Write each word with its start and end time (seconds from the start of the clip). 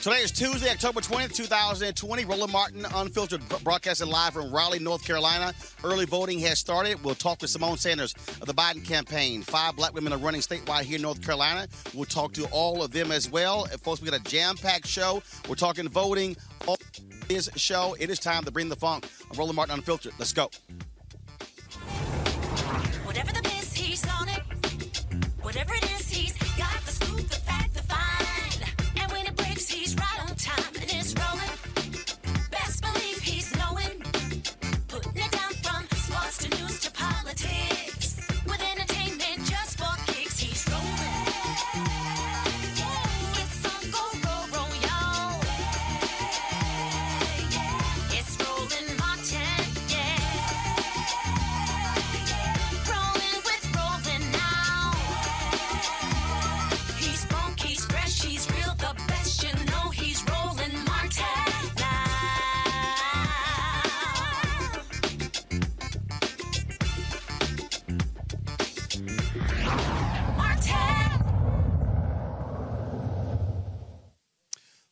Today 0.00 0.22
is 0.22 0.30
Tuesday, 0.30 0.70
October 0.70 1.02
20th, 1.02 1.34
2020. 1.34 2.24
Roland 2.24 2.50
Martin, 2.50 2.86
unfiltered, 2.94 3.42
broadcasting 3.62 4.08
live 4.08 4.32
from 4.32 4.50
Raleigh, 4.50 4.78
North 4.78 5.04
Carolina. 5.04 5.52
Early 5.84 6.06
voting 6.06 6.38
has 6.38 6.58
started. 6.58 7.04
We'll 7.04 7.14
talk 7.14 7.38
to 7.40 7.46
Symone 7.46 7.78
Sanders 7.78 8.14
of 8.40 8.46
the 8.46 8.54
Biden 8.54 8.82
campaign. 8.82 9.42
Five 9.42 9.76
black 9.76 9.92
women 9.92 10.14
are 10.14 10.18
running 10.18 10.40
statewide 10.40 10.84
here 10.84 10.96
in 10.96 11.02
North 11.02 11.22
Carolina. 11.22 11.68
We'll 11.92 12.06
talk 12.06 12.32
to 12.32 12.46
all 12.46 12.82
of 12.82 12.92
them 12.92 13.12
as 13.12 13.30
well. 13.30 13.66
Folks, 13.82 14.00
we 14.00 14.08
got 14.08 14.18
a 14.18 14.24
jam-packed 14.24 14.86
show. 14.86 15.22
We're 15.46 15.54
talking 15.54 15.86
voting. 15.86 16.34
All 16.66 16.78
this 17.28 17.50
show. 17.56 17.94
It 18.00 18.08
is 18.08 18.18
time 18.18 18.44
to 18.44 18.50
bring 18.50 18.70
the 18.70 18.76
funk. 18.76 19.06
I'm 19.30 19.38
Roland 19.38 19.56
Martin, 19.56 19.74
unfiltered. 19.74 20.14
Let's 20.18 20.32
go. 20.32 20.50
Whatever 23.04 23.32
the 23.32 23.42
biz, 23.42 23.74
he's 23.74 24.08
on 24.08 24.30
it. 24.30 24.42
Whatever 25.42 25.74
it 25.74 25.84
is, 25.92 25.99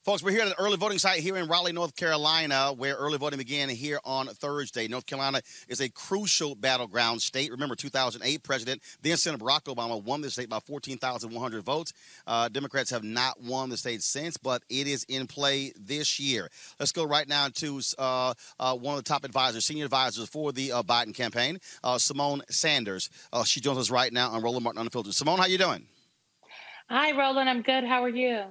Folks, 0.08 0.22
we're 0.22 0.30
here 0.30 0.40
at 0.40 0.46
an 0.46 0.54
early 0.58 0.78
voting 0.78 0.96
site 0.98 1.20
here 1.20 1.36
in 1.36 1.48
Raleigh, 1.48 1.74
North 1.74 1.94
Carolina, 1.94 2.72
where 2.74 2.94
early 2.94 3.18
voting 3.18 3.36
began 3.36 3.68
here 3.68 4.00
on 4.06 4.26
Thursday. 4.28 4.88
North 4.88 5.04
Carolina 5.04 5.42
is 5.68 5.82
a 5.82 5.90
crucial 5.90 6.54
battleground 6.54 7.20
state. 7.20 7.50
Remember, 7.50 7.74
2008 7.74 8.42
President, 8.42 8.80
then 9.02 9.18
Senator 9.18 9.44
Barack 9.44 9.64
Obama 9.64 10.02
won 10.02 10.22
the 10.22 10.30
state 10.30 10.48
by 10.48 10.60
14,100 10.60 11.62
votes. 11.62 11.92
Uh, 12.26 12.48
Democrats 12.48 12.88
have 12.88 13.04
not 13.04 13.38
won 13.42 13.68
the 13.68 13.76
state 13.76 14.02
since, 14.02 14.38
but 14.38 14.62
it 14.70 14.86
is 14.86 15.04
in 15.10 15.26
play 15.26 15.74
this 15.78 16.18
year. 16.18 16.48
Let's 16.80 16.92
go 16.92 17.04
right 17.04 17.28
now 17.28 17.48
to 17.56 17.82
uh, 17.98 18.32
uh, 18.58 18.76
one 18.76 18.96
of 18.96 19.04
the 19.04 19.08
top 19.10 19.26
advisors, 19.26 19.66
senior 19.66 19.84
advisors 19.84 20.26
for 20.26 20.52
the 20.52 20.72
uh, 20.72 20.82
Biden 20.82 21.14
campaign, 21.14 21.58
uh, 21.84 21.96
Symone 21.96 22.40
Sanders. 22.48 23.10
Uh, 23.30 23.44
she 23.44 23.60
joins 23.60 23.76
us 23.76 23.90
right 23.90 24.10
now 24.10 24.30
on 24.30 24.40
Roland 24.40 24.64
Martin 24.64 24.80
Unfiltered. 24.80 25.12
Symone, 25.12 25.36
how 25.36 25.42
are 25.42 25.48
you 25.48 25.58
doing? 25.58 25.86
Hi, 26.88 27.12
Roland. 27.12 27.50
I'm 27.50 27.60
good. 27.60 27.84
How 27.84 28.02
are 28.02 28.08
you? 28.08 28.44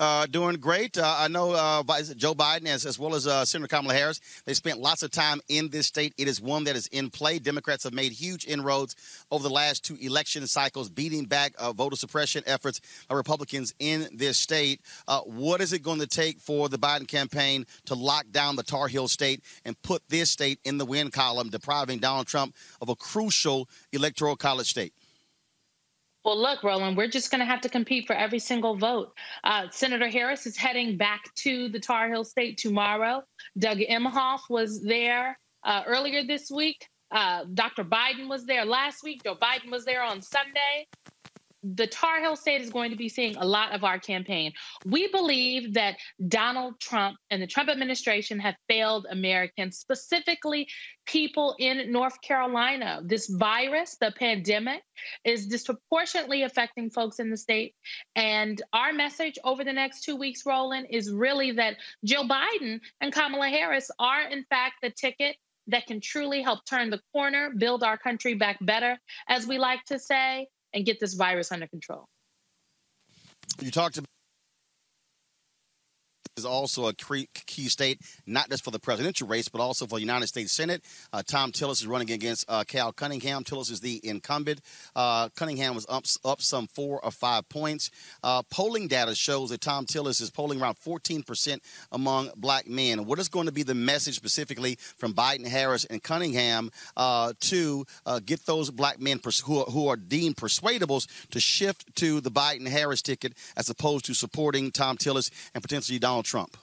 Uh, 0.00 0.26
doing 0.26 0.54
great. 0.56 0.96
Uh, 0.96 1.16
I 1.18 1.26
know 1.26 1.54
uh, 1.56 1.82
Vice- 1.82 2.14
Joe 2.14 2.32
Biden, 2.32 2.66
as, 2.66 2.86
as 2.86 3.00
well 3.00 3.16
as 3.16 3.26
uh, 3.26 3.44
Senator 3.44 3.66
Kamala 3.66 3.94
Harris, 3.94 4.20
they 4.44 4.54
spent 4.54 4.78
lots 4.78 5.02
of 5.02 5.10
time 5.10 5.40
in 5.48 5.70
this 5.70 5.88
state. 5.88 6.14
It 6.16 6.28
is 6.28 6.40
one 6.40 6.64
that 6.64 6.76
is 6.76 6.86
in 6.88 7.10
play. 7.10 7.40
Democrats 7.40 7.82
have 7.82 7.92
made 7.92 8.12
huge 8.12 8.46
inroads 8.46 8.94
over 9.32 9.42
the 9.42 9.52
last 9.52 9.84
two 9.84 9.96
election 10.00 10.46
cycles, 10.46 10.88
beating 10.88 11.24
back 11.24 11.52
uh, 11.58 11.72
voter 11.72 11.96
suppression 11.96 12.44
efforts 12.46 12.80
by 13.08 13.16
Republicans 13.16 13.74
in 13.80 14.08
this 14.14 14.38
state. 14.38 14.80
Uh, 15.08 15.20
what 15.22 15.60
is 15.60 15.72
it 15.72 15.82
going 15.82 15.98
to 15.98 16.06
take 16.06 16.38
for 16.38 16.68
the 16.68 16.78
Biden 16.78 17.08
campaign 17.08 17.66
to 17.86 17.94
lock 17.94 18.26
down 18.30 18.54
the 18.54 18.62
Tar 18.62 18.86
Heel 18.86 19.08
state 19.08 19.42
and 19.64 19.80
put 19.82 20.02
this 20.08 20.30
state 20.30 20.60
in 20.64 20.78
the 20.78 20.86
win 20.86 21.10
column, 21.10 21.50
depriving 21.50 21.98
Donald 21.98 22.28
Trump 22.28 22.54
of 22.80 22.88
a 22.88 22.94
crucial 22.94 23.68
electoral 23.92 24.36
college 24.36 24.70
state? 24.70 24.92
Well, 26.24 26.40
look, 26.40 26.62
Roland, 26.62 26.96
we're 26.96 27.08
just 27.08 27.30
going 27.30 27.40
to 27.40 27.46
have 27.46 27.60
to 27.62 27.68
compete 27.68 28.06
for 28.06 28.14
every 28.14 28.38
single 28.38 28.76
vote. 28.76 29.12
Uh, 29.44 29.68
Senator 29.70 30.08
Harris 30.08 30.46
is 30.46 30.56
heading 30.56 30.96
back 30.96 31.32
to 31.36 31.68
the 31.68 31.78
Tar 31.78 32.08
Heel 32.08 32.24
State 32.24 32.58
tomorrow. 32.58 33.22
Doug 33.58 33.78
Emhoff 33.78 34.40
was 34.50 34.82
there 34.82 35.38
uh, 35.64 35.82
earlier 35.86 36.24
this 36.24 36.50
week. 36.50 36.88
Uh, 37.10 37.44
Dr. 37.54 37.84
Biden 37.84 38.28
was 38.28 38.44
there 38.44 38.64
last 38.64 39.02
week. 39.02 39.22
Joe 39.24 39.36
Biden 39.36 39.70
was 39.70 39.84
there 39.84 40.02
on 40.02 40.20
Sunday. 40.20 40.88
The 41.62 41.86
Tar 41.86 42.20
Heel 42.20 42.36
state 42.36 42.60
is 42.60 42.70
going 42.70 42.90
to 42.90 42.96
be 42.96 43.08
seeing 43.08 43.36
a 43.36 43.44
lot 43.44 43.74
of 43.74 43.84
our 43.84 43.98
campaign. 43.98 44.52
We 44.84 45.08
believe 45.08 45.74
that 45.74 45.96
Donald 46.28 46.80
Trump 46.80 47.16
and 47.30 47.42
the 47.42 47.46
Trump 47.46 47.68
administration 47.68 48.38
have 48.40 48.54
failed 48.68 49.06
Americans, 49.10 49.78
specifically 49.78 50.68
people 51.04 51.56
in 51.58 51.90
North 51.90 52.20
Carolina. 52.20 53.00
This 53.04 53.28
virus, 53.28 53.96
the 54.00 54.12
pandemic, 54.16 54.82
is 55.24 55.46
disproportionately 55.46 56.42
affecting 56.42 56.90
folks 56.90 57.18
in 57.18 57.30
the 57.30 57.36
state. 57.36 57.74
And 58.14 58.60
our 58.72 58.92
message 58.92 59.38
over 59.44 59.64
the 59.64 59.72
next 59.72 60.02
two 60.02 60.16
weeks, 60.16 60.42
Roland, 60.46 60.86
is 60.90 61.10
really 61.10 61.52
that 61.52 61.76
Joe 62.04 62.24
Biden 62.24 62.80
and 63.00 63.12
Kamala 63.12 63.48
Harris 63.48 63.90
are, 63.98 64.28
in 64.28 64.44
fact, 64.44 64.76
the 64.82 64.90
ticket 64.90 65.36
that 65.68 65.86
can 65.86 66.00
truly 66.00 66.42
help 66.42 66.64
turn 66.64 66.90
the 66.90 67.00
corner, 67.12 67.50
build 67.56 67.82
our 67.82 67.98
country 67.98 68.34
back 68.34 68.58
better, 68.60 68.98
as 69.28 69.46
we 69.46 69.58
like 69.58 69.84
to 69.84 69.98
say, 69.98 70.48
and 70.74 70.84
get 70.84 71.00
this 71.00 71.14
virus 71.14 71.52
under 71.52 71.66
control. 71.66 72.06
You 73.60 73.70
talked 73.70 73.98
about 73.98 74.08
is 76.38 76.46
also 76.46 76.86
a 76.86 76.94
key 76.94 77.68
state, 77.68 78.00
not 78.26 78.48
just 78.48 78.64
for 78.64 78.70
the 78.70 78.78
presidential 78.78 79.28
race, 79.28 79.48
but 79.48 79.60
also 79.60 79.86
for 79.86 79.96
the 79.96 80.00
United 80.00 80.28
States 80.28 80.52
Senate. 80.52 80.82
Uh, 81.12 81.22
Thom 81.22 81.52
Tillis 81.52 81.80
is 81.80 81.86
running 81.86 82.10
against 82.10 82.46
uh, 82.48 82.64
Cal 82.64 82.92
Cunningham. 82.92 83.44
Tillis 83.44 83.70
is 83.70 83.80
the 83.80 84.00
incumbent. 84.02 84.60
Uh, 84.96 85.28
Cunningham 85.30 85.74
was 85.74 85.86
up, 85.88 86.04
up 86.24 86.40
some 86.40 86.66
four 86.66 87.04
or 87.04 87.10
five 87.10 87.48
points. 87.48 87.90
Uh, 88.22 88.42
polling 88.50 88.88
data 88.88 89.14
shows 89.14 89.50
that 89.50 89.60
Thom 89.60 89.84
Tillis 89.84 90.20
is 90.22 90.30
polling 90.30 90.60
around 90.60 90.76
14% 90.76 91.58
among 91.92 92.30
black 92.36 92.68
men. 92.68 93.04
What 93.04 93.18
is 93.18 93.28
going 93.28 93.46
to 93.46 93.52
be 93.52 93.62
the 93.62 93.74
message 93.74 94.14
specifically 94.14 94.76
from 94.96 95.12
Biden, 95.12 95.46
Harris, 95.46 95.84
and 95.84 96.02
Cunningham 96.02 96.70
uh, 96.96 97.32
to 97.40 97.84
uh, 98.06 98.20
get 98.24 98.46
those 98.46 98.70
black 98.70 99.00
men 99.00 99.18
pers- 99.18 99.40
who, 99.40 99.60
are, 99.60 99.66
who 99.66 99.88
are 99.88 99.96
deemed 99.96 100.36
persuadables 100.36 101.06
to 101.30 101.40
shift 101.40 101.94
to 101.96 102.20
the 102.20 102.30
Biden 102.30 102.68
Harris 102.68 103.02
ticket 103.02 103.34
as 103.56 103.68
opposed 103.68 104.04
to 104.06 104.14
supporting 104.14 104.70
Thom 104.70 104.96
Tillis 104.96 105.30
and 105.54 105.62
potentially 105.62 105.98
Donald 105.98 106.24
Trump? 106.28 106.56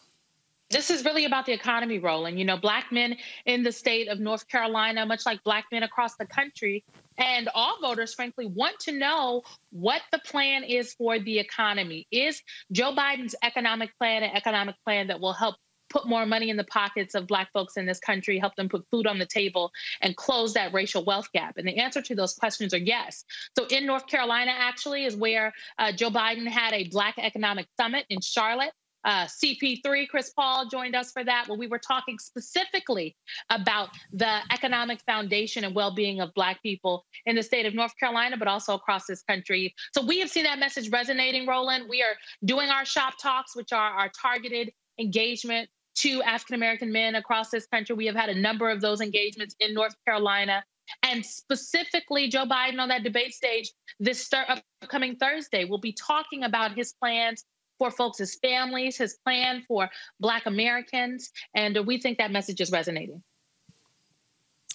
This 0.69 0.89
is 0.89 1.05
really 1.05 1.25
about 1.25 1.45
the 1.45 1.53
economy 1.53 1.99
Roland. 1.99 2.39
You 2.39 2.45
know, 2.45 2.57
black 2.57 2.91
men 2.91 3.17
in 3.45 3.63
the 3.63 3.71
state 3.71 4.07
of 4.07 4.19
North 4.19 4.47
Carolina, 4.47 5.05
much 5.05 5.25
like 5.25 5.43
black 5.43 5.65
men 5.71 5.83
across 5.83 6.15
the 6.15 6.25
country, 6.25 6.83
and 7.17 7.49
all 7.53 7.79
voters, 7.81 8.13
frankly, 8.13 8.45
want 8.45 8.79
to 8.81 8.91
know 8.91 9.43
what 9.71 10.01
the 10.11 10.19
plan 10.19 10.63
is 10.63 10.93
for 10.93 11.19
the 11.19 11.39
economy. 11.39 12.07
Is 12.11 12.41
Joe 12.71 12.93
Biden's 12.95 13.35
economic 13.43 13.97
plan 13.97 14.23
an 14.23 14.31
economic 14.35 14.75
plan 14.83 15.07
that 15.07 15.19
will 15.19 15.33
help 15.33 15.55
put 15.89 16.07
more 16.07 16.25
money 16.25 16.49
in 16.49 16.57
the 16.57 16.65
pockets 16.65 17.15
of 17.15 17.27
black 17.27 17.51
folks 17.53 17.77
in 17.77 17.85
this 17.85 17.99
country, 17.99 18.39
help 18.39 18.55
them 18.55 18.67
put 18.67 18.85
food 18.91 19.07
on 19.07 19.19
the 19.19 19.25
table, 19.25 19.71
and 20.01 20.15
close 20.15 20.53
that 20.53 20.73
racial 20.73 21.05
wealth 21.05 21.31
gap? 21.31 21.57
And 21.57 21.67
the 21.67 21.77
answer 21.77 22.01
to 22.01 22.15
those 22.15 22.33
questions 22.33 22.73
are 22.73 22.77
yes. 22.77 23.23
So 23.57 23.65
in 23.67 23.85
North 23.85 24.07
Carolina, 24.07 24.51
actually, 24.51 25.05
is 25.05 25.15
where 25.15 25.53
uh, 25.77 25.91
Joe 25.91 26.09
Biden 26.09 26.47
had 26.47 26.73
a 26.73 26.89
Black 26.89 27.15
Economic 27.17 27.67
Summit 27.79 28.05
in 28.09 28.19
Charlotte. 28.19 28.73
Uh, 29.05 29.25
CP3, 29.25 30.09
Chris 30.09 30.31
Paul 30.31 30.67
joined 30.67 30.95
us 30.95 31.11
for 31.11 31.23
that, 31.23 31.47
where 31.47 31.57
we 31.57 31.67
were 31.67 31.79
talking 31.79 32.17
specifically 32.17 33.15
about 33.51 33.89
the 34.11 34.39
economic 34.51 34.99
foundation 35.05 35.63
and 35.63 35.75
well 35.75 35.93
being 35.93 36.21
of 36.21 36.33
Black 36.33 36.61
people 36.63 37.05
in 37.27 37.35
the 37.35 37.43
state 37.43 37.67
of 37.67 37.75
North 37.75 37.93
Carolina, 37.99 38.35
but 38.35 38.47
also 38.47 38.73
across 38.73 39.05
this 39.05 39.21
country. 39.21 39.73
So 39.93 40.03
we 40.03 40.19
have 40.19 40.29
seen 40.29 40.43
that 40.43 40.57
message 40.57 40.89
resonating, 40.89 41.47
Roland. 41.47 41.85
We 41.87 42.01
are 42.01 42.15
doing 42.43 42.69
our 42.69 42.83
shop 42.83 43.13
talks, 43.21 43.55
which 43.55 43.71
are 43.71 43.91
our 43.91 44.09
targeted 44.09 44.71
engagement 44.99 45.69
to 45.95 46.23
African 46.23 46.55
American 46.55 46.91
men 46.91 47.15
across 47.15 47.51
this 47.51 47.67
country. 47.67 47.95
We 47.95 48.07
have 48.07 48.15
had 48.15 48.29
a 48.29 48.39
number 48.39 48.69
of 48.69 48.81
those 48.81 49.01
engagements 49.01 49.55
in 49.59 49.73
North 49.73 49.95
Carolina. 50.05 50.63
And 51.03 51.25
specifically, 51.25 52.27
Joe 52.27 52.45
Biden 52.45 52.79
on 52.79 52.89
that 52.89 53.03
debate 53.03 53.33
stage 53.33 53.71
this 53.99 54.29
upcoming 54.81 55.15
Thursday 55.15 55.65
will 55.65 55.79
be 55.79 55.93
talking 55.93 56.43
about 56.43 56.75
his 56.75 56.93
plans 56.93 57.43
for 57.77 57.91
folks' 57.91 58.17
his 58.17 58.35
families, 58.35 58.97
his 58.97 59.15
plan 59.23 59.63
for 59.67 59.89
Black 60.19 60.45
Americans. 60.45 61.31
And 61.53 61.77
we 61.85 61.99
think 61.99 62.17
that 62.17 62.31
message 62.31 62.61
is 62.61 62.71
resonating. 62.71 63.23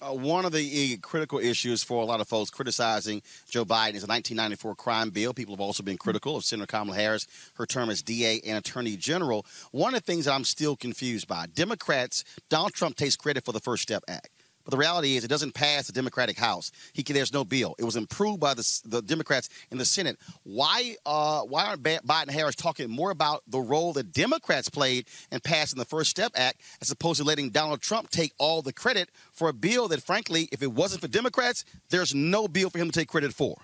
Uh, 0.03 0.15
one 0.15 0.47
of 0.47 0.53
the 0.53 0.97
critical 0.99 1.39
issues 1.39 1.83
for 1.83 2.03
a 2.03 2.07
lot 2.07 2.23
of 2.23 2.29
folks 2.29 2.49
criticizing 2.49 3.21
Joe 3.51 3.67
Biden 3.67 3.95
is 3.95 4.03
the 4.03 4.09
1994 4.09 4.75
crime 4.75 5.11
bill. 5.11 5.35
People 5.35 5.55
have 5.55 5.61
also 5.61 5.83
been 5.83 5.99
critical 5.99 6.37
of 6.37 6.45
Senator 6.45 6.67
Kamala 6.67 6.97
Harris, 6.97 7.27
her 7.57 7.67
term 7.67 7.91
as 7.91 8.01
DA 8.01 8.41
and 8.47 8.57
Attorney 8.57 8.97
General. 8.97 9.45
One 9.73 9.95
of 9.95 10.01
the 10.01 10.13
things 10.13 10.27
I'm 10.27 10.45
still 10.45 10.75
confused 10.75 11.29
by 11.29 11.47
Democrats, 11.55 12.25
Donald 12.49 12.73
Trump 12.73 12.97
takes 12.97 13.15
credit 13.15 13.45
for 13.45 13.53
the 13.53 13.61
First 13.61 13.83
Step 13.83 14.03
Act. 14.09 14.31
The 14.71 14.77
reality 14.77 15.17
is, 15.17 15.25
it 15.25 15.29
doesn't 15.29 15.55
pass 15.55 15.87
the 15.87 15.93
Democratic 15.93 16.39
House. 16.39 16.73
He 16.93 17.03
there's 17.03 17.33
no 17.33 17.45
bill. 17.45 17.75
It 17.79 17.85
was 17.85 17.97
improved 17.97 18.41
by 18.41 18.55
the, 18.55 18.81
the 18.85 19.03
Democrats 19.03 19.49
in 19.71 19.79
the 19.79 19.85
Senate. 19.85 20.17
Why 20.45 20.97
uh, 21.05 21.43
why 21.43 21.67
aren't 21.67 21.83
Biden 21.83 22.23
and 22.23 22.31
Harris 22.31 22.55
talking 22.55 22.89
more 22.89 23.11
about 23.11 23.43
the 23.49 23.59
role 23.59 23.93
that 23.95 24.13
Democrats 24.13 24.69
played 24.69 25.07
in 25.33 25.41
passing 25.41 25.79
the 25.79 25.85
First 25.85 26.11
Step 26.11 26.33
Act, 26.35 26.61
as 26.81 26.91
opposed 26.91 27.19
to 27.19 27.25
letting 27.25 27.51
Donald 27.51 27.81
Trump 27.81 28.11
take 28.11 28.33
all 28.39 28.63
the 28.63 28.73
credit 28.73 29.11
for 29.33 29.49
a 29.49 29.53
bill 29.53 29.89
that, 29.89 30.03
frankly, 30.03 30.49
if 30.53 30.63
it 30.63 30.73
wasn't 30.73 31.01
for 31.01 31.09
Democrats, 31.09 31.65
there's 31.91 32.15
no 32.15 32.47
bill 32.47 32.71
for 32.71 32.79
him 32.79 32.91
to 32.91 32.99
take 32.99 33.09
credit 33.09 33.33
for. 33.33 33.57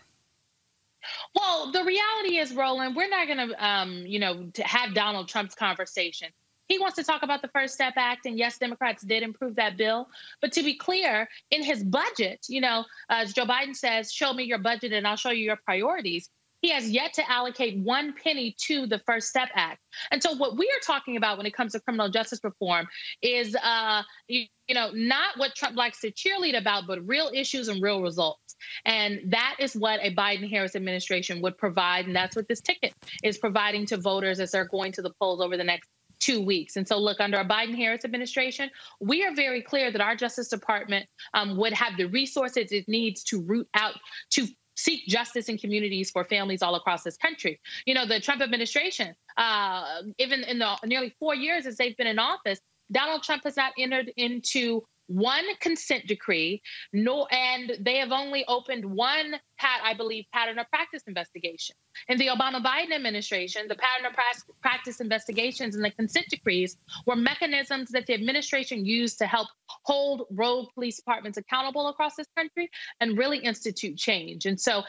Well, 1.34 1.70
the 1.70 1.84
reality 1.84 2.38
is, 2.38 2.52
Roland, 2.52 2.96
we're 2.96 3.08
not 3.08 3.26
going 3.28 3.48
to, 3.48 3.64
um, 3.64 3.92
you 4.06 4.18
know, 4.18 4.50
to 4.54 4.62
have 4.64 4.94
Donald 4.94 5.28
Trump's 5.28 5.54
conversation. 5.54 6.28
He 6.68 6.78
wants 6.78 6.96
to 6.96 7.04
talk 7.04 7.22
about 7.22 7.42
the 7.42 7.48
First 7.48 7.74
Step 7.74 7.94
Act, 7.96 8.26
and 8.26 8.38
yes, 8.38 8.58
Democrats 8.58 9.02
did 9.02 9.22
improve 9.22 9.56
that 9.56 9.76
bill. 9.76 10.08
But 10.40 10.52
to 10.52 10.62
be 10.62 10.76
clear, 10.76 11.28
in 11.50 11.62
his 11.62 11.82
budget, 11.82 12.46
you 12.48 12.60
know, 12.60 12.84
as 13.08 13.32
Joe 13.32 13.46
Biden 13.46 13.74
says, 13.74 14.12
show 14.12 14.32
me 14.32 14.44
your 14.44 14.58
budget 14.58 14.92
and 14.92 15.06
I'll 15.06 15.16
show 15.16 15.30
you 15.30 15.44
your 15.44 15.58
priorities. 15.64 16.28
He 16.62 16.70
has 16.70 16.90
yet 16.90 17.12
to 17.14 17.30
allocate 17.30 17.78
one 17.78 18.14
penny 18.14 18.56
to 18.66 18.86
the 18.86 18.98
First 19.06 19.28
Step 19.28 19.50
Act. 19.54 19.80
And 20.10 20.22
so, 20.22 20.34
what 20.34 20.56
we 20.56 20.66
are 20.66 20.80
talking 20.84 21.16
about 21.16 21.36
when 21.36 21.46
it 21.46 21.54
comes 21.54 21.72
to 21.72 21.80
criminal 21.80 22.08
justice 22.08 22.40
reform 22.42 22.88
is, 23.22 23.54
uh, 23.54 24.02
you, 24.26 24.46
you 24.66 24.74
know, 24.74 24.90
not 24.92 25.36
what 25.36 25.54
Trump 25.54 25.76
likes 25.76 26.00
to 26.00 26.10
cheerlead 26.10 26.58
about, 26.58 26.86
but 26.88 27.06
real 27.06 27.30
issues 27.32 27.68
and 27.68 27.82
real 27.82 28.02
results. 28.02 28.56
And 28.84 29.20
that 29.32 29.56
is 29.60 29.74
what 29.74 30.00
a 30.02 30.14
Biden 30.14 30.50
Harris 30.50 30.74
administration 30.74 31.40
would 31.42 31.58
provide. 31.58 32.06
And 32.06 32.16
that's 32.16 32.34
what 32.34 32.48
this 32.48 32.60
ticket 32.60 32.94
is 33.22 33.38
providing 33.38 33.86
to 33.86 33.96
voters 33.96 34.40
as 34.40 34.50
they're 34.50 34.64
going 34.64 34.92
to 34.92 35.02
the 35.02 35.12
polls 35.20 35.40
over 35.40 35.56
the 35.56 35.64
next 35.64 35.88
two 36.20 36.40
weeks. 36.40 36.76
And 36.76 36.86
so, 36.86 36.98
look, 36.98 37.20
under 37.20 37.38
a 37.38 37.44
Biden 37.44 37.76
Harris 37.76 38.04
administration, 38.04 38.70
we 39.00 39.24
are 39.24 39.34
very 39.34 39.62
clear 39.62 39.90
that 39.90 40.00
our 40.00 40.16
Justice 40.16 40.48
Department 40.48 41.06
um, 41.34 41.56
would 41.56 41.72
have 41.72 41.96
the 41.96 42.06
resources 42.06 42.72
it 42.72 42.88
needs 42.88 43.22
to 43.24 43.42
root 43.42 43.68
out, 43.74 43.94
to 44.30 44.46
seek 44.76 45.06
justice 45.06 45.48
in 45.48 45.58
communities 45.58 46.10
for 46.10 46.24
families 46.24 46.62
all 46.62 46.74
across 46.74 47.02
this 47.02 47.16
country. 47.16 47.60
You 47.86 47.94
know, 47.94 48.06
the 48.06 48.20
Trump 48.20 48.42
administration, 48.42 49.14
uh, 49.36 50.02
even 50.18 50.44
in 50.44 50.58
the 50.58 50.76
nearly 50.84 51.14
four 51.18 51.34
years 51.34 51.66
as 51.66 51.76
they've 51.76 51.96
been 51.96 52.06
in 52.06 52.18
office, 52.18 52.60
Donald 52.92 53.22
Trump 53.22 53.44
has 53.44 53.56
not 53.56 53.72
entered 53.78 54.12
into 54.16 54.82
one 55.06 55.44
consent 55.60 56.06
decree, 56.06 56.62
no, 56.92 57.26
and 57.26 57.76
they 57.80 57.96
have 57.98 58.12
only 58.12 58.44
opened 58.46 58.84
one, 58.84 59.36
pat, 59.58 59.80
I 59.84 59.94
believe, 59.94 60.24
pattern 60.32 60.58
of 60.58 60.68
practice 60.70 61.02
investigation. 61.06 61.76
In 62.08 62.18
the 62.18 62.26
Obama 62.26 62.62
Biden 62.62 62.92
administration, 62.92 63.68
the 63.68 63.76
pattern 63.76 64.06
of 64.06 64.14
practice 64.60 65.00
investigations 65.00 65.76
and 65.76 65.84
the 65.84 65.90
consent 65.90 66.26
decrees 66.28 66.76
were 67.06 67.16
mechanisms 67.16 67.90
that 67.90 68.06
the 68.06 68.14
administration 68.14 68.84
used 68.84 69.18
to 69.18 69.26
help 69.26 69.48
hold 69.84 70.26
rogue 70.30 70.68
police 70.74 70.96
departments 70.96 71.38
accountable 71.38 71.88
across 71.88 72.16
this 72.16 72.28
country 72.36 72.70
and 73.00 73.16
really 73.16 73.38
institute 73.38 73.96
change. 73.96 74.44
And 74.44 74.60
so 74.60 74.82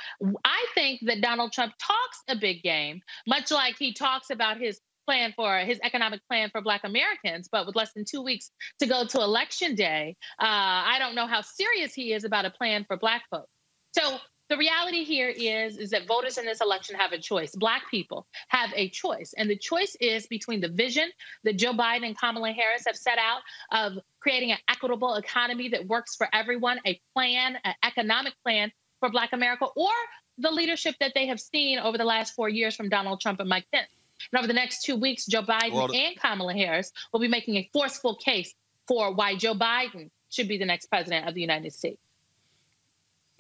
I 0.43 0.65
think 0.75 1.01
that 1.05 1.21
Donald 1.21 1.53
Trump 1.53 1.73
talks 1.79 2.21
a 2.27 2.35
big 2.35 2.61
game, 2.63 3.01
much 3.25 3.51
like 3.51 3.75
he 3.77 3.93
talks 3.93 4.29
about 4.29 4.59
his 4.59 4.79
plan 5.07 5.33
for 5.35 5.57
his 5.59 5.79
economic 5.83 6.21
plan 6.27 6.49
for 6.51 6.61
Black 6.61 6.81
Americans, 6.83 7.47
but 7.51 7.65
with 7.65 7.75
less 7.75 7.93
than 7.93 8.05
two 8.05 8.21
weeks 8.21 8.51
to 8.79 8.85
go 8.85 9.05
to 9.05 9.19
election 9.19 9.75
day, 9.75 10.15
uh, 10.39 10.43
I 10.45 10.97
don't 10.99 11.15
know 11.15 11.27
how 11.27 11.41
serious 11.41 11.93
he 11.93 12.13
is 12.13 12.23
about 12.23 12.45
a 12.45 12.51
plan 12.51 12.85
for 12.85 12.97
Black 12.97 13.23
folks. 13.31 13.49
So 13.93 14.17
the 14.49 14.57
reality 14.57 15.03
here 15.03 15.29
is 15.29 15.77
is 15.77 15.89
that 15.89 16.07
voters 16.07 16.37
in 16.37 16.45
this 16.45 16.61
election 16.61 16.95
have 16.95 17.11
a 17.11 17.17
choice. 17.17 17.53
Black 17.55 17.89
people 17.91 18.27
have 18.47 18.71
a 18.75 18.89
choice, 18.89 19.33
and 19.37 19.49
the 19.49 19.57
choice 19.57 19.95
is 19.99 20.27
between 20.27 20.61
the 20.61 20.69
vision 20.69 21.09
that 21.43 21.57
Joe 21.57 21.73
Biden 21.73 22.05
and 22.05 22.17
Kamala 22.17 22.51
Harris 22.51 22.83
have 22.87 22.95
set 22.95 23.17
out 23.17 23.41
of 23.71 23.99
creating 24.21 24.51
an 24.51 24.57
equitable 24.69 25.15
economy 25.15 25.69
that 25.69 25.85
works 25.87 26.15
for 26.15 26.27
everyone, 26.33 26.79
a 26.85 26.99
plan, 27.13 27.57
an 27.63 27.75
economic 27.83 28.33
plan 28.43 28.71
for 28.99 29.09
Black 29.09 29.33
America, 29.33 29.65
or 29.75 29.91
the 30.37 30.51
leadership 30.51 30.95
that 30.99 31.13
they 31.13 31.27
have 31.27 31.39
seen 31.39 31.79
over 31.79 31.97
the 31.97 32.05
last 32.05 32.33
four 32.33 32.47
years 32.47 32.75
from 32.75 32.89
Donald 32.89 33.19
Trump 33.19 33.39
and 33.39 33.49
Mike 33.49 33.67
Pence. 33.73 33.89
And 34.31 34.39
over 34.39 34.47
the 34.47 34.53
next 34.53 34.83
two 34.83 34.95
weeks, 34.95 35.25
Joe 35.25 35.43
Biden 35.43 35.73
well, 35.73 35.93
and 35.93 36.17
Kamala 36.19 36.53
Harris 36.53 36.91
will 37.11 37.19
be 37.19 37.27
making 37.27 37.55
a 37.55 37.69
forceful 37.73 38.15
case 38.15 38.53
for 38.87 39.13
why 39.13 39.35
Joe 39.35 39.53
Biden 39.53 40.09
should 40.29 40.47
be 40.47 40.57
the 40.57 40.65
next 40.65 40.87
president 40.87 41.27
of 41.27 41.33
the 41.33 41.41
United 41.41 41.73
States. 41.73 41.99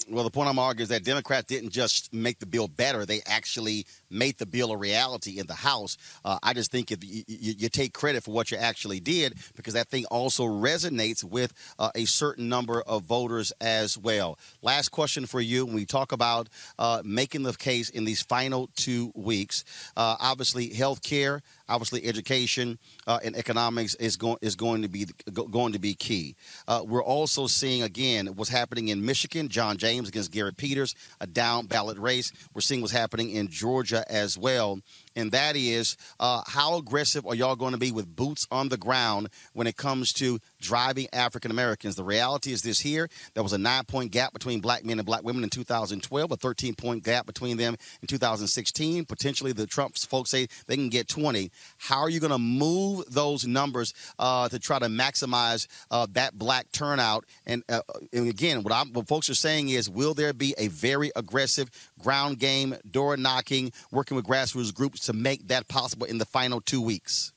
Well, 0.09 0.23
the 0.23 0.29
point 0.29 0.47
I'm 0.47 0.59
arguing 0.59 0.83
is 0.83 0.89
that 0.89 1.03
Democrats 1.03 1.47
didn't 1.47 1.71
just 1.71 2.13
make 2.13 2.39
the 2.39 2.45
bill 2.45 2.67
better; 2.67 3.05
they 3.05 3.21
actually 3.25 3.87
made 4.09 4.37
the 4.37 4.45
bill 4.45 4.71
a 4.71 4.77
reality 4.77 5.39
in 5.39 5.47
the 5.47 5.53
House. 5.53 5.97
Uh, 6.23 6.37
I 6.43 6.53
just 6.53 6.71
think 6.71 6.91
if 6.91 7.03
you, 7.03 7.23
you, 7.27 7.53
you 7.57 7.69
take 7.69 7.93
credit 7.93 8.23
for 8.23 8.31
what 8.31 8.51
you 8.51 8.57
actually 8.57 8.99
did 8.99 9.35
because 9.55 9.73
that 9.73 9.89
thing 9.89 10.05
also 10.05 10.45
resonates 10.45 11.23
with 11.23 11.53
uh, 11.79 11.91
a 11.95 12.05
certain 12.05 12.49
number 12.49 12.81
of 12.81 13.03
voters 13.03 13.51
as 13.61 13.97
well. 13.97 14.37
Last 14.61 14.89
question 14.89 15.25
for 15.25 15.41
you: 15.41 15.65
When 15.65 15.75
we 15.75 15.85
talk 15.85 16.11
about 16.11 16.49
uh, 16.77 17.01
making 17.03 17.43
the 17.43 17.53
case 17.53 17.89
in 17.89 18.05
these 18.05 18.21
final 18.21 18.69
two 18.75 19.11
weeks, 19.15 19.63
uh, 19.95 20.15
obviously 20.19 20.73
health 20.73 21.01
care 21.01 21.41
obviously 21.69 22.05
education 22.05 22.79
uh, 23.05 23.19
and 23.23 23.35
economics 23.35 23.95
is 23.95 24.15
going 24.15 24.37
is 24.41 24.55
going 24.55 24.81
to 24.81 24.87
be 24.87 25.05
go, 25.33 25.47
going 25.47 25.73
to 25.73 25.79
be 25.79 25.93
key. 25.93 26.35
Uh, 26.67 26.83
we're 26.85 27.03
also 27.03 27.47
seeing 27.47 27.83
again 27.83 28.27
what's 28.27 28.49
happening 28.49 28.89
in 28.89 29.03
Michigan. 29.03 29.49
John 29.49 29.77
James 29.77 30.09
against 30.09 30.31
Gary 30.31 30.53
Peters, 30.53 30.95
a 31.19 31.27
down 31.27 31.65
ballot 31.65 31.97
race. 31.97 32.31
We're 32.53 32.61
seeing 32.61 32.81
what's 32.81 32.93
happening 32.93 33.31
in 33.31 33.47
Georgia 33.49 33.96
as 34.09 34.37
well 34.37 34.79
and 35.17 35.31
that 35.31 35.55
is 35.55 35.97
uh, 36.19 36.43
how 36.45 36.77
aggressive 36.77 37.25
are 37.25 37.33
y'all 37.33 37.55
going 37.55 37.73
to 37.73 37.79
be 37.79 37.91
with 37.91 38.15
boots 38.15 38.47
on 38.51 38.69
the 38.69 38.77
ground 38.77 39.29
when 39.53 39.65
it 39.65 39.75
comes 39.75 40.13
to 40.13 40.39
driving 40.61 41.07
African 41.11 41.49
Americans? 41.49 41.95
The 41.95 42.03
reality 42.03 42.53
is 42.53 42.61
this 42.61 42.79
here 42.79 43.09
there 43.33 43.43
was 43.43 43.51
a 43.51 43.57
nine 43.57 43.83
point 43.85 44.11
gap 44.11 44.31
between 44.31 44.61
black 44.61 44.85
men 44.85 44.99
and 44.99 45.05
black 45.05 45.23
women 45.23 45.43
in 45.43 45.49
2012, 45.49 46.31
a 46.31 46.35
13 46.37 46.75
point 46.75 47.03
gap 47.03 47.25
between 47.25 47.57
them 47.57 47.75
in 48.01 48.07
2016. 48.07 49.05
Potentially, 49.05 49.51
the 49.51 49.65
Trump 49.65 49.97
folks 49.97 50.29
say 50.29 50.47
they 50.67 50.75
can 50.75 50.89
get 50.89 51.07
20. 51.07 51.51
How 51.79 51.99
are 51.99 52.09
you 52.09 52.19
going 52.19 52.31
to 52.31 52.37
move 52.37 53.05
those 53.11 53.47
numbers 53.47 53.95
uh, 54.19 54.47
to 54.49 54.59
try 54.59 54.77
to 54.77 54.85
maximize 54.85 55.67
uh, 55.89 56.05
that 56.11 56.37
black 56.37 56.71
turnout? 56.71 57.25
And, 57.47 57.63
uh, 57.69 57.81
and 58.13 58.29
again, 58.29 58.61
what, 58.61 58.89
what 58.91 59.07
folks 59.07 59.31
are 59.31 59.35
saying 59.35 59.69
is, 59.69 59.89
will 59.89 60.13
there 60.13 60.33
be 60.33 60.53
a 60.59 60.67
very 60.67 61.11
aggressive 61.15 61.71
ground 61.99 62.37
game, 62.37 62.75
door 62.89 63.17
knocking, 63.17 63.71
working 63.91 64.15
with 64.15 64.27
grassroots 64.27 64.71
groups 64.71 65.06
to 65.07 65.13
make 65.13 65.47
that 65.47 65.67
possible 65.67 66.05
in 66.05 66.17
the 66.17 66.25
final 66.25 66.61
two 66.61 66.81
weeks? 66.81 67.33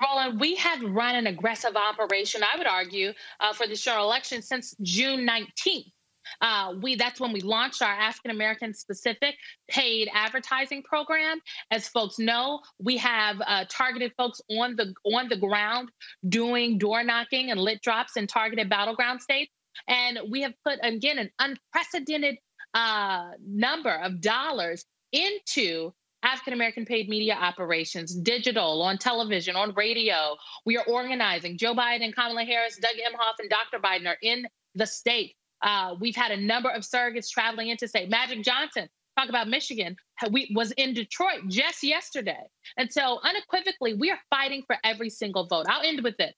Roland, 0.00 0.40
we 0.40 0.54
have 0.56 0.80
run 0.82 1.16
an 1.16 1.26
aggressive 1.26 1.74
operation, 1.74 2.42
I 2.42 2.56
would 2.56 2.66
argue, 2.66 3.12
uh, 3.40 3.52
for 3.52 3.66
the 3.66 3.74
general 3.74 4.04
election 4.04 4.42
since 4.42 4.74
June 4.82 5.26
19th. 5.26 5.90
Uh, 6.42 6.74
we 6.82 6.94
that's 6.94 7.18
when 7.18 7.32
we 7.32 7.40
launched 7.40 7.80
our 7.80 7.90
African 7.90 8.30
American 8.30 8.74
specific 8.74 9.34
paid 9.70 10.10
advertising 10.12 10.82
program. 10.82 11.40
As 11.70 11.88
folks 11.88 12.18
know, 12.18 12.60
we 12.78 12.98
have 12.98 13.40
uh, 13.46 13.64
targeted 13.68 14.12
folks 14.18 14.38
on 14.50 14.76
the 14.76 14.92
on 15.06 15.30
the 15.30 15.38
ground 15.38 15.90
doing 16.28 16.76
door 16.76 17.02
knocking 17.02 17.50
and 17.50 17.58
lit 17.58 17.80
drops 17.80 18.18
in 18.18 18.26
targeted 18.26 18.68
battleground 18.68 19.22
states, 19.22 19.50
and 19.88 20.18
we 20.30 20.42
have 20.42 20.52
put 20.66 20.78
again 20.82 21.18
an 21.18 21.30
unprecedented 21.38 22.36
uh, 22.74 23.30
number 23.46 23.94
of 23.94 24.20
dollars 24.20 24.84
into 25.12 25.92
African 26.28 26.52
American 26.52 26.84
paid 26.84 27.08
media 27.08 27.34
operations, 27.34 28.14
digital, 28.14 28.82
on 28.82 28.98
television, 28.98 29.56
on 29.56 29.72
radio. 29.74 30.36
We 30.66 30.76
are 30.76 30.84
organizing. 30.84 31.56
Joe 31.56 31.74
Biden, 31.74 32.14
Kamala 32.14 32.44
Harris, 32.44 32.76
Doug 32.76 32.92
Emhoff, 32.92 33.34
and 33.38 33.48
Dr. 33.48 33.78
Biden 33.82 34.06
are 34.06 34.18
in 34.20 34.46
the 34.74 34.86
state. 34.86 35.36
Uh, 35.62 35.94
we've 35.98 36.14
had 36.14 36.30
a 36.30 36.36
number 36.36 36.68
of 36.68 36.82
surrogates 36.82 37.30
traveling 37.30 37.68
into 37.68 37.88
state. 37.88 38.10
Magic 38.10 38.44
Johnson, 38.44 38.88
talk 39.18 39.30
about 39.30 39.48
Michigan, 39.48 39.96
we 40.30 40.52
was 40.54 40.70
in 40.72 40.92
Detroit 40.92 41.48
just 41.48 41.82
yesterday. 41.82 42.44
And 42.76 42.92
so 42.92 43.20
unequivocally, 43.22 43.94
we 43.94 44.10
are 44.10 44.18
fighting 44.28 44.64
for 44.66 44.76
every 44.84 45.10
single 45.10 45.46
vote. 45.46 45.64
I'll 45.68 45.82
end 45.82 46.02
with 46.04 46.16
this. 46.18 46.34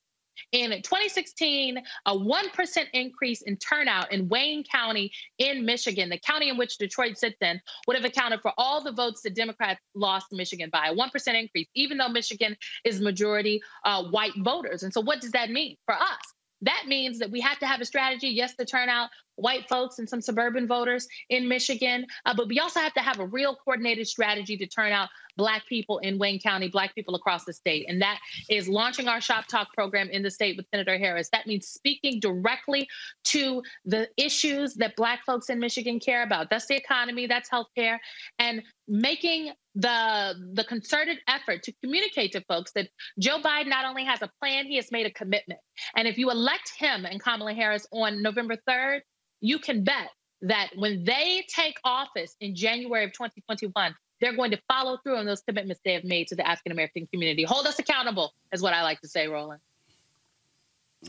In 0.53 0.71
2016, 0.71 1.79
a 2.07 2.13
1% 2.13 2.85
increase 2.93 3.43
in 3.43 3.57
turnout 3.57 4.13
in 4.13 4.29
Wayne 4.29 4.65
County 4.65 5.13
in 5.39 5.65
Michigan, 5.65 6.09
the 6.09 6.19
county 6.19 6.49
in 6.49 6.57
which 6.57 6.79
Detroit 6.79 7.19
sits 7.19 7.37
in, 7.41 7.61
would 7.87 7.97
have 7.97 8.05
accounted 8.05 8.41
for 8.41 8.53
all 8.59 8.83
the 8.83 8.93
votes 8.93 9.23
the 9.23 9.31
Democrats 9.31 9.81
lost 9.95 10.27
Michigan 10.33 10.71
by 10.71 10.89
a 10.89 10.95
1% 10.95 11.41
increase, 11.41 11.69
even 11.75 11.99
though 11.99 12.09
Michigan 12.09 12.57
is 12.85 13.01
majority 13.01 13.63
uh, 13.85 14.05
white 14.05 14.33
voters. 14.39 14.83
And 14.83 14.93
so, 14.93 15.01
what 15.01 15.21
does 15.21 15.33
that 15.33 15.51
mean 15.51 15.77
for 15.87 15.95
us? 15.95 16.19
That 16.63 16.85
means 16.87 17.21
that 17.21 17.31
we 17.31 17.41
have 17.41 17.59
to 17.61 17.67
have 17.67 17.81
a 17.81 17.87
strategy, 17.87 18.29
yes, 18.29 18.55
to 18.57 18.67
turn 18.67 18.89
out 18.89 19.09
white 19.37 19.69
folks 19.69 19.99
and 19.99 20.09
some 20.09 20.21
suburban 20.21 20.67
voters 20.67 21.09
in 21.31 21.49
Michigan, 21.49 22.07
uh, 22.27 22.35
but 22.37 22.49
we 22.49 22.59
also 22.59 22.81
have 22.81 22.93
to 22.95 23.01
have 23.01 23.19
a 23.19 23.27
real 23.27 23.57
coordinated 23.57 24.07
strategy 24.07 24.59
to 24.59 24.67
turn 24.67 24.93
out 24.93 25.09
Black 25.41 25.67
people 25.67 25.97
in 26.01 26.19
Wayne 26.19 26.39
County, 26.39 26.69
Black 26.69 26.95
people 26.95 27.15
across 27.15 27.47
the 27.47 27.55
state. 27.55 27.87
And 27.89 28.03
that 28.03 28.19
is 28.51 28.69
launching 28.69 29.09
our 29.09 29.23
Shop 29.23 29.47
Talk 29.47 29.73
program 29.73 30.11
in 30.11 30.23
the 30.23 30.31
state 30.31 30.55
with 30.55 30.67
Senator 30.71 30.99
Harris. 30.99 31.31
That 31.33 31.47
means 31.47 31.67
speaking 31.67 32.21
directly 32.21 32.87
to 33.25 33.63
the 33.87 34.07
issues 34.19 34.75
that 34.75 34.97
Black 34.97 35.25
folks 35.25 35.49
in 35.49 35.59
Michigan 35.59 35.99
care 35.99 36.25
about. 36.25 36.51
That's 36.51 36.67
the 36.67 36.77
economy, 36.77 37.27
that's 37.27 37.49
healthcare, 37.49 37.97
and 38.39 38.63
making 38.87 39.53
the 39.75 40.35
the 40.53 40.65
concerted 40.65 41.17
effort 41.27 41.63
to 41.63 41.73
communicate 41.83 42.33
to 42.33 42.43
folks 42.43 42.73
that 42.73 42.89
Joe 43.19 43.39
Biden 43.41 43.69
not 43.69 43.87
only 43.87 44.05
has 44.05 44.21
a 44.21 44.31
plan, 44.43 44.67
he 44.67 44.77
has 44.77 44.93
made 44.93 45.07
a 45.07 45.11
commitment. 45.11 45.61
And 45.97 46.07
if 46.07 46.19
you 46.19 46.31
elect 46.31 46.71
him 46.77 47.07
and 47.07 47.19
Kamala 47.23 47.55
Harris 47.55 47.87
on 47.93 48.21
November 48.21 48.57
3rd, 48.69 49.01
you 49.41 49.59
can 49.59 49.85
bet 49.85 50.11
that 50.43 50.69
when 50.77 51.05
they 51.05 51.47
take 51.49 51.79
office 51.85 52.37
in 52.41 52.55
January 52.55 53.05
of 53.05 53.13
2021, 53.13 53.95
they're 54.21 54.37
going 54.37 54.51
to 54.51 54.61
follow 54.69 54.99
through 54.99 55.17
on 55.17 55.27
those 55.27 55.41
commitments 55.41 55.81
they 55.85 55.95
have 55.95 56.05
made 56.05 56.29
to 56.29 56.37
the 56.37 56.47
African 56.47 56.73
American 56.73 57.07
community. 57.07 57.45
Hold 57.45 57.67
us 57.67 57.79
accountable, 57.79 58.33
is 58.53 58.63
what 58.63 58.75
I 58.75 58.83
like 58.83 59.01
to 59.01 59.09
say, 59.09 59.29
Roland. 59.29 59.61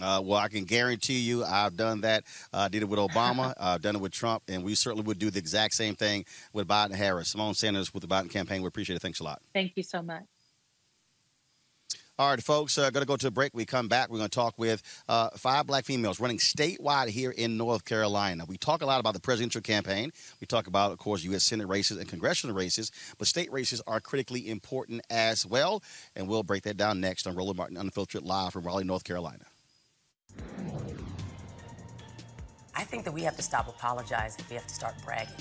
Uh, 0.01 0.21
well, 0.23 0.39
I 0.39 0.47
can 0.47 0.63
guarantee 0.63 1.19
you, 1.19 1.43
I've 1.43 1.75
done 1.75 2.01
that. 2.01 2.23
I 2.53 2.65
uh, 2.65 2.67
did 2.69 2.81
it 2.81 2.87
with 2.87 2.99
Obama. 2.99 3.53
I've 3.59 3.81
done 3.81 3.95
it 3.95 4.01
with 4.01 4.13
Trump, 4.13 4.43
and 4.47 4.63
we 4.63 4.73
certainly 4.73 5.03
would 5.03 5.19
do 5.19 5.29
the 5.29 5.39
exact 5.39 5.73
same 5.73 5.95
thing 5.95 6.25
with 6.53 6.67
Biden 6.67 6.93
Harris. 6.93 7.33
Symone 7.33 7.55
Sanders 7.55 7.93
with 7.93 8.01
the 8.01 8.07
Biden 8.07 8.29
campaign. 8.29 8.61
We 8.61 8.67
appreciate 8.67 8.95
it. 8.95 9.01
Thanks 9.01 9.19
a 9.19 9.23
lot. 9.23 9.41
Thank 9.53 9.73
you 9.75 9.83
so 9.83 10.01
much. 10.01 10.23
All 12.21 12.29
right, 12.29 12.43
folks, 12.43 12.77
uh, 12.77 12.91
going 12.91 13.01
to 13.01 13.07
go 13.07 13.17
to 13.17 13.27
a 13.29 13.31
break. 13.31 13.49
We 13.55 13.65
come 13.65 13.87
back. 13.87 14.11
We're 14.11 14.19
going 14.19 14.29
to 14.29 14.35
talk 14.35 14.53
with 14.59 14.83
uh, 15.09 15.31
five 15.37 15.65
black 15.65 15.85
females 15.85 16.19
running 16.19 16.37
statewide 16.37 17.07
here 17.07 17.31
in 17.31 17.57
North 17.57 17.83
Carolina. 17.83 18.45
We 18.47 18.57
talk 18.57 18.83
a 18.83 18.85
lot 18.85 18.99
about 18.99 19.15
the 19.15 19.19
presidential 19.19 19.59
campaign. 19.59 20.11
We 20.39 20.45
talk 20.45 20.67
about, 20.67 20.91
of 20.91 20.99
course, 20.99 21.23
U.S. 21.23 21.43
Senate 21.43 21.65
races 21.65 21.97
and 21.97 22.07
congressional 22.07 22.55
races, 22.55 22.91
but 23.17 23.27
state 23.27 23.51
races 23.51 23.81
are 23.87 23.99
critically 23.99 24.51
important 24.51 25.01
as 25.09 25.47
well. 25.47 25.81
And 26.15 26.27
we'll 26.27 26.43
break 26.43 26.61
that 26.65 26.77
down 26.77 27.01
next 27.01 27.25
on 27.25 27.35
Roland 27.35 27.57
Martin 27.57 27.75
Unfiltered 27.75 28.21
live 28.21 28.53
from 28.53 28.65
Raleigh, 28.65 28.83
North 28.83 29.03
Carolina. 29.03 29.45
I 32.75 32.83
think 32.83 33.03
that 33.05 33.13
we 33.13 33.23
have 33.23 33.35
to 33.37 33.41
stop 33.41 33.67
apologizing. 33.67 34.45
We 34.47 34.57
have 34.57 34.67
to 34.67 34.75
start 34.75 34.93
bragging. 35.03 35.33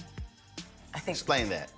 I 0.94 0.98
think. 0.98 1.16
Explain 1.16 1.50
that. 1.50 1.70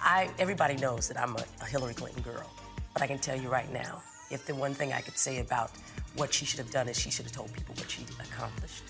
I 0.00 0.30
everybody 0.38 0.76
knows 0.76 1.08
that 1.08 1.20
I'm 1.20 1.36
a, 1.36 1.44
a 1.60 1.66
Hillary 1.66 1.92
Clinton 1.92 2.22
girl, 2.22 2.50
but 2.94 3.02
I 3.02 3.06
can 3.06 3.18
tell 3.18 3.38
you 3.38 3.50
right 3.50 3.70
now, 3.70 4.02
if 4.30 4.46
the 4.46 4.54
one 4.54 4.74
thing 4.74 4.92
I 4.92 5.00
could 5.00 5.18
say 5.18 5.40
about 5.40 5.72
what 6.16 6.32
she 6.32 6.44
should 6.44 6.58
have 6.58 6.70
done 6.70 6.88
is 6.88 6.98
she 6.98 7.10
should 7.10 7.26
have 7.26 7.34
told 7.34 7.52
people 7.52 7.74
what 7.74 7.90
she 7.90 8.04
accomplished. 8.20 8.84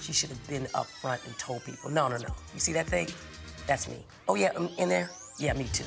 She 0.00 0.12
should 0.12 0.30
have 0.30 0.48
been 0.48 0.64
upfront 0.74 1.24
and 1.26 1.36
told 1.38 1.64
people, 1.64 1.90
no, 1.90 2.08
no, 2.08 2.16
no. 2.16 2.34
You 2.54 2.60
see 2.60 2.72
that 2.72 2.86
thing? 2.86 3.08
That's 3.66 3.88
me. 3.88 4.04
Oh 4.28 4.34
yeah, 4.34 4.52
um, 4.56 4.70
in 4.78 4.88
there? 4.88 5.10
Yeah, 5.38 5.52
me 5.52 5.66
too. 5.72 5.84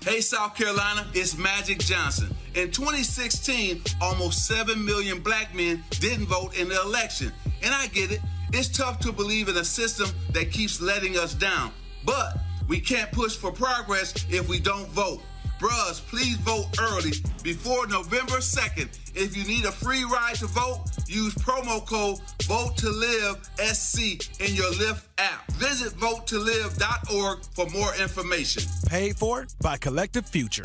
Hey, 0.00 0.20
South 0.20 0.54
Carolina, 0.54 1.06
it's 1.14 1.36
Magic 1.36 1.78
Johnson. 1.78 2.34
In 2.54 2.70
2016, 2.70 3.82
almost 4.02 4.46
7 4.46 4.84
million 4.84 5.20
black 5.20 5.54
men 5.54 5.82
didn't 5.90 6.26
vote 6.26 6.56
in 6.58 6.68
the 6.68 6.80
election. 6.82 7.32
And 7.62 7.74
I 7.74 7.86
get 7.88 8.12
it. 8.12 8.20
It's 8.52 8.68
tough 8.68 9.00
to 9.00 9.12
believe 9.12 9.48
in 9.48 9.56
a 9.56 9.64
system 9.64 10.08
that 10.32 10.52
keeps 10.52 10.80
letting 10.80 11.16
us 11.18 11.34
down. 11.34 11.72
But 12.04 12.36
we 12.68 12.80
can't 12.80 13.10
push 13.12 13.36
for 13.36 13.52
progress 13.52 14.14
if 14.30 14.48
we 14.48 14.58
don't 14.58 14.88
vote. 14.88 15.22
Bros, 15.58 16.00
please 16.00 16.36
vote 16.38 16.66
early 16.80 17.12
before 17.42 17.86
November 17.86 18.38
2nd. 18.38 18.88
If 19.14 19.36
you 19.36 19.44
need 19.44 19.64
a 19.64 19.72
free 19.72 20.04
ride 20.04 20.34
to 20.36 20.46
vote, 20.46 20.84
use 21.06 21.34
promo 21.36 21.86
code 21.86 22.18
Vote 22.44 22.76
to 22.78 22.90
Live 22.90 23.48
SC 23.58 24.40
in 24.40 24.54
your 24.54 24.70
Lyft 24.72 25.06
app. 25.18 25.50
Visit 25.52 25.92
votelive.org 25.94 27.38
for 27.54 27.66
more 27.70 27.94
information. 27.94 28.64
Paid 28.86 29.16
for 29.16 29.46
by 29.60 29.76
Collective 29.76 30.26
Future. 30.26 30.64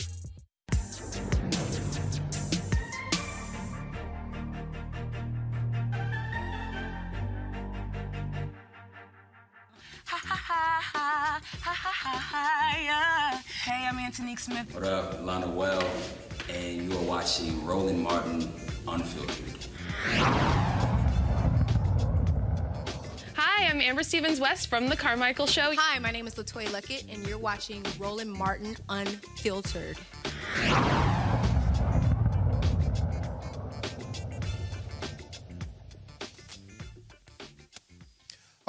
Hey, 13.64 13.88
I'm 13.88 14.00
Antonique 14.00 14.40
Smith. 14.40 14.74
What 14.74 14.84
up, 14.84 15.22
Lana 15.26 15.50
Well, 15.50 15.84
and 16.50 16.84
you 16.84 16.98
are 16.98 17.04
watching 17.04 17.66
Roland 17.66 18.02
Martin 18.02 18.50
Unfiltered. 18.88 19.66
Hi, 23.36 23.66
I'm 23.66 23.82
Amber 23.82 24.04
Stevens 24.04 24.40
West 24.40 24.70
from 24.70 24.88
The 24.88 24.96
Carmichael 24.96 25.48
Show. 25.48 25.74
Hi, 25.76 26.00
my 26.00 26.12
name 26.12 26.28
is 26.28 26.36
LeToya 26.36 26.68
Luckett, 26.68 27.14
and 27.14 27.28
you're 27.28 27.38
watching 27.38 27.86
Roland 28.00 28.32
Martin 28.32 28.78
Unfiltered. 28.88 29.98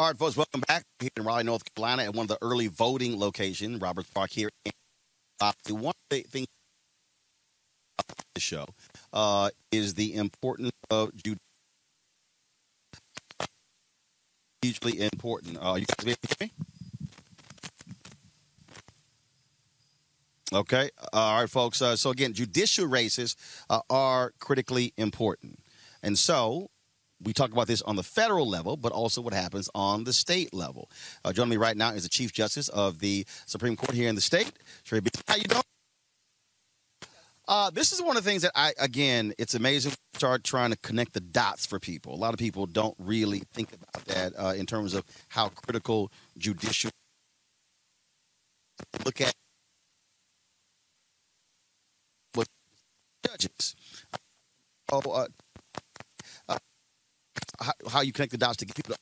All 0.00 0.06
right, 0.06 0.16
folks, 0.16 0.34
welcome 0.34 0.62
back 0.66 0.84
here 0.98 1.10
in 1.14 1.24
Raleigh, 1.24 1.44
North 1.44 1.62
Carolina, 1.74 2.04
at 2.04 2.14
one 2.14 2.24
of 2.24 2.28
the 2.28 2.38
early 2.40 2.68
voting 2.68 3.20
locations, 3.20 3.82
Roberts 3.82 4.08
Park 4.08 4.30
here. 4.30 4.48
Uh, 5.38 5.52
one 5.68 5.92
thing 6.10 6.46
about 7.98 8.24
the 8.34 8.40
show 8.40 8.64
uh, 9.12 9.50
is 9.70 9.92
the 9.92 10.14
importance 10.14 10.72
of 10.88 11.14
judicial. 11.14 11.36
Hugely 14.62 15.02
important. 15.02 15.58
Uh, 15.60 15.74
you 15.74 15.84
guys 15.84 16.16
me? 16.40 16.50
Okay. 20.54 20.88
All 21.12 21.40
right, 21.42 21.50
folks. 21.50 21.82
Uh, 21.82 21.94
so 21.94 22.08
again, 22.08 22.32
judicial 22.32 22.86
races 22.86 23.36
uh, 23.68 23.80
are 23.90 24.32
critically 24.40 24.94
important, 24.96 25.58
and 26.02 26.18
so 26.18 26.70
we 27.22 27.32
talk 27.32 27.52
about 27.52 27.66
this 27.66 27.82
on 27.82 27.96
the 27.96 28.02
federal 28.02 28.48
level, 28.48 28.76
but 28.76 28.92
also 28.92 29.20
what 29.20 29.34
happens 29.34 29.68
on 29.74 30.04
the 30.04 30.12
state 30.12 30.54
level. 30.54 30.90
Uh, 31.24 31.32
joining 31.32 31.50
me 31.50 31.56
right 31.56 31.76
now 31.76 31.90
is 31.90 32.02
the 32.02 32.08
Chief 32.08 32.32
Justice 32.32 32.68
of 32.68 33.00
the 33.00 33.26
Supreme 33.46 33.76
Court 33.76 33.94
here 33.94 34.08
in 34.08 34.14
the 34.14 34.20
state. 34.20 34.52
How 34.88 35.36
you 35.36 35.44
doing? 35.44 35.62
Uh, 37.46 37.68
this 37.68 37.90
is 37.90 38.00
one 38.00 38.16
of 38.16 38.22
the 38.22 38.30
things 38.30 38.42
that 38.42 38.52
I, 38.54 38.72
again, 38.78 39.34
it's 39.36 39.54
amazing. 39.54 39.92
Start 40.14 40.44
trying 40.44 40.70
to 40.70 40.76
connect 40.76 41.14
the 41.14 41.20
dots 41.20 41.66
for 41.66 41.80
people. 41.80 42.14
A 42.14 42.16
lot 42.16 42.32
of 42.32 42.38
people 42.38 42.64
don't 42.66 42.94
really 42.98 43.42
think 43.52 43.72
about 43.72 44.04
that 44.06 44.32
uh, 44.38 44.52
in 44.56 44.66
terms 44.66 44.94
of 44.94 45.04
how 45.28 45.48
critical 45.48 46.12
judicial. 46.38 46.90
Look 49.04 49.20
at 49.20 49.34
what 52.34 52.46
judges. 53.26 53.74
Oh, 54.92 55.00
uh, 55.10 55.26
how, 57.60 57.72
how 57.88 58.00
you 58.00 58.12
connect 58.12 58.32
the 58.32 58.38
dots 58.38 58.56
to 58.58 58.66
get 58.66 58.76
people. 58.76 58.94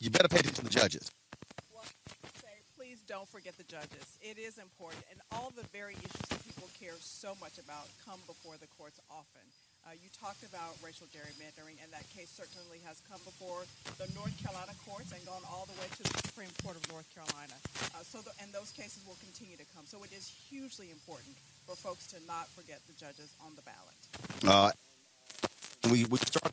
You 0.00 0.10
better 0.10 0.28
pay 0.28 0.38
attention 0.38 0.64
to 0.64 0.64
the 0.64 0.70
judges. 0.70 1.10
please 2.76 3.02
don't 3.06 3.28
forget 3.28 3.56
the 3.58 3.64
judges. 3.64 4.18
It 4.22 4.38
is 4.38 4.58
important, 4.58 5.02
and 5.10 5.20
all 5.32 5.52
the 5.56 5.66
very 5.68 5.94
issues 5.94 6.28
that 6.28 6.44
people 6.44 6.68
care 6.78 6.94
so 7.00 7.34
much 7.40 7.58
about 7.58 7.88
come 8.06 8.20
before 8.26 8.54
the 8.60 8.68
courts 8.78 9.00
often. 9.10 9.42
Uh, 9.88 9.96
you 10.04 10.12
talked 10.12 10.44
about 10.44 10.76
racial 10.84 11.06
gerrymandering, 11.08 11.80
and 11.80 11.88
that 11.96 12.04
case 12.12 12.28
certainly 12.28 12.76
has 12.84 13.00
come 13.08 13.16
before 13.24 13.64
the 13.96 14.04
North 14.12 14.36
Carolina 14.36 14.76
courts 14.84 15.16
and 15.16 15.24
gone 15.24 15.40
all 15.48 15.64
the 15.64 15.72
way 15.80 15.88
to 15.96 16.02
the 16.04 16.28
Supreme 16.28 16.52
Court 16.60 16.76
of 16.76 16.84
North 16.92 17.08
Carolina. 17.16 17.56
Uh, 17.96 18.04
so, 18.04 18.20
the, 18.20 18.28
and 18.44 18.52
those 18.52 18.68
cases 18.68 19.00
will 19.08 19.16
continue 19.24 19.56
to 19.56 19.64
come. 19.72 19.88
So, 19.88 20.04
it 20.04 20.12
is 20.12 20.28
hugely 20.28 20.90
important 20.92 21.32
for 21.64 21.72
folks 21.72 22.06
to 22.12 22.20
not 22.28 22.52
forget 22.52 22.84
the 22.84 22.92
judges 23.00 23.32
on 23.40 23.56
the 23.56 23.64
ballot. 23.64 23.96
Uh, 24.44 24.76
we 25.88 26.04
we 26.04 26.18
start 26.20 26.52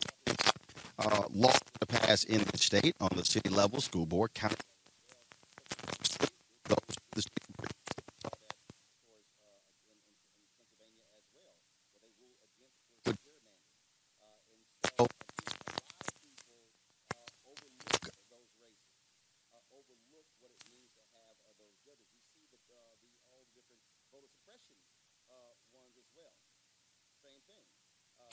uh, 1.04 1.28
to 1.28 1.86
pass 1.88 2.24
in 2.24 2.40
the 2.40 2.58
state 2.58 2.96
on 3.02 3.10
the 3.20 3.26
city 3.26 3.50
level, 3.50 3.82
school 3.82 4.06
board, 4.06 4.34
county. 4.34 4.56
those- 6.72 6.78
the 7.12 7.22
state- 7.22 7.45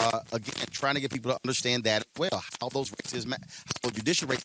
Uh, 0.03 0.21
again, 0.33 0.67
trying 0.73 0.95
to 0.97 1.01
get 1.01 1.13
people 1.13 1.31
to 1.31 1.39
understand 1.45 1.85
that 1.85 2.05
well, 2.19 2.43
how 2.61 2.69
those 2.69 2.93
races, 3.05 3.25
how 3.85 3.91
judicial 3.91 4.27
races 4.27 4.45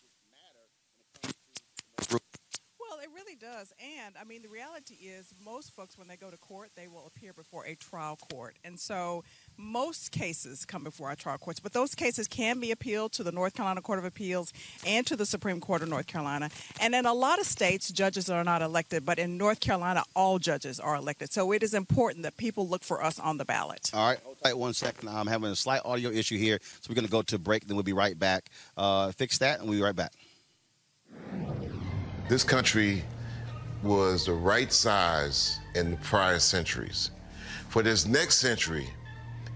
Well, 2.79 2.99
it 3.01 3.09
really 3.15 3.33
does. 3.57 3.73
And 3.79 4.15
I 4.19 4.23
mean, 4.23 4.41
the 4.41 4.49
reality 4.49 4.95
is, 4.95 5.33
most 5.43 5.75
folks, 5.75 5.97
when 5.97 6.07
they 6.07 6.15
go 6.15 6.29
to 6.29 6.37
court, 6.37 6.69
they 6.75 6.87
will 6.87 7.05
appear 7.07 7.33
before 7.33 7.65
a 7.65 7.75
trial 7.75 8.17
court. 8.31 8.55
And 8.63 8.79
so, 8.79 9.23
most 9.57 10.11
cases 10.11 10.65
come 10.65 10.83
before 10.83 11.07
our 11.09 11.15
trial 11.15 11.37
courts, 11.37 11.59
but 11.59 11.73
those 11.73 11.95
cases 11.95 12.27
can 12.27 12.59
be 12.59 12.71
appealed 12.71 13.13
to 13.13 13.23
the 13.23 13.31
North 13.31 13.55
Carolina 13.55 13.81
Court 13.81 13.99
of 13.99 14.05
Appeals 14.05 14.53
and 14.85 15.05
to 15.07 15.15
the 15.15 15.25
Supreme 15.25 15.59
Court 15.59 15.81
of 15.81 15.89
North 15.89 16.07
Carolina. 16.07 16.49
And 16.79 16.93
in 16.93 17.05
a 17.05 17.13
lot 17.13 17.39
of 17.39 17.45
states, 17.45 17.89
judges 17.89 18.29
are 18.29 18.43
not 18.43 18.61
elected, 18.61 19.05
but 19.05 19.17
in 19.17 19.37
North 19.37 19.59
Carolina, 19.59 20.03
all 20.15 20.39
judges 20.39 20.79
are 20.79 20.95
elected. 20.95 21.31
So, 21.31 21.51
it 21.51 21.63
is 21.63 21.73
important 21.73 22.23
that 22.23 22.37
people 22.37 22.67
look 22.67 22.83
for 22.83 23.03
us 23.03 23.19
on 23.19 23.37
the 23.37 23.45
ballot. 23.45 23.91
All 23.93 24.07
right, 24.07 24.19
hold 24.23 24.37
tight 24.43 24.57
one 24.57 24.73
second. 24.73 25.09
I'm 25.09 25.27
having 25.27 25.49
a 25.49 25.55
slight 25.55 25.81
audio 25.83 26.11
issue 26.11 26.37
here, 26.37 26.59
so 26.61 26.89
we're 26.89 26.95
going 26.95 27.05
to 27.05 27.11
go 27.11 27.21
to 27.23 27.39
break. 27.39 27.65
Then 27.65 27.75
we'll 27.75 27.83
be 27.83 27.93
right 27.93 28.17
back. 28.17 28.49
Uh, 28.75 29.11
fix 29.11 29.39
that, 29.39 29.59
and 29.59 29.69
we'll 29.69 29.79
be 29.79 29.83
right 29.83 29.95
back. 29.95 30.13
This 32.29 32.43
country 32.43 33.03
was 33.83 34.25
the 34.25 34.33
right 34.33 34.71
size 34.71 35.59
in 35.75 35.91
the 35.91 35.97
prior 35.97 36.39
centuries. 36.39 37.11
For 37.69 37.83
this 37.83 38.05
next 38.05 38.37
century, 38.37 38.87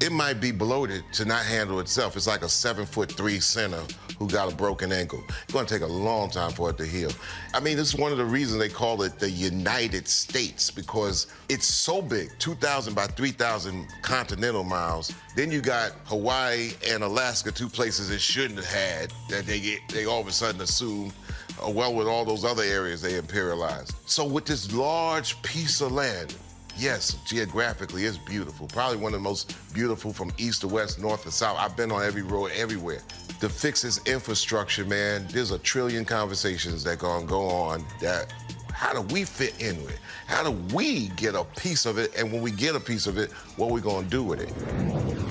it 0.01 0.11
might 0.11 0.41
be 0.41 0.51
bloated 0.51 1.03
to 1.13 1.25
not 1.25 1.45
handle 1.45 1.79
itself. 1.79 2.17
It's 2.17 2.25
like 2.25 2.41
a 2.41 2.49
seven 2.49 2.87
foot 2.87 3.11
three 3.11 3.39
center 3.39 3.83
who 4.17 4.27
got 4.27 4.51
a 4.51 4.55
broken 4.55 4.91
ankle. 4.91 5.23
It's 5.43 5.53
gonna 5.53 5.67
take 5.67 5.83
a 5.83 5.87
long 5.87 6.31
time 6.31 6.51
for 6.51 6.71
it 6.71 6.77
to 6.77 6.85
heal. 6.85 7.11
I 7.53 7.59
mean, 7.59 7.77
this 7.77 7.93
is 7.93 7.99
one 7.99 8.11
of 8.11 8.17
the 8.17 8.25
reasons 8.25 8.59
they 8.59 8.69
call 8.69 9.03
it 9.03 9.19
the 9.19 9.29
United 9.29 10.07
States 10.07 10.71
because 10.71 11.27
it's 11.49 11.67
so 11.67 12.01
big 12.01 12.29
2,000 12.39 12.95
by 12.95 13.05
3,000 13.05 13.87
continental 14.01 14.63
miles. 14.63 15.13
Then 15.35 15.51
you 15.51 15.61
got 15.61 15.91
Hawaii 16.05 16.71
and 16.87 17.03
Alaska, 17.03 17.51
two 17.51 17.69
places 17.69 18.09
it 18.09 18.21
shouldn't 18.21 18.59
have 18.59 18.65
had 18.65 19.13
that 19.29 19.45
they 19.45 19.59
get, 19.59 19.79
they 19.89 20.05
all 20.05 20.21
of 20.21 20.27
a 20.27 20.31
sudden 20.31 20.61
assume 20.61 21.13
Uh, 21.59 21.69
well 21.69 21.93
with 21.93 22.07
all 22.07 22.25
those 22.25 22.45
other 22.45 22.63
areas 22.63 23.01
they 23.01 23.13
imperialized. 23.13 23.93
So 24.05 24.25
with 24.25 24.45
this 24.45 24.73
large 24.73 25.41
piece 25.41 25.81
of 25.81 25.91
land, 25.91 26.35
yes, 26.77 27.17
geographically 27.25 28.05
it's 28.05 28.17
beautiful. 28.17 28.67
Probably 28.67 28.97
one 28.97 29.13
of 29.13 29.19
the 29.19 29.23
most 29.23 29.55
beautiful 29.73 30.13
from 30.13 30.31
east 30.37 30.61
to 30.61 30.67
west, 30.67 30.99
north 30.99 31.23
to 31.23 31.31
south. 31.31 31.57
I've 31.59 31.75
been 31.75 31.91
on 31.91 32.03
every 32.03 32.21
road 32.23 32.51
everywhere. 32.55 33.01
To 33.39 33.49
fix 33.49 33.81
this 33.81 34.05
infrastructure, 34.05 34.85
man, 34.85 35.27
there's 35.31 35.51
a 35.51 35.59
trillion 35.59 36.05
conversations 36.05 36.83
that 36.83 36.99
gonna 36.99 37.25
go 37.25 37.41
on 37.47 37.83
that 38.01 38.33
how 38.81 38.93
do 38.93 39.01
we 39.13 39.23
fit 39.23 39.53
into 39.61 39.87
it? 39.87 39.99
How 40.25 40.43
do 40.43 40.51
we 40.75 41.09
get 41.09 41.35
a 41.35 41.43
piece 41.43 41.85
of 41.85 41.99
it? 41.99 42.15
And 42.17 42.31
when 42.31 42.41
we 42.41 42.49
get 42.49 42.75
a 42.75 42.79
piece 42.79 43.05
of 43.05 43.17
it, 43.19 43.31
what 43.55 43.67
are 43.67 43.73
we 43.73 43.81
gonna 43.81 44.07
do 44.07 44.23
with 44.23 44.41
it? 44.41 45.30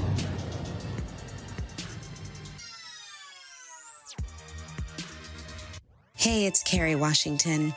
Hey, 6.30 6.46
it's 6.46 6.62
Kerry 6.62 6.94
Washington. 6.94 7.74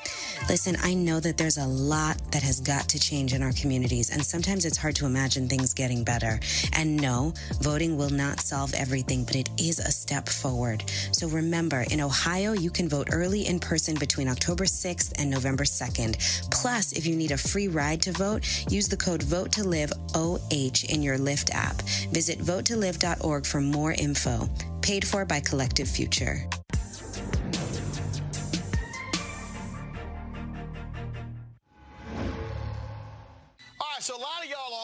Listen, 0.47 0.77
I 0.83 0.93
know 0.93 1.19
that 1.19 1.37
there's 1.37 1.57
a 1.57 1.65
lot 1.65 2.21
that 2.31 2.43
has 2.43 2.59
got 2.59 2.87
to 2.89 2.99
change 2.99 3.33
in 3.33 3.41
our 3.41 3.51
communities, 3.53 4.11
and 4.11 4.23
sometimes 4.23 4.63
it's 4.63 4.77
hard 4.77 4.95
to 4.97 5.07
imagine 5.07 5.49
things 5.49 5.73
getting 5.73 6.03
better. 6.03 6.39
And 6.71 6.95
no, 6.95 7.33
voting 7.61 7.97
will 7.97 8.11
not 8.11 8.41
solve 8.41 8.71
everything, 8.75 9.23
but 9.25 9.35
it 9.35 9.49
is 9.57 9.79
a 9.79 9.89
step 9.91 10.29
forward. 10.29 10.83
So 11.13 11.27
remember, 11.29 11.83
in 11.89 11.99
Ohio, 11.99 12.53
you 12.53 12.69
can 12.69 12.87
vote 12.87 13.07
early 13.11 13.47
in 13.47 13.59
person 13.59 13.95
between 13.95 14.27
October 14.27 14.65
6th 14.65 15.13
and 15.19 15.31
November 15.31 15.63
2nd. 15.63 16.51
Plus, 16.51 16.91
if 16.91 17.07
you 17.07 17.15
need 17.15 17.31
a 17.31 17.37
free 17.37 17.69
ride 17.69 18.03
to 18.03 18.11
vote, 18.11 18.45
use 18.69 18.87
the 18.87 18.97
code 18.97 19.23
VOTE 19.23 19.51
to 19.53 19.63
LIVE 19.63 19.93
OH 20.13 20.83
in 20.89 21.01
your 21.01 21.17
Lyft 21.17 21.49
app. 21.55 21.81
Visit 22.11 22.37
votetolive.org 22.37 23.47
for 23.47 23.61
more 23.61 23.93
info. 23.93 24.47
Paid 24.83 25.07
for 25.07 25.25
by 25.25 25.39
Collective 25.39 25.87
Future. 25.87 26.47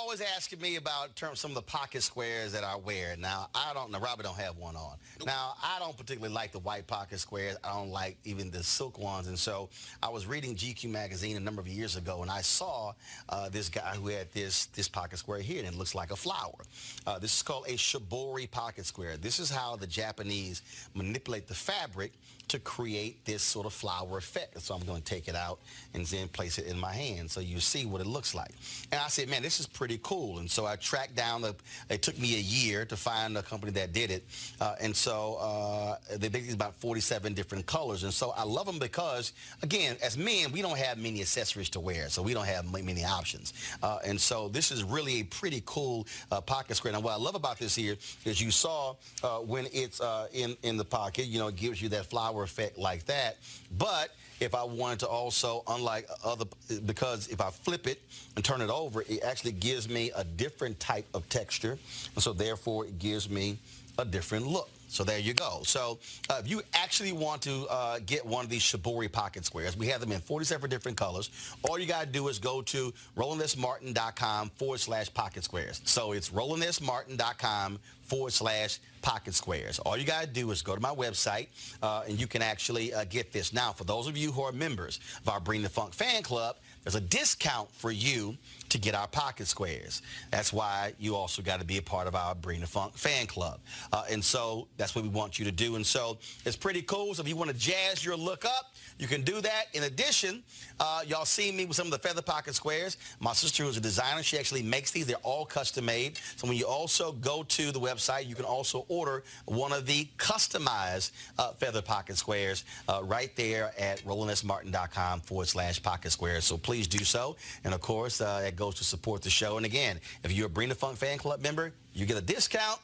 Always 0.09 0.21
asking 0.35 0.59
me 0.59 0.75
about 0.75 1.15
terms 1.15 1.39
some 1.39 1.51
of 1.51 1.55
the 1.55 1.61
pocket 1.61 2.01
squares 2.01 2.51
that 2.51 2.63
I 2.63 2.75
wear. 2.75 3.15
Now, 3.15 3.47
I 3.53 3.75
don't. 3.75 3.91
Now, 3.91 3.99
Robert 3.99 4.23
don't 4.23 4.39
have 4.39 4.57
one 4.57 4.75
on. 4.75 4.97
Now, 5.23 5.53
I 5.61 5.77
don't 5.77 5.95
particularly 5.95 6.33
like 6.33 6.51
the 6.51 6.57
white 6.57 6.87
pocket 6.87 7.19
squares. 7.19 7.57
I 7.63 7.71
don't 7.73 7.91
like 7.91 8.17
even 8.23 8.49
the 8.49 8.63
silk 8.63 8.97
ones. 8.97 9.27
And 9.27 9.37
so, 9.37 9.69
I 10.01 10.09
was 10.09 10.25
reading 10.25 10.55
GQ 10.55 10.89
magazine 10.89 11.37
a 11.37 11.39
number 11.39 11.61
of 11.61 11.67
years 11.67 11.95
ago, 11.95 12.23
and 12.23 12.31
I 12.31 12.41
saw 12.41 12.93
uh, 13.29 13.49
this 13.49 13.69
guy 13.69 13.93
who 14.01 14.07
had 14.07 14.31
this 14.31 14.65
this 14.67 14.87
pocket 14.87 15.19
square 15.19 15.41
here, 15.41 15.59
and 15.59 15.67
it 15.67 15.77
looks 15.77 15.93
like 15.93 16.09
a 16.09 16.15
flower. 16.15 16.57
Uh, 17.05 17.19
this 17.19 17.35
is 17.35 17.43
called 17.43 17.67
a 17.67 17.73
shibori 17.73 18.49
pocket 18.49 18.87
square. 18.87 19.15
This 19.15 19.39
is 19.39 19.51
how 19.51 19.75
the 19.75 19.85
Japanese 19.85 20.63
manipulate 20.95 21.47
the 21.47 21.53
fabric 21.53 22.13
to 22.49 22.59
create 22.59 23.25
this 23.25 23.41
sort 23.41 23.65
of 23.65 23.73
flower 23.73 24.17
effect. 24.17 24.59
So 24.61 24.75
I'm 24.75 24.85
going 24.85 25.01
to 25.01 25.05
take 25.05 25.27
it 25.27 25.35
out 25.35 25.59
and 25.93 26.05
then 26.05 26.27
place 26.27 26.57
it 26.57 26.67
in 26.67 26.79
my 26.79 26.93
hand 26.93 27.31
so 27.31 27.39
you 27.39 27.59
see 27.59 27.85
what 27.85 28.01
it 28.01 28.07
looks 28.07 28.35
like. 28.35 28.51
And 28.91 28.99
I 29.01 29.07
said, 29.07 29.29
man, 29.29 29.41
this 29.41 29.59
is 29.59 29.67
pretty 29.67 29.99
cool. 30.03 30.39
And 30.39 30.49
so 30.49 30.65
I 30.65 30.75
tracked 30.75 31.15
down 31.15 31.41
the. 31.41 31.55
It 31.89 32.01
took 32.01 32.17
me 32.19 32.35
a 32.35 32.39
year 32.39 32.85
to 32.85 32.95
find 32.95 33.37
a 33.37 33.43
company 33.43 33.71
that 33.73 33.93
did 33.93 34.11
it, 34.11 34.23
uh, 34.61 34.75
and 34.81 34.95
so 34.95 35.37
uh, 35.39 35.95
they 36.17 36.29
make 36.29 36.51
about 36.51 36.75
47 36.75 37.33
different 37.33 37.65
colors. 37.65 38.03
And 38.03 38.13
so 38.13 38.33
I 38.35 38.43
love 38.43 38.65
them 38.65 38.79
because, 38.79 39.33
again, 39.61 39.97
as 40.03 40.17
men, 40.17 40.51
we 40.51 40.61
don't 40.61 40.77
have 40.77 40.97
many 40.97 41.21
accessories 41.21 41.69
to 41.69 41.79
wear, 41.79 42.09
so 42.09 42.21
we 42.21 42.33
don't 42.33 42.45
have 42.45 42.71
many 42.71 43.03
options. 43.03 43.53
Uh, 43.81 43.99
and 44.05 44.19
so 44.19 44.47
this 44.49 44.71
is 44.71 44.83
really 44.83 45.21
a 45.21 45.23
pretty 45.23 45.61
cool 45.65 46.07
uh, 46.31 46.41
pocket 46.41 46.75
square. 46.75 46.93
Now, 46.93 46.99
what 46.99 47.13
I 47.13 47.17
love 47.17 47.35
about 47.35 47.57
this 47.59 47.75
here 47.75 47.95
is 48.25 48.41
you 48.41 48.51
saw 48.51 48.95
uh, 49.23 49.37
when 49.37 49.67
it's 49.71 50.01
uh, 50.01 50.27
in 50.33 50.55
in 50.63 50.77
the 50.77 50.85
pocket, 50.85 51.25
you 51.25 51.39
know, 51.39 51.47
it 51.47 51.55
gives 51.55 51.81
you 51.81 51.89
that 51.89 52.05
flower 52.05 52.38
effect 52.43 52.77
like 52.77 53.05
that, 53.05 53.37
but 53.77 54.09
if 54.39 54.55
I 54.55 54.63
wanted 54.63 54.99
to 54.99 55.07
also, 55.07 55.63
unlike 55.67 56.07
other, 56.23 56.45
because 56.85 57.27
if 57.27 57.41
I 57.41 57.49
flip 57.49 57.87
it 57.87 58.01
and 58.35 58.45
turn 58.45 58.61
it 58.61 58.69
over, 58.69 59.01
it 59.01 59.21
actually 59.23 59.51
gives 59.51 59.89
me 59.89 60.11
a 60.15 60.23
different 60.23 60.79
type 60.79 61.05
of 61.13 61.27
texture. 61.29 61.77
And 62.15 62.23
so 62.23 62.31
therefore 62.31 62.85
it 62.85 62.99
gives 62.99 63.29
me 63.29 63.57
a 63.97 64.05
different 64.05 64.47
look. 64.47 64.69
So 64.89 65.03
there 65.03 65.19
you 65.19 65.33
go. 65.33 65.61
So 65.63 65.99
uh, 66.29 66.41
if 66.43 66.49
you 66.49 66.61
actually 66.73 67.13
want 67.13 67.41
to 67.43 67.67
uh, 67.69 67.99
get 68.05 68.25
one 68.25 68.43
of 68.43 68.49
these 68.49 68.63
Shibori 68.63 69.09
pocket 69.11 69.45
squares, 69.45 69.77
we 69.77 69.87
have 69.87 70.01
them 70.01 70.11
in 70.11 70.19
47 70.19 70.69
different 70.69 70.97
colors. 70.97 71.29
All 71.63 71.79
you 71.79 71.85
got 71.85 72.01
to 72.01 72.11
do 72.11 72.27
is 72.27 72.39
go 72.39 72.61
to 72.63 72.93
RolandSMartin.com 73.15 74.49
forward 74.49 74.79
slash 74.79 75.13
pocket 75.13 75.43
squares. 75.43 75.81
So 75.85 76.11
it's 76.11 76.29
RolandSMartin.com 76.31 77.79
forward 78.01 78.33
slash 78.33 78.79
pocket 79.01 79.35
squares. 79.35 79.79
All 79.79 79.95
you 79.95 80.03
got 80.03 80.21
to 80.21 80.27
do 80.27 80.49
is 80.51 80.61
go 80.61 80.75
to 80.75 80.81
my 80.81 80.93
website 80.93 81.47
uh, 81.81 82.03
and 82.07 82.19
you 82.19 82.27
can 82.27 82.41
actually 82.41 82.93
uh, 82.93 83.05
get 83.05 83.31
this. 83.31 83.53
Now, 83.53 83.71
for 83.71 83.83
those 83.83 84.07
of 84.07 84.17
you 84.17 84.31
who 84.31 84.41
are 84.41 84.51
members 84.51 84.99
of 85.21 85.29
our 85.29 85.39
Bring 85.39 85.61
the 85.61 85.69
Funk 85.69 85.93
fan 85.93 86.23
club, 86.23 86.57
there's 86.89 87.03
a 87.03 87.05
discount 87.05 87.71
for 87.71 87.91
you 87.91 88.35
to 88.69 88.79
get 88.79 88.95
our 88.95 89.07
pocket 89.07 89.45
squares. 89.45 90.01
That's 90.31 90.51
why 90.51 90.93
you 90.97 91.15
also 91.15 91.43
got 91.43 91.59
to 91.59 91.65
be 91.65 91.77
a 91.77 91.83
part 91.83 92.07
of 92.07 92.15
our 92.15 92.33
Bring 92.33 92.61
the 92.61 92.67
Funk 92.67 92.97
fan 92.97 93.27
club. 93.27 93.59
Uh, 93.93 94.05
and 94.09 94.23
so 94.23 94.67
that's 94.77 94.95
what 94.95 95.03
we 95.03 95.09
want 95.09 95.37
you 95.37 95.45
to 95.45 95.51
do. 95.51 95.75
And 95.75 95.85
so 95.85 96.17
it's 96.45 96.55
pretty 96.55 96.81
cool. 96.81 97.13
So 97.13 97.21
if 97.21 97.27
you 97.27 97.35
want 97.35 97.51
to 97.51 97.55
jazz 97.55 98.03
your 98.03 98.15
look 98.15 98.43
up, 98.43 98.73
you 98.99 99.07
can 99.07 99.21
do 99.21 99.39
that. 99.39 99.65
In 99.73 99.83
addition, 99.83 100.43
uh, 100.79 101.01
y'all 101.07 101.25
see 101.25 101.51
me 101.53 101.65
with 101.65 101.77
some 101.77 101.87
of 101.87 101.91
the 101.91 101.99
feather 101.99 102.21
pocket 102.21 102.53
squares. 102.53 102.97
My 103.21 103.31
sister, 103.31 103.63
who's 103.63 103.77
a 103.77 103.81
designer, 103.81 104.21
she 104.21 104.37
actually 104.37 104.61
makes 104.61 104.91
these. 104.91 105.07
They're 105.07 105.15
all 105.23 105.45
custom 105.45 105.85
made. 105.85 106.19
So 106.35 106.47
when 106.47 106.57
you 106.57 106.67
also 106.67 107.13
go 107.13 107.43
to 107.43 107.71
the 107.71 107.79
website, 107.79 108.27
you 108.27 108.35
can 108.35 108.43
also 108.43 108.85
order 108.89 109.23
one 109.45 109.71
of 109.71 109.85
the 109.85 110.07
customized 110.17 111.11
uh, 111.37 111.53
feather 111.53 111.81
pocket 111.81 112.17
squares 112.17 112.65
uh, 112.89 113.01
right 113.05 113.33
there 113.37 113.71
at 113.79 114.01
rolandsmartin.com 114.01 115.21
forward 115.21 115.47
slash 115.47 115.81
pocket 115.81 116.11
squares. 116.11 116.43
So 116.43 116.57
please 116.57 116.85
do 116.85 117.05
so. 117.05 117.37
And 117.63 117.73
of 117.73 117.79
course, 117.79 118.19
uh, 118.19 118.41
that 118.41 118.57
goes 118.57 118.75
to 118.75 118.83
support 118.83 119.21
the 119.21 119.29
show. 119.29 119.55
And 119.55 119.65
again, 119.65 120.01
if 120.25 120.33
you're 120.33 120.47
a 120.47 120.49
Bring 120.49 120.67
the 120.67 120.75
Funk 120.75 120.97
fan 120.97 121.17
club 121.17 121.41
member, 121.41 121.71
you 121.93 122.05
get 122.05 122.17
a 122.17 122.21
discount. 122.21 122.81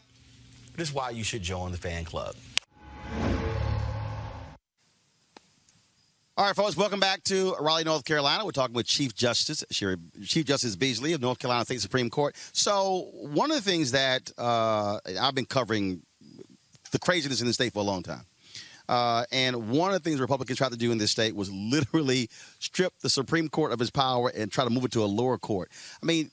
This 0.78 0.90
is 0.90 0.96
why 0.96 1.10
you 1.10 1.26
should 1.26 1.42
join 1.42 1.74
the 1.74 1.78
fan 1.78 2.06
club. 2.06 2.36
All 6.38 6.46
right, 6.46 6.54
folks, 6.54 6.76
welcome 6.76 7.00
back 7.00 7.24
to 7.24 7.56
Raleigh, 7.62 7.86
North 7.86 8.04
Carolina. 8.04 8.44
We're 8.44 8.52
talking 8.52 8.76
with 8.76 8.86
Chief 8.86 9.16
Justice 9.16 9.64
Cheri, 9.72 9.96
Chief 10.26 10.44
Justice 10.44 10.76
Beasley 10.76 11.14
of 11.14 11.22
North 11.22 11.40
Carolina 11.40 11.64
State 11.64 11.80
Supreme 11.80 12.10
Court. 12.10 12.36
So, 12.52 13.08
one 13.14 13.52
of 13.52 13.56
the 13.56 13.62
things 13.62 13.94
that 13.94 14.34
uh, 14.38 15.00
I've 15.18 15.34
been 15.34 15.46
covering 15.46 16.02
the 16.92 17.00
craziness 17.00 17.40
in 17.40 17.48
the 17.48 17.54
state 17.54 17.72
for 17.72 17.80
a 17.80 17.84
long 17.84 18.04
time. 18.04 18.26
Uh, 18.90 19.24
and 19.32 19.70
one 19.70 19.94
of 19.94 20.04
the 20.04 20.10
things 20.10 20.20
Republicans 20.20 20.58
tried 20.58 20.74
to 20.74 20.78
do 20.78 20.92
in 20.92 20.98
this 20.98 21.12
state 21.12 21.34
was 21.38 21.50
literally 21.54 22.30
strip 22.60 22.92
the 23.00 23.10
Supreme 23.10 23.48
Court 23.48 23.72
of 23.72 23.80
its 23.80 23.90
power 23.90 24.30
and 24.36 24.52
try 24.52 24.66
to 24.66 24.70
move 24.70 24.84
it 24.84 24.92
to 24.92 25.06
a 25.06 25.08
lower 25.08 25.38
court. 25.38 25.72
I 26.04 26.06
mean, 26.06 26.32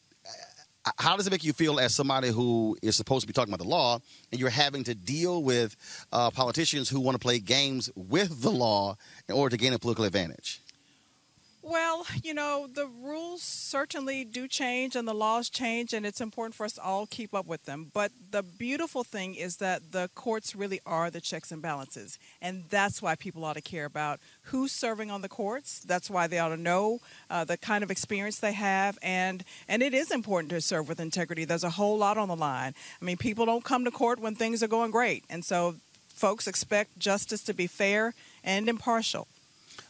how 0.99 1.16
does 1.16 1.27
it 1.27 1.31
make 1.31 1.45
you 1.45 1.53
feel 1.53 1.79
as 1.79 1.95
somebody 1.95 2.29
who 2.29 2.77
is 2.83 2.97
supposed 2.97 3.23
to 3.23 3.27
be 3.27 3.33
talking 3.33 3.53
about 3.53 3.62
the 3.62 3.68
law 3.68 3.99
and 4.31 4.40
you're 4.40 4.51
having 4.51 4.85
to 4.85 4.95
deal 4.95 5.42
with 5.42 5.77
uh, 6.12 6.31
politicians 6.31 6.88
who 6.88 7.01
want 7.01 7.14
to 7.14 7.18
play 7.18 7.38
games 7.38 7.90
with 7.95 8.42
the 8.42 8.51
law 8.51 8.97
in 9.29 9.35
order 9.35 9.57
to 9.57 9.62
gain 9.62 9.73
a 9.73 9.79
political 9.79 10.05
advantage? 10.05 10.62
Well, 11.64 12.05
you 12.25 12.35
know, 12.35 12.66
the 12.66 12.87
rules 12.88 13.40
certainly 13.40 14.25
do 14.25 14.48
change 14.48 14.96
and 14.96 15.07
the 15.07 15.14
laws 15.14 15.48
change, 15.48 15.92
and 15.92 16.05
it's 16.05 16.20
important 16.20 16.57
for 16.57 16.64
us 16.64 16.77
all 16.77 16.83
to 16.83 17.03
all 17.03 17.07
keep 17.07 17.35
up 17.35 17.46
with 17.46 17.64
them. 17.64 17.90
But 17.94 18.11
the 18.33 18.42
beautiful 18.42 19.05
thing 19.05 19.37
is 19.37 19.59
that 19.59 19.92
the 19.92 20.11
courts 20.16 20.57
really 20.57 20.81
are 20.85 21.09
the 21.09 21.20
checks 21.20 21.53
and 21.53 21.62
balances. 21.62 22.18
And 22.40 22.64
that's 22.68 23.01
why 23.01 23.14
people 23.14 23.44
ought 23.44 23.53
to 23.55 23.61
care 23.61 23.85
about 23.85 24.18
who's 24.46 24.72
serving 24.72 25.11
on 25.11 25.22
the 25.22 25.29
courts. 25.29 25.79
That's 25.81 26.11
why 26.11 26.27
they 26.27 26.40
ought 26.40 26.48
to 26.48 26.57
know 26.57 26.98
uh, 27.31 27.44
the 27.44 27.57
kind 27.57 27.85
of 27.85 27.90
experience 27.90 28.40
they 28.40 28.55
have. 28.55 28.98
And, 29.01 29.44
and 29.68 29.83
it 29.83 29.94
is 29.94 30.11
important 30.11 30.51
to 30.51 30.61
serve 30.61 30.88
with 30.88 30.98
integrity. 30.98 31.44
There's 31.44 31.64
a 31.64 31.70
whole 31.70 31.96
lot 31.96 32.18
on 32.18 32.29
the 32.29 32.37
line. 32.37 32.75
I 33.01 33.05
mean, 33.05 33.16
people 33.16 33.46
don't 33.46 33.64
come 33.64 33.85
to 33.85 33.92
court 33.92 34.18
when 34.18 34.35
things 34.35 34.62
are 34.64 34.68
going 34.68 34.90
great. 34.90 35.25
And 35.31 35.44
so 35.44 35.77
folks 36.09 36.48
expect 36.48 36.98
justice 36.98 37.42
to 37.44 37.55
be 37.55 37.68
fair 37.68 38.14
and 38.42 38.68
impartial. 38.68 39.29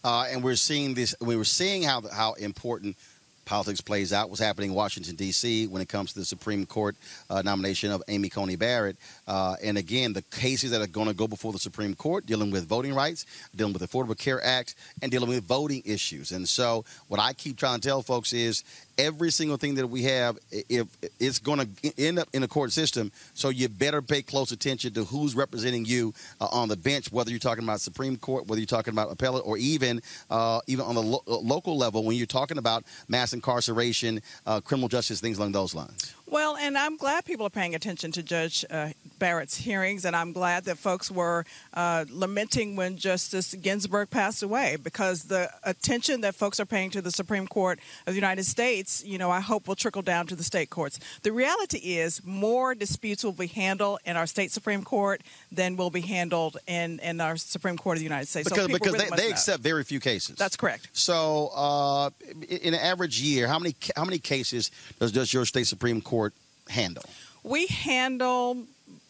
Uh, 0.05 0.27
and 0.31 0.43
we're 0.43 0.57
seeing 0.57 0.95
this. 0.95 1.15
We 1.21 1.37
were 1.37 1.45
seeing 1.45 1.83
how 1.83 2.03
how 2.13 2.35
important 2.35 2.97
politics 3.45 3.81
plays 3.81 4.13
out. 4.13 4.29
What's 4.29 4.41
happening 4.41 4.71
in 4.71 4.77
Washington 4.77 5.17
D.C. 5.17 5.67
when 5.67 5.83
it 5.83 5.89
comes 5.89 6.13
to 6.13 6.19
the 6.19 6.25
Supreme 6.25 6.65
Court 6.67 6.97
uh, 7.29 7.43
nomination 7.43 7.91
of 7.91 8.03
Amy 8.09 8.29
Coney 8.29 8.57
Barrett, 8.57 8.97
uh, 9.27 9.57
and 9.63 9.77
again 9.79 10.13
the 10.13 10.23
cases 10.23 10.71
that 10.71 10.81
are 10.81 10.87
going 10.87 11.09
to 11.09 11.15
go 11.15 11.29
before 11.29 11.53
the 11.53 11.59
Supreme 11.59 11.95
Court 11.95 12.27
dealing 12.27 12.51
with 12.51 12.67
voting 12.67 12.95
rights, 12.95 13.27
dealing 13.55 13.73
with 13.73 13.83
the 13.83 13.89
Affordable 13.89 14.19
Care 14.19 14.43
Act, 14.45 14.75
and 15.03 15.11
dealing 15.11 15.29
with 15.29 15.45
voting 15.45 15.83
issues. 15.85 16.33
And 16.33 16.49
so, 16.49 16.85
what 17.09 17.21
I 17.21 17.33
keep 17.33 17.57
trying 17.57 17.81
to 17.81 17.89
tell 17.89 18.03
folks 18.03 18.33
is 18.33 18.65
every 18.99 19.31
single 19.31 19.57
thing 19.57 19.75
that 19.77 19.87
we 19.87 20.03
have, 20.05 20.39
if 20.51 20.87
it's 21.19 21.39
going 21.39 21.61
to 21.61 21.93
end 21.99 22.19
up 22.19 22.29
in 22.33 22.43
a 22.43 22.49
court 22.49 22.73
system, 22.73 23.13
so 23.35 23.49
you 23.49 23.69
better 23.69 24.03
pay 24.03 24.23
close 24.23 24.53
attention 24.53 24.93
to 24.95 25.05
who's 25.05 25.35
representing 25.35 25.85
you 25.85 26.15
uh, 26.41 26.47
on 26.53 26.69
the 26.69 26.77
bench, 26.77 27.13
whether 27.13 27.31
you're 27.31 27.39
talking 27.39 27.65
about 27.65 27.81
Supreme 27.81 28.17
Court, 28.17 28.47
whether 28.47 28.61
you're 28.61 28.67
talking 28.67 28.93
about 28.93 29.11
appellate, 29.11 29.43
or 29.47 29.57
even 29.59 30.01
uh, 30.31 30.61
even 30.67 30.85
on 30.85 30.95
the 30.95 31.03
lo- 31.03 31.23
local 31.27 31.77
level 31.77 32.05
when 32.05 32.17
you're 32.17 32.27
talking 32.27 32.59
about 32.59 32.85
mass 33.09 33.33
incarceration, 33.33 34.21
uh, 34.47 34.61
criminal 34.61 34.89
justice, 34.89 35.21
things 35.21 35.39
along 35.39 35.53
those 35.53 35.75
lines. 35.75 36.15
Well, 36.33 36.57
and 36.57 36.79
I'm 36.79 36.97
glad 36.97 37.27
people 37.27 37.45
are 37.45 37.51
paying 37.51 37.75
attention 37.75 38.11
to 38.13 38.23
Judge 38.23 38.65
uh, 38.71 38.93
Barrett's 39.19 39.59
hearings, 39.59 40.07
and 40.07 40.17
I'm 40.17 40.33
glad 40.33 40.65
that 40.65 40.79
folks 40.79 41.11
were 41.11 41.45
uh, 41.75 42.07
lamenting 42.09 42.75
when 42.75 42.97
Justice 42.97 43.55
Ginsburg 43.55 44.09
passed 44.09 44.43
away 44.43 44.79
because 44.83 45.25
the 45.25 45.51
attention 45.63 46.23
that 46.23 46.35
folks 46.35 46.59
are 46.59 46.65
paying 46.65 46.89
to 46.93 47.03
the 47.03 47.11
Supreme 47.11 47.47
Court 47.47 47.81
of 48.07 48.15
the 48.15 48.19
United 48.19 48.45
States, 48.45 49.05
you 49.05 49.19
know, 49.19 49.31
I 49.31 49.41
hope 49.41 49.69
will 49.69 49.75
trickle 49.75 50.01
down 50.01 50.27
to 50.29 50.35
the 50.35 50.43
state 50.43 50.71
courts. 50.71 50.99
The 51.23 51.33
reality 51.33 51.99
is 51.99 52.25
more 52.25 52.75
disputes 52.75 53.23
will 53.23 53.33
be 53.33 53.49
handled 53.49 53.99
in 54.07 54.17
our 54.17 54.27
state 54.27 54.53
Supreme 54.53 54.85
Court 54.85 55.21
than 55.53 55.77
will 55.77 55.91
be 55.91 56.01
handled 56.01 56.57
in, 56.67 56.99
in 57.01 57.21
our 57.21 57.37
Supreme 57.37 57.77
Court 57.77 57.97
of 57.97 58.01
the 58.01 58.05
United 58.05 58.29
States. 58.29 58.49
Because, 58.49 58.65
so 58.65 58.73
because 58.73 58.95
really 58.95 59.11
they, 59.11 59.25
they 59.25 59.31
accept 59.31 59.63
very 59.63 59.85
few 59.85 60.01
cases. 60.01 60.37
That's 60.37 60.57
correct. 60.57 60.89
So, 60.95 61.51
uh, 61.55 62.09
in 62.49 62.73
an 62.73 62.81
average 62.81 63.21
year, 63.21 63.47
how 63.49 63.59
many 63.59 63.77
how 63.95 64.07
many 64.07 64.19
cases 64.19 64.71
does, 64.99 65.13
does 65.13 65.31
your 65.35 65.45
state 65.45 65.67
Supreme 65.67 66.01
Court 66.01 66.22
handle? 66.69 67.05
We 67.43 67.67
handle 67.67 68.65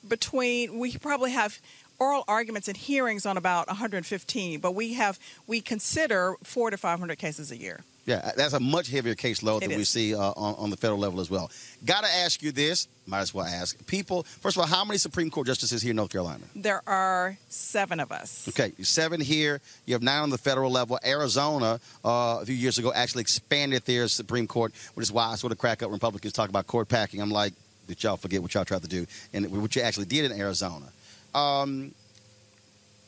between, 0.06 0.78
we 0.78 0.96
probably 0.96 1.32
have 1.32 1.58
oral 1.98 2.24
arguments 2.26 2.68
and 2.68 2.76
hearings 2.76 3.26
on 3.26 3.36
about 3.36 3.68
115, 3.68 4.60
but 4.60 4.74
we 4.74 4.94
have, 4.94 5.18
we 5.46 5.60
consider 5.60 6.36
four 6.42 6.70
to 6.70 6.76
500 6.76 7.18
cases 7.18 7.50
a 7.50 7.56
year. 7.56 7.84
Yeah, 8.04 8.32
that's 8.36 8.52
a 8.52 8.60
much 8.60 8.90
heavier 8.90 9.14
caseload 9.14 9.60
than 9.60 9.70
we 9.70 9.84
see 9.84 10.14
uh, 10.14 10.18
on, 10.18 10.54
on 10.56 10.70
the 10.70 10.76
federal 10.76 10.98
level 10.98 11.20
as 11.20 11.30
well. 11.30 11.50
Got 11.84 12.02
to 12.02 12.10
ask 12.10 12.42
you 12.42 12.50
this. 12.50 12.88
Might 13.06 13.20
as 13.20 13.32
well 13.32 13.46
ask 13.46 13.84
people. 13.86 14.24
First 14.24 14.56
of 14.56 14.60
all, 14.60 14.66
how 14.66 14.84
many 14.84 14.98
Supreme 14.98 15.30
Court 15.30 15.46
justices 15.46 15.82
here 15.82 15.90
in 15.90 15.96
North 15.96 16.10
Carolina? 16.10 16.42
There 16.54 16.82
are 16.86 17.36
seven 17.48 18.00
of 18.00 18.10
us. 18.10 18.48
Okay, 18.48 18.72
seven 18.82 19.20
here. 19.20 19.60
You 19.86 19.94
have 19.94 20.02
nine 20.02 20.22
on 20.22 20.30
the 20.30 20.38
federal 20.38 20.70
level. 20.70 20.98
Arizona, 21.04 21.80
uh, 22.04 22.38
a 22.42 22.46
few 22.46 22.54
years 22.54 22.78
ago, 22.78 22.92
actually 22.92 23.22
expanded 23.22 23.84
their 23.84 24.08
Supreme 24.08 24.48
Court, 24.48 24.72
which 24.94 25.04
is 25.04 25.12
why 25.12 25.26
I 25.26 25.36
sort 25.36 25.52
of 25.52 25.58
crack 25.58 25.82
up 25.82 25.90
when 25.90 25.94
Republicans 25.94 26.32
talk 26.32 26.48
about 26.48 26.66
court 26.66 26.88
packing. 26.88 27.20
I'm 27.20 27.30
like, 27.30 27.52
did 27.86 28.02
y'all 28.02 28.16
forget 28.16 28.42
what 28.42 28.52
y'all 28.54 28.64
tried 28.64 28.82
to 28.82 28.88
do 28.88 29.06
and 29.32 29.50
what 29.50 29.74
you 29.76 29.82
actually 29.82 30.06
did 30.06 30.30
in 30.30 30.38
Arizona? 30.38 30.86
Um, 31.34 31.92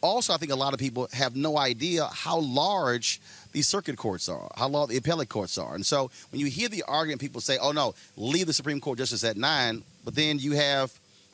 also, 0.05 0.35
I 0.35 0.37
think 0.37 0.53
a 0.53 0.57
lot 0.57 0.75
of 0.75 0.79
people 0.79 1.09
have 1.13 1.35
no 1.35 1.57
idea 1.57 2.07
how 2.13 2.39
large 2.41 3.21
these 3.53 3.67
circuit 3.67 3.97
courts 3.97 4.29
are, 4.29 4.51
how 4.55 4.69
large 4.69 4.91
the 4.91 4.99
appellate 4.99 5.31
courts 5.31 5.57
are. 5.57 5.75
And 5.75 5.85
so 5.85 6.11
when 6.31 6.41
you 6.41 6.47
hear 6.47 6.69
the 6.69 6.83
argument, 6.83 7.23
people 7.23 7.41
say, 7.41 7.57
oh, 7.61 7.73
no, 7.73 7.95
leave 8.17 8.47
the 8.47 8.53
Supreme 8.53 8.81
Court 8.81 8.99
justice 8.99 9.25
at 9.25 9.39
nine, 9.39 9.83
but 10.05 10.15
then 10.15 10.39
you 10.39 10.53
have 10.53 10.93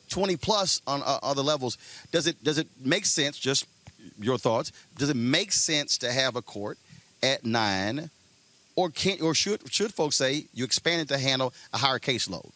20 0.09 0.37
plus 0.37 0.81
on 0.87 1.01
uh, 1.03 1.19
other 1.21 1.41
levels. 1.41 1.77
Does 2.11 2.27
it, 2.27 2.41
does 2.43 2.57
it 2.57 2.67
make 2.83 3.05
sense, 3.05 3.37
just 3.37 3.65
your 4.19 4.37
thoughts, 4.37 4.71
does 4.97 5.09
it 5.09 5.17
make 5.17 5.51
sense 5.51 5.97
to 5.97 6.11
have 6.11 6.37
a 6.37 6.41
court 6.41 6.77
at 7.21 7.43
nine, 7.45 8.09
or, 8.75 8.89
can, 8.89 9.21
or 9.21 9.35
should, 9.35 9.71
should 9.71 9.93
folks 9.93 10.15
say 10.15 10.45
you 10.53 10.63
expand 10.63 11.01
it 11.01 11.07
to 11.09 11.17
handle 11.17 11.53
a 11.73 11.77
higher 11.77 11.99
caseload? 11.99 12.49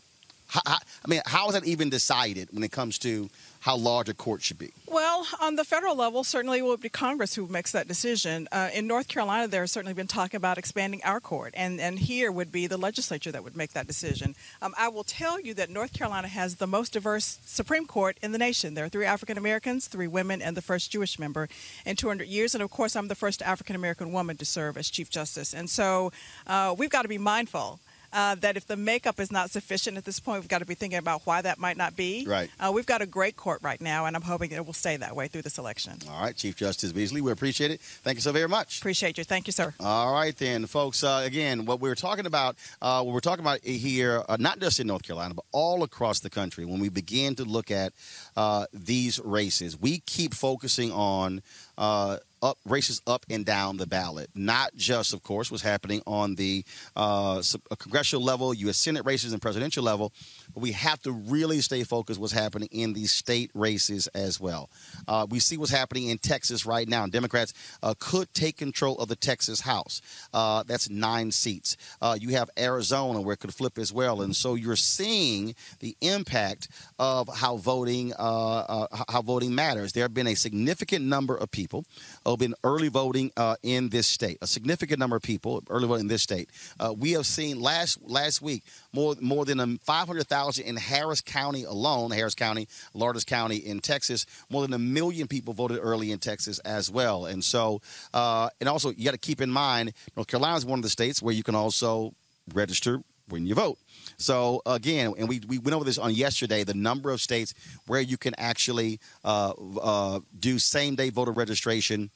How, 0.47 0.61
how, 0.65 0.77
I 1.03 1.07
mean, 1.09 1.21
how 1.25 1.47
is 1.47 1.55
that 1.55 1.65
even 1.65 1.89
decided 1.89 2.47
when 2.51 2.63
it 2.63 2.71
comes 2.71 2.97
to 2.99 3.29
how 3.65 3.75
large 3.75 4.07
a 4.09 4.13
court 4.13 4.43
should 4.43 4.59
be? 4.59 4.71
Well, 4.87 5.25
on 5.41 5.55
the 5.55 5.63
federal 5.63 5.95
level, 5.95 6.23
certainly 6.23 6.59
it 6.59 6.61
will 6.61 6.77
be 6.77 6.87
Congress 6.87 7.33
who 7.33 7.47
makes 7.47 7.71
that 7.71 7.87
decision. 7.87 8.47
Uh, 8.51 8.69
in 8.71 8.85
North 8.85 9.07
Carolina, 9.07 9.47
there's 9.47 9.71
certainly 9.71 9.95
been 9.95 10.05
talk 10.05 10.35
about 10.35 10.59
expanding 10.59 11.01
our 11.03 11.19
court, 11.19 11.51
and, 11.57 11.81
and 11.81 11.97
here 11.97 12.31
would 12.31 12.51
be 12.51 12.67
the 12.67 12.77
legislature 12.77 13.31
that 13.31 13.43
would 13.43 13.57
make 13.57 13.73
that 13.73 13.87
decision. 13.87 14.35
Um, 14.61 14.75
I 14.77 14.89
will 14.89 15.03
tell 15.03 15.41
you 15.41 15.55
that 15.55 15.71
North 15.71 15.93
Carolina 15.93 16.27
has 16.27 16.57
the 16.57 16.67
most 16.67 16.93
diverse 16.93 17.39
Supreme 17.43 17.87
Court 17.87 18.19
in 18.21 18.33
the 18.33 18.37
nation. 18.37 18.75
There 18.75 18.85
are 18.85 18.89
three 18.89 19.07
African 19.07 19.35
Americans, 19.35 19.87
three 19.87 20.07
women, 20.07 20.43
and 20.43 20.55
the 20.55 20.61
first 20.61 20.91
Jewish 20.91 21.17
member 21.17 21.49
in 21.87 21.95
200 21.95 22.27
years. 22.27 22.53
And 22.53 22.61
of 22.61 22.69
course, 22.69 22.95
I'm 22.95 23.07
the 23.07 23.15
first 23.15 23.41
African 23.41 23.75
American 23.75 24.11
woman 24.11 24.37
to 24.37 24.45
serve 24.45 24.77
as 24.77 24.91
Chief 24.91 25.09
Justice. 25.09 25.55
And 25.55 25.71
so 25.71 26.11
uh, 26.45 26.75
we've 26.77 26.91
got 26.91 27.01
to 27.01 27.07
be 27.07 27.17
mindful 27.17 27.79
uh, 28.15 28.35
that 28.35 28.55
if 28.57 28.65
the 28.65 28.77
makeup 28.77 29.19
is 29.19 29.31
not 29.31 29.51
sufficient 29.51 29.97
at 29.97 30.05
this 30.05 30.19
point, 30.19 30.41
we've 30.41 30.49
got 30.49 30.59
to 30.59 30.65
be 30.65 30.73
thinking 30.73 30.97
about 30.97 31.21
why 31.25 31.41
that 31.41 31.59
might 31.59 31.77
not 31.77 31.95
be. 31.95 32.25
Right. 32.27 32.49
Uh, 32.59 32.71
we've 32.73 32.85
got 32.85 33.01
a 33.01 33.05
great 33.05 33.35
court 33.35 33.59
right 33.61 33.81
now, 33.81 34.05
and 34.05 34.15
I'm 34.15 34.21
hoping 34.21 34.51
it 34.51 34.65
will 34.65 34.73
stay 34.73 34.97
that 34.97 35.15
way 35.15 35.27
through 35.27 35.41
this 35.41 35.57
election. 35.57 35.93
All 36.09 36.21
right, 36.21 36.35
Chief 36.35 36.55
Justice 36.55 36.91
Beasley, 36.91 37.21
we 37.21 37.31
appreciate 37.31 37.71
it. 37.71 37.81
Thank 37.81 38.15
you 38.15 38.21
so 38.21 38.31
very 38.31 38.47
much. 38.47 38.79
Appreciate 38.79 39.17
you. 39.17 39.23
Thank 39.23 39.47
you, 39.47 39.53
sir. 39.53 39.73
All 39.79 40.13
right, 40.13 40.35
then, 40.37 40.65
folks. 40.65 41.03
Uh, 41.03 41.23
again, 41.25 41.65
what 41.65 41.81
we 41.81 41.89
we're 41.89 41.95
talking 41.95 42.25
about, 42.25 42.55
uh, 42.81 43.03
what 43.03 43.13
we're 43.13 43.19
talking 43.19 43.43
about 43.43 43.59
here, 43.63 44.23
uh, 44.29 44.37
not 44.39 44.59
just 44.59 44.79
in 44.79 44.87
North 44.87 45.03
Carolina, 45.03 45.33
but 45.33 45.45
all 45.51 45.83
across 45.83 46.21
the 46.21 46.29
country, 46.29 46.63
when 46.65 46.79
we 46.79 46.89
begin 46.89 47.35
to 47.35 47.43
look 47.43 47.69
at 47.69 47.93
uh, 48.37 48.65
these 48.73 49.19
races, 49.19 49.79
we 49.79 49.99
keep 49.99 50.33
focusing 50.33 50.91
on 50.91 51.41
uh, 51.77 52.17
up 52.45 52.59
races 52.63 53.01
up 53.07 53.25
and 53.31 53.43
down 53.43 53.77
the 53.77 53.87
ballot, 53.87 54.29
not 54.35 54.75
just, 54.75 55.13
of 55.13 55.23
course, 55.23 55.49
what's 55.49 55.63
happening 55.63 56.03
on 56.05 56.35
the 56.35 56.63
uh, 56.95 57.39
uh, 57.39 57.75
congressional 57.79 58.23
level, 58.23 58.53
U.S. 58.53 58.77
Senate 58.77 59.03
races, 59.03 59.33
and 59.33 59.41
presidential 59.41 59.83
level, 59.83 60.13
but 60.53 60.61
we 60.61 60.71
have 60.71 61.01
to 61.01 61.11
really 61.11 61.59
stay 61.61 61.83
focused 61.83 62.19
what's 62.19 62.31
happening 62.31 62.69
in 62.71 62.93
these 62.93 63.11
state 63.11 63.49
races 63.55 64.05
as 64.07 64.39
well. 64.39 64.69
Uh, 65.07 65.25
we 65.27 65.39
see 65.39 65.57
what's 65.57 65.71
happening 65.71 66.09
in 66.09 66.19
Texas 66.19 66.67
right 66.67 66.87
now. 66.87 67.07
Democrats 67.07 67.53
uh, 67.81 67.95
could 67.97 68.31
take 68.35 68.57
control 68.57 68.95
of 68.99 69.07
the 69.07 69.15
Texas 69.15 69.61
House. 69.61 70.01
Uh, 70.31 70.61
that's 70.63 70.87
nine 70.87 71.31
seats. 71.31 71.77
Uh, 71.99 72.15
you 72.19 72.29
have 72.29 72.49
Arizona 72.59 73.21
where 73.21 73.33
it 73.33 73.39
could 73.39 73.55
flip 73.55 73.79
as 73.79 73.91
well, 73.91 74.21
and 74.21 74.35
so 74.35 74.53
you're 74.53 74.75
seeing 74.75 75.55
the 75.79 75.97
impact 76.01 76.67
of 76.99 77.27
how 77.35 77.57
voting 77.57 78.13
how 78.15 79.21
voting 79.23 79.55
matters. 79.55 79.93
There 79.93 80.03
have 80.03 80.13
been 80.13 80.27
a 80.27 80.35
significant 80.35 81.05
number 81.05 81.35
of 81.35 81.49
people 81.49 81.85
who 82.23 82.34
have 82.35 82.39
been 82.39 82.55
early 82.63 82.87
voting 82.87 83.31
uh, 83.37 83.55
in 83.63 83.89
this 83.89 84.07
state. 84.07 84.37
A 84.41 84.47
significant 84.47 84.99
number 84.99 85.15
of 85.15 85.21
people 85.21 85.63
early 85.69 85.87
voting 85.87 86.01
in 86.01 86.07
this 86.07 86.21
state. 86.23 86.49
Uh, 86.79 86.93
we 86.97 87.11
have 87.13 87.25
seen 87.25 87.59
last 87.59 87.99
last 88.03 88.41
week 88.41 88.63
more 88.93 89.15
more 89.21 89.45
than 89.45 89.59
um, 89.59 89.79
500,000 89.83 90.63
in 90.63 90.75
Harris 90.75 91.21
County 91.21 91.63
alone. 91.63 92.11
Harris 92.11 92.35
County, 92.35 92.67
largest 92.93 93.27
county 93.27 93.57
in 93.57 93.79
Texas. 93.79 94.25
More 94.49 94.61
than 94.61 94.73
a 94.73 94.79
million 94.79 95.27
people 95.27 95.53
voted 95.53 95.79
early 95.81 96.11
in 96.11 96.19
Texas 96.19 96.59
as 96.59 96.91
well. 96.91 97.25
And 97.25 97.43
so, 97.43 97.81
uh, 98.13 98.49
and 98.59 98.69
also 98.69 98.91
you 98.91 99.05
got 99.05 99.11
to 99.11 99.17
keep 99.17 99.41
in 99.41 99.49
mind, 99.49 99.93
North 100.15 100.27
Carolina 100.27 100.57
is 100.57 100.65
one 100.65 100.79
of 100.79 100.83
the 100.83 100.89
states 100.89 101.21
where 101.21 101.33
you 101.33 101.43
can 101.43 101.55
also 101.55 102.13
register 102.53 103.01
when 103.29 103.45
you 103.45 103.55
vote. 103.55 103.77
So 104.17 104.61
again, 104.65 105.13
and 105.17 105.27
we, 105.27 105.41
we 105.47 105.57
went 105.57 105.75
over 105.75 105.83
this 105.83 105.97
on 105.97 106.13
yesterday, 106.13 106.63
the 106.63 106.73
number 106.73 107.09
of 107.09 107.21
states 107.21 107.53
where 107.87 108.01
you 108.01 108.17
can 108.17 108.33
actually 108.37 108.99
uh, 109.23 109.53
uh, 109.81 110.19
do 110.39 110.59
same 110.59 110.95
day 110.95 111.09
voter 111.09 111.31
registration. 111.31 112.11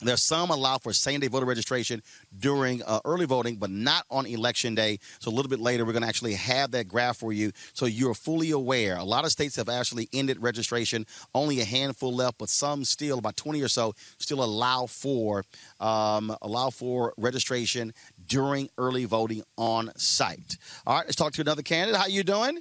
There's 0.00 0.22
some 0.22 0.50
allow 0.50 0.78
for 0.78 0.92
same 0.92 1.20
day 1.20 1.28
voter 1.28 1.46
registration 1.46 2.02
during 2.38 2.82
uh, 2.82 3.00
early 3.04 3.24
voting, 3.24 3.56
but 3.56 3.70
not 3.70 4.04
on 4.10 4.26
election 4.26 4.74
day. 4.74 4.98
So 5.20 5.30
a 5.30 5.34
little 5.34 5.48
bit 5.48 5.60
later, 5.60 5.84
we're 5.84 5.92
going 5.92 6.02
to 6.02 6.08
actually 6.08 6.34
have 6.34 6.72
that 6.72 6.88
graph 6.88 7.18
for 7.18 7.32
you 7.32 7.52
so 7.72 7.86
you're 7.86 8.14
fully 8.14 8.50
aware. 8.50 8.96
A 8.96 9.04
lot 9.04 9.24
of 9.24 9.30
states 9.30 9.56
have 9.56 9.68
actually 9.68 10.08
ended 10.12 10.42
registration, 10.42 11.06
only 11.34 11.60
a 11.60 11.64
handful 11.64 12.12
left, 12.12 12.38
but 12.38 12.48
some 12.48 12.84
still, 12.84 13.18
about 13.18 13.36
20 13.36 13.62
or 13.62 13.68
so, 13.68 13.94
still 14.18 14.42
allow 14.42 14.86
for 14.86 15.44
um, 15.78 16.34
allow 16.42 16.70
for 16.70 17.14
registration 17.16 17.92
during 18.26 18.68
early 18.78 19.04
voting 19.04 19.42
on 19.56 19.90
site. 19.96 20.56
All 20.86 20.96
right, 20.96 21.06
let's 21.06 21.16
talk 21.16 21.32
to 21.34 21.40
another 21.42 21.62
candidate. 21.62 22.00
How 22.00 22.06
you 22.06 22.24
doing? 22.24 22.58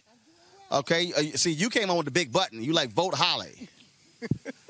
Okay, 0.72 1.12
uh, 1.13 1.22
see, 1.38 1.52
you 1.52 1.70
came 1.70 1.89
on 1.89 1.98
with 1.98 2.06
the 2.06 2.12
big 2.12 2.32
button. 2.32 2.63
You 2.63 2.74
like 2.74 2.91
vote 2.91 3.15
Holley. 3.15 3.67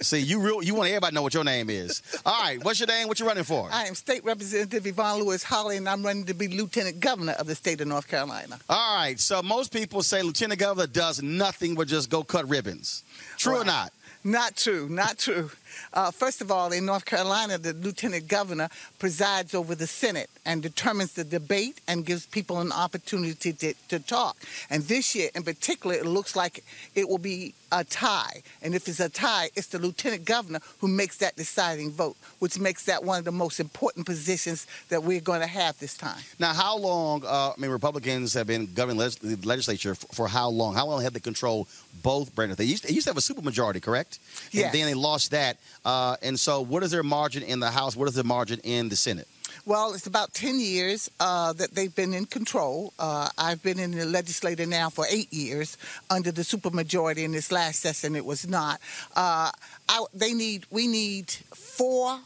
See, 0.00 0.18
you 0.18 0.40
real 0.40 0.62
you 0.62 0.74
want 0.74 0.88
everybody 0.88 1.10
to 1.10 1.14
know 1.14 1.22
what 1.22 1.34
your 1.34 1.44
name 1.44 1.70
is. 1.70 2.02
All 2.24 2.42
right, 2.42 2.62
what's 2.62 2.78
your 2.80 2.86
name? 2.86 3.08
What 3.08 3.18
you 3.18 3.26
running 3.26 3.44
for? 3.44 3.68
I 3.72 3.84
am 3.84 3.94
State 3.94 4.24
Representative 4.24 4.86
Yvonne 4.86 5.20
Lewis 5.20 5.42
Holley, 5.42 5.76
and 5.78 5.88
I'm 5.88 6.02
running 6.02 6.24
to 6.26 6.34
be 6.34 6.48
Lieutenant 6.48 7.00
Governor 7.00 7.32
of 7.32 7.46
the 7.46 7.54
state 7.54 7.80
of 7.80 7.88
North 7.88 8.06
Carolina. 8.08 8.58
All 8.68 8.96
right, 8.98 9.18
so 9.18 9.42
most 9.42 9.72
people 9.72 10.02
say 10.02 10.22
Lieutenant 10.22 10.60
Governor 10.60 10.86
does 10.86 11.22
nothing 11.22 11.74
but 11.74 11.88
just 11.88 12.10
go 12.10 12.22
cut 12.22 12.48
ribbons. 12.48 13.04
True 13.38 13.60
or 13.62 13.64
not? 13.64 13.92
Not 14.22 14.56
true, 14.56 14.88
not 14.88 15.18
true. 15.18 15.50
Uh, 15.92 16.10
first 16.10 16.40
of 16.40 16.50
all, 16.50 16.72
in 16.72 16.86
North 16.86 17.04
Carolina, 17.04 17.58
the 17.58 17.72
lieutenant 17.72 18.28
governor 18.28 18.68
presides 18.98 19.54
over 19.54 19.74
the 19.74 19.86
Senate 19.86 20.30
and 20.44 20.62
determines 20.62 21.12
the 21.12 21.24
debate 21.24 21.80
and 21.88 22.04
gives 22.04 22.26
people 22.26 22.60
an 22.60 22.72
opportunity 22.72 23.52
to, 23.52 23.74
to 23.88 23.98
talk. 23.98 24.36
And 24.70 24.82
this 24.84 25.14
year, 25.14 25.30
in 25.34 25.42
particular, 25.42 25.94
it 25.96 26.06
looks 26.06 26.36
like 26.36 26.64
it 26.94 27.08
will 27.08 27.18
be 27.18 27.54
a 27.72 27.82
tie. 27.84 28.42
And 28.62 28.74
if 28.74 28.88
it's 28.88 29.00
a 29.00 29.08
tie, 29.08 29.50
it's 29.56 29.68
the 29.68 29.78
lieutenant 29.78 30.24
governor 30.24 30.60
who 30.78 30.88
makes 30.88 31.16
that 31.18 31.36
deciding 31.36 31.90
vote, 31.90 32.16
which 32.38 32.58
makes 32.58 32.84
that 32.84 33.02
one 33.02 33.18
of 33.18 33.24
the 33.24 33.32
most 33.32 33.58
important 33.58 34.06
positions 34.06 34.66
that 34.88 35.02
we're 35.02 35.20
going 35.20 35.40
to 35.40 35.46
have 35.46 35.78
this 35.78 35.96
time. 35.96 36.20
Now, 36.38 36.52
how 36.52 36.76
long? 36.78 37.24
Uh, 37.24 37.52
I 37.56 37.60
mean, 37.60 37.70
Republicans 37.70 38.34
have 38.34 38.46
been 38.46 38.68
governing 38.72 38.98
leg- 38.98 39.18
the 39.20 39.36
legislature 39.46 39.94
for, 39.94 40.06
for 40.14 40.28
how 40.28 40.48
long? 40.48 40.74
How 40.74 40.86
long 40.86 41.02
have 41.02 41.12
they 41.12 41.20
controlled 41.20 41.66
both 42.02 42.34
branches? 42.34 42.56
They 42.56 42.64
used, 42.64 42.84
they 42.86 42.94
used 42.94 43.06
to 43.06 43.10
have 43.10 43.16
a 43.16 43.20
supermajority, 43.20 43.82
correct? 43.82 44.18
Yes. 44.52 44.66
And 44.66 44.74
then 44.74 44.86
they 44.86 44.94
lost 44.94 45.32
that. 45.32 45.56
Uh, 45.84 46.16
and 46.22 46.38
so, 46.38 46.60
what 46.60 46.82
is 46.82 46.90
their 46.90 47.02
margin 47.02 47.42
in 47.42 47.60
the 47.60 47.70
House? 47.70 47.96
What 47.96 48.08
is 48.08 48.14
their 48.14 48.24
margin 48.24 48.60
in 48.64 48.88
the 48.88 48.96
Senate? 48.96 49.28
Well, 49.64 49.94
it's 49.94 50.06
about 50.06 50.32
10 50.32 50.60
years 50.60 51.10
uh, 51.18 51.52
that 51.54 51.74
they've 51.74 51.94
been 51.94 52.14
in 52.14 52.26
control. 52.26 52.92
Uh, 53.00 53.28
I've 53.36 53.62
been 53.64 53.80
in 53.80 53.90
the 53.90 54.04
legislature 54.04 54.66
now 54.66 54.90
for 54.90 55.04
eight 55.10 55.32
years 55.32 55.76
under 56.08 56.30
the 56.30 56.42
supermajority. 56.42 57.24
In 57.24 57.32
this 57.32 57.50
last 57.50 57.80
session, 57.80 58.14
it 58.14 58.24
was 58.24 58.46
not. 58.46 58.80
Uh, 59.16 59.50
I, 59.88 60.04
they 60.14 60.34
need, 60.34 60.66
we 60.70 60.86
need 60.86 61.30
four, 61.30 62.20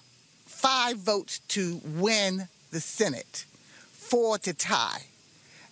five 0.44 0.98
votes 0.98 1.38
to 1.48 1.81
win 1.85 2.48
the 2.72 2.81
Senate, 2.81 3.46
four 3.90 4.37
to 4.38 4.53
tie. 4.53 5.05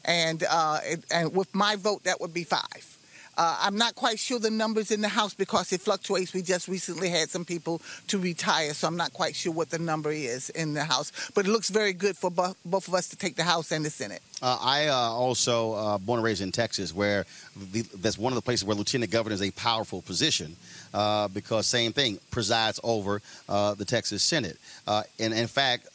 And, 0.07 0.44
uh, 0.48 0.78
it, 0.85 1.04
and 1.12 1.35
with 1.35 1.54
my 1.54 1.76
vote, 1.76 2.04
that 2.04 2.18
would 2.20 2.33
be 2.33 2.44
five. 2.44 2.97
Uh, 3.38 3.57
I'm 3.61 3.77
not 3.77 3.94
quite 3.94 4.18
sure 4.18 4.40
the 4.40 4.51
numbers 4.51 4.90
in 4.90 5.01
the 5.01 5.09
House 5.09 5.33
because 5.33 5.72
it 5.72 5.81
fluctuates. 5.81 6.35
We 6.35 6.42
just 6.42 6.66
recently 6.66 7.09
had 7.09 7.31
some 7.31 7.44
people 7.44 7.81
to 8.09 8.18
retire, 8.18 8.74
so 8.74 8.88
I'm 8.88 8.96
not 8.96 9.12
quite 9.12 9.37
sure 9.37 9.53
what 9.53 9.70
the 9.70 9.79
number 9.79 10.11
is 10.11 10.51
in 10.51 10.74
the 10.74 10.83
House. 10.83 11.12
But 11.35 11.46
it 11.46 11.51
looks 11.51 11.70
very 11.70 11.92
good 11.92 12.16
for 12.16 12.33
bo- 12.33 12.57
both 12.64 12.88
of 12.88 12.94
us 12.94 13.09
to 13.11 13.16
take 13.16 13.37
the 13.37 13.44
House 13.44 13.70
and 13.70 13.85
the 13.85 13.90
Senate. 13.90 14.22
Uh, 14.40 14.57
I 14.61 14.87
uh, 14.87 14.94
also 14.94 15.72
uh, 15.72 15.98
born 15.98 16.18
and 16.18 16.24
raised 16.24 16.42
in 16.42 16.53
Texas, 16.53 16.94
where 16.94 17.27
the, 17.72 17.83
that's 17.96 18.16
one 18.16 18.33
of 18.33 18.37
the 18.37 18.42
places 18.42 18.64
where 18.64 18.77
lieutenant 18.77 19.11
governor 19.11 19.35
is 19.35 19.42
a 19.42 19.51
powerful 19.53 20.01
position 20.03 20.55
uh, 20.94 21.27
because 21.29 21.66
same 21.66 21.92
thing 21.92 22.18
presides 22.31 22.79
over 22.85 23.20
uh, 23.48 23.74
the 23.74 23.85
Texas 23.85 24.22
Senate. 24.22 24.57
Uh, 24.87 25.03
and 25.18 25.35
in 25.35 25.48
fact, 25.48 25.87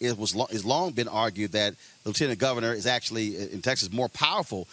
it 0.00 0.18
was 0.18 0.34
lo- 0.34 0.48
it's 0.50 0.64
long 0.64 0.90
been 0.90 1.08
argued 1.08 1.52
that 1.52 1.74
lieutenant 2.04 2.40
governor 2.40 2.72
is 2.72 2.86
actually 2.86 3.36
in 3.52 3.62
Texas 3.62 3.92
more 3.92 4.08
powerful 4.08 4.66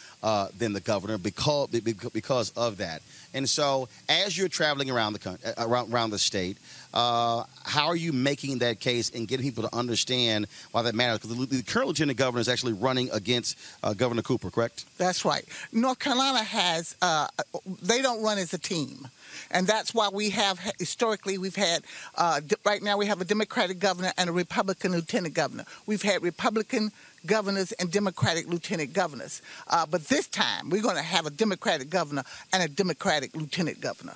than 0.58 0.74
the 0.74 0.82
governor 0.82 1.18
because 1.18 1.68
because 1.68 2.52
of 2.52 2.78
that. 2.78 3.02
And 3.36 3.50
so, 3.50 3.90
as 4.08 4.38
you're 4.38 4.48
traveling 4.48 4.90
around 4.90 5.12
the 5.12 5.20
country, 5.20 5.52
around, 5.58 5.94
around 5.94 6.12
the 6.12 6.20
state, 6.20 6.58
uh, 6.96 7.44
how 7.64 7.88
are 7.88 7.96
you 7.96 8.14
making 8.14 8.60
that 8.60 8.80
case 8.80 9.12
and 9.12 9.28
getting 9.28 9.46
people 9.46 9.64
to 9.64 9.76
understand 9.76 10.48
why 10.72 10.82
that 10.82 10.96
matters? 10.96 11.20
Because 11.20 11.38
the, 11.38 11.58
the 11.58 11.64
current 11.64 11.90
lieutenant 11.90 12.18
governor 12.18 12.40
is 12.40 12.48
actually 12.48 12.74
running 12.74 13.10
against 13.12 13.58
uh, 13.84 13.94
Governor 13.94 14.22
Cooper, 14.22 14.50
correct? 14.50 14.86
That's 14.98 15.26
right. 15.26 15.46
North 15.72 16.00
Carolina 16.00 16.44
has, 16.44 16.96
uh, 17.02 17.28
they 17.82 18.02
don't 18.02 18.24
run 18.24 18.38
as 18.38 18.54
a 18.54 18.58
team. 18.58 19.08
And 19.52 19.68
that's 19.68 19.94
why 19.94 20.10
we 20.12 20.30
have, 20.32 20.60
historically, 20.80 21.38
we've 21.38 21.56
had, 21.56 21.84
uh, 22.16 22.42
right 22.66 22.82
now 22.82 22.98
we 22.98 23.06
have 23.08 23.22
a 23.22 23.26
Democratic 23.26 23.80
governor 23.80 24.12
and 24.18 24.30
a 24.30 24.34
Republican 24.34 24.94
lieutenant 24.94 25.34
governor. 25.34 25.66
We've 25.86 26.02
had 26.02 26.24
Republican 26.24 26.92
governors 27.26 27.72
and 27.74 27.92
Democratic 27.92 28.48
lieutenant 28.48 28.94
governors. 28.94 29.42
Uh, 29.68 29.86
but 29.86 30.06
this 30.06 30.28
time, 30.28 30.70
we're 30.70 30.82
going 30.82 30.96
to 30.96 31.02
have 31.02 31.26
a 31.26 31.30
Democratic 31.30 31.90
governor 31.90 32.24
and 32.54 32.64
a 32.64 32.68
Democratic 32.68 33.36
lieutenant 33.36 33.82
governor. 33.82 34.16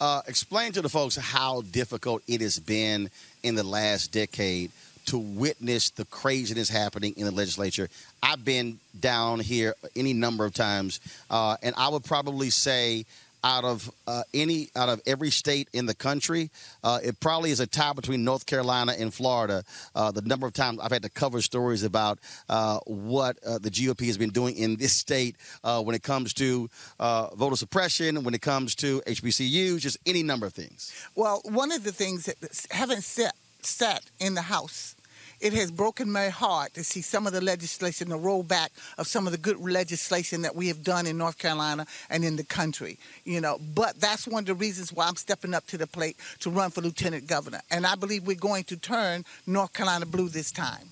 Uh, 0.00 0.20
explain 0.26 0.72
to 0.72 0.82
the 0.82 0.88
folks 0.88 1.16
how 1.16 1.62
difficult 1.62 2.22
it 2.28 2.42
has 2.42 2.58
been 2.58 3.10
in 3.42 3.54
the 3.54 3.62
last 3.64 4.12
decade 4.12 4.70
to 5.06 5.18
witness 5.18 5.90
the 5.90 6.04
craziness 6.06 6.68
happening 6.68 7.14
in 7.16 7.24
the 7.24 7.30
legislature. 7.30 7.88
I've 8.22 8.44
been 8.44 8.78
down 9.00 9.40
here 9.40 9.74
any 9.94 10.12
number 10.12 10.44
of 10.44 10.52
times, 10.52 11.00
uh, 11.30 11.56
and 11.62 11.74
I 11.78 11.88
would 11.88 12.04
probably 12.04 12.50
say 12.50 13.06
out 13.46 13.64
of 13.64 13.88
uh, 14.08 14.24
any 14.34 14.70
out 14.74 14.88
of 14.88 15.00
every 15.06 15.30
state 15.30 15.68
in 15.72 15.86
the 15.86 15.94
country. 15.94 16.50
Uh, 16.82 16.98
it 17.02 17.20
probably 17.20 17.52
is 17.52 17.60
a 17.60 17.66
tie 17.66 17.92
between 17.92 18.24
North 18.24 18.44
Carolina 18.44 18.92
and 18.98 19.14
Florida. 19.14 19.62
Uh, 19.94 20.10
the 20.10 20.22
number 20.22 20.48
of 20.48 20.52
times 20.52 20.80
I've 20.82 20.90
had 20.90 21.02
to 21.02 21.08
cover 21.08 21.40
stories 21.40 21.84
about 21.84 22.18
uh, 22.48 22.80
what 22.86 23.38
uh, 23.46 23.58
the 23.58 23.70
GOP 23.70 24.06
has 24.06 24.18
been 24.18 24.30
doing 24.30 24.56
in 24.56 24.76
this 24.76 24.92
state 24.92 25.36
uh, 25.62 25.80
when 25.80 25.94
it 25.94 26.02
comes 26.02 26.34
to 26.34 26.68
voter 26.98 27.56
suppression, 27.56 28.24
when 28.24 28.34
it 28.34 28.42
comes 28.42 28.74
to 28.74 29.00
HBCUs, 29.06 29.78
just 29.78 29.98
any 30.06 30.24
number 30.24 30.46
of 30.46 30.52
things. 30.52 30.92
Well, 31.14 31.40
one 31.44 31.70
of 31.70 31.84
the 31.84 31.92
things 31.92 32.26
that 32.26 32.36
haven't 32.72 33.02
set 33.02 33.36
set 33.62 34.02
in 34.18 34.34
the 34.34 34.42
House 34.42 34.95
it 35.40 35.52
has 35.52 35.70
broken 35.70 36.10
my 36.10 36.28
heart 36.28 36.74
to 36.74 36.84
see 36.84 37.02
some 37.02 37.26
of 37.26 37.32
the 37.32 37.40
legislation, 37.40 38.08
the 38.08 38.18
rollback 38.18 38.68
of 38.98 39.06
some 39.06 39.26
of 39.26 39.32
the 39.32 39.38
good 39.38 39.60
legislation 39.60 40.42
that 40.42 40.54
we 40.54 40.68
have 40.68 40.82
done 40.82 41.06
in 41.06 41.18
North 41.18 41.38
Carolina 41.38 41.86
and 42.10 42.24
in 42.24 42.36
the 42.36 42.44
country. 42.44 42.98
You 43.24 43.40
know, 43.40 43.58
but 43.74 44.00
that's 44.00 44.26
one 44.26 44.42
of 44.42 44.46
the 44.46 44.54
reasons 44.54 44.92
why 44.92 45.06
I'm 45.06 45.16
stepping 45.16 45.54
up 45.54 45.66
to 45.68 45.78
the 45.78 45.86
plate 45.86 46.16
to 46.40 46.50
run 46.50 46.70
for 46.70 46.80
lieutenant 46.80 47.26
governor. 47.26 47.60
And 47.70 47.86
I 47.86 47.94
believe 47.94 48.26
we're 48.26 48.36
going 48.36 48.64
to 48.64 48.76
turn 48.76 49.24
North 49.46 49.72
Carolina 49.72 50.06
blue 50.06 50.28
this 50.28 50.50
time. 50.50 50.88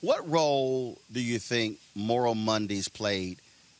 What 0.00 0.28
role 0.28 0.98
do 1.12 1.20
you 1.20 1.38
think 1.38 1.78
Moral 1.94 2.34
Mondays 2.34 2.88
played 2.88 3.38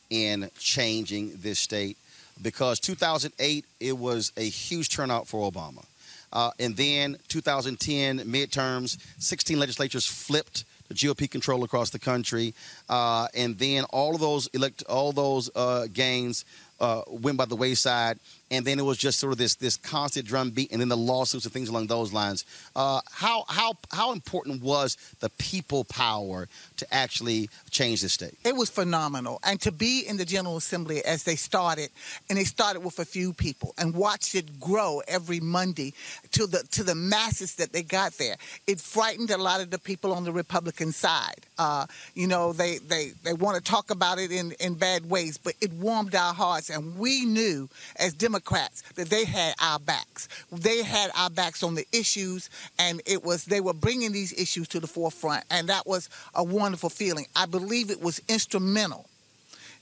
in 0.09 0.49
changing 0.59 1.33
this 1.37 1.59
state? 1.59 1.97
Because 2.41 2.79
2008, 2.79 3.65
it 3.79 3.97
was 3.97 4.31
a 4.37 4.47
huge 4.47 4.89
turnout 4.89 5.27
for 5.27 5.49
Obama. 5.49 5.83
Uh, 6.33 6.51
and 6.59 6.75
then 6.77 7.17
2010 7.27 8.19
midterms, 8.19 8.97
16 9.19 9.59
legislatures 9.59 10.05
flipped 10.05 10.65
the 10.87 10.93
GOP 10.93 11.29
control 11.29 11.63
across 11.63 11.89
the 11.89 11.99
country, 11.99 12.53
uh, 12.89 13.27
and 13.33 13.57
then 13.57 13.85
all 13.91 14.13
of 14.13 14.19
those 14.19 14.47
elect 14.47 14.83
all 14.89 15.13
those 15.13 15.49
uh, 15.55 15.87
gains 15.93 16.43
uh, 16.81 17.01
went 17.07 17.37
by 17.37 17.45
the 17.45 17.55
wayside 17.55 18.19
and 18.51 18.65
then 18.65 18.77
it 18.77 18.83
was 18.83 18.97
just 18.97 19.17
sort 19.19 19.31
of 19.31 19.39
this 19.39 19.55
this 19.55 19.77
constant 19.77 20.27
drumbeat, 20.27 20.71
and 20.71 20.81
then 20.81 20.89
the 20.89 20.97
lawsuits 20.97 21.45
and 21.45 21.53
things 21.53 21.69
along 21.69 21.87
those 21.87 22.11
lines. 22.11 22.45
Uh, 22.75 22.99
how 23.09 23.45
how 23.47 23.73
how 23.91 24.11
important 24.11 24.61
was 24.61 24.97
the 25.21 25.29
people 25.29 25.85
power 25.85 26.47
to 26.75 26.93
actually 26.93 27.49
change 27.69 28.01
the 28.01 28.09
state? 28.09 28.37
It 28.43 28.55
was 28.55 28.69
phenomenal, 28.69 29.39
and 29.43 29.59
to 29.61 29.71
be 29.71 30.05
in 30.05 30.17
the 30.17 30.25
General 30.25 30.57
Assembly 30.57 31.03
as 31.05 31.23
they 31.23 31.37
started, 31.37 31.89
and 32.29 32.37
they 32.37 32.43
started 32.43 32.81
with 32.81 32.99
a 32.99 33.05
few 33.05 33.31
people, 33.31 33.73
and 33.77 33.95
watched 33.95 34.35
it 34.35 34.59
grow 34.59 35.01
every 35.07 35.39
Monday 35.39 35.93
to 36.33 36.45
the 36.45 36.59
to 36.71 36.83
the 36.83 36.95
masses 36.95 37.55
that 37.55 37.71
they 37.71 37.83
got 37.83 38.11
there. 38.13 38.35
It 38.67 38.81
frightened 38.81 39.31
a 39.31 39.37
lot 39.37 39.61
of 39.61 39.71
the 39.71 39.79
people 39.79 40.11
on 40.11 40.25
the 40.25 40.33
Republican 40.33 40.91
side. 40.91 41.45
Uh, 41.57 41.85
you 42.15 42.27
know, 42.27 42.51
they 42.51 42.79
they 42.79 43.13
they 43.23 43.33
want 43.33 43.55
to 43.55 43.63
talk 43.63 43.91
about 43.91 44.19
it 44.19 44.29
in 44.29 44.51
in 44.59 44.73
bad 44.73 45.09
ways, 45.09 45.37
but 45.37 45.53
it 45.61 45.71
warmed 45.71 46.15
our 46.15 46.33
hearts, 46.33 46.69
and 46.69 46.97
we 46.99 47.23
knew 47.23 47.69
as 47.95 48.13
Democrats 48.13 48.40
Democrats 48.41 48.81
that 48.95 49.09
they 49.09 49.25
had 49.25 49.53
our 49.61 49.79
backs. 49.79 50.27
They 50.51 50.83
had 50.83 51.11
our 51.15 51.29
backs 51.29 51.63
on 51.63 51.75
the 51.75 51.85
issues, 51.91 52.49
and 52.79 53.01
it 53.05 53.23
was 53.23 53.45
they 53.45 53.61
were 53.61 53.73
bringing 53.73 54.11
these 54.11 54.33
issues 54.33 54.67
to 54.69 54.79
the 54.79 54.87
forefront, 54.87 55.43
and 55.51 55.69
that 55.69 55.85
was 55.85 56.09
a 56.33 56.43
wonderful 56.43 56.89
feeling. 56.89 57.27
I 57.35 57.45
believe 57.45 57.91
it 57.91 58.01
was 58.01 58.19
instrumental 58.27 59.07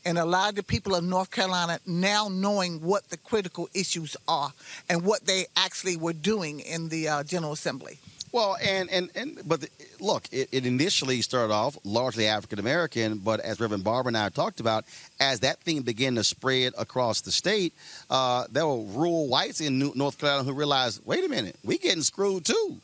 in 0.06 0.18
a 0.18 0.26
lot 0.26 0.50
of 0.50 0.56
the 0.56 0.64
people 0.64 0.96
of 0.96 1.04
North 1.04 1.32
Carolina 1.32 1.80
now 1.86 2.28
knowing 2.30 2.82
what 2.82 3.10
the 3.10 3.18
critical 3.18 3.70
issues 3.74 4.16
are 4.28 4.52
and 4.90 5.04
what 5.04 5.26
they 5.26 5.46
actually 5.56 5.98
were 5.98 6.14
doing 6.14 6.60
in 6.60 6.90
the 6.90 7.08
uh, 7.08 7.24
General 7.24 7.54
Assembly. 7.54 8.00
Well, 8.32 8.58
and 8.62 8.90
and 8.92 9.10
and 9.16 9.42
but 9.46 9.62
the, 9.62 9.70
look, 10.00 10.28
it, 10.32 10.50
it, 10.52 10.66
initially 10.66 11.22
started 11.22 11.52
off 11.52 11.78
largely 11.84 12.28
African 12.28 12.60
American, 12.60 13.18
but 13.18 13.40
as 13.40 13.60
Reverend 13.60 13.84
Barber 13.84 14.10
and 14.10 14.18
I 14.18 14.30
talked 14.30 14.60
about, 14.60 14.86
as 15.20 15.40
that 15.40 15.60
thing 15.62 15.82
began 15.82 16.16
to 16.16 16.24
spread 16.24 16.74
across 16.78 17.22
the 17.22 17.32
state, 17.32 17.74
uh, 18.10 18.46
there 18.52 18.68
were 18.68 18.84
rural 18.84 19.28
whites 19.28 19.62
in 19.62 19.80
North 19.96 20.20
Carolina 20.20 20.44
who 20.44 20.54
realized, 20.54 21.02
wait 21.06 21.24
a 21.26 21.30
minute, 21.30 21.56
we 21.64 21.80
getting 21.80 22.04
screwed 22.04 22.46
too. 22.46 22.80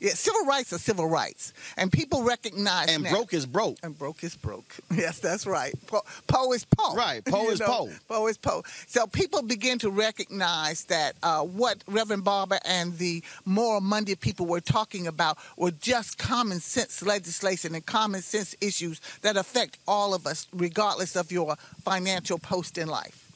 Yeah, 0.00 0.10
civil 0.14 0.44
rights 0.44 0.72
are 0.72 0.78
civil 0.78 1.08
rights, 1.08 1.52
and 1.76 1.90
people 1.92 2.24
recognize. 2.24 2.94
And 2.94 3.04
broke 3.04 3.32
is 3.32 3.46
broke. 3.46 3.78
And 3.82 3.96
broke 3.96 4.24
is 4.24 4.36
broke. 4.36 4.74
Yes, 4.94 5.18
that's 5.18 5.46
right. 5.46 5.74
Po, 5.86 6.02
po 6.28 6.52
is 6.52 6.64
po. 6.64 6.94
Right. 6.94 7.24
Po 7.34 7.48
is 7.50 7.60
po. 7.60 7.90
Po 8.08 8.26
is 8.28 8.38
po. 8.38 8.62
So 8.86 9.06
people 9.06 9.42
begin 9.42 9.78
to 9.80 9.90
recognize 9.90 10.84
that 10.84 11.16
uh, 11.22 11.40
what 11.42 11.82
Reverend 11.88 12.24
Barber 12.24 12.58
and 12.64 12.96
the 12.98 13.22
Moral 13.44 13.80
Monday 13.80 14.14
people 14.14 14.46
were 14.46 14.60
talking 14.60 15.06
about 15.06 15.36
were 15.56 15.72
just 15.72 16.16
common 16.16 16.60
sense 16.60 17.02
legislation 17.02 17.74
and 17.74 17.84
common 17.84 18.22
sense 18.22 18.54
issues 18.60 19.00
that 19.22 19.36
affect 19.36 19.78
all 19.88 20.14
of 20.14 20.26
us, 20.26 20.46
regardless 20.52 21.16
of 21.16 21.32
your 21.32 21.56
financial 21.82 22.38
post 22.38 22.78
in 22.78 22.88
life. 22.88 23.32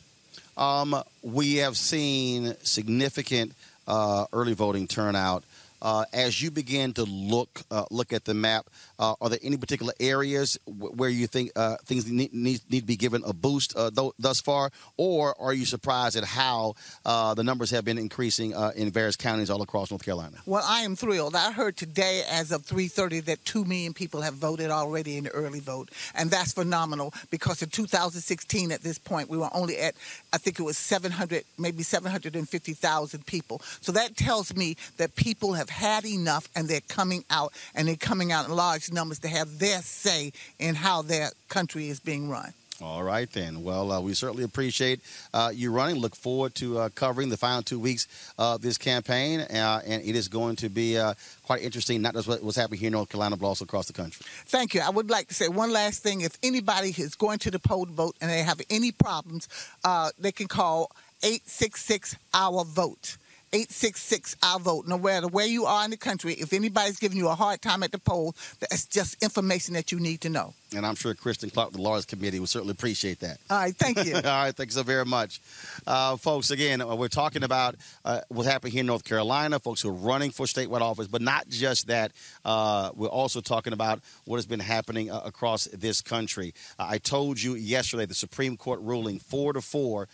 Um, 0.57 1.03
we 1.23 1.57
have 1.57 1.77
seen 1.77 2.55
significant 2.63 3.53
uh, 3.87 4.27
early 4.33 4.55
voting 4.55 4.87
turnout 4.87 5.45
uh, 5.83 6.05
as 6.13 6.43
you 6.43 6.51
begin 6.51 6.93
to 6.95 7.05
look 7.05 7.63
uh, 7.71 7.85
look 7.91 8.13
at 8.13 8.25
the 8.25 8.35
map, 8.35 8.71
uh, 8.99 9.15
are 9.21 9.29
there 9.29 9.39
any 9.43 9.57
particular 9.57 9.93
areas 10.01 10.59
where 10.67 11.09
you 11.09 11.27
think 11.27 11.51
uh, 11.57 11.77
things 11.85 12.11
need, 12.11 12.33
need, 12.33 12.61
need, 12.69 12.81
to 12.81 12.87
be 12.87 12.97
given 12.97 13.23
a 13.25 13.33
boost 13.33 13.77
uh, 13.77 13.91
th- 13.91 14.13
thus 14.19 14.41
far, 14.41 14.71
or 14.97 15.35
are 15.41 15.53
you 15.53 15.65
surprised 15.65 16.17
at 16.17 16.25
how 16.25 16.75
uh, 17.05 17.35
the 17.35 17.45
numbers 17.45 17.71
have 17.71 17.85
been 17.85 17.99
increasing 17.99 18.53
in 18.77 18.91
various 18.91 19.17
counties 19.17 19.51
all 19.51 19.63
across 19.63 19.91
North 19.91 20.05
Carolina? 20.05 20.37
Well, 20.47 20.65
I 20.67 20.81
am 20.83 20.97
thrilled. 20.97 21.35
I 21.35 21.53
heard 21.53 21.77
today, 21.77 22.23
as 22.29 22.53
of 22.53 22.63
3:30, 22.63 23.25
that 23.27 23.45
two 23.45 23.65
million 23.65 23.95
people 23.95 24.21
have 24.23 24.35
voted 24.35 24.71
already 24.71 25.17
in 25.17 25.25
the 25.25 25.31
early 25.31 25.61
vote, 25.61 25.91
and 26.15 26.31
that's 26.31 26.53
phenomenal 26.53 27.15
because 27.31 27.63
in 27.63 27.69
2016, 27.69 28.73
at 28.73 28.83
this 28.83 28.99
point, 28.99 29.29
we 29.29 29.37
were 29.37 29.51
only 29.53 29.79
at 29.79 29.95
I 30.33 30.39
think 30.39 30.59
it 30.59 30.63
was 30.63 30.77
700, 30.77 31.45
maybe 31.59 31.83
750,000 31.83 33.27
people. 33.27 33.61
So 33.81 33.93
that 33.93 34.17
tells 34.17 34.55
me 34.55 34.77
that 34.99 35.15
people 35.17 35.55
have 35.55 35.71
had 35.71 36.05
enough 36.05 36.49
and 36.55 36.69
they're 36.69 36.81
coming 36.81 37.25
out 37.31 37.53
and 37.75 37.89
they're 37.89 37.97
coming 37.97 38.33
out 38.33 38.47
in 38.47 38.55
large 38.55 38.88
numbers 38.93 39.19
to 39.21 39.29
have 39.29 39.59
their 39.59 39.81
say 39.83 40.33
in 40.59 40.75
how 40.75 41.03
their 41.03 41.31
country 41.49 41.89
is 41.89 42.01
being 42.01 42.29
run. 42.29 42.53
All 42.81 43.03
right, 43.03 43.29
then. 43.33 43.65
Well, 43.65 43.91
uh, 43.91 44.01
we 44.01 44.15
certainly 44.15 44.45
appreciate 44.45 45.01
uh, 45.35 45.51
you 45.53 45.73
running. 45.73 45.97
Look 45.97 46.15
forward 46.15 46.55
to 46.57 46.79
uh, 46.79 46.89
covering 46.91 47.29
the 47.29 47.37
final 47.37 47.61
two 47.61 47.81
weeks 47.81 48.07
of 48.39 48.63
this 48.63 48.79
campaign. 48.79 49.41
Uh, 49.41 49.81
and 49.85 50.01
it 50.05 50.15
is 50.15 50.29
going 50.29 50.55
to 50.57 50.69
be 50.69 50.97
uh, 50.97 51.15
quite 51.43 51.63
interesting, 51.63 52.01
not 52.03 52.15
just 52.15 52.29
what's 52.29 52.57
happening 52.57 52.79
here 52.79 52.87
in 52.87 52.93
North 52.93 53.09
Carolina, 53.09 53.37
but 53.37 53.47
also 53.47 53.65
across 53.65 53.89
the 53.89 53.93
country. 53.93 54.25
Thank 54.47 54.75
you. 54.75 54.81
I 54.81 54.91
would 54.91 55.11
like 55.11 55.27
to 55.27 55.35
say 55.35 55.49
one 55.49 55.73
last 55.73 56.05
thing. 56.05 56.21
If 56.21 56.39
anybody 56.41 56.91
is 56.91 57.17
going 57.17 57.41
to 57.41 57.51
the 57.51 57.59
poll 57.59 57.87
to 57.87 57.93
vote 57.93 58.15
and 58.21 58.31
they 58.31 58.45
have 58.45 58.61
any 58.71 58.93
problems, 58.93 59.49
uh, 59.83 60.11
they 60.17 60.31
can 60.31 60.47
call 60.47 60.93
866 61.25 62.15
Our 62.33 62.65
Vote. 62.65 63.17
866 63.53 64.37
I 64.43 64.59
vote. 64.59 64.87
No 64.87 64.99
matter 64.99 65.29
where 65.29 65.47
you 65.47 65.65
are 65.67 65.85
in 65.85 65.91
the 65.91 65.97
country, 65.97 66.35
if 66.35 66.53
anybody's 66.53 66.99
giving 66.99 67.19
you 67.19 67.29
a 67.29 67.35
hard 67.35 67.63
time 67.63 67.83
at 67.83 67.93
the 67.93 67.99
poll, 67.99 68.35
that's 68.61 68.87
just 68.87 69.23
information 69.23 69.75
that 69.75 69.91
you 69.93 70.01
need 70.01 70.21
to 70.23 70.29
know. 70.29 70.55
And 70.75 70.85
I'm 70.85 70.97
sure 70.97 71.15
Kristen 71.15 71.49
Clarke, 71.49 71.73
the 71.73 71.81
Lawyers 71.81 72.05
Committee, 72.05 72.39
will 72.41 72.47
certainly 72.47 72.73
appreciate 72.73 73.21
that. 73.21 73.39
All 73.49 73.59
right, 73.59 73.75
thank 73.75 74.05
you. 74.05 74.15
All 74.17 74.23
right, 74.23 74.55
thank 74.55 74.69
you 74.69 74.75
so 74.75 74.83
very 74.83 75.07
much. 75.07 75.41
Uh, 75.87 76.17
folks, 76.17 76.51
again, 76.51 76.83
uh, 76.83 76.95
we're 76.95 77.09
talking 77.09 77.43
about 77.43 77.77
uh, 78.05 78.21
what's 78.29 78.49
happening 78.49 78.73
here 78.73 78.81
in 78.81 78.87
North 78.87 79.05
Carolina, 79.05 79.59
folks 79.59 79.81
who 79.81 79.89
are 79.89 79.93
running 79.93 80.31
for 80.31 80.45
statewide 80.45 80.83
office, 80.83 81.07
but 81.07 81.23
not 81.23 81.49
just 81.49 81.87
that. 81.87 82.13
Uh, 82.45 82.91
we're 82.95 83.09
also 83.09 83.41
talking 83.41 83.73
about 83.73 84.01
what 84.27 84.37
has 84.37 84.45
been 84.45 84.61
happening 84.61 85.11
uh, 85.11 85.23
across 85.25 85.65
this 85.73 86.03
country. 86.03 86.53
Uh, 86.79 86.87
I 86.91 86.99
told 86.99 87.41
you 87.41 87.55
yesterday 87.55 88.05
the 88.05 88.15
Supreme 88.15 88.59
Court 88.59 88.81
ruling 88.83 89.19
four 89.21 89.55
to 89.55 89.63
four, 89.63 90.09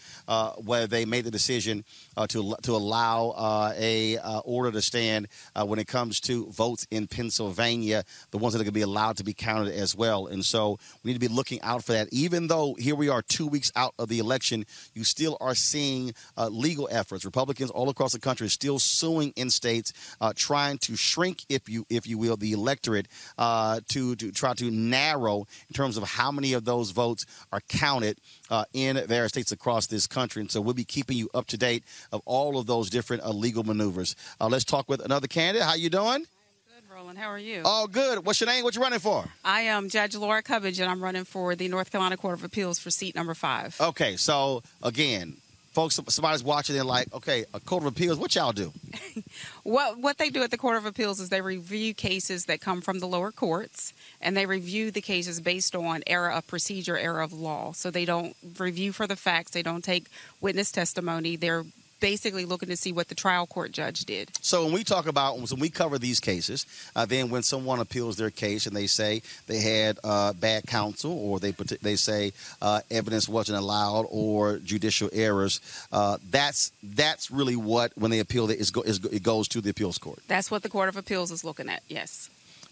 where 0.62 0.87
they 0.87 1.05
made 1.05 1.25
the 1.25 1.33
decision 1.33 1.85
to, 2.29 2.55
to 2.62 2.73
allow 2.73 3.73
a 3.77 4.19
order 4.45 4.71
to 4.71 4.83
stand 4.83 5.27
when 5.64 5.81
it 5.81 5.88
comes 5.88 6.21
to 6.21 6.47
votes 6.47 6.87
in 6.93 7.09
Pennsylvania, 7.09 8.05
the 8.31 8.38
ones 8.38 8.55
that 8.55 8.61
are 8.61 8.64
going 8.64 8.73
to 8.73 8.73
be 8.73 8.83
allowed 8.83 9.17
to 9.17 9.25
be 9.25 9.35
counted 9.35 9.75
as 9.75 9.97
well. 9.97 10.29
And 10.29 10.44
so 10.45 10.79
we 11.03 11.11
need 11.11 11.21
to 11.21 11.29
be 11.29 11.35
looking 11.35 11.61
out 11.63 11.85
for 11.85 11.93
that. 11.93 12.09
Even 12.13 12.47
though 12.47 12.75
here 12.75 12.95
we 12.95 13.09
are 13.09 13.23
two 13.23 13.47
weeks 13.47 13.73
out 13.77 13.95
of 13.99 14.09
the 14.09 14.19
election, 14.19 14.65
you 14.95 15.05
still 15.05 15.37
are 15.41 15.55
seeing 15.55 16.15
uh, 16.37 16.49
legal 16.49 16.89
efforts. 16.91 17.25
Republicans 17.25 17.71
all 17.71 17.89
across 17.89 18.13
the 18.13 18.21
country 18.21 18.47
are 18.47 18.51
still 18.51 18.79
suing 18.79 19.33
in 19.37 19.51
states, 19.51 19.93
uh, 20.21 20.33
trying 20.37 20.79
to 20.79 20.97
shrink, 20.97 21.45
if 21.49 21.69
you 21.69 21.87
if 21.91 22.07
you 22.07 22.19
will, 22.19 22.37
the 22.37 22.53
electorate 22.53 23.09
uh, 23.39 23.81
to 23.89 24.15
to 24.17 24.33
try 24.33 24.55
to 24.55 24.71
narrow 24.71 25.47
in 25.69 25.75
terms 25.75 25.97
of 25.97 26.05
how 26.05 26.31
many 26.31 26.53
of 26.53 26.65
those 26.65 26.91
votes 26.91 27.27
are 27.53 27.61
counted 27.69 28.19
uh, 28.51 28.65
in 28.73 28.97
various 29.07 29.31
states 29.31 29.53
across 29.53 29.87
this 29.87 30.07
country. 30.07 30.41
And 30.43 30.51
so 30.51 30.61
we'll 30.61 30.75
be 30.75 30.85
keeping 30.85 31.17
you 31.17 31.29
up 31.35 31.47
to 31.49 31.57
date 31.57 31.85
of 32.13 32.21
all 32.25 32.59
of 32.59 32.67
those 32.67 32.91
different 32.91 33.23
uh, 33.23 33.31
legal 33.31 33.65
maneuvers. 33.65 34.17
Uh, 34.41 34.49
let's 34.49 34.65
talk 34.65 34.89
with 34.89 35.05
another 35.05 35.27
candidate. 35.27 35.67
How 35.67 35.75
you 35.75 35.91
doing? 35.91 36.27
Roland. 36.95 37.19
How 37.19 37.29
are 37.29 37.39
you? 37.39 37.63
Oh, 37.65 37.89
good. 37.89 38.25
What's 38.25 38.41
your 38.41 38.47
name? 38.49 38.63
What 38.63 38.77
you 38.77 38.81
running 38.83 39.01
for? 39.01 39.25
I 39.45 39.63
am 39.63 39.89
Judge 39.89 40.15
Lora 40.15 40.43
Cubbage, 40.43 40.79
and 40.79 40.89
I'm 40.89 41.03
running 41.03 41.25
for 41.25 41.57
the 41.57 41.67
North 41.67 41.91
Carolina 41.91 42.17
Court 42.17 42.35
of 42.35 42.45
Appeals 42.45 42.79
for 42.79 42.91
seat 42.91 43.17
number 43.17 43.35
five. 43.35 43.77
Okay, 43.81 44.15
so 44.17 44.63
again, 44.81 45.37
folks, 45.73 45.99
somebody's 46.09 46.45
watching, 46.45 46.77
they're 46.77 46.85
like, 46.85 47.13
okay, 47.13 47.47
a 47.53 47.59
court 47.59 47.83
of 47.83 47.89
appeals, 47.89 48.17
what 48.19 48.35
y'all 48.35 48.53
do? 48.53 48.73
What 49.65 49.99
what 49.99 50.19
they 50.19 50.29
do 50.29 50.43
at 50.43 50.51
the 50.51 50.59
Court 50.59 50.77
of 50.77 50.85
Appeals 50.85 51.21
is 51.21 51.31
they 51.31 51.41
review 51.41 51.95
cases 51.95 52.45
that 52.45 52.61
come 52.61 52.83
from 52.83 52.99
the 52.99 53.07
lower 53.07 53.33
courts, 53.33 53.95
and 54.21 54.37
they 54.37 54.45
review 54.45 54.91
the 54.91 55.01
cases 55.01 55.41
based 55.41 55.75
on 55.75 56.03
error 56.07 56.31
of 56.31 56.47
procedure, 56.47 56.99
error 56.99 57.23
of 57.23 57.33
law. 57.33 57.73
So 57.73 57.91
they 57.91 58.05
don't 58.05 58.37
review 58.59 58.93
for 58.93 59.07
the 59.07 59.17
facts. 59.17 59.53
They 59.53 59.63
don't 59.63 59.83
take 59.83 60.07
witness 60.41 60.71
testimony. 60.71 61.37
They're 61.37 61.65
basically 62.05 62.45
looking 62.45 62.69
to 62.69 62.77
see 62.77 62.93
what 62.93 63.09
the 63.09 63.14
trial 63.14 63.47
court 63.47 63.73
judge 63.73 64.05
did. 64.05 64.31
So 64.43 64.64
when 64.64 64.75
we 64.75 64.85
talk 64.85 65.07
about 65.07 65.38
when 65.38 65.59
we 65.59 65.71
cover 65.71 65.99
these 65.99 66.21
cases, 66.21 66.67
uh, 66.95 67.07
then 67.07 67.31
when 67.31 67.43
someone 67.43 67.81
appeals 67.81 68.17
their 68.19 68.29
case 68.29 68.67
and 68.67 68.77
they 68.77 68.87
say 68.87 69.23
they 69.47 69.61
had 69.61 69.99
uh, 70.05 70.35
bad 70.35 70.67
counsel 70.67 71.12
or 71.12 71.40
they 71.40 71.53
they 71.81 71.97
say 71.97 72.35
uh, 72.61 72.81
evidence 72.90 73.27
wasn't 73.27 73.57
allowed 73.57 74.07
or 74.11 74.59
judicial 74.59 75.09
errors, 75.15 75.61
uh, 75.92 76.19
that's 76.31 76.73
that's 76.83 77.31
really 77.31 77.57
what 77.57 77.96
when 77.96 78.11
they 78.11 78.19
appeal 78.19 78.50
it, 78.50 78.61
is 78.61 78.71
go, 78.71 78.83
is, 78.83 79.02
it 79.07 79.23
goes 79.23 79.48
to 79.48 79.63
the 79.63 79.71
appeals 79.71 79.96
court. 79.96 80.19
That's 80.29 80.50
what 80.50 80.63
the 80.63 80.69
Court 80.69 80.90
of 80.90 80.98
Appeals 80.98 81.31
is 81.31 81.42
looking 81.42 81.71
at. 81.71 81.83
Yes. 81.88 82.29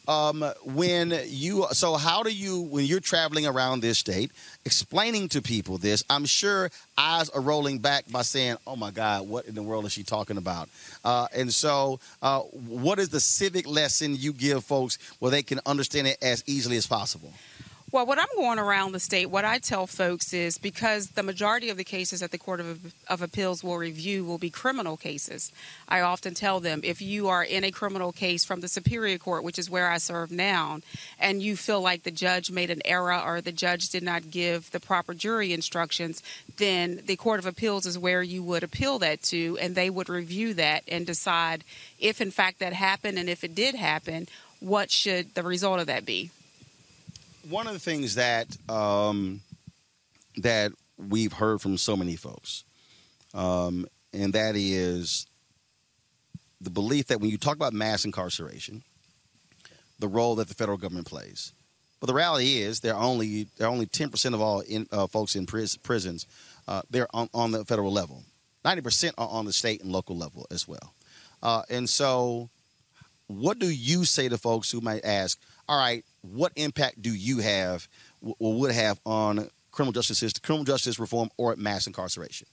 Um, 0.08 0.42
when 0.64 1.14
you 1.26 1.66
so 1.70 1.94
how 1.94 2.22
do 2.22 2.30
you 2.30 2.62
when 2.62 2.84
you're 2.84 3.00
traveling 3.00 3.46
around 3.46 3.80
this 3.80 3.98
state 3.98 4.32
explaining 4.64 5.28
to 5.28 5.40
people 5.40 5.78
this 5.78 6.02
i'm 6.10 6.24
sure 6.24 6.70
eyes 6.98 7.28
are 7.30 7.40
rolling 7.40 7.78
back 7.78 8.10
by 8.10 8.22
saying 8.22 8.56
oh 8.66 8.74
my 8.74 8.90
god 8.90 9.28
what 9.28 9.46
in 9.46 9.54
the 9.54 9.62
world 9.62 9.84
is 9.86 9.92
she 9.92 10.02
talking 10.02 10.36
about? 10.36 10.68
Uh, 11.04 11.26
and 11.34 11.52
so 11.52 12.00
uh, 12.20 12.40
what 12.40 12.98
is 12.98 13.08
the 13.08 13.20
civic 13.20 13.66
lesson 13.66 14.16
you 14.16 14.32
give 14.32 14.64
folks 14.64 14.98
where 15.18 15.30
they 15.30 15.42
can 15.42 15.60
understand 15.66 16.06
it 16.06 16.18
as 16.22 16.42
easily 16.46 16.76
as 16.76 16.86
possible 16.86 17.32
Well, 17.92 18.06
what 18.06 18.18
I'm 18.18 18.24
going 18.36 18.58
around 18.58 18.92
the 18.92 19.00
state, 19.00 19.26
what 19.26 19.44
I 19.44 19.58
tell 19.58 19.86
folks 19.86 20.32
is 20.32 20.56
because 20.56 21.08
the 21.08 21.22
majority 21.22 21.68
of 21.68 21.76
the 21.76 21.84
cases 21.84 22.20
that 22.20 22.30
the 22.30 22.38
Court 22.38 22.58
of, 22.58 22.94
of 23.06 23.20
Appeals 23.20 23.62
will 23.62 23.76
review 23.76 24.24
will 24.24 24.38
be 24.38 24.48
criminal 24.48 24.96
cases. 24.96 25.52
I 25.86 26.00
often 26.00 26.32
tell 26.32 26.58
them 26.58 26.80
if 26.84 27.02
you 27.02 27.28
are 27.28 27.44
in 27.44 27.64
a 27.64 27.70
criminal 27.70 28.10
case 28.10 28.46
from 28.46 28.62
the 28.62 28.68
Superior 28.68 29.18
Court, 29.18 29.44
which 29.44 29.58
is 29.58 29.68
where 29.68 29.90
I 29.90 29.98
serve 29.98 30.30
now, 30.30 30.80
and 31.20 31.42
you 31.42 31.54
feel 31.54 31.82
like 31.82 32.04
the 32.04 32.10
judge 32.10 32.50
made 32.50 32.70
an 32.70 32.80
error 32.86 33.12
or 33.12 33.42
the 33.42 33.52
judge 33.52 33.90
did 33.90 34.02
not 34.02 34.30
give 34.30 34.70
the 34.70 34.80
proper 34.80 35.12
jury 35.12 35.52
instructions, 35.52 36.22
then 36.56 37.02
the 37.04 37.16
Court 37.16 37.40
of 37.40 37.46
Appeals 37.46 37.84
is 37.84 37.98
where 37.98 38.22
you 38.22 38.42
would 38.42 38.62
appeal 38.62 38.98
that 39.00 39.22
to, 39.24 39.58
and 39.60 39.74
they 39.74 39.90
would 39.90 40.08
review 40.08 40.54
that 40.54 40.82
and 40.88 41.04
decide 41.04 41.62
if, 42.00 42.22
in 42.22 42.30
fact, 42.30 42.58
that 42.58 42.72
happened, 42.72 43.18
and 43.18 43.28
if 43.28 43.44
it 43.44 43.54
did 43.54 43.74
happen, 43.74 44.28
what 44.60 44.90
should 44.90 45.34
the 45.34 45.42
result 45.42 45.78
of 45.78 45.88
that 45.88 46.06
be. 46.06 46.30
One 47.48 47.66
of 47.66 47.72
the 47.72 47.78
things 47.78 48.14
that 48.16 48.56
um, 48.68 49.40
that 50.36 50.72
we've 50.96 51.32
heard 51.32 51.60
from 51.60 51.76
so 51.76 51.96
many 51.96 52.16
folks, 52.16 52.64
um, 53.34 53.86
and 54.12 54.32
that 54.32 54.54
is 54.56 55.26
the 56.60 56.70
belief 56.70 57.08
that 57.08 57.20
when 57.20 57.30
you 57.30 57.38
talk 57.38 57.56
about 57.56 57.72
mass 57.72 58.04
incarceration, 58.04 58.82
the 59.98 60.08
role 60.08 60.36
that 60.36 60.48
the 60.48 60.54
federal 60.54 60.78
government 60.78 61.06
plays. 61.06 61.52
But 62.00 62.06
the 62.06 62.14
reality 62.14 62.58
is, 62.58 62.80
there 62.80 62.94
are 62.94 63.02
only 63.02 63.46
there 63.56 63.68
are 63.68 63.70
only 63.70 63.86
ten 63.86 64.10
percent 64.10 64.34
of 64.34 64.40
all 64.40 64.60
in, 64.60 64.86
uh, 64.90 65.06
folks 65.06 65.36
in 65.36 65.46
pris- 65.46 65.76
prisons. 65.76 66.26
Uh, 66.66 66.82
they're 66.90 67.08
on, 67.14 67.28
on 67.32 67.52
the 67.52 67.64
federal 67.64 67.92
level. 67.92 68.22
Ninety 68.64 68.82
percent 68.82 69.14
are 69.18 69.28
on 69.28 69.44
the 69.44 69.52
state 69.52 69.82
and 69.82 69.92
local 69.92 70.16
level 70.16 70.46
as 70.50 70.66
well. 70.66 70.94
Uh, 71.42 71.62
and 71.70 71.88
so, 71.88 72.48
what 73.26 73.58
do 73.58 73.68
you 73.68 74.04
say 74.04 74.28
to 74.28 74.38
folks 74.38 74.70
who 74.70 74.80
might 74.80 75.04
ask, 75.04 75.40
"All 75.68 75.78
right, 75.78 76.04
what 76.22 76.52
impact 76.56 77.02
do 77.02 77.14
you 77.14 77.38
have 77.38 77.88
or 78.38 78.54
would 78.54 78.72
have 78.72 79.00
on 79.04 79.50
criminal 79.70 79.92
justice 79.92 80.32
criminal 80.40 80.64
justice 80.64 80.98
reform 80.98 81.30
or 81.36 81.54
mass 81.56 81.86
incarceration?" 81.86 82.46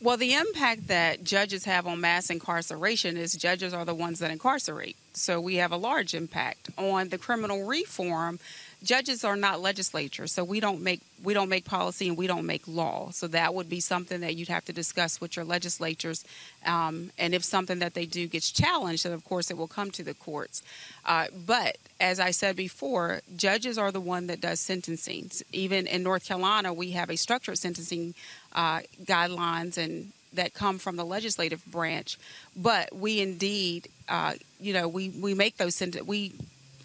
Well, 0.00 0.16
the 0.16 0.34
impact 0.34 0.86
that 0.86 1.24
judges 1.24 1.64
have 1.64 1.86
on 1.86 2.00
mass 2.00 2.30
incarceration 2.30 3.16
is 3.16 3.32
judges 3.32 3.74
are 3.74 3.84
the 3.84 3.94
ones 3.94 4.20
that 4.20 4.30
incarcerate. 4.30 4.96
So 5.14 5.40
we 5.40 5.56
have 5.56 5.72
a 5.72 5.76
large 5.76 6.14
impact 6.14 6.70
on 6.78 7.08
the 7.08 7.18
criminal 7.18 7.66
reform. 7.66 8.38
Judges 8.82 9.24
are 9.24 9.36
not 9.36 9.60
legislatures, 9.60 10.32
so 10.32 10.42
we 10.42 10.60
don't 10.60 10.80
make 10.80 11.00
we 11.22 11.34
don't 11.34 11.50
make 11.50 11.64
policy 11.66 12.08
and 12.08 12.16
we 12.16 12.26
don't 12.26 12.46
make 12.46 12.62
law. 12.66 13.10
So 13.10 13.26
that 13.28 13.54
would 13.54 13.68
be 13.68 13.80
something 13.80 14.20
that 14.22 14.36
you'd 14.36 14.48
have 14.48 14.64
to 14.66 14.72
discuss 14.72 15.20
with 15.20 15.36
your 15.36 15.44
legislatures. 15.44 16.24
Um, 16.64 17.10
and 17.18 17.34
if 17.34 17.44
something 17.44 17.78
that 17.80 17.92
they 17.92 18.06
do 18.06 18.26
gets 18.26 18.50
challenged, 18.50 19.04
then 19.04 19.12
of 19.12 19.22
course 19.24 19.50
it 19.50 19.58
will 19.58 19.68
come 19.68 19.90
to 19.92 20.02
the 20.02 20.14
courts. 20.14 20.62
Uh, 21.04 21.26
but 21.46 21.76
as 22.00 22.18
I 22.18 22.30
said 22.30 22.56
before, 22.56 23.20
judges 23.36 23.76
are 23.76 23.92
the 23.92 24.00
one 24.00 24.28
that 24.28 24.40
does 24.40 24.60
sentencing. 24.60 25.30
Even 25.52 25.86
in 25.86 26.02
North 26.02 26.26
Carolina, 26.26 26.72
we 26.72 26.92
have 26.92 27.10
a 27.10 27.16
structured 27.16 27.58
sentencing 27.58 28.14
uh, 28.54 28.80
guidelines 29.04 29.76
and 29.76 30.12
that 30.32 30.54
come 30.54 30.78
from 30.78 30.96
the 30.96 31.04
legislative 31.04 31.64
branch. 31.66 32.18
But 32.56 32.94
we 32.94 33.20
indeed, 33.20 33.88
uh, 34.08 34.34
you 34.60 34.72
know, 34.72 34.88
we 34.88 35.10
we 35.10 35.34
make 35.34 35.56
those 35.56 35.82
we 36.06 36.32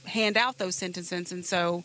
hand 0.08 0.38
out 0.38 0.58
those 0.58 0.76
sentences, 0.76 1.32
and 1.32 1.45
so 1.45 1.84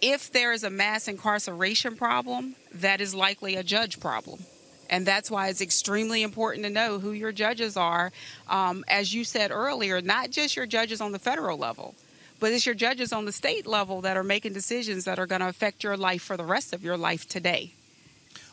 if 0.00 0.32
there 0.32 0.52
is 0.52 0.64
a 0.64 0.70
mass 0.70 1.08
incarceration 1.08 1.96
problem, 1.96 2.56
that 2.74 3.00
is 3.00 3.14
likely 3.14 3.56
a 3.56 3.62
judge 3.62 4.00
problem. 4.00 4.40
And 4.88 5.06
that's 5.06 5.30
why 5.30 5.48
it's 5.48 5.60
extremely 5.60 6.22
important 6.22 6.64
to 6.64 6.70
know 6.70 6.98
who 6.98 7.12
your 7.12 7.32
judges 7.32 7.76
are. 7.76 8.10
Um, 8.48 8.84
as 8.88 9.14
you 9.14 9.24
said 9.24 9.52
earlier, 9.52 10.00
not 10.00 10.30
just 10.30 10.56
your 10.56 10.66
judges 10.66 11.00
on 11.00 11.12
the 11.12 11.18
federal 11.18 11.58
level, 11.58 11.94
but 12.40 12.52
it's 12.52 12.66
your 12.66 12.74
judges 12.74 13.12
on 13.12 13.24
the 13.24 13.32
state 13.32 13.66
level 13.66 14.00
that 14.00 14.16
are 14.16 14.24
making 14.24 14.52
decisions 14.52 15.04
that 15.04 15.18
are 15.18 15.26
going 15.26 15.42
to 15.42 15.48
affect 15.48 15.84
your 15.84 15.96
life 15.96 16.22
for 16.22 16.36
the 16.36 16.44
rest 16.44 16.72
of 16.72 16.82
your 16.82 16.96
life 16.96 17.28
today. 17.28 17.72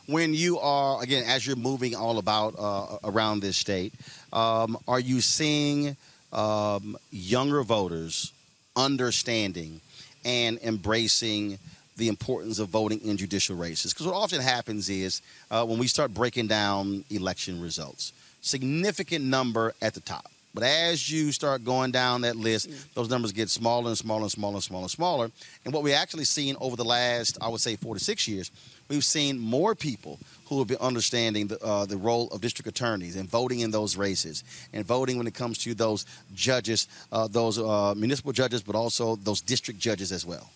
when 0.06 0.32
you 0.32 0.58
are 0.58 1.02
again 1.02 1.22
as 1.26 1.46
you're 1.46 1.56
moving 1.56 1.94
all 1.94 2.18
about 2.18 2.54
uh, 2.58 2.96
around 3.04 3.40
this 3.40 3.56
state 3.56 3.92
um, 4.32 4.76
are 4.86 5.00
you 5.00 5.20
seeing 5.20 5.96
um, 6.32 6.96
younger 7.10 7.62
voters 7.62 8.32
understanding 8.78 9.80
and 10.24 10.58
embracing 10.62 11.58
the 11.96 12.08
importance 12.08 12.60
of 12.60 12.68
voting 12.68 13.00
in 13.00 13.16
judicial 13.16 13.56
races. 13.56 13.92
Because 13.92 14.06
what 14.06 14.14
often 14.14 14.40
happens 14.40 14.88
is 14.88 15.20
uh, 15.50 15.66
when 15.66 15.78
we 15.78 15.88
start 15.88 16.14
breaking 16.14 16.46
down 16.46 17.04
election 17.10 17.60
results 17.60 18.12
significant 18.40 19.24
number 19.24 19.74
at 19.82 19.94
the 19.94 20.00
top. 20.00 20.30
But 20.54 20.62
as 20.62 21.10
you 21.10 21.30
start 21.32 21.64
going 21.64 21.90
down 21.90 22.22
that 22.22 22.36
list, 22.36 22.70
those 22.94 23.10
numbers 23.10 23.32
get 23.32 23.50
smaller 23.50 23.88
and 23.88 23.98
smaller 23.98 24.22
and 24.22 24.32
smaller 24.32 24.54
and 24.54 24.62
smaller 24.62 24.82
and 24.82 24.90
smaller. 24.90 25.30
And 25.64 25.74
what 25.74 25.82
we 25.82 25.92
actually 25.92 26.24
seen 26.24 26.56
over 26.60 26.74
the 26.74 26.84
last, 26.84 27.38
I 27.40 27.48
would 27.48 27.60
say, 27.60 27.76
four 27.76 27.94
to 27.94 28.00
six 28.00 28.26
years, 28.26 28.50
we've 28.88 29.04
seen 29.04 29.38
more 29.38 29.74
people 29.74 30.18
who 30.46 30.58
have 30.58 30.68
been 30.68 30.78
understanding 30.80 31.48
the, 31.48 31.62
uh, 31.62 31.84
the 31.84 31.96
role 31.96 32.28
of 32.28 32.40
district 32.40 32.68
attorneys 32.68 33.16
and 33.16 33.28
voting 33.28 33.60
in 33.60 33.70
those 33.70 33.96
races 33.96 34.44
and 34.72 34.84
voting 34.84 35.18
when 35.18 35.26
it 35.26 35.34
comes 35.34 35.58
to 35.58 35.74
those 35.74 36.06
judges, 36.34 36.88
uh, 37.12 37.28
those 37.28 37.58
uh, 37.58 37.94
municipal 37.96 38.32
judges, 38.32 38.62
but 38.62 38.74
also 38.74 39.16
those 39.16 39.40
district 39.40 39.78
judges 39.78 40.12
as 40.12 40.24
well. 40.24 40.48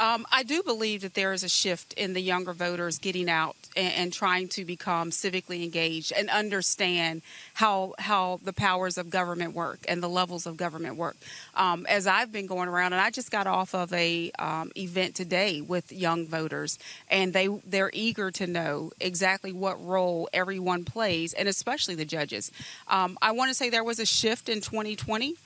Um, 0.00 0.24
I 0.32 0.44
do 0.44 0.62
believe 0.62 1.02
that 1.02 1.12
there 1.12 1.34
is 1.34 1.44
a 1.44 1.48
shift 1.48 1.92
in 1.92 2.14
the 2.14 2.22
younger 2.22 2.54
voters 2.54 2.98
getting 2.98 3.28
out 3.28 3.54
and, 3.76 3.92
and 3.92 4.12
trying 4.12 4.48
to 4.48 4.64
become 4.64 5.10
civically 5.10 5.62
engaged 5.62 6.10
and 6.10 6.30
understand 6.30 7.20
how 7.52 7.92
how 7.98 8.40
the 8.42 8.54
powers 8.54 8.96
of 8.96 9.10
government 9.10 9.54
work 9.54 9.80
and 9.86 10.02
the 10.02 10.08
levels 10.08 10.46
of 10.46 10.56
government 10.56 10.96
work. 10.96 11.18
Um, 11.54 11.84
as 11.84 12.06
I've 12.06 12.32
been 12.32 12.46
going 12.46 12.70
around, 12.70 12.94
and 12.94 13.02
I 13.02 13.10
just 13.10 13.30
got 13.30 13.46
off 13.46 13.74
of 13.74 13.92
a 13.92 14.30
um, 14.38 14.72
event 14.74 15.14
today 15.14 15.60
with 15.60 15.92
young 15.92 16.26
voters, 16.26 16.78
and 17.10 17.34
they 17.34 17.48
they're 17.66 17.90
eager 17.92 18.30
to 18.30 18.46
know 18.46 18.92
exactly 19.00 19.52
what 19.52 19.84
role 19.84 20.30
everyone 20.32 20.86
plays, 20.86 21.34
and 21.34 21.46
especially 21.46 21.94
the 21.94 22.06
judges. 22.06 22.50
Um, 22.88 23.18
I 23.20 23.32
want 23.32 23.50
to 23.50 23.54
say 23.54 23.68
there 23.68 23.84
was 23.84 23.98
a 23.98 24.06
shift 24.06 24.48
in 24.48 24.62
2020 24.62 25.36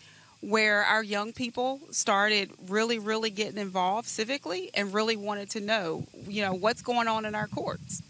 where 0.48 0.84
our 0.84 1.02
young 1.02 1.32
people 1.32 1.80
started 1.90 2.50
really, 2.68 2.98
really 2.98 3.30
getting 3.30 3.58
involved 3.58 4.06
civically 4.06 4.70
and 4.74 4.92
really 4.92 5.16
wanted 5.16 5.50
to 5.50 5.60
know, 5.60 6.04
you 6.26 6.42
know, 6.42 6.52
what's 6.52 6.82
going 6.82 7.08
on 7.08 7.24
in 7.24 7.34
our 7.34 7.46
courts. 7.46 8.02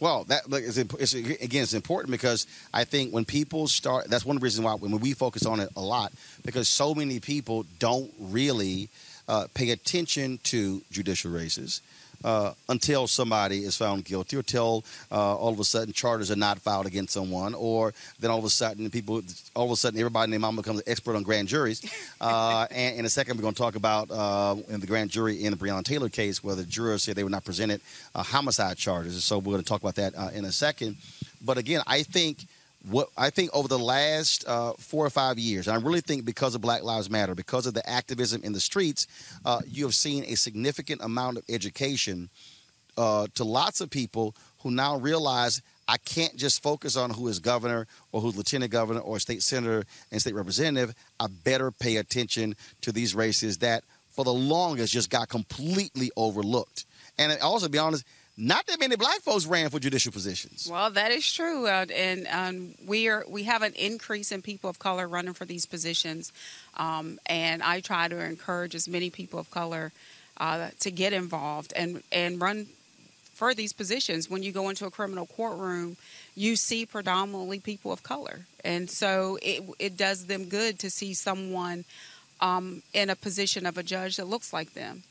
Well, 0.00 0.24
that 0.24 0.50
look, 0.50 0.64
it's, 0.64 0.76
it's 0.76 1.14
again, 1.14 1.62
it's 1.62 1.74
important 1.74 2.10
because 2.10 2.48
I 2.74 2.82
think 2.82 3.12
when 3.12 3.24
people 3.24 3.68
start, 3.68 4.08
that's 4.08 4.26
one 4.26 4.38
reason 4.38 4.64
why 4.64 4.74
when 4.74 4.98
we 4.98 5.12
focus 5.12 5.46
on 5.46 5.60
it 5.60 5.68
a 5.76 5.80
lot 5.80 6.12
because 6.44 6.68
so 6.68 6.92
many 6.92 7.20
people 7.20 7.64
don't 7.78 8.12
really 8.18 8.88
uh, 9.28 9.46
pay 9.54 9.70
attention 9.70 10.40
to 10.44 10.82
judicial 10.90 11.30
races. 11.30 11.80
Uh, 12.24 12.52
until 12.68 13.06
somebody 13.06 13.64
is 13.64 13.76
found 13.76 14.04
guilty, 14.04 14.36
or 14.36 14.40
until 14.40 14.84
uh, 15.10 15.36
all 15.36 15.52
of 15.52 15.60
a 15.60 15.64
sudden 15.64 15.92
charges 15.92 16.30
are 16.30 16.36
not 16.36 16.58
filed 16.58 16.86
against 16.86 17.12
someone, 17.12 17.54
or 17.54 17.92
then 18.20 18.30
all 18.30 18.38
of 18.38 18.44
a 18.44 18.50
sudden 18.50 18.88
people, 18.90 19.22
all 19.54 19.66
of 19.66 19.70
a 19.70 19.76
sudden 19.76 19.98
everybody 19.98 20.30
their 20.30 20.40
mom 20.40 20.56
becomes 20.56 20.78
an 20.78 20.84
expert 20.86 21.16
on 21.16 21.22
grand 21.22 21.48
juries. 21.48 21.82
Uh, 22.20 22.68
and 22.70 23.00
in 23.00 23.04
a 23.04 23.10
second, 23.10 23.36
we're 23.36 23.42
going 23.42 23.54
to 23.54 23.60
talk 23.60 23.74
about 23.74 24.08
uh, 24.08 24.54
in 24.68 24.78
the 24.78 24.86
grand 24.86 25.10
jury 25.10 25.44
in 25.44 25.50
the 25.50 25.56
Breonna 25.56 25.82
Taylor 25.82 26.08
case, 26.08 26.42
where 26.42 26.54
the 26.54 26.62
jurors 26.62 27.02
said 27.02 27.16
they 27.16 27.24
were 27.24 27.30
not 27.30 27.44
presented 27.44 27.80
uh, 28.14 28.22
homicide 28.22 28.76
charges. 28.76 29.24
So 29.24 29.38
we're 29.38 29.54
going 29.54 29.62
to 29.62 29.68
talk 29.68 29.80
about 29.80 29.96
that 29.96 30.14
uh, 30.16 30.30
in 30.32 30.44
a 30.44 30.52
second. 30.52 30.96
But 31.44 31.58
again, 31.58 31.82
I 31.84 32.04
think 32.04 32.46
what 32.90 33.08
I 33.16 33.30
think 33.30 33.50
over 33.54 33.68
the 33.68 33.78
last 33.78 34.46
uh, 34.46 34.72
four 34.78 35.06
or 35.06 35.10
five 35.10 35.38
years, 35.38 35.68
I 35.68 35.76
really 35.76 36.00
think 36.00 36.24
because 36.24 36.54
of 36.54 36.60
Black 36.60 36.82
Lives 36.82 37.08
Matter, 37.08 37.34
because 37.34 37.66
of 37.66 37.74
the 37.74 37.88
activism 37.88 38.42
in 38.42 38.52
the 38.52 38.60
streets, 38.60 39.06
uh, 39.44 39.60
you 39.66 39.84
have 39.84 39.94
seen 39.94 40.24
a 40.24 40.34
significant 40.34 41.00
amount 41.02 41.38
of 41.38 41.44
education 41.48 42.28
uh, 42.96 43.26
to 43.34 43.44
lots 43.44 43.80
of 43.80 43.90
people 43.90 44.34
who 44.62 44.70
now 44.70 44.96
realize 44.96 45.62
I 45.88 45.98
can't 45.98 46.36
just 46.36 46.62
focus 46.62 46.96
on 46.96 47.10
who 47.10 47.28
is 47.28 47.38
governor 47.38 47.86
or 48.12 48.20
who's 48.20 48.36
lieutenant 48.36 48.72
governor 48.72 49.00
or 49.00 49.18
state 49.18 49.42
senator 49.42 49.84
and 50.10 50.20
state 50.20 50.34
representative. 50.34 50.94
I 51.18 51.26
better 51.26 51.70
pay 51.70 51.96
attention 51.96 52.56
to 52.82 52.92
these 52.92 53.14
races 53.14 53.58
that, 53.58 53.84
for 54.10 54.24
the 54.24 54.32
longest, 54.32 54.92
just 54.92 55.10
got 55.10 55.28
completely 55.28 56.10
overlooked. 56.16 56.84
And 57.18 57.36
also, 57.40 57.66
to 57.66 57.70
be 57.70 57.78
honest, 57.78 58.04
not 58.36 58.66
that 58.66 58.80
many 58.80 58.96
black 58.96 59.20
folks 59.20 59.44
ran 59.46 59.68
for 59.68 59.78
judicial 59.78 60.10
positions. 60.10 60.68
Well, 60.70 60.90
that 60.90 61.10
is 61.10 61.30
true, 61.30 61.66
uh, 61.66 61.86
and 61.94 62.26
um, 62.28 62.74
we 62.86 63.08
are 63.08 63.24
we 63.28 63.42
have 63.44 63.62
an 63.62 63.74
increase 63.74 64.32
in 64.32 64.40
people 64.40 64.70
of 64.70 64.78
color 64.78 65.06
running 65.06 65.34
for 65.34 65.44
these 65.44 65.66
positions, 65.66 66.32
um, 66.76 67.18
and 67.26 67.62
I 67.62 67.80
try 67.80 68.08
to 68.08 68.18
encourage 68.24 68.74
as 68.74 68.88
many 68.88 69.10
people 69.10 69.38
of 69.38 69.50
color 69.50 69.92
uh, 70.38 70.70
to 70.80 70.90
get 70.90 71.12
involved 71.12 71.72
and 71.76 72.02
and 72.10 72.40
run 72.40 72.68
for 73.34 73.54
these 73.54 73.74
positions. 73.74 74.30
When 74.30 74.42
you 74.42 74.52
go 74.52 74.70
into 74.70 74.86
a 74.86 74.90
criminal 74.90 75.26
courtroom, 75.26 75.98
you 76.34 76.56
see 76.56 76.86
predominantly 76.86 77.60
people 77.60 77.92
of 77.92 78.02
color, 78.02 78.46
and 78.64 78.88
so 78.88 79.38
it 79.42 79.62
it 79.78 79.96
does 79.98 80.26
them 80.26 80.48
good 80.48 80.78
to 80.78 80.88
see 80.88 81.12
someone 81.12 81.84
um, 82.40 82.82
in 82.94 83.10
a 83.10 83.16
position 83.16 83.66
of 83.66 83.76
a 83.76 83.82
judge 83.82 84.16
that 84.16 84.26
looks 84.26 84.54
like 84.54 84.72
them. 84.72 85.02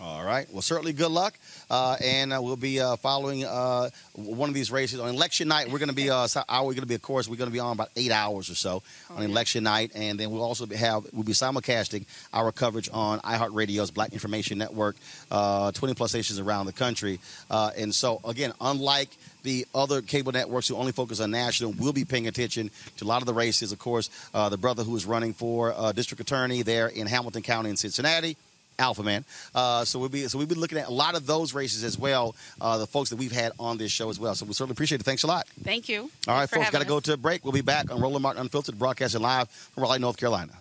All 0.00 0.24
right. 0.24 0.46
Well, 0.52 0.62
certainly 0.62 0.92
good 0.92 1.10
luck. 1.10 1.36
Uh, 1.68 1.96
and 2.02 2.32
uh, 2.32 2.40
we'll 2.40 2.54
be 2.56 2.80
uh, 2.80 2.94
following 2.96 3.44
uh, 3.44 3.90
one 4.14 4.48
of 4.48 4.54
these 4.54 4.70
races 4.70 5.00
on 5.00 5.08
election 5.08 5.48
night. 5.48 5.70
We're 5.72 5.80
going 5.80 5.88
to 5.88 5.94
be, 5.94 6.08
uh, 6.08 6.28
so- 6.28 6.44
uh, 6.48 6.58
we're 6.60 6.74
going 6.74 6.82
to 6.82 6.86
be, 6.86 6.94
of 6.94 7.02
course, 7.02 7.28
we're 7.28 7.36
going 7.36 7.50
to 7.50 7.52
be 7.52 7.58
on 7.58 7.72
about 7.72 7.90
eight 7.96 8.12
hours 8.12 8.48
or 8.48 8.54
so 8.54 8.82
on 9.10 9.24
election 9.24 9.64
night. 9.64 9.90
And 9.96 10.18
then 10.18 10.30
we'll 10.30 10.42
also 10.44 10.66
have, 10.66 11.04
we'll 11.12 11.24
be 11.24 11.32
simulcasting 11.32 12.06
our 12.32 12.52
coverage 12.52 12.88
on 12.92 13.18
iHeartRadio's 13.20 13.90
Black 13.90 14.12
Information 14.12 14.56
Network, 14.56 14.94
uh, 15.32 15.72
20 15.72 15.94
plus 15.94 16.10
stations 16.10 16.38
around 16.38 16.66
the 16.66 16.72
country. 16.72 17.18
Uh, 17.50 17.72
and 17.76 17.92
so, 17.92 18.20
again, 18.24 18.52
unlike 18.60 19.08
the 19.42 19.66
other 19.74 20.00
cable 20.00 20.30
networks 20.30 20.68
who 20.68 20.76
only 20.76 20.92
focus 20.92 21.18
on 21.18 21.32
national, 21.32 21.72
we'll 21.72 21.92
be 21.92 22.04
paying 22.04 22.28
attention 22.28 22.70
to 22.98 23.04
a 23.04 23.08
lot 23.08 23.20
of 23.20 23.26
the 23.26 23.34
races. 23.34 23.72
Of 23.72 23.80
course, 23.80 24.10
uh, 24.32 24.48
the 24.48 24.58
brother 24.58 24.84
who 24.84 24.94
is 24.94 25.06
running 25.06 25.32
for 25.34 25.72
uh, 25.76 25.90
district 25.90 26.20
attorney 26.20 26.62
there 26.62 26.86
in 26.86 27.08
Hamilton 27.08 27.42
County 27.42 27.70
in 27.70 27.76
Cincinnati. 27.76 28.36
Alpha 28.78 29.02
Man. 29.02 29.24
Uh, 29.54 29.84
so 29.84 29.98
we'll 29.98 30.08
be 30.08 30.26
so 30.28 30.38
we'll 30.38 30.46
be 30.46 30.54
looking 30.54 30.78
at 30.78 30.88
a 30.88 30.92
lot 30.92 31.14
of 31.16 31.26
those 31.26 31.54
races 31.54 31.84
as 31.84 31.98
well. 31.98 32.34
Uh, 32.60 32.78
the 32.78 32.86
folks 32.86 33.10
that 33.10 33.16
we've 33.16 33.32
had 33.32 33.52
on 33.58 33.78
this 33.78 33.90
show 33.90 34.10
as 34.10 34.18
well. 34.20 34.34
So 34.34 34.46
we 34.46 34.52
certainly 34.52 34.72
appreciate 34.72 35.00
it. 35.00 35.04
Thanks 35.04 35.22
a 35.22 35.26
lot. 35.26 35.46
Thank 35.62 35.88
you. 35.88 36.10
All 36.26 36.34
right, 36.34 36.48
Thanks 36.48 36.50
for 36.50 36.56
folks, 36.58 36.70
got 36.70 36.82
to 36.82 36.84
go 36.86 37.00
to 37.00 37.12
a 37.14 37.16
break. 37.16 37.44
We'll 37.44 37.52
be 37.52 37.60
back 37.60 37.90
on 37.90 38.00
Roland 38.00 38.22
Martin 38.22 38.42
Unfiltered, 38.42 38.78
broadcasting 38.78 39.20
live 39.20 39.48
from 39.50 39.82
Raleigh, 39.82 39.98
North 39.98 40.16
Carolina. 40.16 40.52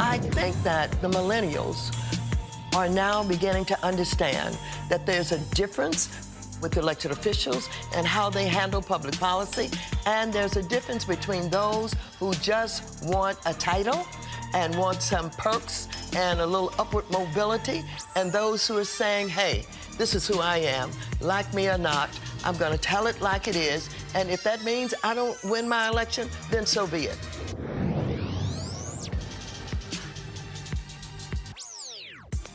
I 0.00 0.18
think 0.18 0.54
that 0.62 0.90
the 1.00 1.08
millennials 1.08 1.94
are 2.76 2.88
now 2.88 3.24
beginning 3.24 3.64
to 3.66 3.84
understand 3.84 4.56
that 4.88 5.06
there's 5.06 5.32
a 5.32 5.38
difference 5.54 6.27
with 6.60 6.76
elected 6.76 7.10
officials 7.10 7.68
and 7.94 8.06
how 8.06 8.30
they 8.30 8.46
handle 8.46 8.82
public 8.82 9.18
policy, 9.18 9.70
and 10.06 10.32
there's 10.32 10.56
a 10.56 10.62
difference 10.62 11.04
between 11.04 11.48
those 11.50 11.94
who 12.18 12.32
just 12.34 13.04
want 13.04 13.38
a 13.46 13.54
title 13.54 14.06
and 14.54 14.76
want 14.76 15.02
some 15.02 15.30
perks 15.30 15.88
and 16.16 16.40
a 16.40 16.46
little 16.46 16.72
upward 16.78 17.04
mobility, 17.10 17.84
and 18.16 18.32
those 18.32 18.66
who 18.66 18.78
are 18.78 18.84
saying, 18.84 19.28
hey, 19.28 19.64
this 19.98 20.14
is 20.14 20.26
who 20.26 20.38
I 20.40 20.58
am, 20.58 20.90
like 21.20 21.52
me 21.52 21.68
or 21.68 21.76
not, 21.78 22.08
I'm 22.44 22.56
going 22.56 22.72
to 22.72 22.78
tell 22.78 23.08
it 23.08 23.20
like 23.20 23.48
it 23.48 23.56
is, 23.56 23.90
and 24.14 24.30
if 24.30 24.42
that 24.44 24.64
means 24.64 24.94
I 25.04 25.14
don't 25.14 25.36
win 25.44 25.68
my 25.68 25.88
election, 25.88 26.28
then 26.50 26.64
so 26.66 26.86
be 26.86 27.06
it. 27.06 27.18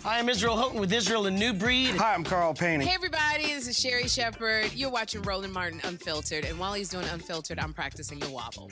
Hi, 0.04 0.20
I'm 0.20 0.28
Israel 0.28 0.58
Houghton 0.58 0.82
with 0.82 0.92
Israel 0.92 1.28
and 1.28 1.40
New 1.40 1.54
Breed. 1.54 1.96
Hi, 1.96 2.14
I'm 2.14 2.26
Carl 2.26 2.54
Payne. 2.54 2.82
Hey 2.82 2.94
everybody, 2.94 3.54
this 3.54 3.70
is 3.70 3.80
Sherri 3.80 4.10
Shepherd. 4.10 4.74
You're 4.74 4.90
watching 4.90 5.22
Roland 5.22 5.54
Martin 5.54 5.80
Unfiltered, 5.86 6.44
and 6.44 6.60
while 6.60 6.74
he's 6.74 6.90
doing 6.90 7.08
Unfiltered, 7.08 7.58
I'm 7.58 7.74
practicing 7.74 8.20
the 8.20 8.30
wobble. 8.30 8.70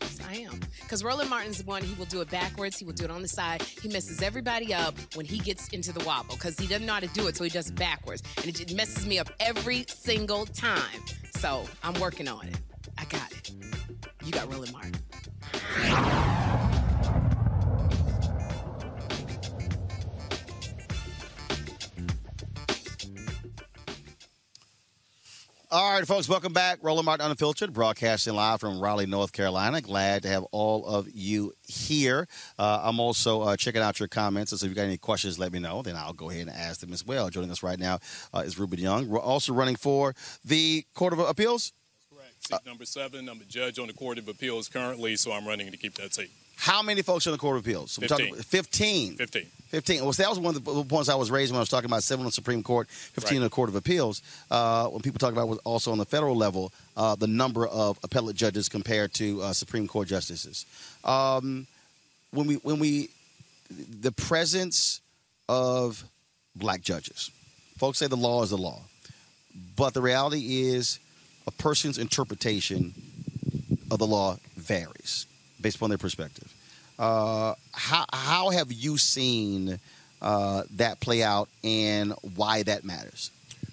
Yes, 0.00 0.18
I 0.26 0.36
am. 0.36 0.58
Because 0.80 1.04
Roland 1.04 1.28
Martin's 1.28 1.58
the 1.58 1.64
one, 1.64 1.82
he 1.82 1.92
will 1.96 2.06
do 2.06 2.22
it 2.22 2.30
backwards, 2.30 2.78
he 2.78 2.86
will 2.86 2.94
do 2.94 3.04
it 3.04 3.10
on 3.10 3.20
the 3.20 3.28
side. 3.28 3.60
He 3.60 3.88
messes 3.88 4.22
everybody 4.22 4.72
up 4.72 4.94
when 5.14 5.26
he 5.26 5.38
gets 5.38 5.68
into 5.68 5.92
the 5.92 6.02
wobble 6.02 6.36
because 6.36 6.58
he 6.58 6.66
doesn't 6.66 6.86
know 6.86 6.94
how 6.94 7.00
to 7.00 7.08
do 7.08 7.26
it, 7.26 7.36
so 7.36 7.44
he 7.44 7.50
does 7.50 7.68
it 7.68 7.74
backwards. 7.74 8.22
And 8.38 8.46
it 8.46 8.54
just 8.54 8.74
messes 8.74 9.06
me 9.06 9.18
up 9.18 9.28
every 9.40 9.84
single 9.86 10.46
time. 10.46 11.02
So 11.36 11.68
I'm 11.82 12.00
working 12.00 12.26
on 12.26 12.46
it. 12.48 12.56
I 12.96 13.04
got 13.04 13.30
it. 13.32 13.50
You 14.24 14.32
got 14.32 14.50
Roland 14.50 14.72
Martin. 14.72 14.94
All 25.74 25.92
right, 25.92 26.06
folks, 26.06 26.28
welcome 26.28 26.52
back. 26.52 26.78
Roland 26.82 27.04
Martin 27.04 27.28
Unfiltered, 27.28 27.72
broadcasting 27.72 28.32
live 28.32 28.60
from 28.60 28.78
Raleigh, 28.78 29.06
North 29.06 29.32
Carolina. 29.32 29.80
Glad 29.80 30.22
to 30.22 30.28
have 30.28 30.44
all 30.52 30.86
of 30.86 31.08
you 31.12 31.52
here. 31.66 32.28
Uh, 32.56 32.80
I'm 32.84 33.00
also 33.00 33.42
uh, 33.42 33.56
checking 33.56 33.82
out 33.82 33.98
your 33.98 34.06
comments. 34.06 34.52
So 34.52 34.54
if 34.64 34.70
you've 34.70 34.76
got 34.76 34.84
any 34.84 34.98
questions, 34.98 35.36
let 35.36 35.52
me 35.52 35.58
know. 35.58 35.82
Then 35.82 35.96
I'll 35.96 36.12
go 36.12 36.30
ahead 36.30 36.42
and 36.42 36.56
ask 36.56 36.78
them 36.78 36.92
as 36.92 37.04
well. 37.04 37.28
Joining 37.28 37.50
us 37.50 37.64
right 37.64 37.80
now 37.80 37.98
uh, 38.32 38.44
is 38.46 38.56
Reuben 38.56 38.78
Young. 38.78 39.08
We're 39.08 39.18
also 39.18 39.52
running 39.52 39.74
for 39.74 40.14
the 40.44 40.84
Court 40.94 41.12
of 41.12 41.18
Appeals. 41.18 41.72
Correct. 42.08 42.46
Seat 42.46 42.60
number 42.64 42.84
seven. 42.84 43.28
I'm 43.28 43.40
a 43.40 43.44
judge 43.44 43.80
on 43.80 43.88
the 43.88 43.94
Court 43.94 44.18
of 44.18 44.28
Appeals 44.28 44.68
currently, 44.68 45.16
so 45.16 45.32
I'm 45.32 45.44
running 45.44 45.72
to 45.72 45.76
keep 45.76 45.94
that 45.94 46.14
seat. 46.14 46.30
How 46.56 46.82
many 46.82 47.02
folks 47.02 47.26
on 47.26 47.32
the 47.32 47.38
Court 47.38 47.56
of 47.58 47.64
Appeals? 47.64 47.92
So 47.92 48.02
we're 48.02 48.08
talking 48.08 48.34
15. 48.34 48.34
about 48.34 48.46
15. 48.46 49.16
15. 49.16 49.46
15. 49.68 50.02
Well, 50.02 50.12
that 50.12 50.28
was 50.28 50.38
one 50.38 50.54
of 50.54 50.64
the 50.64 50.84
points 50.84 51.08
I 51.08 51.14
was 51.16 51.30
raising 51.30 51.54
when 51.54 51.58
I 51.58 51.62
was 51.62 51.68
talking 51.68 51.90
about 51.90 52.02
seven 52.04 52.20
on 52.20 52.26
the 52.26 52.32
Supreme 52.32 52.62
Court, 52.62 52.88
15 52.88 53.24
Right. 53.30 53.36
on 53.38 53.42
the 53.42 53.50
Court 53.50 53.68
of 53.68 53.74
Appeals. 53.74 54.22
Uh, 54.50 54.86
when 54.88 55.02
people 55.02 55.18
talk 55.18 55.32
about 55.32 55.48
was 55.48 55.58
also 55.64 55.90
on 55.92 55.98
the 55.98 56.04
federal 56.04 56.36
level, 56.36 56.72
uh, 56.96 57.16
the 57.16 57.26
number 57.26 57.66
of 57.66 57.98
appellate 58.04 58.36
judges 58.36 58.68
compared 58.68 59.12
to 59.14 59.42
uh, 59.42 59.52
Supreme 59.52 59.88
Court 59.88 60.06
justices. 60.08 60.64
Um, 61.02 61.66
when 62.30 62.46
we 62.46 62.54
when 62.56 62.78
we 62.78 63.10
the 63.70 64.12
presence 64.12 65.00
of 65.48 66.04
black 66.54 66.80
judges, 66.82 67.30
folks 67.76 67.98
say 67.98 68.06
the 68.06 68.16
law 68.16 68.42
is 68.42 68.50
the 68.50 68.58
law, 68.58 68.80
but 69.76 69.92
the 69.94 70.00
reality 70.02 70.62
is 70.68 71.00
a 71.46 71.50
person's 71.50 71.98
interpretation 71.98 72.94
of 73.90 73.98
the 73.98 74.06
law 74.06 74.36
varies 74.56 75.26
based 75.64 75.76
upon 75.76 75.88
their 75.88 75.98
perspective. 75.98 76.52
Uh, 76.98 77.54
how 77.72 78.04
how 78.12 78.50
have 78.50 78.70
you 78.70 78.96
seen 78.98 79.80
uh, 80.22 80.62
that 80.76 81.00
play 81.00 81.24
out, 81.24 81.48
and 81.64 82.12
why 82.36 82.62
that 82.62 82.84
matters? 82.84 83.32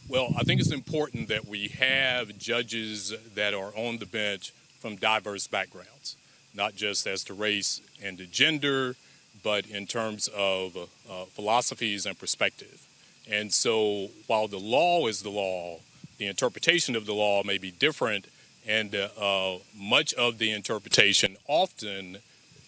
Well, 0.09 0.33
I 0.37 0.43
think 0.43 0.59
it's 0.59 0.71
important 0.71 1.27
that 1.27 1.45
we 1.47 1.67
have 1.67 2.37
judges 2.39 3.13
that 3.35 3.53
are 3.53 3.71
on 3.75 3.99
the 3.99 4.05
bench 4.05 4.51
from 4.79 4.95
diverse 4.95 5.47
backgrounds, 5.47 6.15
not 6.53 6.75
just 6.75 7.05
as 7.05 7.23
to 7.25 7.33
race 7.33 7.79
and 8.03 8.17
to 8.17 8.25
gender, 8.25 8.95
but 9.43 9.65
in 9.67 9.85
terms 9.85 10.27
of 10.35 10.75
uh, 10.75 11.25
philosophies 11.25 12.05
and 12.05 12.17
perspective. 12.17 12.87
And 13.29 13.53
so 13.53 14.09
while 14.27 14.47
the 14.47 14.59
law 14.59 15.07
is 15.07 15.21
the 15.21 15.29
law, 15.29 15.79
the 16.17 16.27
interpretation 16.27 16.95
of 16.95 17.05
the 17.05 17.13
law 17.13 17.43
may 17.43 17.57
be 17.57 17.71
different, 17.71 18.25
and 18.67 18.95
uh, 18.95 19.09
uh, 19.19 19.57
much 19.75 20.13
of 20.13 20.37
the 20.37 20.51
interpretation 20.51 21.37
often 21.47 22.17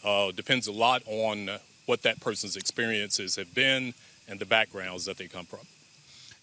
uh, 0.03 0.31
depends 0.31 0.67
a 0.67 0.71
lot 0.71 1.01
on 1.05 1.49
what 1.85 2.01
that 2.03 2.19
person's 2.19 2.55
experiences 2.55 3.35
have 3.35 3.53
been 3.53 3.93
and 4.27 4.39
the 4.39 4.45
backgrounds 4.45 5.05
that 5.05 5.17
they 5.17 5.27
come 5.27 5.45
from. 5.45 5.59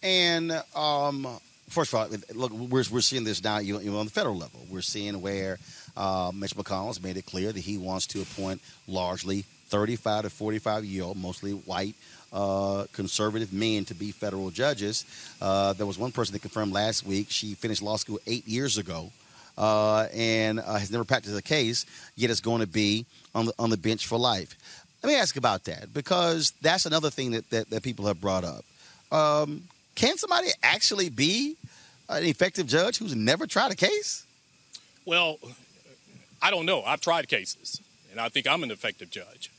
And 0.03 0.53
um, 0.75 1.27
first 1.69 1.93
of 1.93 2.01
all, 2.01 2.09
look, 2.35 2.53
we're, 2.53 2.85
we're 2.91 3.01
seeing 3.01 3.25
this 3.25 3.43
now 3.43 3.61
even 3.61 3.95
on 3.95 4.07
the 4.07 4.13
federal 4.13 4.37
level. 4.37 4.61
We're 4.71 4.83
seeing 4.83 5.21
where 5.21 5.59
uh, 5.97 6.31
Mitch 6.35 6.55
McConnell 6.55 6.89
has 6.89 7.03
made 7.03 7.17
it 7.17 7.27
clear 7.27 7.53
that 7.53 7.61
he 7.61 7.79
wants 7.79 8.07
to 8.09 8.23
appoint 8.23 8.61
largely 8.87 9.45
35 9.69 10.25
to 10.25 10.31
45 10.31 10.85
year 10.85 11.05
old, 11.05 11.17
mostly 11.17 11.53
white, 11.53 11.95
uh, 12.33 12.87
conservative 12.93 13.53
men 13.53 13.85
to 13.87 13.95
be 13.95 14.13
federal 14.13 14.51
judges. 14.51 15.05
Uh, 15.41 15.73
there 15.73 15.87
was 15.87 15.99
one 15.99 16.13
person 16.13 16.33
that 16.33 16.43
confirmed 16.43 16.73
last 16.73 17.07
week 17.07 17.27
she 17.31 17.55
finished 17.55 17.83
law 17.83 17.97
school 17.97 18.19
eight 18.27 18.47
years 18.47 18.79
ago. 18.79 19.11
Uh, 19.61 20.09
and 20.15 20.59
uh, 20.59 20.79
has 20.79 20.91
never 20.91 21.05
practiced 21.05 21.37
a 21.39 21.43
case, 21.43 21.85
yet 22.17 22.31
is 22.31 22.41
going 22.41 22.63
to 22.63 22.67
be 22.67 23.05
on 23.35 23.45
the 23.45 23.53
on 23.59 23.69
the 23.69 23.77
bench 23.77 24.07
for 24.07 24.19
life. 24.19 24.57
Let 25.03 25.09
me 25.13 25.17
ask 25.17 25.37
about 25.37 25.65
that 25.65 25.93
because 25.93 26.53
that's 26.63 26.87
another 26.87 27.11
thing 27.11 27.33
that, 27.33 27.51
that, 27.51 27.69
that 27.69 27.83
people 27.83 28.07
have 28.07 28.21
brought 28.21 28.45
up. 28.45 28.65
Um, 29.13 29.65
can 29.95 30.17
somebody 30.17 30.49
actually 30.63 31.11
be 31.11 31.57
an 32.09 32.25
effective 32.25 32.67
judge 32.67 32.97
who's 32.99 33.15
never 33.15 33.47
tried 33.47 33.71
a 33.71 33.77
case? 33.77 34.25
Well, 35.05 35.37
I 36.41 36.51
don't 36.51 36.65
know. 36.65 36.83
I've 36.83 37.03
tried 37.03 37.29
cases, 37.29 37.81
and 38.11 38.19
I 38.19 38.31
think 38.31 38.47
I'm 38.47 38.63
an 38.63 38.71
effective 38.71 39.11
judge, 39.11 39.51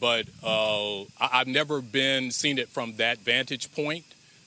but 0.00 0.24
uh, 0.42 1.02
I- 1.20 1.30
I've 1.40 1.48
never 1.48 1.82
been 1.82 2.30
seen 2.30 2.58
it 2.58 2.68
from 2.68 2.96
that 2.96 3.18
vantage 3.18 3.70
point. 3.74 4.04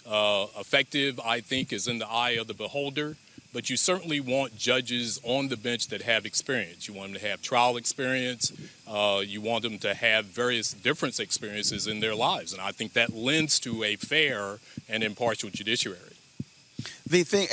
Uh, 0.09 0.47
effective, 0.59 1.19
I 1.19 1.39
think, 1.41 1.71
is 1.71 1.87
in 1.87 1.99
the 1.99 2.07
eye 2.07 2.31
of 2.41 2.47
the 2.47 2.53
beholder. 2.55 3.15
But 3.53 3.69
you 3.69 3.77
certainly 3.77 4.19
want 4.19 4.57
judges 4.57 5.19
on 5.23 5.47
the 5.47 5.57
bench 5.57 5.87
that 5.89 6.01
have 6.01 6.25
experience. 6.25 6.87
You 6.87 6.95
want 6.95 7.13
them 7.13 7.21
to 7.21 7.27
have 7.27 7.41
trial 7.43 7.77
experience. 7.77 8.51
Uh, 8.87 9.21
you 9.23 9.41
want 9.41 9.61
them 9.61 9.77
to 9.79 9.93
have 9.93 10.25
various 10.25 10.73
different 10.73 11.19
experiences 11.19 11.85
in 11.85 11.99
their 11.99 12.15
lives, 12.15 12.51
and 12.51 12.61
I 12.61 12.71
think 12.71 12.93
that 12.93 13.13
lends 13.13 13.59
to 13.61 13.83
a 13.83 13.95
fair 13.95 14.57
and 14.89 15.03
impartial 15.03 15.49
judiciary. 15.49 15.99
The 17.07 17.23
thing 17.23 17.47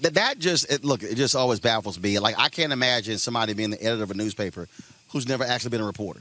that 0.00 0.38
just 0.38 0.84
look, 0.84 1.02
it 1.02 1.16
just 1.16 1.34
always 1.34 1.60
baffles 1.60 1.98
me. 1.98 2.18
Like 2.18 2.36
I 2.38 2.48
can't 2.48 2.72
imagine 2.72 3.18
somebody 3.18 3.52
being 3.52 3.70
the 3.70 3.82
editor 3.82 4.04
of 4.04 4.10
a 4.10 4.14
newspaper 4.14 4.68
who's 5.10 5.26
never 5.26 5.44
actually 5.44 5.70
been 5.70 5.80
a 5.80 5.86
reporter. 5.86 6.20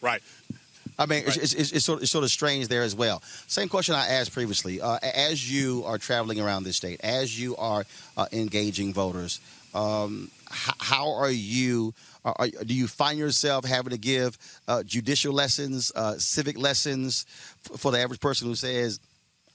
right. 0.00 0.22
I 1.02 1.06
mean, 1.06 1.24
it's, 1.26 1.36
it's, 1.36 1.72
it's, 1.72 1.84
sort 1.84 1.98
of, 1.98 2.02
it's 2.04 2.12
sort 2.12 2.22
of 2.22 2.30
strange 2.30 2.68
there 2.68 2.82
as 2.82 2.94
well. 2.94 3.22
Same 3.48 3.68
question 3.68 3.94
I 3.94 4.06
asked 4.06 4.32
previously. 4.32 4.80
Uh, 4.80 4.98
as 5.02 5.50
you 5.50 5.82
are 5.84 5.98
traveling 5.98 6.40
around 6.40 6.62
this 6.62 6.76
state, 6.76 7.00
as 7.02 7.38
you 7.38 7.56
are 7.56 7.84
uh, 8.16 8.26
engaging 8.32 8.92
voters, 8.92 9.40
um, 9.74 10.30
h- 10.50 10.74
how 10.78 11.12
are 11.12 11.30
you? 11.30 11.92
Are, 12.24 12.36
are, 12.38 12.48
do 12.48 12.72
you 12.72 12.86
find 12.86 13.18
yourself 13.18 13.64
having 13.64 13.90
to 13.90 13.98
give 13.98 14.38
uh, 14.68 14.84
judicial 14.84 15.32
lessons, 15.32 15.90
uh, 15.96 16.14
civic 16.18 16.56
lessons 16.56 17.26
f- 17.68 17.80
for 17.80 17.90
the 17.90 17.98
average 17.98 18.20
person 18.20 18.46
who 18.46 18.54
says, 18.54 19.00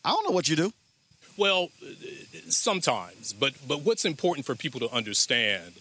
"I 0.03 0.09
don't 0.09 0.25
know 0.27 0.35
what 0.35 0.49
you 0.49 0.57
do"? 0.57 0.73
Well, 1.37 1.69
sometimes, 2.49 3.31
but 3.31 3.53
but 3.67 3.81
what's 3.81 4.03
important 4.03 4.45
for 4.45 4.55
people 4.55 4.81
to 4.81 4.91
understand 4.91 5.73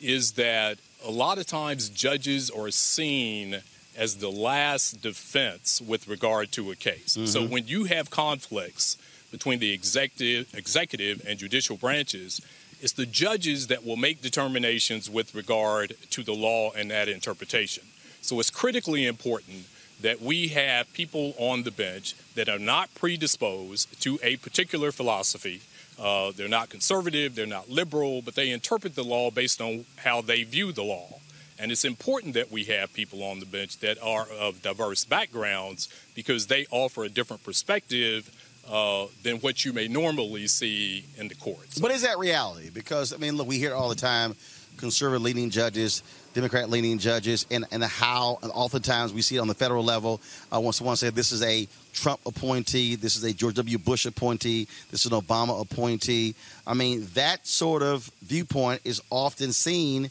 is 0.00 0.32
that 0.32 0.78
a 1.04 1.10
lot 1.10 1.38
of 1.38 1.46
times 1.46 1.88
judges 1.88 2.50
are 2.50 2.70
seen 2.70 3.62
as 3.96 4.16
the 4.16 4.30
last 4.30 5.00
defense 5.00 5.80
with 5.80 6.08
regard 6.08 6.52
to 6.52 6.70
a 6.70 6.76
case. 6.76 7.12
So 7.12 7.42
Mhm. 7.42 7.48
when 7.48 7.68
you 7.68 7.84
have 7.84 8.10
conflicts 8.10 8.96
between 9.30 9.58
the 9.58 9.72
executive, 9.72 10.54
executive 10.54 11.24
and 11.26 11.38
judicial 11.38 11.76
branches, 11.76 12.40
it's 12.80 12.92
the 12.92 13.06
judges 13.06 13.68
that 13.68 13.84
will 13.84 13.96
make 13.96 14.20
determinations 14.20 15.08
with 15.08 15.34
regard 15.34 15.96
to 16.10 16.22
the 16.22 16.34
law 16.34 16.70
and 16.72 16.90
that 16.90 17.08
interpretation. 17.08 17.84
So 18.20 18.40
it's 18.40 18.50
critically 18.50 19.06
important 19.06 19.66
that 20.00 20.20
we 20.20 20.48
have 20.48 20.92
people 20.92 21.34
on 21.38 21.62
the 21.62 21.70
bench 21.70 22.14
that 22.34 22.48
are 22.48 22.58
not 22.58 22.94
predisposed 22.94 24.00
to 24.02 24.18
a 24.22 24.36
particular 24.36 24.92
philosophy. 24.92 25.60
Uh, 25.98 26.32
they're 26.32 26.48
not 26.48 26.68
conservative, 26.68 27.34
they're 27.34 27.46
not 27.46 27.70
liberal, 27.70 28.20
but 28.20 28.34
they 28.34 28.50
interpret 28.50 28.96
the 28.96 29.04
law 29.04 29.30
based 29.30 29.60
on 29.60 29.86
how 29.96 30.20
they 30.20 30.42
view 30.42 30.72
the 30.72 30.82
law. 30.82 31.20
And 31.58 31.70
it's 31.70 31.84
important 31.84 32.34
that 32.34 32.50
we 32.50 32.64
have 32.64 32.92
people 32.92 33.22
on 33.22 33.40
the 33.40 33.46
bench 33.46 33.78
that 33.78 34.02
are 34.02 34.26
of 34.40 34.62
diverse 34.62 35.04
backgrounds 35.04 35.88
because 36.14 36.48
they 36.48 36.66
offer 36.70 37.04
a 37.04 37.08
different 37.08 37.44
perspective 37.44 38.30
uh, 38.68 39.06
than 39.22 39.36
what 39.36 39.64
you 39.64 39.72
may 39.72 39.88
normally 39.88 40.46
see 40.46 41.04
in 41.16 41.28
the 41.28 41.34
courts. 41.34 41.78
But 41.78 41.90
is 41.90 42.02
that 42.02 42.18
reality? 42.18 42.70
Because 42.70 43.12
I 43.12 43.18
mean, 43.18 43.36
look, 43.36 43.46
we 43.46 43.58
hear 43.58 43.74
all 43.74 43.88
the 43.88 43.94
time: 43.94 44.34
conservative 44.78 45.22
leaning 45.22 45.50
judges, 45.50 46.02
Democrat 46.32 46.70
leaning 46.70 46.98
judges, 46.98 47.46
and 47.50 47.66
and 47.70 47.84
how 47.84 48.38
and 48.42 48.50
oftentimes 48.52 49.12
we 49.12 49.22
see 49.22 49.36
it 49.36 49.40
on 49.40 49.48
the 49.48 49.54
federal 49.54 49.84
level. 49.84 50.20
Uh, 50.50 50.60
when 50.60 50.72
someone 50.72 50.96
said 50.96 51.14
this 51.14 51.30
is 51.30 51.42
a 51.42 51.68
Trump 51.92 52.20
appointee, 52.26 52.96
this 52.96 53.16
is 53.16 53.24
a 53.24 53.32
George 53.32 53.54
W. 53.54 53.78
Bush 53.78 54.06
appointee, 54.06 54.66
this 54.90 55.04
is 55.04 55.12
an 55.12 55.20
Obama 55.20 55.60
appointee. 55.60 56.34
I 56.66 56.74
mean, 56.74 57.06
that 57.14 57.46
sort 57.46 57.82
of 57.82 58.10
viewpoint 58.22 58.80
is 58.84 59.00
often 59.10 59.52
seen 59.52 60.10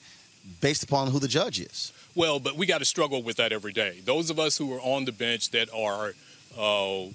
based 0.61 0.83
upon 0.83 1.11
who 1.11 1.19
the 1.19 1.27
judge 1.27 1.59
is. 1.59 1.91
Well, 2.15 2.39
but 2.39 2.55
we 2.55 2.65
got 2.65 2.79
to 2.79 2.85
struggle 2.85 3.23
with 3.23 3.37
that 3.37 3.51
every 3.51 3.73
day. 3.73 3.99
Those 4.05 4.29
of 4.29 4.39
us 4.39 4.57
who 4.57 4.73
are 4.73 4.81
on 4.81 5.05
the 5.05 5.11
bench 5.11 5.49
that 5.51 5.69
are 5.73 6.13
uh, 6.57 7.09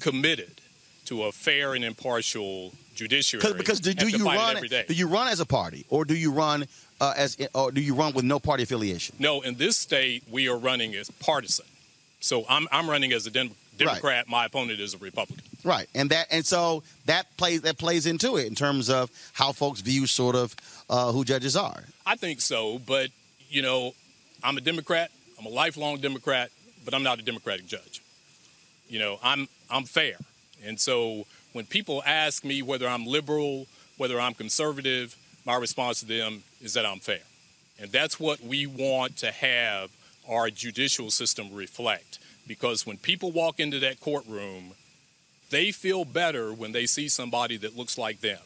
committed 0.00 0.60
to 1.06 1.24
a 1.24 1.32
fair 1.32 1.74
and 1.74 1.84
impartial 1.84 2.72
judiciary 2.94 3.42
Because 3.56 3.80
do, 3.80 3.94
do 3.94 4.08
you 4.08 4.24
run? 4.24 4.56
every 4.56 4.68
day. 4.68 4.84
Do 4.86 4.94
you 4.94 5.08
run 5.08 5.28
as 5.28 5.40
a 5.40 5.46
party, 5.46 5.86
or 5.88 6.04
do 6.04 6.14
you 6.14 6.30
run 6.30 6.66
uh, 7.00 7.14
as, 7.16 7.36
or 7.54 7.72
do 7.72 7.80
you 7.80 7.94
run 7.94 8.12
with 8.12 8.24
no 8.24 8.38
party 8.38 8.62
affiliation? 8.62 9.16
No, 9.18 9.40
in 9.40 9.56
this 9.56 9.76
state, 9.76 10.22
we 10.30 10.48
are 10.48 10.56
running 10.56 10.94
as 10.94 11.10
partisan. 11.10 11.66
So 12.20 12.44
I'm, 12.48 12.68
I'm 12.70 12.88
running 12.88 13.12
as 13.12 13.26
a 13.26 13.30
Dem- 13.30 13.50
Democrat. 13.76 14.28
My 14.28 14.46
opponent 14.46 14.78
is 14.78 14.94
a 14.94 14.98
Republican. 14.98 15.44
Right, 15.64 15.88
and 15.94 16.10
that 16.10 16.26
and 16.30 16.44
so 16.44 16.82
that 17.06 17.36
plays 17.36 17.62
that 17.62 17.78
plays 17.78 18.06
into 18.06 18.36
it 18.36 18.46
in 18.46 18.54
terms 18.54 18.90
of 18.90 19.10
how 19.32 19.52
folks 19.52 19.80
view 19.80 20.06
sort 20.06 20.34
of 20.36 20.56
uh, 20.92 21.10
who 21.10 21.24
judges 21.24 21.56
are. 21.56 21.84
I 22.04 22.16
think 22.16 22.42
so, 22.42 22.78
but 22.78 23.08
you 23.48 23.62
know, 23.62 23.94
I'm 24.44 24.58
a 24.58 24.60
Democrat. 24.60 25.10
I'm 25.38 25.46
a 25.46 25.48
lifelong 25.48 25.98
Democrat, 25.98 26.50
but 26.84 26.94
I'm 26.94 27.02
not 27.02 27.18
a 27.18 27.22
Democratic 27.22 27.66
judge. 27.66 28.02
You 28.88 28.98
know, 28.98 29.18
I'm 29.24 29.48
I'm 29.70 29.84
fair, 29.84 30.16
and 30.62 30.78
so 30.78 31.24
when 31.54 31.64
people 31.64 32.02
ask 32.04 32.44
me 32.44 32.60
whether 32.60 32.86
I'm 32.86 33.06
liberal, 33.06 33.66
whether 33.96 34.20
I'm 34.20 34.34
conservative, 34.34 35.16
my 35.46 35.56
response 35.56 36.00
to 36.00 36.06
them 36.06 36.42
is 36.60 36.74
that 36.74 36.84
I'm 36.84 37.00
fair, 37.00 37.24
and 37.80 37.90
that's 37.90 38.20
what 38.20 38.42
we 38.42 38.66
want 38.66 39.16
to 39.18 39.32
have 39.32 39.90
our 40.28 40.50
judicial 40.50 41.10
system 41.10 41.54
reflect. 41.54 42.18
Because 42.46 42.84
when 42.84 42.98
people 42.98 43.32
walk 43.32 43.60
into 43.60 43.78
that 43.78 44.00
courtroom, 44.00 44.72
they 45.48 45.70
feel 45.70 46.04
better 46.04 46.52
when 46.52 46.72
they 46.72 46.86
see 46.86 47.08
somebody 47.08 47.56
that 47.56 47.76
looks 47.76 47.96
like 47.96 48.20
them 48.20 48.40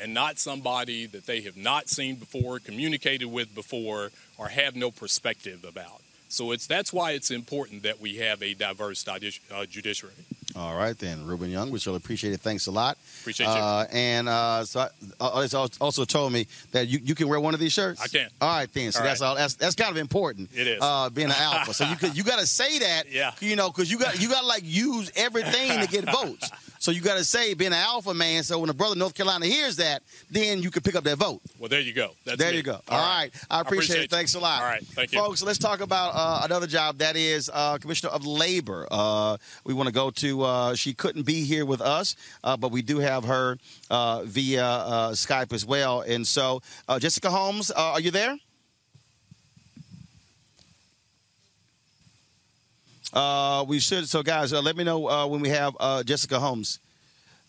and 0.00 0.14
not 0.14 0.38
somebody 0.38 1.06
that 1.06 1.26
they 1.26 1.40
have 1.42 1.56
not 1.56 1.88
seen 1.88 2.16
before, 2.16 2.58
communicated 2.58 3.26
with 3.26 3.54
before, 3.54 4.10
or 4.36 4.48
have 4.48 4.76
no 4.76 4.90
perspective 4.90 5.64
about. 5.68 6.00
So 6.28 6.52
it's 6.52 6.66
that's 6.66 6.92
why 6.92 7.12
it's 7.12 7.30
important 7.30 7.82
that 7.84 8.00
we 8.00 8.16
have 8.16 8.42
a 8.42 8.52
diverse 8.54 9.06
uh, 9.08 9.18
judiciary. 9.66 10.12
All 10.56 10.76
right, 10.76 10.98
then, 10.98 11.26
Reuben 11.26 11.50
Young, 11.50 11.70
we 11.70 11.78
really 11.86 11.96
appreciate 11.98 12.32
it. 12.32 12.40
Thanks 12.40 12.66
a 12.66 12.70
lot. 12.70 12.98
Appreciate 13.20 13.46
you. 13.46 13.52
Uh, 13.52 13.86
and 13.92 14.28
uh, 14.28 14.64
so, 14.64 14.80
I, 14.80 14.88
uh, 15.24 15.40
it's 15.44 15.54
also 15.54 16.04
told 16.04 16.32
me 16.32 16.46
that 16.72 16.88
you, 16.88 16.98
you 17.02 17.14
can 17.14 17.28
wear 17.28 17.38
one 17.38 17.54
of 17.54 17.60
these 17.60 17.72
shirts. 17.72 18.00
I 18.02 18.08
can. 18.08 18.28
All 18.40 18.48
right, 18.56 18.72
then. 18.72 18.90
So 18.90 19.00
All 19.00 19.04
that's 19.06 19.20
right. 19.20 19.26
all. 19.28 19.36
That's 19.36 19.54
that's 19.54 19.74
kind 19.74 19.90
of 19.90 19.98
important. 19.98 20.50
It 20.54 20.66
is. 20.66 20.78
uh, 20.82 21.10
being 21.10 21.28
an 21.28 21.36
alpha. 21.38 21.74
So 21.74 21.84
you 21.84 21.96
could 21.96 22.16
you 22.16 22.24
got 22.24 22.40
to 22.40 22.46
say 22.46 22.78
that. 22.80 23.04
Yeah. 23.18 23.32
You 23.40 23.56
know, 23.56 23.68
because 23.68 23.90
you 23.90 23.98
got 23.98 24.20
you 24.20 24.28
got 24.28 24.40
to 24.40 24.46
like 24.46 24.62
use 24.64 25.10
everything 25.16 25.80
to 25.80 25.86
get 25.88 26.04
votes. 26.12 26.50
So 26.88 26.92
you 26.92 27.02
got 27.02 27.18
to 27.18 27.24
say 27.24 27.52
being 27.52 27.74
an 27.74 27.78
alpha 27.78 28.14
man. 28.14 28.42
So 28.44 28.58
when 28.58 28.68
the 28.68 28.72
brother 28.72 28.94
in 28.94 28.98
North 28.98 29.12
Carolina 29.12 29.44
hears 29.44 29.76
that, 29.76 30.02
then 30.30 30.62
you 30.62 30.70
can 30.70 30.82
pick 30.82 30.94
up 30.94 31.04
that 31.04 31.18
vote. 31.18 31.42
Well, 31.58 31.68
there 31.68 31.82
you 31.82 31.92
go. 31.92 32.12
That's 32.24 32.38
there 32.38 32.52
me. 32.52 32.56
you 32.56 32.62
go. 32.62 32.80
All 32.88 32.98
right. 32.98 33.30
I 33.50 33.60
appreciate, 33.60 33.98
it. 33.98 34.02
you. 34.04 34.08
Thanks 34.08 34.34
a 34.34 34.40
lot. 34.40 34.62
All 34.62 34.66
right. 34.66 34.82
Thank 34.82 35.12
you. 35.12 35.18
Folks, 35.18 35.42
let's 35.42 35.58
talk 35.58 35.82
about 35.82 36.12
uh, 36.14 36.46
another 36.46 36.66
job. 36.66 36.96
That 36.96 37.14
is 37.14 37.50
uh, 37.52 37.76
Commissioner 37.76 38.12
of 38.14 38.24
Labor. 38.24 38.88
Uh, 38.90 39.36
we 39.64 39.74
want 39.74 39.88
to 39.88 39.92
go 39.92 40.10
to, 40.12 40.42
uh, 40.44 40.74
she 40.76 40.94
couldn't 40.94 41.24
be 41.24 41.44
here 41.44 41.66
with 41.66 41.82
us, 41.82 42.16
uh, 42.42 42.56
but 42.56 42.72
we 42.72 42.80
do 42.80 43.00
have 43.00 43.22
her 43.24 43.58
uh, 43.90 44.22
via 44.24 44.64
uh, 44.64 45.10
Skype 45.10 45.52
as 45.52 45.66
well. 45.66 46.00
And 46.00 46.26
so, 46.26 46.62
uh, 46.88 46.98
Jessica 46.98 47.28
Holmes, 47.28 47.70
uh, 47.70 47.74
are 47.76 48.00
you 48.00 48.10
there? 48.10 48.38
Uh, 53.12 53.64
we 53.66 53.78
should. 53.80 54.08
So, 54.08 54.22
guys, 54.22 54.52
uh, 54.52 54.60
let 54.60 54.76
me 54.76 54.84
know 54.84 55.08
uh, 55.08 55.26
when 55.26 55.40
we 55.40 55.48
have 55.48 55.76
uh, 55.80 56.02
Jessica 56.02 56.38
Holmes. 56.38 56.78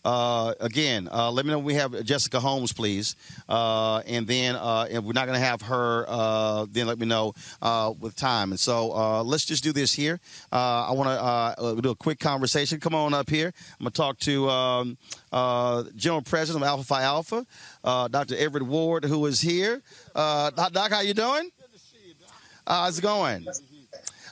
Uh, 0.02 0.54
again, 0.60 1.10
uh, 1.12 1.30
let 1.30 1.44
me 1.44 1.50
know 1.50 1.58
when 1.58 1.66
we 1.66 1.74
have 1.74 2.02
Jessica 2.04 2.40
Holmes, 2.40 2.72
please. 2.72 3.16
Uh, 3.46 3.98
and 4.06 4.26
then, 4.26 4.56
uh, 4.56 4.86
if 4.88 5.04
we're 5.04 5.12
not 5.12 5.26
going 5.26 5.38
to 5.38 5.44
have 5.44 5.60
her, 5.60 6.06
uh, 6.08 6.64
then 6.70 6.86
let 6.86 6.98
me 6.98 7.04
know 7.04 7.34
uh, 7.60 7.92
with 8.00 8.16
time. 8.16 8.50
And 8.52 8.58
so, 8.58 8.92
uh, 8.94 9.22
let's 9.22 9.44
just 9.44 9.62
do 9.62 9.72
this 9.72 9.92
here. 9.92 10.18
Uh, 10.50 10.88
I 10.88 10.92
want 10.92 11.08
to 11.10 11.22
uh, 11.22 11.74
do 11.82 11.90
a 11.90 11.94
quick 11.94 12.18
conversation. 12.18 12.80
Come 12.80 12.94
on 12.94 13.12
up 13.12 13.28
here. 13.28 13.52
I'm 13.78 13.84
going 13.84 13.92
to 13.92 13.96
talk 13.96 14.18
to 14.20 14.48
um, 14.48 14.96
uh, 15.32 15.84
General 15.94 16.22
President 16.22 16.64
of 16.64 16.68
Alpha 16.68 16.84
Phi 16.84 17.02
Alpha, 17.02 17.46
uh, 17.84 18.08
Dr. 18.08 18.36
Everett 18.36 18.64
Ward, 18.64 19.04
who 19.04 19.26
is 19.26 19.42
here. 19.42 19.82
Uh, 20.14 20.48
Doc, 20.50 20.92
how 20.92 21.02
you 21.02 21.12
doing? 21.12 21.50
Uh, 22.66 22.84
how's 22.84 22.98
it 22.98 23.02
going? 23.02 23.46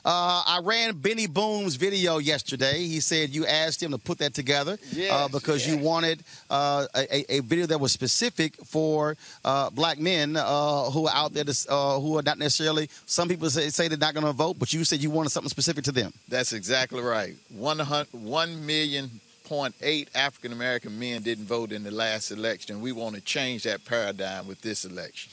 Uh, 0.05 0.43
I 0.45 0.59
ran 0.63 0.95
Benny 0.97 1.27
Boom's 1.27 1.75
video 1.75 2.17
yesterday. 2.19 2.79
He 2.85 2.99
said 2.99 3.29
you 3.31 3.45
asked 3.45 3.81
him 3.83 3.91
to 3.91 3.97
put 3.97 4.17
that 4.19 4.33
together 4.33 4.73
uh, 4.73 4.77
Yes, 4.93 5.31
because 5.31 5.67
you 5.67 5.77
wanted 5.77 6.23
uh, 6.49 6.85
a, 6.95 7.35
a 7.35 7.39
video 7.41 7.65
that 7.67 7.79
was 7.79 7.91
specific 7.91 8.55
for 8.65 9.17
uh, 9.43 9.69
black 9.69 9.99
men 9.99 10.35
uh, 10.37 10.83
who 10.91 11.07
are 11.07 11.15
out 11.15 11.33
there 11.33 11.43
to, 11.43 11.65
uh, 11.69 11.99
who 11.99 12.17
are 12.17 12.23
not 12.23 12.37
necessarily. 12.37 12.89
Some 13.05 13.27
people 13.27 13.49
say, 13.49 13.69
say 13.69 13.87
they're 13.87 13.97
not 13.97 14.13
going 14.13 14.25
to 14.25 14.31
vote, 14.33 14.57
but 14.57 14.71
you 14.73 14.83
said 14.85 14.99
you 15.01 15.09
wanted 15.09 15.29
something 15.31 15.49
specific 15.49 15.83
to 15.85 15.91
them. 15.91 16.13
That's 16.29 16.53
exactly 16.53 17.01
right. 17.01 17.35
One 17.49 17.79
hun- 17.79 18.07
one 18.11 18.65
million 18.65 19.09
point 19.45 19.73
eight 19.81 20.09
African 20.15 20.53
American 20.53 20.97
men 20.99 21.23
didn't 21.23 21.45
vote 21.45 21.71
in 21.71 21.83
the 21.83 21.91
last 21.91 22.31
election. 22.31 22.81
We 22.81 22.91
want 22.91 23.15
to 23.15 23.21
change 23.21 23.63
that 23.63 23.83
paradigm 23.83 24.47
with 24.47 24.61
this 24.61 24.85
election. 24.85 25.31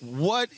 What? 0.00 0.48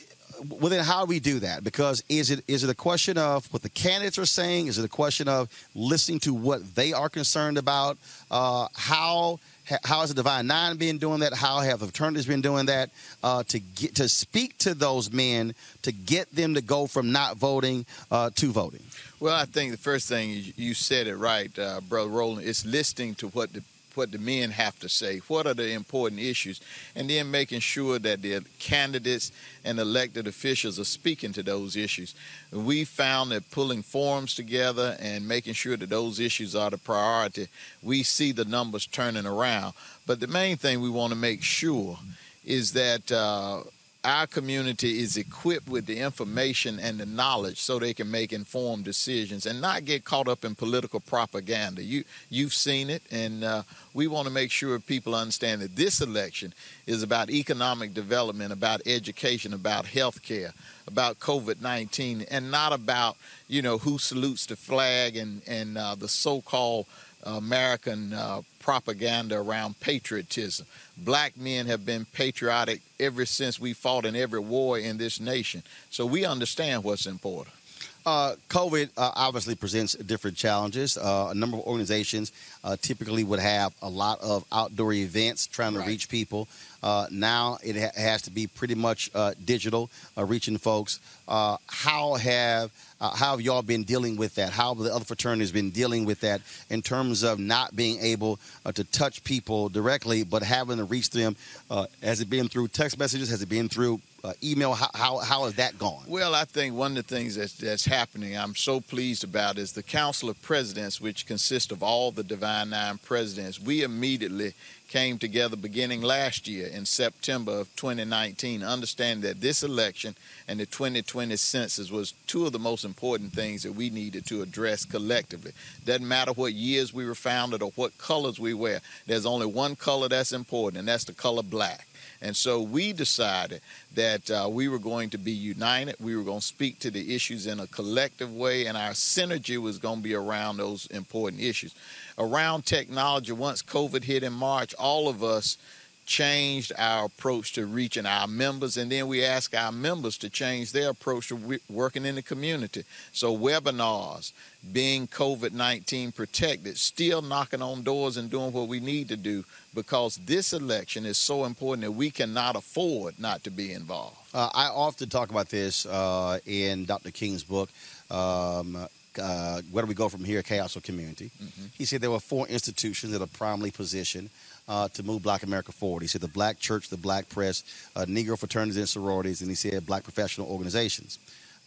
Well, 0.47 0.69
then 0.69 0.83
how 0.83 1.05
do 1.05 1.09
we 1.09 1.19
do 1.19 1.39
that? 1.39 1.63
Because 1.63 2.03
is 2.09 2.31
it 2.31 2.43
is 2.47 2.63
it 2.63 2.69
a 2.69 2.75
question 2.75 3.17
of 3.17 3.51
what 3.53 3.61
the 3.63 3.69
candidates 3.69 4.17
are 4.17 4.25
saying? 4.25 4.67
Is 4.67 4.77
it 4.77 4.85
a 4.85 4.89
question 4.89 5.27
of 5.27 5.49
listening 5.75 6.19
to 6.21 6.33
what 6.33 6.75
they 6.75 6.93
are 6.93 7.09
concerned 7.09 7.57
about? 7.57 7.97
Uh, 8.29 8.67
how 8.73 9.39
how 9.83 10.01
has 10.01 10.09
the 10.09 10.15
Divine 10.15 10.47
Nine 10.47 10.77
been 10.77 10.97
doing 10.97 11.19
that? 11.19 11.33
How 11.33 11.59
have 11.59 11.79
the 11.79 11.87
fraternities 11.87 12.25
been 12.25 12.41
doing 12.41 12.65
that 12.65 12.89
uh, 13.23 13.43
to 13.43 13.59
get 13.59 13.95
to 13.95 14.09
speak 14.09 14.57
to 14.59 14.73
those 14.73 15.11
men 15.11 15.53
to 15.83 15.91
get 15.91 16.33
them 16.33 16.55
to 16.55 16.61
go 16.61 16.87
from 16.87 17.11
not 17.11 17.37
voting 17.37 17.85
uh, 18.09 18.31
to 18.35 18.51
voting? 18.51 18.83
Well, 19.19 19.35
I 19.35 19.45
think 19.45 19.71
the 19.71 19.77
first 19.77 20.09
thing 20.09 20.43
you, 20.55 20.73
said 20.73 21.05
it 21.05 21.15
right, 21.15 21.57
uh, 21.59 21.81
brother 21.81 22.09
Roland. 22.09 22.47
It's 22.47 22.65
listening 22.65 23.15
to 23.15 23.27
what 23.27 23.53
the 23.53 23.63
what 23.95 24.11
the 24.11 24.17
men 24.17 24.51
have 24.51 24.77
to 24.79 24.89
say, 24.89 25.19
what 25.27 25.47
are 25.47 25.53
the 25.53 25.71
important 25.71 26.21
issues, 26.21 26.61
and 26.95 27.09
then 27.09 27.31
making 27.31 27.59
sure 27.59 27.99
that 27.99 28.21
the 28.21 28.41
candidates 28.59 29.31
and 29.63 29.79
elected 29.79 30.27
officials 30.27 30.79
are 30.79 30.85
speaking 30.85 31.33
to 31.33 31.43
those 31.43 31.75
issues. 31.75 32.15
We 32.51 32.83
found 32.83 33.31
that 33.31 33.49
pulling 33.51 33.83
forums 33.83 34.35
together 34.35 34.97
and 34.99 35.27
making 35.27 35.53
sure 35.53 35.77
that 35.77 35.89
those 35.89 36.19
issues 36.19 36.55
are 36.55 36.69
the 36.69 36.77
priority, 36.77 37.47
we 37.81 38.03
see 38.03 38.31
the 38.31 38.45
numbers 38.45 38.87
turning 38.87 39.25
around. 39.25 39.73
But 40.05 40.19
the 40.19 40.27
main 40.27 40.57
thing 40.57 40.81
we 40.81 40.89
want 40.89 41.11
to 41.11 41.17
make 41.17 41.43
sure 41.43 41.97
is 42.45 42.73
that 42.73 43.11
uh, 43.11 43.63
our 44.03 44.25
community 44.25 44.99
is 44.99 45.15
equipped 45.15 45.69
with 45.69 45.85
the 45.85 45.99
information 45.99 46.79
and 46.79 46.99
the 46.99 47.05
knowledge 47.05 47.59
so 47.59 47.77
they 47.77 47.93
can 47.93 48.09
make 48.09 48.33
informed 48.33 48.83
decisions 48.83 49.45
and 49.45 49.61
not 49.61 49.85
get 49.85 50.03
caught 50.03 50.27
up 50.27 50.43
in 50.43 50.55
political 50.55 50.99
propaganda. 50.99 51.83
You 51.83 52.03
you've 52.29 52.53
seen 52.53 52.89
it, 52.89 53.03
and 53.11 53.43
uh, 53.43 53.61
we 53.93 54.07
want 54.07 54.27
to 54.27 54.33
make 54.33 54.49
sure 54.49 54.79
people 54.79 55.13
understand 55.13 55.61
that 55.61 55.75
this 55.75 56.01
election 56.01 56.53
is 56.87 57.03
about 57.03 57.29
economic 57.29 57.93
development, 57.93 58.51
about 58.51 58.81
education, 58.87 59.53
about 59.53 59.85
health 59.85 60.23
care, 60.23 60.53
about 60.87 61.19
COVID-19, 61.19 62.25
and 62.31 62.49
not 62.49 62.73
about 62.73 63.17
you 63.47 63.61
know 63.61 63.77
who 63.77 63.99
salutes 63.99 64.47
the 64.47 64.55
flag 64.55 65.15
and 65.15 65.43
and 65.47 65.77
uh, 65.77 65.93
the 65.93 66.07
so-called 66.07 66.87
American 67.23 68.13
uh, 68.13 68.41
propaganda 68.59 69.37
around 69.37 69.79
patriotism. 69.79 70.65
Black 70.97 71.35
men 71.37 71.65
have 71.67 71.85
been 71.85 72.05
patriotic 72.05 72.81
ever 72.99 73.25
since 73.25 73.59
we 73.59 73.73
fought 73.73 74.05
in 74.05 74.15
every 74.15 74.39
war 74.39 74.77
in 74.77 74.97
this 74.97 75.19
nation. 75.19 75.63
So 75.89 76.05
we 76.05 76.25
understand 76.25 76.83
what's 76.83 77.05
important. 77.05 77.55
Uh, 78.03 78.33
COVID 78.49 78.89
uh, 78.97 79.11
obviously 79.15 79.53
presents 79.53 79.93
different 79.93 80.35
challenges. 80.35 80.97
Uh, 80.97 81.27
a 81.31 81.35
number 81.35 81.57
of 81.57 81.63
organizations 81.65 82.31
uh, 82.63 82.75
typically 82.81 83.23
would 83.23 83.39
have 83.39 83.73
a 83.83 83.89
lot 83.89 84.19
of 84.21 84.43
outdoor 84.51 84.93
events 84.93 85.45
trying 85.45 85.73
to 85.73 85.79
Right. 85.79 85.87
reach 85.87 86.09
people. 86.09 86.47
Uh, 86.81 87.05
now 87.11 87.59
it 87.63 87.75
ha- 87.75 87.91
has 87.95 88.23
to 88.23 88.31
be 88.31 88.47
pretty 88.47 88.73
much 88.73 89.11
uh, 89.13 89.35
digital, 89.45 89.91
uh, 90.17 90.25
reaching 90.25 90.57
folks. 90.57 90.99
Uh, 91.27 91.57
how 91.67 92.15
have 92.15 92.71
uh, 93.01 93.09
how 93.15 93.31
have 93.31 93.41
y'all 93.41 93.63
been 93.63 93.83
dealing 93.83 94.15
with 94.15 94.35
that? 94.35 94.51
How 94.51 94.75
have 94.75 94.83
the 94.83 94.93
other 94.93 95.03
fraternities 95.03 95.51
been 95.51 95.71
dealing 95.71 96.05
with 96.05 96.21
that 96.21 96.41
in 96.69 96.81
terms 96.83 97.23
of 97.23 97.39
not 97.39 97.75
being 97.75 97.99
able 97.99 98.39
uh, 98.63 98.71
to 98.73 98.83
touch 98.83 99.23
people 99.23 99.69
directly, 99.69 100.23
but 100.23 100.43
having 100.43 100.77
to 100.77 100.83
reach 100.83 101.09
them? 101.09 101.35
Uh, 101.69 101.87
has 102.03 102.21
it 102.21 102.29
been 102.29 102.47
through 102.47 102.67
text 102.67 102.99
messages? 102.99 103.29
Has 103.29 103.41
it 103.41 103.49
been 103.49 103.67
through 103.67 103.99
uh, 104.23 104.33
email? 104.43 104.73
How, 104.73 104.89
how 104.93 105.17
how 105.17 105.43
has 105.45 105.55
that 105.55 105.79
gone? 105.79 106.03
Well, 106.07 106.35
I 106.35 106.45
think 106.45 106.75
one 106.75 106.91
of 106.91 107.07
the 107.07 107.15
things 107.15 107.35
that's, 107.35 107.53
that's 107.53 107.85
happening, 107.85 108.37
I'm 108.37 108.55
so 108.55 108.79
pleased 108.79 109.23
about, 109.23 109.57
is 109.57 109.73
the 109.73 109.83
Council 109.83 110.29
of 110.29 110.39
Presidents, 110.43 111.01
which 111.01 111.25
consists 111.25 111.71
of 111.71 111.81
all 111.81 112.11
the 112.11 112.23
Divine 112.23 112.69
Nine 112.69 112.99
presidents. 112.99 113.59
We 113.59 113.81
immediately 113.81 114.53
came 114.91 115.17
together 115.17 115.55
beginning 115.55 116.01
last 116.01 116.49
year 116.49 116.67
in 116.67 116.85
September 116.85 117.59
of 117.59 117.75
2019, 117.77 118.61
understanding 118.61 119.21
that 119.21 119.39
this 119.39 119.63
election 119.63 120.13
and 120.49 120.59
the 120.59 120.65
2020 120.65 121.33
census 121.37 121.89
was 121.89 122.13
two 122.27 122.45
of 122.45 122.51
the 122.51 122.59
most 122.59 122.83
important 122.83 123.31
things 123.31 123.63
that 123.63 123.71
we 123.71 123.89
needed 123.89 124.25
to 124.25 124.41
address 124.41 124.83
collectively. 124.83 125.53
Doesn't 125.85 126.05
matter 126.05 126.33
what 126.33 126.53
years 126.53 126.93
we 126.93 127.05
were 127.05 127.15
founded 127.15 127.61
or 127.61 127.71
what 127.75 127.97
colors 127.97 128.37
we 128.37 128.53
wear, 128.53 128.81
there's 129.07 129.25
only 129.25 129.45
one 129.45 129.77
color 129.77 130.09
that's 130.09 130.33
important, 130.33 130.79
and 130.79 130.87
that's 130.89 131.05
the 131.05 131.13
color 131.13 131.43
black. 131.43 131.87
And 132.21 132.35
so 132.35 132.61
we 132.61 132.93
decided 132.93 133.61
that 133.95 134.29
uh, 134.29 134.47
we 134.49 134.67
were 134.67 134.79
going 134.79 135.09
to 135.09 135.17
be 135.17 135.31
united. 135.31 135.95
We 135.99 136.15
were 136.15 136.23
going 136.23 136.39
to 136.39 136.45
speak 136.45 136.79
to 136.79 136.91
the 136.91 137.15
issues 137.15 137.47
in 137.47 137.59
a 137.59 137.67
collective 137.67 138.33
way, 138.33 138.67
and 138.67 138.77
our 138.77 138.91
synergy 138.91 139.57
was 139.57 139.79
going 139.79 139.97
to 139.97 140.03
be 140.03 140.13
around 140.13 140.57
those 140.57 140.85
important 140.87 141.41
issues. 141.41 141.73
Around 142.17 142.65
technology, 142.65 143.31
once 143.31 143.63
COVID 143.63 144.03
hit 144.03 144.21
in 144.23 144.33
March, 144.33 144.75
all 144.75 145.09
of 145.09 145.23
us 145.23 145.57
changed 146.05 146.71
our 146.77 147.05
approach 147.05 147.53
to 147.53 147.65
reaching 147.65 148.05
our 148.05 148.27
members, 148.27 148.77
and 148.77 148.91
then 148.91 149.07
we 149.07 149.23
asked 149.23 149.55
our 149.55 149.71
members 149.71 150.17
to 150.17 150.29
change 150.29 150.71
their 150.71 150.89
approach 150.89 151.29
to 151.29 151.59
working 151.69 152.05
in 152.05 152.15
the 152.15 152.21
community. 152.21 152.83
So, 153.11 153.35
webinars, 153.35 154.33
being 154.71 155.07
COVID 155.07 155.53
19 155.53 156.11
protected, 156.11 156.77
still 156.77 157.21
knocking 157.21 157.61
on 157.61 157.83
doors 157.83 158.17
and 158.17 158.29
doing 158.29 158.51
what 158.51 158.67
we 158.67 158.79
need 158.79 159.07
to 159.09 159.17
do 159.17 159.43
because 159.73 160.17
this 160.25 160.53
election 160.53 161.05
is 161.05 161.17
so 161.17 161.45
important 161.45 161.83
that 161.83 161.91
we 161.91 162.11
cannot 162.11 162.55
afford 162.55 163.19
not 163.19 163.43
to 163.43 163.49
be 163.49 163.73
involved. 163.73 164.17
Uh, 164.33 164.49
I 164.53 164.67
often 164.67 165.09
talk 165.09 165.29
about 165.29 165.49
this 165.49 165.85
uh, 165.85 166.39
in 166.45 166.85
Dr. 166.85 167.11
King's 167.11 167.43
book, 167.43 167.69
um, 168.09 168.87
uh, 169.21 169.61
Where 169.71 169.83
Do 169.83 169.87
We 169.87 169.93
Go 169.93 170.09
From 170.09 170.23
Here, 170.23 170.41
Chaos 170.41 170.77
or 170.77 170.81
Community. 170.81 171.31
He 171.73 171.85
said 171.85 172.01
there 172.01 172.11
were 172.11 172.19
four 172.19 172.47
institutions 172.47 173.11
that 173.11 173.21
are 173.21 173.27
primarily 173.27 173.71
positioned 173.71 174.29
uh, 174.67 174.87
to 174.89 175.03
move 175.03 175.23
black 175.23 175.43
America 175.43 175.71
forward. 175.71 176.01
He 176.01 176.07
said 176.07 176.21
the 176.21 176.27
black 176.27 176.59
church, 176.59 176.89
the 176.89 176.97
black 176.97 177.29
press, 177.29 177.63
uh, 177.95 178.05
Negro 178.05 178.37
fraternities 178.37 178.77
and 178.77 178.87
sororities, 178.87 179.41
and 179.41 179.49
he 179.49 179.55
said 179.55 179.85
black 179.85 180.03
professional 180.03 180.47
organizations. 180.47 181.19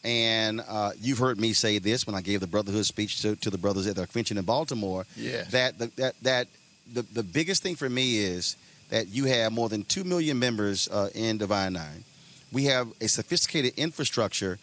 And 0.05 0.63
uh, 0.69 0.93
you've 1.01 1.19
heard 1.19 1.41
me 1.41 1.55
say 1.55 1.79
this 1.79 2.07
when 2.07 2.15
I 2.15 2.21
gave 2.21 2.41
the 2.41 2.47
brotherhood 2.47 2.85
speech 2.85 3.23
to, 3.23 3.37
to 3.37 3.51
the 3.51 3.59
brothers 3.59 3.87
at 3.87 3.97
the 3.97 4.07
convention 4.07 4.37
in 4.37 4.45
Baltimore. 4.45 5.07
Yes. 5.17 5.51
That 5.51 5.79
the, 5.79 5.87
that 5.97 6.15
that 6.23 6.49
the, 6.93 7.03
the 7.03 7.23
biggest 7.23 7.63
thing 7.63 7.75
for 7.75 7.89
me 7.89 8.19
is 8.19 8.57
that 8.91 9.09
you 9.09 9.25
have 9.25 9.53
more 9.53 9.69
than 9.69 9.85
two 9.85 10.05
million 10.05 10.39
members 10.39 10.89
uh, 10.89 11.09
in 11.15 11.39
Divine 11.39 11.73
Nine. 11.73 12.05
We 12.53 12.65
have 12.65 12.89
a 13.01 13.09
sophisticated 13.09 13.75
infrastructure, 13.77 14.59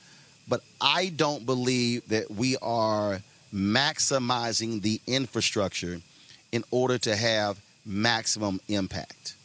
but 0.47 0.61
I 0.79 1.09
don't 1.09 1.45
believe 1.45 2.07
that 2.09 2.29
we 2.29 2.55
are 2.61 3.19
maximizing 3.53 4.81
the 4.81 5.01
infrastructure 5.07 5.99
in 6.51 6.63
order 6.71 6.97
to 6.99 7.15
have 7.15 7.59
maximum 7.85 8.59
impact. 8.67 9.35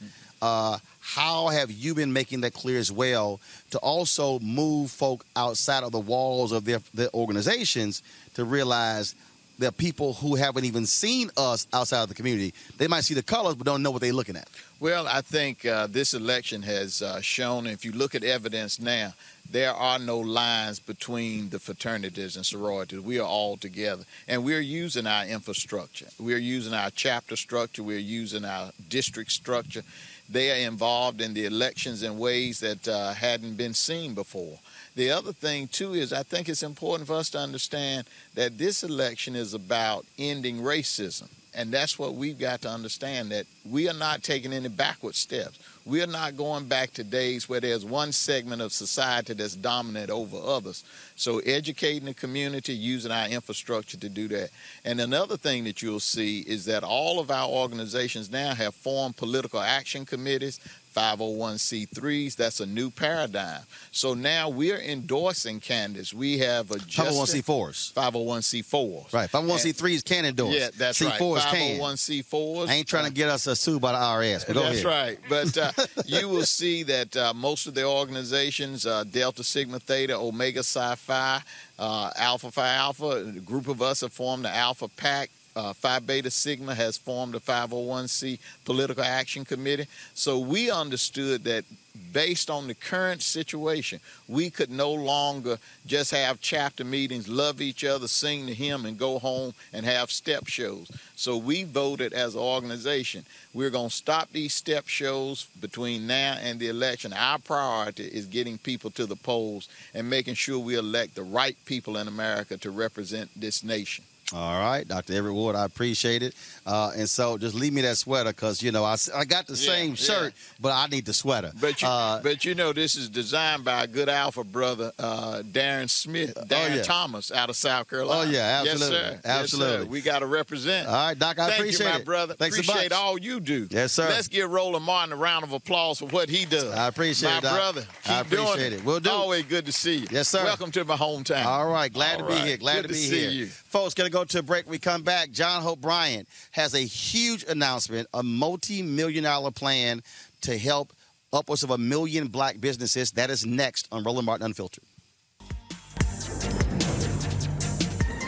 Uh, 0.43 0.79
how 1.01 1.49
have 1.49 1.71
you 1.71 1.95
been 1.95 2.13
making 2.13 2.43
that 2.43 2.53
clear 2.53 2.79
as 2.79 2.93
well 2.93 3.41
to 3.71 3.79
also 3.79 4.39
move 4.41 4.91
folk 4.91 5.25
outside 5.35 5.83
of 5.83 5.93
the 5.93 6.01
walls 6.01 6.53
of 6.53 6.65
their, 6.65 6.81
their 6.93 7.09
organizations 7.15 8.03
to 8.35 8.45
realize 8.45 9.15
there 9.59 9.69
are 9.69 9.73
people 9.73 10.13
who 10.15 10.35
haven't 10.35 10.65
even 10.67 10.85
seen 10.85 11.31
us 11.37 11.67
outside 11.73 12.03
of 12.03 12.09
the 12.09 12.15
community. 12.15 12.53
They 12.77 12.89
might 12.89 13.05
see 13.05 13.15
the 13.15 13.23
colors 13.23 13.55
but 13.55 13.65
don't 13.65 13.83
know 13.83 13.91
what 13.91 14.03
they're 14.03 14.13
looking 14.13 14.37
at. 14.37 14.49
Well, 14.81 15.09
I 15.09 15.23
think 15.23 15.65
uh, 15.65 15.87
this 15.87 16.13
election 16.13 16.63
has 16.63 17.01
uh, 17.01 17.21
shown, 17.23 17.67
if 17.67 17.85
you 17.85 17.93
look 17.93 18.15
at 18.15 18.23
evidence 18.23 18.79
now, 18.79 19.15
there 19.51 19.73
are 19.73 19.99
no 19.99 20.19
lines 20.19 20.81
between 20.81 21.51
the 21.51 21.59
fraternities 21.59 22.37
and 22.37 22.45
sororities. 22.45 23.01
We 23.01 23.19
are 23.19 23.27
all 23.27 23.57
together. 23.57 24.05
And 24.27 24.45
we're 24.45 24.61
using 24.61 25.07
our 25.07 25.25
infrastructure. 25.27 26.07
We're 26.19 26.39
using 26.39 26.75
our 26.75 26.91
chapter 26.91 27.37
structure. 27.37 27.83
We're 27.83 27.99
using 27.99 28.45
our 28.45 28.73
district 28.89 29.33
structure. 29.33 29.83
They 30.29 30.51
are 30.51 30.69
involved 30.69 31.21
in 31.21 31.35
the 31.35 31.47
elections 31.47 32.03
in 32.03 32.19
ways 32.19 32.61
that 32.61 32.89
uh, 32.89 33.13
hadn't 33.13 33.57
been 33.57 33.75
seen 33.75 34.15
before. 34.15 34.59
The 34.97 35.11
other 35.11 35.33
thing, 35.33 35.69
too, 35.69 35.95
is 35.95 36.13
I 36.13 36.23
think 36.23 36.49
it's 36.49 36.63
important 36.63 37.07
for 37.07 37.17
us 37.17 37.31
to 37.31 37.39
understand 37.39 38.07
that 38.35 38.59
this 38.59 38.83
election 38.83 39.37
is 39.37 39.55
about 39.55 40.07
ending 40.19 40.59
racism. 40.59 41.29
And 41.55 41.73
that's 41.73 41.99
what 41.99 42.15
we've 42.15 42.39
got 42.39 42.63
to 42.63 42.69
understand 42.69 43.31
that 43.31 43.47
we 43.65 43.89
are 43.89 43.95
not 43.95 44.23
taking 44.23 44.53
any 44.53 44.69
backward 44.69 45.15
steps. 45.15 45.59
We 45.87 46.03
are 46.03 46.09
not 46.09 46.37
going 46.37 46.67
back 46.67 46.93
to 46.95 47.05
days 47.05 47.49
where 47.49 47.61
there's 47.61 47.85
one 47.85 48.11
segment 48.11 48.61
of 48.61 48.73
society 48.73 49.35
that's 49.35 49.55
dominant 49.55 50.11
over 50.11 50.37
others. 50.37 50.83
So, 51.15 51.39
educating 51.39 52.07
the 52.07 52.15
community, 52.15 52.75
using 52.75 53.13
our 53.13 53.29
infrastructure 53.29 53.97
to 53.97 54.09
do 54.09 54.27
that. 54.29 54.51
And 54.85 55.01
another 55.01 55.37
thing 55.37 55.63
that 55.63 55.83
you'll 55.83 56.01
see 56.01 56.41
is 56.41 56.65
that 56.65 56.83
all 56.83 57.21
of 57.21 57.31
our 57.31 57.49
organizations 57.49 58.33
now 58.33 58.53
have 58.53 58.75
formed 58.75 59.17
political 59.17 59.61
action 59.61 60.05
committees, 60.05 60.59
501c3s. 60.97 62.37
That's 62.37 62.61
a 62.61 62.67
new 62.67 62.91
paradigm. 62.91 63.61
So 63.91 64.15
now 64.15 64.49
we're 64.49 64.79
endorsing 64.81 65.61
Candace. 65.61 66.15
We 66.15 66.39
have 66.39 66.71
adjusted 66.71 67.45
501c4s. 67.45 67.93
501c4s. 67.93 69.13
Right. 69.13 69.31
501c3s 69.31 70.05
can 70.05 70.25
endorse. 70.25 70.55
Yeah, 70.55 70.69
that's 70.77 71.01
right. 71.03 71.21
C4s 71.21 71.51
can. 71.51 71.81
501c4s. 71.81 72.69
I 72.69 72.75
ain't 72.75 72.89
trying 72.89 73.07
to 73.07 73.13
get 73.13 73.29
us 73.29 73.47
a 73.47 73.55
sued 73.55 73.83
by 73.83 73.93
the 73.93 73.99
IRS, 73.99 74.47
but 74.47 74.55
go 74.55 74.63
That's 74.63 74.85
ahead. 74.85 74.87
right. 74.87 75.19
But 75.29 75.59
uh, 75.59 75.73
you 76.07 76.29
will 76.29 76.45
see 76.45 76.83
that 76.85 77.17
uh, 77.17 77.35
most 77.35 77.67
of 77.67 77.75
the 77.75 77.85
organizations, 77.85 78.87
uh, 78.87 79.05
Delta 79.05 79.45
Sigma 79.45 79.79
Theta, 79.79 80.17
Omega 80.17 80.63
Psi 80.63 80.95
Phi, 80.95 81.41
uh, 81.79 82.11
Alpha 82.17 82.51
Phi 82.51 82.75
Alpha, 82.75 83.25
a 83.37 83.41
group 83.41 83.69
of 83.69 83.83
us 83.83 84.01
have 84.01 84.13
formed 84.13 84.45
the 84.45 84.55
Alpha 84.55 84.89
PAC. 84.89 85.31
Uh, 85.57 85.73
Phi 85.73 85.99
Beta 86.01 86.31
Sigma 86.31 86.75
has 86.75 86.99
formed 86.99 87.35
a 87.35 87.41
501c 87.41 88.39
political 88.67 89.03
action 89.03 89.43
committee. 89.43 89.87
So 90.13 90.39
we 90.39 90.71
understood 90.71 91.45
that 91.45 91.65
based 92.13 92.51
on 92.51 92.67
the 92.67 92.75
current 92.75 93.23
situation, 93.23 94.01
we 94.29 94.51
could 94.51 94.71
no 94.71 94.93
longer 94.93 95.59
just 95.87 96.11
have 96.11 96.43
chapter 96.43 96.85
meetings, 96.85 97.27
love 97.27 97.63
each 97.63 97.85
other, 97.85 98.07
sing 98.07 98.45
the 98.45 98.53
hymn, 98.53 98.85
and 98.85 98.99
go 98.99 99.19
home 99.19 99.55
and 99.73 99.87
have 99.87 100.11
step 100.11 100.47
shows. 100.47 100.91
So 101.15 101.39
we 101.39 101.65
voted 101.65 102.13
as 102.13 102.35
an 102.35 102.41
organization. 102.43 103.25
We're 103.55 103.71
going 103.71 103.89
to 103.89 103.95
stop 103.95 104.31
these 104.33 104.53
step 104.53 104.89
shows 104.89 105.47
between 105.59 106.07
now 106.07 106.37
and 106.39 106.61
the 106.61 106.69
election. 106.69 107.15
Our 107.15 107.39
priority 107.39 108.05
is 108.05 108.27
getting 108.27 108.59
people 108.59 108.91
to 108.91 109.07
the 109.07 109.17
polls 109.17 109.69
and 109.95 110.11
making 110.11 110.35
sure 110.35 110.59
we 110.59 110.77
elect 110.77 111.15
the 111.15 111.23
right 111.23 111.57
people 111.65 111.97
in 111.97 112.09
America 112.09 112.59
to 112.59 112.71
represent 112.71 113.31
this 113.35 113.65
nation. 113.65 114.05
All 114.35 114.59
right, 114.61 114.87
Dr. 114.87 115.13
Everett 115.15 115.35
Ward, 115.35 115.55
I 115.55 115.65
appreciate 115.65 116.21
it. 116.25 116.35
Uh, 116.67 116.91
and 116.97 117.09
so 117.09 117.39
just 117.39 117.55
leave 117.55 117.73
me 117.73 117.81
that 117.83 117.97
sweater 117.97 118.31
because, 118.31 118.61
you 118.61 118.73
know, 118.73 118.83
I, 118.83 118.97
I 119.15 119.25
got 119.25 119.47
the 119.47 119.53
Yeah, 119.55 119.71
same 119.73 119.91
yeah. 119.91 119.95
shirt, 119.95 120.35
but 120.59 120.73
I 120.73 120.89
need 120.89 121.05
the 121.07 121.13
sweater. 121.13 121.53
But 121.61 121.81
you, 121.81 121.87
Uh, 121.87 122.21
but 122.23 122.45
you 122.45 122.57
know, 122.57 122.73
this 122.73 122.97
is 122.97 123.09
designed 123.09 123.65
by 123.65 123.85
a 123.85 123.87
good 123.87 124.09
Alpha 124.09 124.43
brother, 124.43 124.91
uh, 124.99 125.43
Darren 125.53 125.89
Smith, 125.89 126.35
Darren 126.49 126.73
Oh, 126.73 126.75
yeah. 126.75 126.83
Thomas, 126.83 127.31
out 127.31 127.51
of 127.51 127.57
South 127.57 127.89
Carolina. 127.89 128.29
Oh, 128.29 128.33
yeah, 128.33 128.65
Yes, 128.65 128.73
absolutely. 128.73 128.99
sir. 128.99 129.11
Yes, 129.13 129.23
sir. 129.23 129.29
Absolutely. 129.31 129.87
We 129.87 130.01
got 130.01 130.19
to 130.19 130.27
represent. 130.27 130.89
All 130.89 130.95
right, 130.95 131.17
Doc, 131.17 131.39
I 131.39 131.47
Thank 131.47 131.61
appreciate 131.61 131.87
you, 131.87 131.93
my 131.93 131.99
it. 132.01 132.05
brother. 132.05 132.35
Thanks 132.35 132.57
appreciate 132.59 132.91
bunch. 132.91 133.01
all 133.01 133.19
you 133.19 133.39
do. 133.39 133.69
Yes, 133.71 133.93
sir. 133.93 134.09
Let's 134.09 134.27
give 134.27 134.51
Roland 134.51 134.85
Martin 134.85 135.13
a 135.13 135.17
round 135.17 135.45
of 135.45 135.53
applause 135.53 136.01
for 136.01 136.07
what 136.07 136.29
he 136.29 136.47
does. 136.47 136.65
I 136.75 136.89
appreciate 136.89 137.31
my 137.31 137.39
it, 137.39 137.43
Doc. 137.43 137.55
brother. 137.55 137.87
Keep 138.03 138.13
I 138.13 138.21
appreciate 138.23 138.57
doing 138.71 138.73
it. 138.73 138.85
Will 138.85 138.99
do. 138.99 139.09
Always 139.11 139.45
good 139.45 139.67
to 139.67 139.73
see 139.73 139.99
you. 139.99 140.07
Yes, 140.11 140.29
sir. 140.29 140.43
Welcome 140.43 140.73
to 140.73 140.85
my 140.85 140.97
hometown. 140.97 141.45
All 141.47 141.71
right, 141.71 141.93
glad 141.93 142.21
All 142.21 142.29
to 142.29 142.35
be 142.35 142.41
here. 142.41 142.57
Glad 142.57 142.83
Good 142.83 142.83
to 142.83 142.89
to 142.89 142.95
be 142.95 142.99
see 143.01 143.21
here. 143.21 143.31
you. 143.31 143.47
Folks, 143.47 143.95
gonna 143.95 144.11
go 144.11 144.16
to 144.25 144.39
a 144.39 144.43
break. 144.43 144.69
We 144.69 144.79
come 144.79 145.03
back. 145.03 145.31
John 145.31 145.63
Hope 145.63 145.81
Bryant 145.81 146.29
has 146.53 146.75
a 146.75 146.81
huge 146.81 147.45
announcement, 147.45 148.09
a 148.15 148.23
multi-million 148.23 149.25
dollar 149.25 149.51
plan 149.51 150.03
to 150.43 150.57
help 150.57 150.93
upwards 151.33 151.63
of 151.63 151.71
a 151.71 151.79
million 151.79 152.29
black 152.29 152.61
businesses. 152.61 153.13
That 153.13 153.31
is 153.31 153.45
next 153.45 153.89
on 153.93 154.05
Roland 154.05 154.27
Martin 154.27 154.47
Unfiltered. 154.47 154.85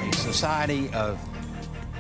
a 0.03 0.12
society 0.12 0.91
of 0.93 1.18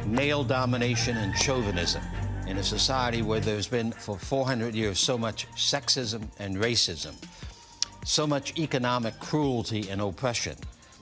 male 0.06 0.44
domination 0.44 1.16
and 1.16 1.36
chauvinism, 1.36 2.02
in 2.46 2.56
a 2.58 2.62
society 2.62 3.22
where 3.22 3.40
there's 3.40 3.68
been 3.68 3.92
for 3.92 4.18
400 4.18 4.74
years 4.74 4.98
so 4.98 5.18
much 5.18 5.46
sexism 5.52 6.28
and 6.38 6.56
racism, 6.56 7.14
so 8.04 8.26
much 8.26 8.58
economic 8.58 9.18
cruelty 9.20 9.88
and 9.90 10.00
oppression. 10.00 10.56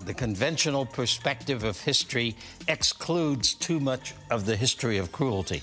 The 0.04 0.14
conventional 0.14 0.86
perspective 0.86 1.64
of 1.64 1.80
history 1.80 2.36
excludes 2.68 3.54
too 3.54 3.80
much 3.80 4.14
of 4.30 4.46
the 4.46 4.54
history 4.54 4.98
of 4.98 5.10
cruelty. 5.10 5.62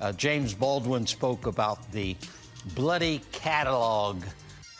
Uh, 0.00 0.12
James 0.12 0.52
Baldwin 0.52 1.06
spoke 1.06 1.46
about 1.46 1.90
the 1.92 2.16
bloody 2.74 3.22
catalog 3.32 4.22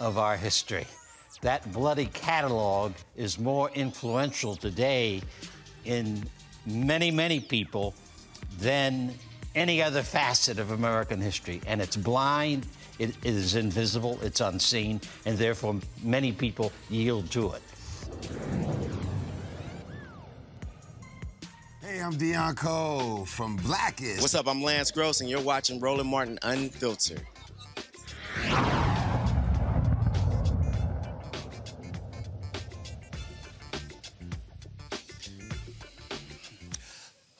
of 0.01 0.19
our 0.19 0.37
history. 0.37 0.87
That 1.43 1.73
bloody 1.73 2.07
catalog 2.07 2.93
is 3.17 3.39
more 3.39 3.71
influential 3.71 4.57
today 4.57 5.23
in 5.85 6.25
many, 6.67 7.11
many 7.11 7.41
people 7.41 7.95
than 8.59 9.15
any 9.55 9.83
other 9.83 10.03
facet 10.03 10.59
of 10.59 10.73
American 10.73 11.21
history. 11.21 11.61
And 11.67 11.81
it's 11.81 11.97
blind, 11.97 12.67
it 12.99 13.15
is 13.25 13.55
invisible, 13.55 14.19
it's 14.23 14.41
unseen, 14.41 15.01
and 15.25 15.39
therefore 15.39 15.77
many 16.03 16.33
people 16.33 16.73
yield 16.91 17.31
to 17.33 17.53
it. 17.53 17.63
Hey, 21.81 22.01
I'm 22.01 22.13
Deon 22.13 22.57
Cole 22.57 23.25
from 23.25 23.57
Black-ish. 23.57 24.21
What's 24.21 24.35
up? 24.35 24.47
I'm 24.47 24.63
Lance 24.63 24.91
Gross, 24.91 25.21
and 25.21 25.31
you're 25.31 25.41
watching 25.41 25.81
Roland 25.81 26.09
Martin 26.09 26.39
Unfiltered. 26.43 27.27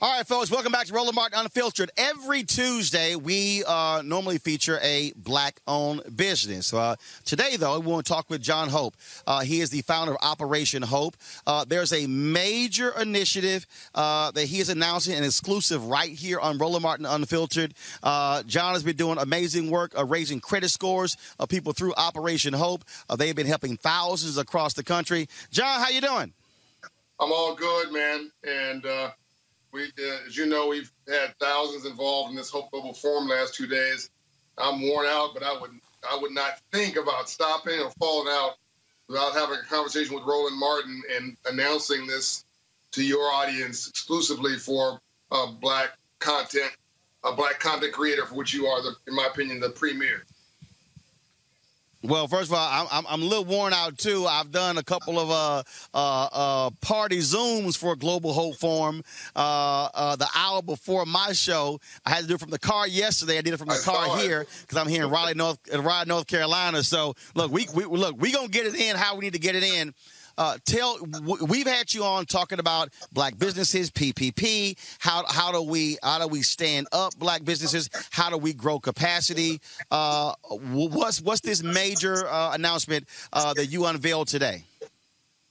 All 0.01 0.17
right, 0.17 0.25
folks, 0.25 0.49
welcome 0.49 0.71
back 0.71 0.87
to 0.87 0.93
Roland 0.93 1.17
Martin 1.17 1.41
Unfiltered. 1.41 1.91
Every 1.97 2.45
Tuesday, 2.45 3.17
we 3.17 3.65
uh, 3.67 4.01
normally 4.05 4.39
feature 4.39 4.79
a 4.81 5.13
black 5.17 5.61
owned 5.67 6.17
business. 6.17 6.73
Uh, 6.73 6.95
today, 7.25 7.57
though, 7.57 7.81
we 7.81 7.87
want 7.87 8.07
to 8.07 8.13
talk 8.13 8.31
with 8.31 8.41
John 8.41 8.69
Hope. 8.69 8.95
Uh, 9.27 9.41
he 9.41 9.61
is 9.61 9.71
the 9.71 9.83
founder 9.83 10.13
of 10.13 10.19
Operation 10.23 10.83
Hope. 10.83 11.17
Uh, 11.49 11.65
there's 11.67 11.93
a 11.93 12.07
major 12.07 12.91
initiative 12.91 13.67
uh, 13.97 14.31
that 14.31 14.45
he 14.45 14.61
is 14.61 14.69
announcing 14.69 15.17
an 15.17 15.25
exclusive 15.25 15.85
right 15.87 16.13
here 16.13 16.39
on 16.39 16.59
Roland 16.59 16.85
Martin 16.85 17.05
Unfiltered. 17.05 17.75
Uh, 18.01 18.45
John 18.45 18.75
has 18.75 18.85
been 18.85 18.95
doing 18.95 19.19
amazing 19.19 19.69
work 19.69 19.95
raising 20.07 20.39
credit 20.39 20.69
scores 20.69 21.17
of 21.41 21.49
people 21.49 21.73
through 21.73 21.93
Operation 21.97 22.53
Hope. 22.53 22.85
They've 23.17 23.35
been 23.35 23.49
helping 23.49 23.77
thousands 23.77 24.39
across 24.39 24.75
the 24.75 24.85
country. 24.85 25.29
John, 25.51 25.81
how 25.81 25.89
you 25.89 26.01
doing? 26.01 26.33
I'm 27.19 27.33
all 27.33 27.57
good, 27.57 27.91
man. 27.91 28.31
And 28.45 28.87
we, 29.73 29.85
uh, 29.85 30.27
as 30.27 30.37
you 30.37 30.47
know, 30.47 30.69
we've 30.69 30.91
had 31.09 31.35
thousands 31.39 31.87
involved 31.87 32.31
in 32.31 32.37
this 32.37 32.51
Hope 32.51 32.71
Global 32.71 32.95
Forum 32.95 33.29
last 33.29 33.55
two 33.55 33.67
days. 33.67 34.11
I'm 34.57 34.83
worn 34.83 35.07
out, 35.07 35.31
but 35.35 35.43
I 35.43 35.59
would 35.61 35.71
I 36.09 36.19
would 36.21 36.33
not 36.33 36.61
think 36.73 36.97
about 36.97 37.29
stopping 37.29 37.81
or 37.81 37.91
falling 37.99 38.29
out 38.31 38.55
without 39.09 39.33
having 39.33 39.59
a 39.59 39.65
conversation 39.65 40.15
with 40.15 40.25
Roland 40.25 40.59
Martin 40.59 41.03
and 41.17 41.37
announcing 41.47 42.07
this 42.07 42.45
to 42.93 43.05
your 43.05 43.31
audience 43.33 43.89
exclusively 43.89 44.57
for 44.57 45.01
uh, 45.31 45.47
black 45.61 45.99
content, 46.19 46.71
a 47.25 47.33
black 47.33 47.59
content 47.59 47.93
creator 47.93 48.27
for 48.27 48.35
which 48.35 48.55
you 48.55 48.67
are, 48.67 48.83
the, 48.83 48.95
in 49.07 49.15
my 49.15 49.27
opinion, 49.27 49.61
the 49.61 49.71
premier. 49.71 50.25
Well, 52.03 52.29
first 52.29 52.49
of 52.49 52.57
all, 52.57 52.69
I'm, 52.71 52.87
I'm, 52.93 53.05
I'm 53.09 53.23
a 53.23 53.25
little 53.25 53.45
worn 53.45 53.73
out 53.73 53.99
too. 53.99 54.25
I've 54.25 54.53
done 54.53 54.79
a 54.79 54.85
couple 54.85 55.19
of 55.19 55.31
uh, 55.31 55.63
uh, 55.93 56.29
uh, 56.67 56.71
party 56.81 57.19
Zooms 57.19 57.77
for 57.77 57.97
Global 57.97 58.33
Hope 58.33 58.55
Forum. 58.55 59.03
Uh, 59.35 59.89
uh, 59.93 60.15
the 60.15 60.29
hour 60.33 60.63
before 60.63 61.05
my 61.07 61.33
show, 61.33 61.81
I 62.07 62.11
had 62.11 62.21
to 62.23 62.29
do 62.29 62.35
it 62.35 62.41
from 62.41 62.51
the 62.51 62.59
car 62.59 62.87
yesterday. 62.87 63.39
I 63.39 63.41
did 63.41 63.53
it 63.53 63.57
from 63.57 63.67
the 63.67 63.83
car 63.85 64.17
here 64.19 64.47
because 64.61 64.79
I'm 64.79 64.87
here 64.87 65.05
in 65.05 65.11
Raleigh, 65.11 65.35
North, 65.35 65.59
in 65.73 65.83
Raleigh, 65.83 66.07
North 66.07 66.29
Carolina. 66.29 66.85
So 66.85 67.15
look, 67.35 67.51
we, 67.51 67.67
we 67.75 67.85
look 67.85 68.15
we 68.17 68.31
gonna 68.31 68.47
get 68.47 68.67
it 68.67 68.77
in 68.77 68.95
how 68.95 69.17
we 69.17 69.25
need 69.25 69.33
to 69.33 69.41
get 69.41 69.57
it 69.57 69.65
in. 69.65 69.93
Uh, 70.39 70.57
tell 70.65 70.99
w- 70.99 71.45
we've 71.47 71.67
had 71.67 71.93
you 71.93 72.05
on 72.05 72.25
talking 72.25 72.61
about 72.61 72.91
black 73.13 73.37
businesses, 73.37 73.91
PPP. 73.91 74.79
How 75.01 75.25
how 75.27 75.51
do 75.51 75.61
we 75.63 75.99
how 76.01 76.21
do 76.21 76.29
we 76.29 76.43
stand 76.43 76.87
up 76.93 77.19
black 77.19 77.45
businesses? 77.45 77.91
How 78.11 78.31
do 78.31 78.39
we 78.39 78.53
grow 78.53 78.79
capacity? 78.79 79.61
Uh, 79.91 80.33
what's 80.49 81.21
what's 81.21 81.41
this 81.41 81.65
major 81.65 82.29
uh, 82.29 82.53
announcement 82.55 83.09
uh, 83.33 83.53
that 83.55 83.67
you 83.67 83.85
unveiled 83.87 84.29
today? 84.29 84.63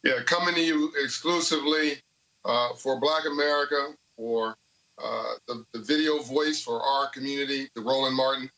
Yeah, 0.03 0.23
coming 0.25 0.55
to 0.55 0.61
you 0.61 0.93
exclusively 1.03 2.01
uh, 2.45 2.69
for 2.75 2.97
Black 2.97 3.25
America, 3.25 3.93
for 4.15 4.55
uh, 5.03 5.33
the, 5.47 5.65
the 5.73 5.79
video 5.79 6.19
voice 6.19 6.63
for 6.63 6.81
our 6.81 7.09
community, 7.09 7.67
the 7.75 7.81
Roland 7.81 8.15
Martin. 8.15 8.49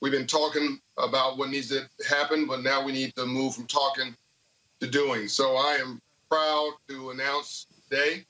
We've 0.00 0.12
been 0.12 0.26
talking 0.26 0.80
about 0.96 1.36
what 1.36 1.50
needs 1.50 1.68
to 1.68 1.86
happen, 2.08 2.46
but 2.46 2.62
now 2.62 2.82
we 2.82 2.92
need 2.92 3.14
to 3.16 3.26
move 3.26 3.54
from 3.54 3.66
talking 3.66 4.16
to 4.84 4.90
doing. 4.90 5.28
So 5.28 5.56
I 5.56 5.78
am 5.80 6.00
proud 6.30 6.72
to 6.88 7.10
announce 7.10 7.66
today 7.88 8.24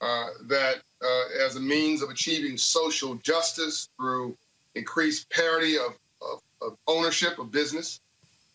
uh, 0.00 0.26
that 0.46 0.76
uh, 1.02 1.44
as 1.44 1.56
a 1.56 1.60
means 1.60 2.02
of 2.02 2.10
achieving 2.10 2.56
social 2.56 3.14
justice 3.16 3.88
through 3.96 4.36
increased 4.74 5.30
parity 5.30 5.76
of, 5.76 5.96
of, 6.20 6.40
of 6.62 6.76
ownership 6.88 7.38
of 7.38 7.52
business, 7.52 8.00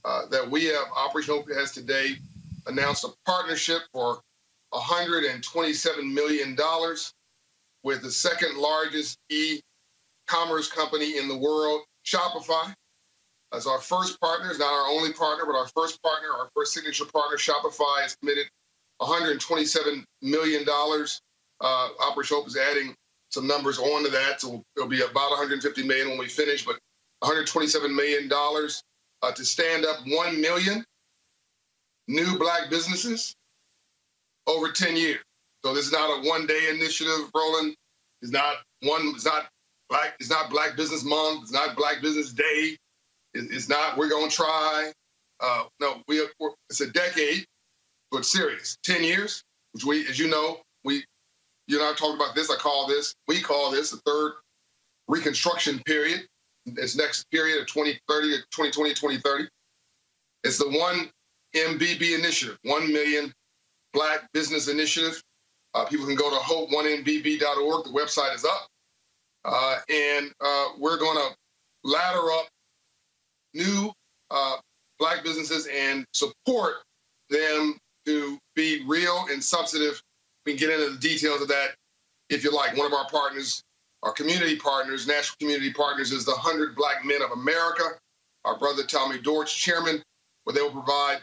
uh, 0.05 0.25
that 0.31 0.49
we 0.49 0.65
have 0.65 0.85
Operation 0.95 1.35
Hope 1.35 1.49
has 1.53 1.71
today 1.71 2.15
announced 2.67 3.05
a 3.05 3.09
partnership 3.25 3.81
for 3.93 4.19
$127 4.73 6.13
million 6.13 6.57
with 7.83 8.01
the 8.01 8.11
second 8.11 8.57
largest 8.57 9.17
e-commerce 9.29 10.69
company 10.69 11.17
in 11.17 11.29
the 11.29 11.37
world, 11.37 11.83
Shopify. 12.05 12.73
As 13.53 13.67
our 13.67 13.79
first 13.79 14.19
partner, 14.19 14.49
it's 14.49 14.59
not 14.59 14.73
our 14.73 14.87
only 14.89 15.13
partner, 15.13 15.45
but 15.45 15.55
our 15.55 15.67
first 15.67 16.01
partner, 16.01 16.29
our 16.37 16.49
first 16.55 16.73
signature 16.73 17.05
partner, 17.05 17.37
Shopify, 17.37 18.01
has 18.01 18.15
committed 18.15 18.47
$127 19.01 20.03
million. 20.21 20.65
Uh, 21.61 21.89
Operation 22.01 22.37
Hope 22.37 22.47
is 22.47 22.57
adding 22.57 22.95
some 23.29 23.47
numbers 23.47 23.79
onto 23.79 24.09
that, 24.09 24.41
so 24.41 24.63
it'll 24.75 24.89
be 24.89 25.01
about 25.01 25.29
150 25.31 25.83
million 25.87 26.09
when 26.09 26.17
we 26.17 26.27
finish, 26.27 26.65
but 26.65 26.77
127 27.19 27.95
million 27.95 28.27
dollars 28.27 28.83
uh, 29.21 29.31
to 29.31 29.45
stand 29.45 29.85
up 29.85 29.97
1 30.07 30.41
million 30.41 30.83
new 32.07 32.37
black 32.37 32.69
businesses 32.69 33.35
over 34.47 34.71
10 34.71 34.97
years. 34.97 35.19
So 35.63 35.73
this 35.73 35.85
is 35.85 35.91
not 35.93 36.09
a 36.09 36.27
one-day 36.27 36.69
initiative, 36.69 37.29
Roland. 37.35 37.75
It's 38.21 38.31
not 38.31 38.55
one. 38.81 39.13
It's 39.15 39.25
not 39.25 39.47
black. 39.89 40.15
It's 40.19 40.29
not 40.29 40.49
Black 40.49 40.75
Business 40.75 41.05
Month. 41.05 41.43
It's 41.43 41.51
not 41.53 41.77
Black 41.77 42.01
Business 42.01 42.33
Day. 42.33 42.77
It- 43.33 43.51
It's 43.51 43.69
not. 43.69 43.97
We're 43.97 44.09
gonna 44.09 44.29
try. 44.31 44.91
Uh, 45.39 45.65
no, 45.79 46.01
we. 46.07 46.27
It's 46.69 46.81
a 46.81 46.91
decade, 46.91 47.45
but 48.11 48.25
serious. 48.25 48.77
10 48.83 49.03
years, 49.03 49.43
which 49.73 49.83
we, 49.85 50.07
as 50.07 50.19
you 50.19 50.27
know, 50.27 50.61
we. 50.83 51.05
You 51.67 51.79
and 51.79 51.87
I 51.87 51.93
talked 51.93 52.15
about 52.15 52.35
this. 52.35 52.49
I 52.49 52.55
call 52.57 52.87
this. 52.87 53.13
We 53.27 53.41
call 53.41 53.71
this 53.71 53.91
the 53.91 53.97
third 54.05 54.33
reconstruction 55.07 55.79
period. 55.85 56.27
This 56.65 56.95
next 56.95 57.25
period 57.31 57.59
of 57.61 57.67
2030 57.67 58.29
to 58.31 58.37
2020, 58.51 58.93
2030. 58.93 59.47
It's 60.43 60.57
the 60.57 60.69
one 60.69 61.09
MBB 61.55 62.17
initiative, 62.17 62.57
1 62.63 62.91
million 62.91 63.33
Black 63.93 64.27
Business 64.33 64.67
Initiative. 64.67 65.21
Uh, 65.73 65.85
people 65.85 66.05
can 66.05 66.15
go 66.15 66.29
to 66.29 66.35
hope1mbb.org. 66.37 67.85
The 67.85 67.91
website 67.91 68.35
is 68.35 68.45
up. 68.45 68.67
Uh, 69.45 69.79
and 69.89 70.31
uh, 70.41 70.69
we're 70.79 70.97
going 70.97 71.17
to 71.17 71.35
ladder 71.83 72.31
up 72.31 72.47
new 73.53 73.91
uh, 74.31 74.57
Black 74.99 75.23
businesses 75.23 75.67
and 75.67 76.05
support 76.13 76.75
them 77.29 77.77
to 78.05 78.37
be 78.55 78.83
real 78.85 79.25
and 79.29 79.43
substantive. 79.43 80.01
We 80.45 80.53
can 80.53 80.67
get 80.67 80.79
into 80.79 80.93
the 80.93 80.99
details 80.99 81.41
of 81.41 81.47
that 81.49 81.75
if 82.29 82.43
you 82.43 82.51
like. 82.55 82.77
One 82.77 82.85
of 82.85 82.93
our 82.93 83.09
partners, 83.09 83.63
our 84.03 84.13
community 84.13 84.55
partners, 84.55 85.07
national 85.07 85.37
community 85.39 85.73
partners, 85.73 86.11
is 86.11 86.25
the 86.25 86.31
100 86.31 86.75
Black 86.75 87.05
Men 87.05 87.21
of 87.21 87.31
America. 87.31 87.83
Our 88.45 88.57
brother 88.57 88.83
Tommy 88.83 89.19
Dortch, 89.19 89.55
chairman, 89.61 90.01
where 90.43 90.53
they 90.53 90.61
will 90.61 90.71
provide 90.71 91.19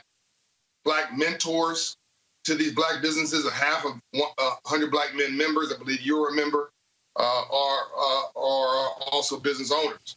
black 0.85 1.17
mentors 1.17 1.97
to 2.45 2.55
these 2.55 2.73
black 2.73 3.03
businesses. 3.03 3.47
A 3.47 3.51
half 3.51 3.85
of 3.85 3.93
uh, 3.93 4.57
100 4.63 4.91
Black 4.91 5.15
Men 5.15 5.37
members, 5.37 5.73
I 5.73 5.79
believe 5.79 6.01
you're 6.01 6.31
a 6.31 6.35
member, 6.35 6.71
uh, 7.17 7.43
are, 7.53 7.83
uh, 7.99 8.23
are 8.37 8.91
also 9.13 9.39
business 9.39 9.73
owners. 9.73 10.17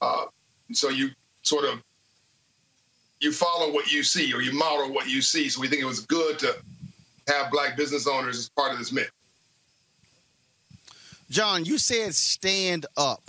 Uh, 0.00 0.26
so 0.72 0.88
you 0.88 1.10
sort 1.42 1.64
of 1.64 1.82
you 3.20 3.32
follow 3.32 3.72
what 3.72 3.90
you 3.92 4.02
see 4.02 4.32
or 4.32 4.40
you 4.40 4.52
model 4.52 4.92
what 4.92 5.08
you 5.08 5.20
see. 5.20 5.48
So 5.48 5.60
we 5.60 5.68
think 5.68 5.82
it 5.82 5.86
was 5.86 6.00
good 6.00 6.38
to 6.40 6.56
have 7.28 7.50
black 7.50 7.76
business 7.76 8.06
owners 8.06 8.38
as 8.38 8.48
part 8.48 8.72
of 8.72 8.78
this 8.78 8.92
mix. 8.92 9.10
John, 11.30 11.64
you 11.64 11.78
said 11.78 12.14
stand 12.14 12.86
up. 12.96 13.22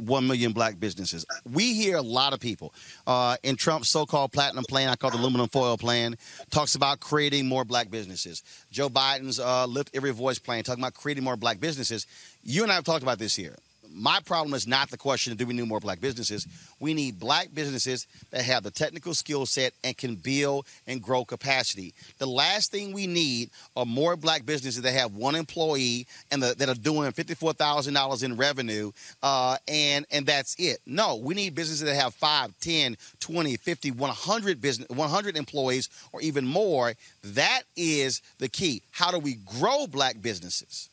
1 0.00 0.26
million 0.26 0.50
black 0.50 0.80
businesses. 0.80 1.24
We 1.48 1.72
hear 1.72 1.96
a 1.96 2.02
lot 2.02 2.32
of 2.32 2.40
people 2.40 2.74
uh, 3.06 3.36
in 3.44 3.54
Trump's 3.54 3.88
so 3.88 4.06
called 4.06 4.32
platinum 4.32 4.64
plan, 4.64 4.88
I 4.88 4.96
call 4.96 5.10
the 5.10 5.18
aluminum 5.18 5.48
foil 5.48 5.78
plan, 5.78 6.16
talks 6.50 6.74
about 6.74 6.98
creating 6.98 7.46
more 7.46 7.64
black 7.64 7.92
businesses. 7.92 8.42
Joe 8.72 8.88
Biden's 8.88 9.38
uh, 9.38 9.66
Lift 9.66 9.90
Every 9.94 10.10
Voice 10.10 10.40
plan, 10.40 10.64
talking 10.64 10.82
about 10.82 10.94
creating 10.94 11.22
more 11.22 11.36
black 11.36 11.60
businesses. 11.60 12.08
You 12.42 12.64
and 12.64 12.72
I 12.72 12.74
have 12.74 12.82
talked 12.82 13.04
about 13.04 13.20
this 13.20 13.36
here 13.36 13.54
my 13.94 14.18
problem 14.24 14.54
is 14.54 14.66
not 14.66 14.90
the 14.90 14.96
question 14.96 15.32
of 15.32 15.38
do 15.38 15.46
we 15.46 15.54
need 15.54 15.68
more 15.68 15.80
black 15.80 16.00
businesses. 16.00 16.46
We 16.80 16.94
need 16.94 17.20
black 17.20 17.48
businesses 17.54 18.06
that 18.30 18.42
have 18.42 18.64
the 18.64 18.70
technical 18.70 19.14
skill 19.14 19.46
set 19.46 19.72
and 19.84 19.96
can 19.96 20.16
build 20.16 20.66
and 20.86 21.00
grow 21.00 21.24
capacity. 21.24 21.94
The 22.18 22.26
last 22.26 22.72
thing 22.72 22.92
we 22.92 23.06
need 23.06 23.50
are 23.76 23.86
more 23.86 24.16
black 24.16 24.44
businesses 24.44 24.82
that 24.82 24.92
have 24.92 25.14
one 25.14 25.36
employee 25.36 26.06
and 26.30 26.42
the, 26.42 26.54
that 26.56 26.68
are 26.68 26.74
doing 26.74 27.12
$54,000 27.12 28.24
in 28.24 28.36
revenue 28.36 28.90
uh, 29.22 29.56
and, 29.68 30.06
and 30.10 30.26
that's 30.26 30.56
it. 30.58 30.78
No, 30.86 31.16
we 31.16 31.34
need 31.34 31.54
businesses 31.54 31.86
that 31.86 31.94
have 31.94 32.14
5, 32.14 32.52
10, 32.60 32.96
20, 33.20 33.56
50, 33.56 33.90
100, 33.92 34.60
business, 34.60 34.88
100 34.88 35.36
employees 35.36 35.88
or 36.12 36.20
even 36.20 36.44
more. 36.46 36.94
That 37.22 37.62
is 37.76 38.22
the 38.38 38.48
key. 38.48 38.82
How 38.90 39.12
do 39.12 39.18
we 39.18 39.34
grow 39.34 39.86
black 39.86 40.20
businesses? 40.20 40.88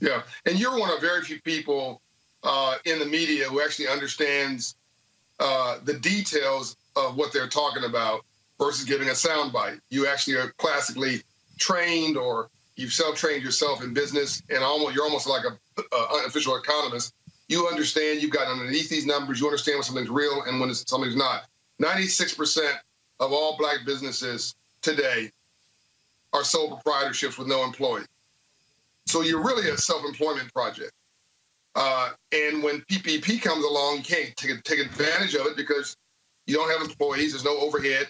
Yeah, 0.00 0.22
and 0.44 0.58
you're 0.58 0.78
one 0.78 0.90
of 0.90 1.00
very 1.00 1.22
few 1.22 1.40
people 1.40 2.02
uh, 2.44 2.76
in 2.84 2.98
the 2.98 3.06
media 3.06 3.48
who 3.48 3.60
actually 3.60 3.88
understands 3.88 4.76
uh, 5.40 5.78
the 5.84 5.94
details 5.94 6.76
of 6.96 7.16
what 7.16 7.32
they're 7.32 7.48
talking 7.48 7.84
about 7.84 8.24
versus 8.58 8.84
giving 8.84 9.08
a 9.08 9.12
soundbite. 9.12 9.80
You 9.90 10.06
actually 10.06 10.36
are 10.36 10.50
classically 10.58 11.22
trained 11.58 12.16
or 12.16 12.50
you've 12.76 12.92
self-trained 12.92 13.42
yourself 13.42 13.82
in 13.82 13.94
business 13.94 14.42
and 14.50 14.62
almost 14.62 14.94
you're 14.94 15.04
almost 15.04 15.26
like 15.26 15.42
a, 15.44 15.82
a 15.96 16.18
unofficial 16.18 16.56
economist. 16.56 17.14
You 17.48 17.66
understand 17.66 18.22
you've 18.22 18.30
got 18.30 18.46
underneath 18.46 18.88
these 18.88 19.06
numbers, 19.06 19.40
you 19.40 19.46
understand 19.46 19.76
when 19.76 19.82
something's 19.82 20.10
real 20.10 20.42
and 20.46 20.60
when 20.60 20.72
something's 20.74 21.16
not. 21.16 21.44
96% 21.82 22.72
of 23.20 23.32
all 23.32 23.56
black 23.58 23.78
businesses 23.84 24.54
today 24.82 25.30
are 26.32 26.44
sole 26.44 26.80
proprietorships 26.84 27.38
with 27.38 27.48
no 27.48 27.64
employee. 27.64 28.04
So 29.06 29.22
you're 29.22 29.42
really 29.42 29.70
a 29.70 29.76
self-employment 29.76 30.52
project. 30.52 30.92
Uh, 31.74 32.10
and 32.32 32.62
when 32.62 32.80
PPP 32.82 33.42
comes 33.42 33.64
along, 33.64 33.98
you 33.98 34.02
can't 34.02 34.36
take, 34.36 34.62
take 34.62 34.78
advantage 34.78 35.34
of 35.34 35.46
it 35.46 35.56
because 35.56 35.96
you 36.46 36.54
don't 36.54 36.70
have 36.70 36.88
employees. 36.88 37.32
There's 37.32 37.44
no 37.44 37.58
overhead 37.58 38.08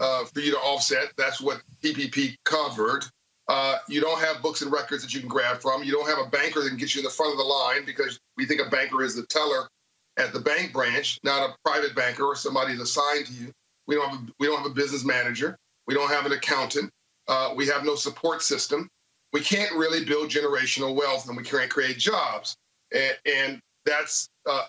uh, 0.00 0.24
for 0.24 0.40
you 0.40 0.50
to 0.52 0.58
offset. 0.58 1.12
That's 1.16 1.40
what 1.40 1.62
PPP 1.82 2.36
covered. 2.44 3.04
Uh, 3.46 3.76
you 3.88 4.00
don't 4.00 4.20
have 4.20 4.42
books 4.42 4.62
and 4.62 4.72
records 4.72 5.02
that 5.02 5.12
you 5.12 5.20
can 5.20 5.28
grab 5.28 5.60
from. 5.60 5.84
You 5.84 5.92
don't 5.92 6.08
have 6.08 6.18
a 6.26 6.30
banker 6.30 6.62
that 6.62 6.68
can 6.68 6.78
get 6.78 6.94
you 6.94 7.00
in 7.00 7.04
the 7.04 7.10
front 7.10 7.32
of 7.32 7.38
the 7.38 7.44
line 7.44 7.84
because 7.84 8.18
we 8.36 8.46
think 8.46 8.60
a 8.60 8.70
banker 8.70 9.02
is 9.02 9.14
the 9.14 9.26
teller 9.26 9.68
at 10.16 10.32
the 10.32 10.40
bank 10.40 10.72
branch, 10.72 11.20
not 11.22 11.50
a 11.50 11.54
private 11.64 11.94
banker 11.94 12.24
or 12.24 12.36
somebody 12.36 12.74
that's 12.74 12.96
assigned 12.96 13.26
to 13.26 13.32
you. 13.34 13.52
We 13.86 13.96
don't 13.96 14.08
have 14.08 14.18
a, 14.18 14.32
we 14.40 14.46
don't 14.46 14.62
have 14.62 14.70
a 14.70 14.74
business 14.74 15.04
manager. 15.04 15.58
We 15.86 15.94
don't 15.94 16.10
have 16.10 16.24
an 16.24 16.32
accountant. 16.32 16.90
Uh, 17.28 17.52
we 17.54 17.66
have 17.66 17.84
no 17.84 17.94
support 17.94 18.42
system. 18.42 18.88
We 19.32 19.40
can't 19.40 19.72
really 19.72 20.04
build 20.04 20.30
generational 20.30 20.94
wealth, 20.94 21.28
and 21.28 21.36
we 21.36 21.42
can't 21.42 21.70
create 21.70 21.98
jobs 21.98 22.56
and, 22.94 23.18
and 23.26 23.62
that's 23.84 24.30
uh, 24.48 24.64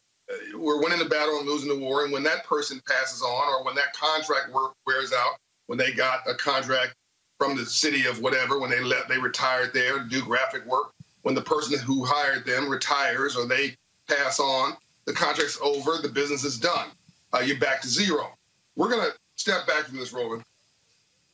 we're 0.56 0.82
winning 0.82 1.00
the 1.00 1.06
battle 1.06 1.38
and 1.38 1.48
losing 1.48 1.70
the 1.70 1.78
war. 1.78 2.04
And 2.04 2.12
when 2.12 2.24
that 2.24 2.44
person 2.46 2.82
passes 2.88 3.22
on, 3.22 3.54
or 3.54 3.64
when 3.64 3.76
that 3.76 3.94
contract 3.94 4.52
work 4.52 4.74
wears 4.86 5.14
out, 5.14 5.36
when 5.68 5.78
they 5.78 5.92
got 5.92 6.28
a 6.30 6.34
contract 6.34 6.96
from 7.38 7.56
the 7.56 7.66
city 7.66 8.06
of 8.08 8.22
whatever, 8.22 8.60
when 8.60 8.70
they 8.70 8.82
let 8.82 9.08
they 9.08 9.18
retired 9.18 9.74
there 9.74 10.00
to 10.00 10.10
do 10.10 10.22
graphic 10.22 10.66
work, 10.66 10.92
when 11.22 11.36
the 11.36 11.42
person 11.42 11.78
who 11.80 12.06
hired 12.06 12.46
them 12.46 12.70
retires 12.70 13.36
or 13.36 13.46
they 13.46 13.76
pass 14.08 14.40
on, 14.40 14.76
the 15.06 15.14
contract's 15.14 15.60
over, 15.62 15.98
the 16.02 16.10
business 16.10 16.44
is 16.44 16.58
done. 16.58 16.88
Uh, 17.34 17.40
you're 17.40 17.60
back 17.60 17.82
to 17.82 17.88
zero. 17.88 18.34
We're 18.76 18.90
gonna 18.90 19.10
step 19.36 19.68
back 19.68 19.86
from 19.86 19.98
this, 19.98 20.14
Roland. 20.14 20.44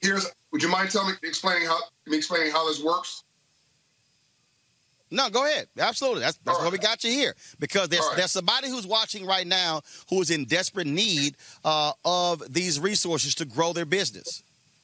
Here's. 0.02 0.30
Would 0.52 0.62
you 0.62 0.70
mind 0.70 0.92
telling 0.92 1.12
me, 1.12 1.18
explaining 1.24 1.66
how 1.68 1.80
me 2.08 2.18
explaining 2.18 2.52
how 2.52 2.68
this 2.68 2.84
works? 2.84 3.24
No, 5.12 5.30
go 5.30 5.46
ahead. 5.46 5.68
Absolutely. 5.78 6.22
That's 6.22 6.38
that's 6.38 6.58
right. 6.58 6.66
why 6.66 6.72
we 6.72 6.78
got 6.78 7.04
you 7.04 7.12
here 7.12 7.36
because 7.60 7.90
there's 7.90 8.06
right. 8.08 8.18
there's 8.18 8.32
somebody 8.32 8.70
who's 8.70 8.88
watching 8.88 9.26
right 9.26 9.46
now 9.46 9.82
who 10.10 10.22
is 10.22 10.32
in 10.32 10.46
desperate 10.46 10.88
need 10.88 11.36
uh, 11.66 11.92
of 12.06 12.42
these 12.52 12.80
resources 12.80 13.36
to 13.36 13.46
grow 13.46 13.74
their 13.74 13.86
business. 13.86 14.42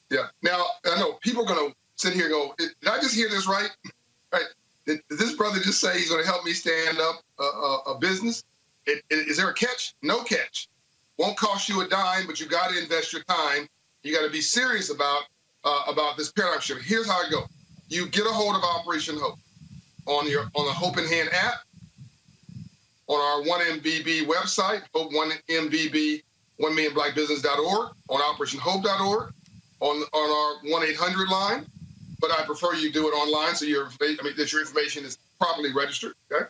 Yeah. 0.10 0.28
Now 0.44 0.66
I 0.86 1.00
know 1.00 1.14
people 1.22 1.44
are 1.44 1.56
going 1.56 1.70
to 1.70 1.76
sit 1.96 2.14
here 2.14 2.26
and 2.26 2.34
go, 2.34 2.54
"Did 2.58 2.72
I 2.86 3.00
just 3.00 3.16
hear 3.16 3.30
this 3.30 3.48
right? 3.48 3.70
Right? 4.34 4.44
Did, 4.86 5.00
did 5.10 5.20
this 5.20 5.36
brother 5.36 5.58
just 5.62 5.80
say 5.80 5.98
he's 5.98 6.10
going 6.10 6.22
to 6.22 6.28
help 6.28 6.44
me 6.44 6.52
stand 6.52 7.00
up 7.00 7.22
a, 7.40 7.44
a, 7.44 7.82
a 7.92 7.98
business? 7.98 8.44
It, 8.86 9.02
it, 9.10 9.30
is 9.30 9.38
there 9.38 9.50
a 9.50 9.54
catch? 9.54 9.94
No 10.02 10.22
catch. 10.22 10.68
Won't 11.18 11.38
cost 11.38 11.70
you 11.70 11.80
a 11.80 11.88
dime, 11.88 12.28
but 12.28 12.42
you 12.42 12.46
got 12.46 12.72
to 12.72 12.78
invest 12.78 13.14
your 13.14 13.24
time. 13.24 13.70
You 14.04 14.14
got 14.14 14.26
to 14.26 14.30
be 14.30 14.42
serious 14.42 14.90
about 14.94 15.22
uh, 15.64 15.84
about 15.88 16.18
this 16.18 16.30
paradigm 16.30 16.60
shift. 16.60 16.82
Here's 16.84 17.08
how 17.08 17.26
I 17.26 17.30
go. 17.32 17.46
You 17.88 18.10
get 18.10 18.26
a 18.26 18.30
hold 18.30 18.58
of 18.58 18.64
Operation 18.64 19.18
Hope 19.18 19.40
on 20.08 20.30
your 20.30 20.44
on 20.56 20.66
the 20.66 20.72
Hope 20.72 20.98
in 20.98 21.06
Hand 21.06 21.30
app, 21.34 21.56
on 23.08 23.20
our 23.20 23.44
1MBB 23.46 24.26
website, 24.26 24.82
Hope 24.94 25.12
1MBB, 25.12 26.24
1 26.58 26.76
million 26.76 26.94
black 26.94 27.16
business.org, 27.16 27.92
on 28.10 28.22
operationhope.org, 28.22 29.34
on 29.80 30.04
on 30.14 30.62
our 30.64 30.82
1-800 30.82 31.30
line. 31.30 31.66
But 32.20 32.32
I 32.32 32.44
prefer 32.46 32.74
you 32.74 32.92
do 32.92 33.08
it 33.08 33.12
online 33.12 33.56
so 33.56 33.66
your 33.66 33.90
I 34.02 34.24
mean 34.24 34.34
that 34.38 34.52
your 34.52 34.62
information 34.62 35.06
is 35.06 35.18
properly 35.40 35.74
registered. 35.74 36.14
Okay. 36.32 36.46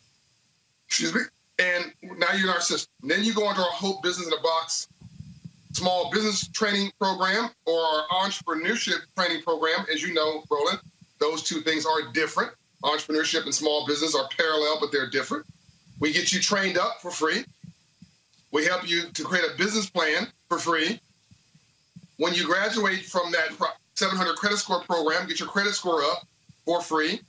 Excuse 0.88 1.14
me. 1.14 1.22
And 1.60 1.92
now 2.20 2.32
you're 2.34 2.48
in 2.48 2.50
our 2.50 2.62
system. 2.62 2.90
And 3.02 3.12
then 3.12 3.24
you 3.24 3.34
go 3.34 3.50
into 3.50 3.62
our 3.62 3.72
Hope 3.72 4.02
Business 4.04 4.28
in 4.28 4.34
a 4.34 4.42
Box 4.42 4.88
small 5.74 6.10
business 6.12 6.48
training 6.48 6.92
program 7.00 7.50
or 7.66 7.80
our 7.80 8.08
entrepreneurship 8.24 9.00
training 9.18 9.44
program. 9.44 9.86
As 9.94 10.02
you 10.02 10.14
know, 10.14 10.44
Roland, 10.50 10.80
those 11.20 11.44
two 11.44 11.62
things 11.62 11.86
are 11.86 12.12
different 12.14 12.52
entrepreneurship 12.84 13.44
and 13.44 13.54
small 13.54 13.86
business 13.88 14.16
are 14.16 14.28
parallel, 14.36 14.78
but 14.80 14.92
they're 14.92 15.10
different. 15.10 15.46
We 16.00 16.14
get 16.14 16.32
you 16.32 16.40
trained 16.40 16.78
up 16.78 17.02
for 17.02 17.12
free. 17.12 17.44
We 18.52 18.66
help 18.66 18.88
you 18.88 19.04
to 19.14 19.24
create 19.24 19.46
a 19.46 19.58
business 19.58 19.90
plan 19.90 20.28
for 20.48 20.60
free. 20.60 21.00
When 22.18 22.34
you 22.34 22.46
graduate 22.46 23.06
from 23.06 23.32
that 23.32 23.50
700 23.96 24.36
credit 24.36 24.58
score 24.58 24.82
program, 24.84 25.28
get 25.28 25.40
your 25.40 25.50
credit 25.50 25.74
score 25.74 26.04
up 26.04 26.26
for 26.66 26.82
free, 26.82 27.22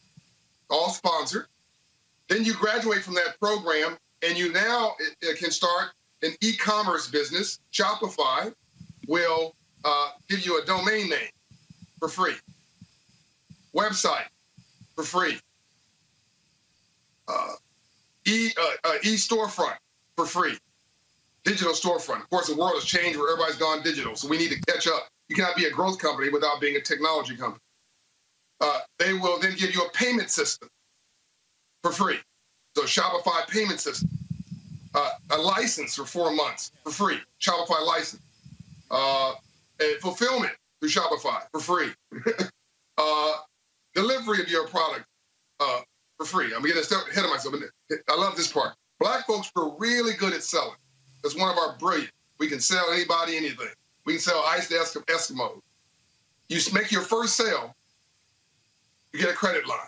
all 0.71 0.91
sponsored. 0.91 1.47
Then 2.29 2.45
you 2.45 2.55
graduate 2.55 3.03
from 3.03 3.15
that 3.15 3.39
program 3.41 3.97
and 4.23 4.37
you 4.37 4.53
now 4.53 4.95
can 5.39 5.51
start 5.51 5.91
an 6.23 6.33
e-commerce 6.41 7.09
business. 7.09 7.61
Shopify 7.73 8.53
will 9.07 9.55
uh, 9.85 10.11
give 10.29 10.45
you 10.45 10.61
a 10.61 10.67
domain 10.67 11.09
name 11.09 11.31
for 11.99 12.09
free. 12.09 12.35
Website 13.75 14.27
for 14.99 15.05
free. 15.05 15.39
Uh, 17.29 17.53
e 18.27 18.51
uh, 18.59 18.89
uh, 18.89 18.95
e 19.05 19.15
storefront 19.15 19.77
for 20.17 20.27
free. 20.27 20.59
Digital 21.45 21.73
storefront. 21.73 22.23
Of 22.23 22.31
course, 22.31 22.49
the 22.49 22.57
world 22.57 22.75
has 22.75 22.85
changed 22.85 23.17
where 23.17 23.33
everybody's 23.33 23.59
gone 23.59 23.83
digital, 23.85 24.17
so 24.17 24.27
we 24.27 24.39
need 24.39 24.51
to 24.51 24.61
catch 24.63 24.89
up. 24.89 25.09
You 25.29 25.37
cannot 25.37 25.55
be 25.55 25.67
a 25.67 25.71
growth 25.71 26.01
company 26.01 26.31
without 26.31 26.61
being 26.61 26.75
a 26.75 26.81
technology 26.81 27.37
company. 27.37 27.63
Uh, 28.61 28.81
they 28.99 29.13
will 29.13 29.39
then 29.39 29.55
give 29.57 29.73
you 29.73 29.83
a 29.83 29.91
payment 29.91 30.31
system 30.31 30.69
for 31.83 31.93
free. 31.93 32.19
So 32.75 32.83
Shopify 32.83 33.47
payment 33.47 33.79
system, 33.79 34.11
uh, 34.97 35.11
a 35.31 35.39
license 35.39 35.95
for 35.95 36.07
four 36.07 36.33
months 36.33 36.73
for 36.83 36.91
free. 36.91 37.19
Shopify 37.41 37.87
license, 37.87 38.23
uh, 38.91 39.35
fulfillment 40.01 40.55
through 40.81 40.89
Shopify 40.89 41.43
for 41.53 41.61
free. 41.61 41.91
uh, 42.99 43.33
delivery 43.99 44.41
of 44.41 44.49
your 44.49 44.67
product 44.69 45.05
uh, 45.61 45.81
for 46.17 46.27
free. 46.27 46.55
I'm 46.55 46.63
getting 46.63 46.83
ahead 46.83 47.25
of 47.25 47.31
myself. 47.31 47.55
I 48.09 48.17
love 48.17 48.37
this 48.37 48.53
part. 48.53 48.75
Black 49.01 49.27
folks 49.27 49.51
are 49.57 49.77
really 49.79 50.15
good 50.15 50.33
at 50.33 50.43
selling. 50.43 50.77
That's 51.23 51.37
one 51.37 51.51
of 51.51 51.59
our 51.59 51.77
brilliant. 51.79 52.11
We 52.39 52.49
can 52.49 52.61
sell 52.61 52.87
anybody 52.93 53.37
anything. 53.37 53.69
We 54.05 54.15
can 54.15 54.21
sell 54.21 54.43
ice 54.47 54.69
to 54.69 55.01
Eskimos. 55.01 55.61
You 56.49 56.61
make 56.73 56.91
your 56.91 57.03
first 57.03 57.37
sale, 57.37 57.75
you 59.13 59.21
get 59.21 59.31
a 59.31 59.35
credit 59.35 59.67
line. 59.69 59.79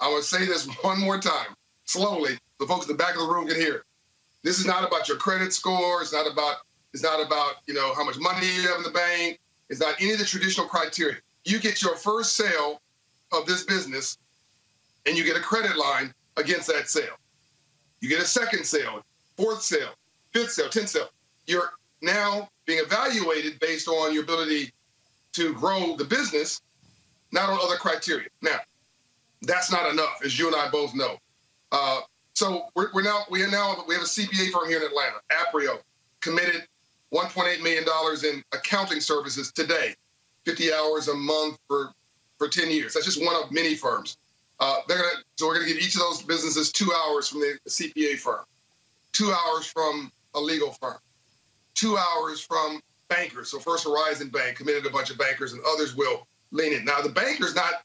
I 0.00 0.14
to 0.16 0.22
say 0.22 0.44
this 0.46 0.66
one 0.82 1.00
more 1.00 1.18
time, 1.18 1.54
slowly, 1.84 2.38
the 2.58 2.66
folks 2.66 2.86
in 2.86 2.96
the 2.96 3.02
back 3.02 3.14
of 3.14 3.20
the 3.20 3.32
room 3.32 3.46
can 3.46 3.56
hear. 3.56 3.84
This 4.42 4.58
is 4.58 4.66
not 4.66 4.86
about 4.86 5.08
your 5.08 5.16
credit 5.16 5.52
score. 5.52 6.02
It's 6.02 6.12
not 6.12 6.30
about 6.30 6.56
it's 6.92 7.02
not 7.02 7.24
about 7.24 7.54
you 7.66 7.74
know 7.74 7.94
how 7.94 8.04
much 8.04 8.18
money 8.18 8.46
you 8.46 8.62
have 8.68 8.78
in 8.78 8.82
the 8.82 8.90
bank. 8.90 9.38
It's 9.70 9.80
not 9.80 9.94
any 10.00 10.12
of 10.12 10.18
the 10.18 10.24
traditional 10.24 10.66
criteria. 10.66 11.16
You 11.44 11.58
get 11.58 11.82
your 11.82 11.96
first 11.96 12.36
sale 12.36 12.80
of 13.34 13.46
this 13.46 13.64
business, 13.64 14.18
and 15.06 15.16
you 15.16 15.24
get 15.24 15.36
a 15.36 15.40
credit 15.40 15.76
line 15.76 16.12
against 16.36 16.66
that 16.68 16.88
sale. 16.88 17.16
You 18.00 18.08
get 18.08 18.20
a 18.20 18.26
second 18.26 18.64
sale, 18.64 19.02
fourth 19.36 19.62
sale, 19.62 19.90
fifth 20.32 20.52
sale, 20.52 20.68
tenth 20.68 20.90
sale. 20.90 21.08
You're 21.46 21.72
now 22.02 22.48
being 22.66 22.80
evaluated 22.80 23.58
based 23.60 23.88
on 23.88 24.12
your 24.12 24.22
ability 24.22 24.72
to 25.34 25.52
grow 25.54 25.96
the 25.96 26.04
business, 26.04 26.60
not 27.32 27.50
on 27.50 27.58
other 27.62 27.76
criteria. 27.76 28.28
Now, 28.42 28.58
that's 29.42 29.70
not 29.70 29.90
enough, 29.90 30.20
as 30.24 30.38
you 30.38 30.46
and 30.46 30.56
I 30.56 30.68
both 30.70 30.94
know. 30.94 31.16
Uh, 31.72 32.00
so 32.34 32.66
we're, 32.74 32.88
we're, 32.92 33.02
now 33.02 33.22
we 33.30 33.42
are 33.42 33.50
now 33.50 33.84
we 33.86 33.94
have 33.94 34.02
a 34.02 34.06
CPA 34.06 34.50
firm 34.50 34.68
here 34.68 34.78
in 34.78 34.84
Atlanta, 34.84 35.16
Aprio, 35.30 35.78
committed 36.20 36.66
1.8 37.12 37.62
million 37.62 37.84
dollars 37.84 38.24
in 38.24 38.42
accounting 38.52 39.00
services 39.00 39.52
today, 39.52 39.94
50 40.44 40.72
hours 40.72 41.08
a 41.08 41.14
month 41.14 41.58
for 41.68 41.92
for 42.38 42.48
10 42.48 42.70
years. 42.70 42.94
That's 42.94 43.06
just 43.06 43.24
one 43.24 43.34
of 43.36 43.50
many 43.52 43.74
firms. 43.74 44.16
Uh, 44.60 44.78
they're 44.86 44.98
gonna 44.98 45.08
so 45.36 45.46
we're 45.46 45.54
gonna 45.54 45.66
give 45.66 45.78
each 45.78 45.94
of 45.94 46.00
those 46.00 46.22
businesses 46.22 46.70
two 46.70 46.92
hours 46.92 47.28
from 47.28 47.40
the 47.40 47.58
CPA 47.68 48.16
firm, 48.18 48.44
two 49.12 49.32
hours 49.32 49.66
from 49.66 50.12
a 50.34 50.40
legal 50.40 50.72
firm, 50.72 50.98
two 51.74 51.96
hours 51.96 52.40
from 52.40 52.80
bankers. 53.08 53.50
So 53.50 53.58
First 53.58 53.84
Horizon 53.84 54.28
Bank 54.28 54.56
committed 54.56 54.86
a 54.86 54.90
bunch 54.90 55.10
of 55.10 55.18
bankers, 55.18 55.52
and 55.52 55.62
others 55.66 55.96
will 55.96 56.26
lean 56.52 56.72
in. 56.72 56.84
Now 56.84 57.00
the 57.00 57.08
banker's 57.08 57.54
not 57.54 57.82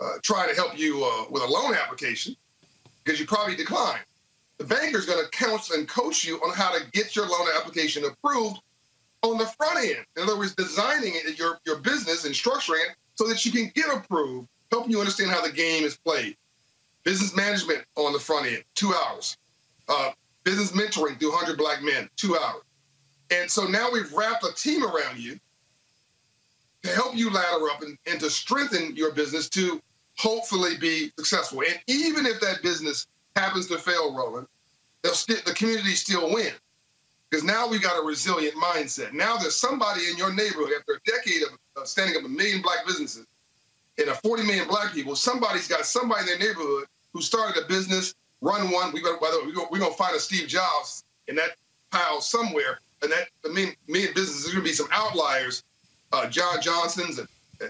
uh, 0.00 0.14
trying 0.22 0.48
to 0.48 0.54
help 0.54 0.78
you 0.78 1.04
uh, 1.04 1.24
with 1.30 1.42
a 1.42 1.46
loan 1.46 1.74
application 1.74 2.34
because 3.04 3.20
you 3.20 3.26
probably 3.26 3.56
decline. 3.56 4.00
The 4.58 4.64
banker's 4.64 5.06
going 5.06 5.24
to 5.24 5.30
counsel 5.30 5.76
and 5.76 5.88
coach 5.88 6.24
you 6.24 6.36
on 6.38 6.52
how 6.54 6.76
to 6.76 6.84
get 6.90 7.14
your 7.14 7.26
loan 7.26 7.46
application 7.56 8.04
approved 8.04 8.60
on 9.22 9.38
the 9.38 9.46
front 9.46 9.78
end. 9.78 10.04
In 10.16 10.24
other 10.24 10.36
words, 10.36 10.54
designing 10.54 11.12
it, 11.14 11.38
your, 11.38 11.58
your 11.64 11.76
business 11.76 12.24
and 12.24 12.34
structuring 12.34 12.84
it 12.90 12.96
so 13.18 13.26
that 13.26 13.44
you 13.44 13.50
can 13.50 13.70
get 13.74 13.92
approved, 13.92 14.46
helping 14.70 14.92
you 14.92 15.00
understand 15.00 15.28
how 15.28 15.42
the 15.42 15.50
game 15.50 15.82
is 15.82 15.96
played. 15.96 16.36
Business 17.02 17.34
management 17.34 17.84
on 17.96 18.12
the 18.12 18.18
front 18.18 18.46
end, 18.46 18.62
two 18.76 18.94
hours. 18.94 19.36
Uh, 19.88 20.12
business 20.44 20.70
mentoring 20.70 21.18
through 21.18 21.32
100 21.32 21.58
Black 21.58 21.82
Men, 21.82 22.08
two 22.16 22.38
hours. 22.38 22.62
And 23.32 23.50
so 23.50 23.64
now 23.64 23.90
we've 23.90 24.12
wrapped 24.12 24.44
a 24.44 24.54
team 24.54 24.84
around 24.84 25.18
you 25.18 25.36
to 26.84 26.90
help 26.90 27.16
you 27.16 27.28
ladder 27.30 27.68
up 27.70 27.82
and, 27.82 27.98
and 28.06 28.20
to 28.20 28.30
strengthen 28.30 28.94
your 28.94 29.10
business 29.12 29.48
to 29.50 29.82
hopefully 30.16 30.76
be 30.78 31.10
successful. 31.18 31.62
And 31.62 31.80
even 31.88 32.24
if 32.24 32.40
that 32.40 32.62
business 32.62 33.08
happens 33.34 33.66
to 33.66 33.78
fail, 33.78 34.14
Roland, 34.14 34.46
st- 35.12 35.44
the 35.44 35.54
community 35.54 35.94
still 35.96 36.32
win. 36.32 36.52
Because 37.30 37.44
now 37.44 37.68
we 37.68 37.78
got 37.78 38.02
a 38.02 38.06
resilient 38.06 38.54
mindset. 38.54 39.12
Now 39.12 39.36
there's 39.36 39.56
somebody 39.56 40.02
in 40.10 40.16
your 40.16 40.32
neighborhood 40.32 40.70
after 40.78 40.94
a 40.94 41.10
decade 41.10 41.42
of, 41.42 41.58
of 41.76 41.86
standing 41.86 42.16
up 42.16 42.24
a 42.24 42.28
million 42.28 42.62
black 42.62 42.86
businesses 42.86 43.26
and 43.98 44.08
a 44.08 44.14
40 44.14 44.44
million 44.44 44.68
black 44.68 44.92
people, 44.92 45.14
somebody's 45.14 45.68
got 45.68 45.84
somebody 45.84 46.20
in 46.22 46.26
their 46.26 46.48
neighborhood 46.48 46.86
who 47.12 47.20
started 47.20 47.62
a 47.62 47.66
business, 47.66 48.14
run 48.40 48.70
one. 48.70 48.92
We 48.92 49.02
got, 49.02 49.20
we're 49.20 49.78
going 49.78 49.90
to 49.90 49.98
find 49.98 50.16
a 50.16 50.20
Steve 50.20 50.48
Jobs 50.48 51.04
in 51.26 51.36
that 51.36 51.50
pile 51.90 52.20
somewhere. 52.20 52.78
And 53.02 53.12
that, 53.12 53.28
I 53.44 53.52
mean, 53.52 53.74
million 53.86 54.12
businesses, 54.14 54.44
there's 54.44 54.54
going 54.54 54.64
to 54.64 54.70
be 54.70 54.74
some 54.74 54.88
outliers, 54.90 55.64
uh, 56.12 56.28
John 56.28 56.60
Johnson's 56.60 57.18
and 57.18 57.28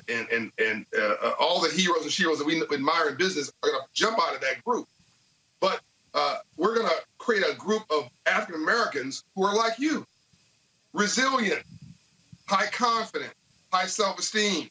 and 0.08 0.28
and 0.28 0.52
and 0.58 0.86
uh, 0.96 1.14
uh, 1.22 1.32
all 1.38 1.60
the 1.60 1.70
heroes 1.70 2.02
and 2.02 2.12
heroes 2.12 2.38
that 2.38 2.46
we 2.46 2.62
admire 2.62 3.08
in 3.08 3.16
business 3.16 3.50
are 3.62 3.70
going 3.70 3.80
to 3.80 3.88
jump 3.94 4.18
out 4.20 4.34
of 4.34 4.40
that 4.42 4.62
group. 4.64 4.86
But 5.60 5.80
uh, 6.14 6.38
we're 6.56 6.74
going 6.74 6.86
to 6.86 6.94
create 7.18 7.44
a 7.44 7.54
group 7.56 7.82
of 7.90 8.08
African 8.26 8.62
Americans 8.62 9.24
who 9.34 9.44
are 9.44 9.54
like 9.54 9.78
you, 9.78 10.06
resilient, 10.92 11.62
high 12.46 12.66
confident, 12.66 13.32
high 13.72 13.86
self-esteem, 13.86 14.68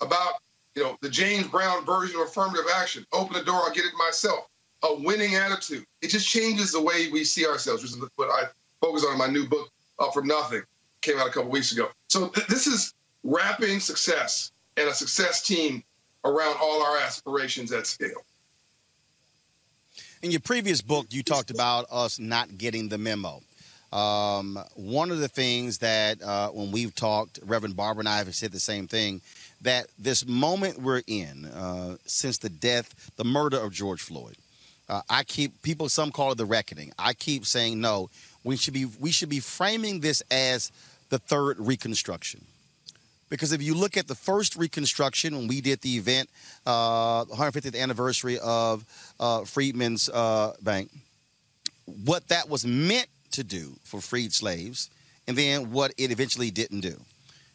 about 0.00 0.34
you 0.74 0.82
know 0.82 0.96
the 1.00 1.08
James 1.08 1.46
Brown 1.48 1.84
version 1.84 2.20
of 2.20 2.28
affirmative 2.28 2.66
action. 2.74 3.06
Open 3.12 3.34
the 3.34 3.44
door, 3.44 3.56
I'll 3.56 3.72
get 3.72 3.84
it 3.84 3.92
myself. 3.98 4.48
A 4.82 4.94
winning 4.94 5.34
attitude. 5.34 5.84
It 6.02 6.08
just 6.08 6.28
changes 6.28 6.72
the 6.72 6.80
way 6.80 7.08
we 7.10 7.24
see 7.24 7.46
ourselves, 7.46 7.82
which 7.82 7.92
is 7.92 8.04
what 8.16 8.28
I 8.28 8.44
focus 8.80 9.04
on 9.04 9.12
in 9.12 9.18
my 9.18 9.26
new 9.26 9.48
book, 9.48 9.70
Up 9.98 10.12
from 10.12 10.26
Nothing, 10.26 10.62
came 11.00 11.18
out 11.18 11.26
a 11.26 11.30
couple 11.30 11.50
weeks 11.50 11.72
ago. 11.72 11.88
So 12.08 12.28
th- 12.28 12.46
this 12.46 12.66
is 12.66 12.92
wrapping 13.24 13.80
success 13.80 14.52
and 14.76 14.88
a 14.88 14.94
success 14.94 15.42
team 15.42 15.82
around 16.24 16.56
all 16.60 16.82
our 16.82 16.98
aspirations 16.98 17.72
at 17.72 17.86
scale. 17.86 18.22
In 20.22 20.30
your 20.30 20.40
previous 20.40 20.80
book, 20.80 21.08
you 21.10 21.22
talked 21.22 21.50
about 21.50 21.86
us 21.90 22.18
not 22.18 22.56
getting 22.56 22.88
the 22.88 22.96
memo. 22.96 23.42
Um, 23.92 24.58
one 24.74 25.10
of 25.10 25.18
the 25.18 25.28
things 25.28 25.78
that 25.78 26.22
uh, 26.22 26.48
when 26.48 26.72
we've 26.72 26.94
talked, 26.94 27.38
Reverend 27.44 27.76
Barber 27.76 28.00
and 28.00 28.08
I 28.08 28.18
have 28.18 28.34
said 28.34 28.50
the 28.50 28.58
same 28.58 28.88
thing 28.88 29.20
that 29.60 29.86
this 29.98 30.26
moment 30.26 30.80
we're 30.80 31.02
in, 31.06 31.44
uh, 31.44 31.96
since 32.06 32.38
the 32.38 32.48
death, 32.48 33.12
the 33.16 33.24
murder 33.24 33.58
of 33.58 33.72
George 33.72 34.00
Floyd, 34.00 34.36
uh, 34.88 35.02
I 35.10 35.22
keep 35.22 35.60
people. 35.62 35.88
Some 35.88 36.10
call 36.10 36.32
it 36.32 36.38
the 36.38 36.46
reckoning. 36.46 36.92
I 36.98 37.12
keep 37.12 37.44
saying 37.44 37.80
no. 37.80 38.08
We 38.42 38.56
should 38.56 38.74
be 38.74 38.86
we 38.86 39.10
should 39.10 39.28
be 39.28 39.40
framing 39.40 40.00
this 40.00 40.22
as 40.30 40.72
the 41.10 41.18
third 41.18 41.58
Reconstruction. 41.58 42.44
Because 43.28 43.52
if 43.52 43.60
you 43.62 43.74
look 43.74 43.96
at 43.96 44.06
the 44.06 44.14
first 44.14 44.56
Reconstruction, 44.56 45.36
when 45.36 45.48
we 45.48 45.60
did 45.60 45.80
the 45.80 45.96
event, 45.96 46.30
uh, 46.64 47.24
150th 47.24 47.80
anniversary 47.80 48.38
of 48.38 48.84
uh, 49.18 49.44
Freedmen's 49.44 50.08
uh, 50.08 50.52
Bank, 50.62 50.90
what 52.04 52.28
that 52.28 52.48
was 52.48 52.64
meant 52.64 53.08
to 53.32 53.42
do 53.42 53.76
for 53.82 54.00
freed 54.00 54.32
slaves, 54.32 54.90
and 55.26 55.36
then 55.36 55.72
what 55.72 55.92
it 55.98 56.10
eventually 56.10 56.50
didn't 56.50 56.80
do. 56.80 57.00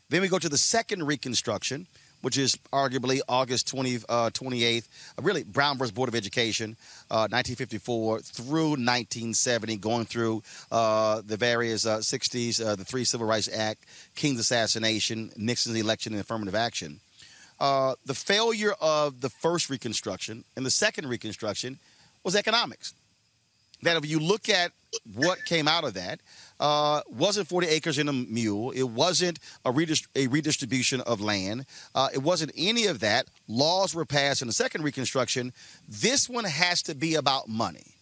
Then 0.09 0.21
we 0.21 0.27
go 0.27 0.39
to 0.39 0.49
the 0.49 0.57
second 0.57 1.07
Reconstruction, 1.07 1.87
which 2.21 2.37
is 2.37 2.55
arguably 2.71 3.19
August 3.27 3.67
20, 3.67 3.97
uh, 4.07 4.29
28th, 4.29 4.87
uh, 5.17 5.21
really 5.21 5.43
Brown 5.43 5.77
versus 5.77 5.91
Board 5.91 6.09
of 6.09 6.15
Education, 6.15 6.77
uh, 7.09 7.27
1954 7.29 8.19
through 8.21 8.69
1970, 8.71 9.77
going 9.77 10.05
through 10.05 10.43
uh, 10.71 11.21
the 11.25 11.37
various 11.37 11.85
60s, 11.85 12.63
uh, 12.63 12.69
uh, 12.71 12.75
the 12.75 12.85
three 12.85 13.03
Civil 13.03 13.27
Rights 13.27 13.49
Act, 13.53 13.85
King's 14.15 14.39
assassination, 14.39 15.31
Nixon's 15.35 15.77
election, 15.77 16.13
and 16.13 16.21
affirmative 16.21 16.55
action. 16.55 16.99
the 17.59 18.15
failure 18.15 18.73
of 18.79 19.21
the 19.21 19.29
first 19.29 19.69
Reconstruction 19.69 20.43
and 20.55 20.65
the 20.65 20.71
second 20.71 21.07
Reconstruction 21.07 21.79
was 22.23 22.35
economics. 22.35 22.93
That 23.83 23.97
if 23.97 24.05
you 24.05 24.19
look 24.19 24.49
at 24.49 24.71
what 25.15 25.43
came 25.45 25.67
out 25.67 25.83
of 25.83 25.93
that, 25.95 26.19
uh, 26.59 27.01
wasn't 27.09 27.47
40 27.47 27.67
acres 27.67 27.97
in 27.97 28.07
a 28.07 28.13
mule. 28.13 28.71
It 28.71 28.83
wasn't 28.83 29.39
a, 29.65 29.71
redist- 29.71 30.07
a 30.15 30.27
redistribution 30.27 31.01
of 31.01 31.21
land. 31.21 31.65
Uh, 31.95 32.09
it 32.13 32.19
wasn't 32.19 32.51
any 32.55 32.85
of 32.85 32.99
that. 32.99 33.27
Laws 33.47 33.95
were 33.95 34.05
passed 34.05 34.41
in 34.41 34.47
the 34.47 34.53
second 34.53 34.83
Reconstruction. 34.83 35.53
This 35.87 36.29
one 36.29 36.43
has 36.43 36.81
to 36.83 36.95
be 36.95 37.15
about 37.15 37.49
money. 37.49 37.95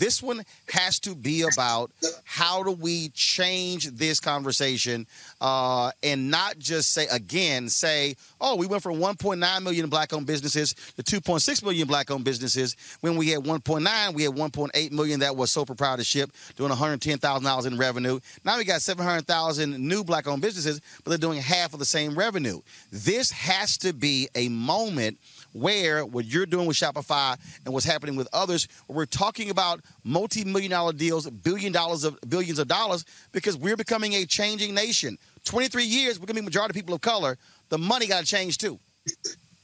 This 0.00 0.22
one 0.22 0.42
has 0.72 0.98
to 1.00 1.14
be 1.14 1.42
about 1.42 1.90
how 2.24 2.62
do 2.62 2.70
we 2.70 3.10
change 3.10 3.90
this 3.90 4.18
conversation 4.18 5.06
uh, 5.42 5.92
and 6.02 6.30
not 6.30 6.58
just 6.58 6.92
say, 6.92 7.06
again, 7.08 7.68
say, 7.68 8.16
oh, 8.40 8.56
we 8.56 8.66
went 8.66 8.82
from 8.82 8.96
1.9 8.96 9.62
million 9.62 9.90
black 9.90 10.14
owned 10.14 10.26
businesses 10.26 10.74
to 10.96 11.02
2.6 11.02 11.62
million 11.62 11.86
black 11.86 12.10
owned 12.10 12.24
businesses. 12.24 12.76
When 13.02 13.16
we 13.16 13.28
had 13.28 13.40
1.9, 13.40 14.14
we 14.14 14.22
had 14.22 14.32
1.8 14.32 14.90
million 14.90 15.20
that 15.20 15.36
was 15.36 15.50
sole 15.50 15.66
proprietorship, 15.66 16.32
doing 16.56 16.72
$110,000 16.72 17.66
in 17.66 17.76
revenue. 17.76 18.20
Now 18.42 18.56
we 18.56 18.64
got 18.64 18.80
700,000 18.80 19.78
new 19.78 20.02
black 20.02 20.26
owned 20.26 20.40
businesses, 20.40 20.80
but 21.04 21.10
they're 21.10 21.18
doing 21.18 21.42
half 21.42 21.74
of 21.74 21.78
the 21.78 21.84
same 21.84 22.16
revenue. 22.16 22.62
This 22.90 23.30
has 23.32 23.76
to 23.78 23.92
be 23.92 24.30
a 24.34 24.48
moment 24.48 25.18
where 25.52 26.04
what 26.04 26.24
you're 26.24 26.46
doing 26.46 26.66
with 26.66 26.76
Shopify 26.76 27.36
and 27.64 27.74
what's 27.74 27.86
happening 27.86 28.16
with 28.16 28.28
others, 28.32 28.68
we're 28.88 29.06
talking 29.06 29.50
about 29.50 29.80
multi-million 30.04 30.70
dollar 30.70 30.92
deals, 30.92 31.28
billion 31.28 31.72
dollars 31.72 32.04
of 32.04 32.18
billions 32.28 32.58
of 32.58 32.68
dollars, 32.68 33.04
because 33.32 33.56
we're 33.56 33.76
becoming 33.76 34.14
a 34.14 34.26
changing 34.26 34.74
nation. 34.74 35.18
23 35.44 35.84
years, 35.84 36.20
we're 36.20 36.26
gonna 36.26 36.40
be 36.40 36.44
majority 36.44 36.72
people 36.72 36.94
of 36.94 37.00
color. 37.00 37.36
The 37.68 37.78
money 37.78 38.06
got 38.06 38.20
to 38.20 38.26
change 38.26 38.58
too. 38.58 38.78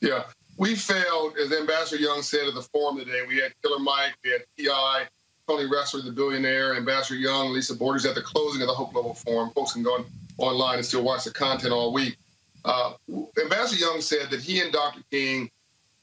Yeah, 0.00 0.24
we 0.56 0.74
failed, 0.74 1.36
as 1.38 1.52
Ambassador 1.52 2.00
Young 2.00 2.22
said 2.22 2.48
at 2.48 2.54
the 2.54 2.62
forum 2.62 2.98
today. 2.98 3.22
We 3.28 3.36
had 3.38 3.52
Killer 3.62 3.78
Mike, 3.78 4.14
we 4.24 4.30
had 4.30 4.42
Ti, 4.56 5.08
Tony 5.48 5.64
Ressler, 5.64 6.04
the 6.04 6.12
billionaire, 6.12 6.74
Ambassador 6.74 7.18
Young, 7.18 7.52
Lisa 7.52 7.74
Borders 7.74 8.06
at 8.06 8.14
the 8.14 8.22
closing 8.22 8.62
of 8.62 8.68
the 8.68 8.74
Hope 8.74 8.92
Global 8.92 9.14
Forum. 9.14 9.50
Folks 9.50 9.72
can 9.72 9.82
go 9.82 10.04
online 10.38 10.76
and 10.76 10.86
still 10.86 11.02
watch 11.02 11.24
the 11.24 11.30
content 11.30 11.72
all 11.72 11.92
week. 11.92 12.16
Uh, 12.64 12.94
Ambassador 13.40 13.80
Young 13.80 14.00
said 14.00 14.28
that 14.30 14.40
he 14.40 14.60
and 14.60 14.72
Dr. 14.72 15.00
King 15.10 15.50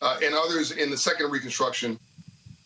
uh, 0.03 0.19
and 0.21 0.35
others 0.35 0.71
in 0.71 0.91
the 0.91 0.97
second 0.97 1.31
Reconstruction 1.31 1.97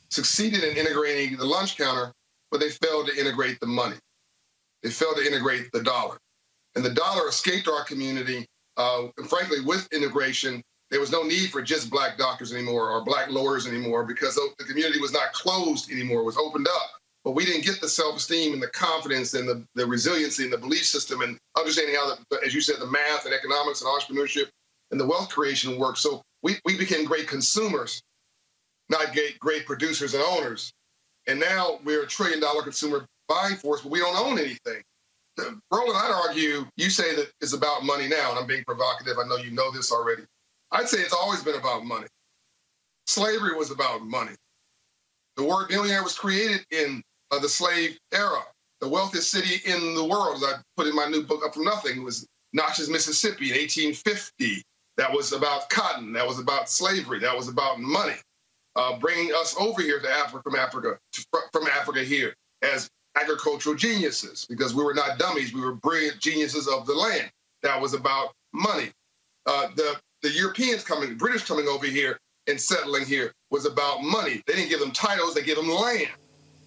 succeeded 0.10 0.64
in 0.64 0.76
integrating 0.76 1.38
the 1.38 1.46
lunch 1.46 1.78
counter, 1.78 2.12
but 2.52 2.60
they 2.60 2.70
failed 2.70 3.08
to 3.08 3.18
integrate 3.18 3.60
the 3.60 3.68
money. 3.68 3.96
They 4.82 4.90
failed 4.90 5.18
to 5.18 5.26
integrate 5.26 5.72
the 5.72 5.84
dollar. 5.84 6.18
And 6.76 6.84
the 6.84 6.94
dollar 6.94 7.28
escaped 7.28 7.68
our 7.68 7.84
community. 7.84 8.46
Uh, 8.76 9.08
and 9.18 9.30
frankly, 9.30 9.62
with 9.62 9.88
integration, 9.94 10.64
there 10.90 11.00
was 11.00 11.12
no 11.12 11.24
need 11.24 11.52
for 11.52 11.62
just 11.62 11.90
black 11.90 12.18
doctors 12.18 12.54
anymore 12.54 12.90
or 12.90 13.04
black 13.04 13.30
lawyers 13.30 13.68
anymore 13.68 14.04
because 14.04 14.36
the 14.36 14.64
community 14.64 15.00
was 15.00 15.14
not 15.14 15.34
closed 15.34 15.92
anymore, 15.92 16.22
it 16.22 16.26
was 16.26 16.38
opened 16.38 16.68
up. 16.68 16.92
But 17.24 17.32
we 17.32 17.46
didn't 17.46 17.66
get 17.66 17.82
the 17.82 17.90
self-esteem 17.90 18.54
and 18.54 18.64
the 18.64 18.68
confidence 18.68 19.34
and 19.34 19.48
the, 19.48 19.62
the 19.76 19.86
resiliency 19.86 20.46
and 20.46 20.54
the 20.54 20.58
belief 20.58 20.86
system 20.86 21.22
and 21.22 21.38
understanding 21.58 21.96
how, 21.96 22.16
the, 22.32 22.40
as 22.46 22.54
you 22.54 22.62
said, 22.62 22.80
the 22.80 22.88
math 22.88 23.26
and 23.26 23.34
economics 23.34 23.82
and 23.82 23.90
entrepreneurship 23.90 24.48
and 24.92 25.00
the 25.00 25.06
wealth 25.06 25.30
creation 25.30 25.78
works. 25.78 26.02
So 26.02 26.22
we, 26.44 26.58
we 26.66 26.78
became 26.78 27.06
great 27.06 27.28
consumers, 27.28 28.02
not 28.90 29.14
great, 29.14 29.40
great 29.40 29.66
producers 29.66 30.14
and 30.14 30.24
owners. 30.24 30.72
And 31.28 31.40
now 31.40 31.80
we're 31.84 32.04
a 32.04 32.08
trillion 32.08 32.40
dollar 32.40 32.64
consumer 32.64 33.06
buying 33.28 33.56
force, 33.56 33.82
but 33.82 33.92
we 33.92 34.00
don't 34.00 34.16
own 34.16 34.40
anything. 34.40 34.82
Roland, 35.72 35.98
I'd 35.98 36.28
argue 36.28 36.66
you 36.78 36.90
say 36.90 37.16
that 37.16 37.32
it's 37.42 37.54
about 37.54 37.84
money 37.84 38.08
now, 38.08 38.32
and 38.32 38.40
I'm 38.40 38.48
being 38.48 38.64
provocative. 38.64 39.18
I 39.20 39.28
know 39.28 39.36
you 39.36 39.52
know 39.52 39.72
this 39.72 39.92
already. 39.92 40.24
I'd 40.72 40.90
say 40.90 41.00
it's 41.00 41.14
always 41.14 41.44
been 41.44 41.56
about 41.56 41.86
money. 41.86 42.08
Slavery 43.06 43.56
was 43.56 43.72
about 43.72 44.06
money. 44.06 44.36
The 45.36 45.44
word 45.44 45.70
millionaire 45.70 46.04
was 46.04 46.18
created 46.18 46.66
in 46.72 47.02
uh, 47.32 47.40
the 47.40 47.50
slave 47.50 47.98
era. 48.14 48.42
The 48.82 48.88
wealthiest 48.88 49.32
city 49.32 49.62
in 49.70 49.96
the 49.96 50.04
world, 50.04 50.38
as 50.38 50.44
I 50.44 50.54
put 50.76 50.88
in 50.88 50.96
my 50.96 51.08
new 51.08 51.24
book, 51.24 51.44
Up 51.46 51.54
From 51.54 51.64
Nothing, 51.64 52.04
was 52.04 52.28
Natchez, 52.54 52.90
Mississippi 52.90 53.50
in 53.50 53.58
1850. 53.58 54.64
That 54.98 55.12
was 55.12 55.32
about 55.32 55.70
cotton. 55.70 56.14
That 56.14 56.28
was 56.28 56.40
about 56.40 56.70
slavery. 56.70 57.20
That 57.20 57.36
was 57.36 57.48
about 57.48 57.80
money. 57.80 58.16
Uh, 58.76 58.98
bringing 59.00 59.34
us 59.34 59.56
over 59.60 59.82
here 59.82 60.00
to 60.00 60.10
Africa 60.10 60.44
from 60.44 60.56
Africa, 60.56 61.00
to, 61.14 61.26
from 61.52 61.68
Africa 61.68 62.04
here 62.04 62.36
as 62.62 62.90
agricultural 63.20 63.76
geniuses, 63.76 64.46
because 64.48 64.76
we 64.76 64.84
were 64.84 64.94
not 64.94 65.18
dummies. 65.18 65.54
We 65.54 65.62
were 65.62 65.74
brilliant 65.74 66.20
geniuses 66.20 66.68
of 66.68 66.86
the 66.86 66.94
land. 66.94 67.32
That 67.64 67.80
was 67.82 67.94
about 67.94 68.34
money. 68.54 68.92
Uh, 69.46 69.70
the 69.76 70.00
the 70.22 70.30
Europeans 70.32 70.84
coming, 70.84 71.16
British 71.16 71.44
coming 71.44 71.68
over 71.68 71.86
here 71.86 72.20
and 72.48 72.60
settling 72.60 73.06
here 73.06 73.34
was 73.50 73.66
about 73.66 74.04
money. 74.04 74.42
They 74.48 74.54
didn't 74.54 74.70
give 74.70 74.80
them 74.80 74.92
titles, 74.92 75.34
they 75.34 75.44
gave 75.44 75.58
them 75.58 75.70
land. 75.70 76.10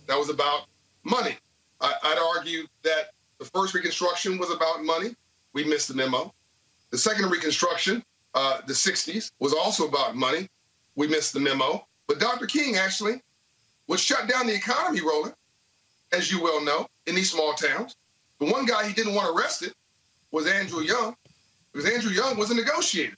That 0.06 0.18
was 0.18 0.30
about 0.30 0.66
money. 1.04 1.36
I, 1.80 1.94
would 2.04 2.36
argue 2.36 2.66
that 2.82 3.10
the 3.38 3.44
first 3.46 3.74
Reconstruction 3.74 4.38
was 4.38 4.50
about 4.50 4.84
money. 4.84 5.14
We 5.52 5.64
missed 5.64 5.88
the 5.88 5.94
memo. 5.94 6.32
The 6.90 6.98
second 6.98 7.30
Reconstruction, 7.30 8.02
uh, 8.34 8.60
the 8.66 8.72
60s, 8.72 9.32
was 9.38 9.52
also 9.52 9.88
about 9.88 10.16
money. 10.16 10.48
We 10.94 11.08
missed 11.08 11.32
the 11.32 11.40
memo. 11.40 11.86
But 12.06 12.18
Dr. 12.18 12.46
King 12.46 12.76
actually 12.76 13.20
would 13.86 14.00
shut 14.00 14.28
down 14.28 14.46
the 14.46 14.54
economy, 14.54 15.00
Roland, 15.00 15.34
as 16.12 16.30
you 16.30 16.42
well 16.42 16.64
know, 16.64 16.86
in 17.06 17.14
these 17.14 17.30
small 17.30 17.54
towns. 17.54 17.96
The 18.38 18.46
one 18.46 18.66
guy 18.66 18.86
he 18.86 18.92
didn't 18.94 19.14
want 19.14 19.36
arrested 19.36 19.74
was 20.30 20.46
Andrew 20.46 20.82
Young, 20.82 21.14
because 21.72 21.90
Andrew 21.90 22.10
Young 22.10 22.36
was 22.38 22.50
a 22.50 22.54
negotiator 22.54 23.16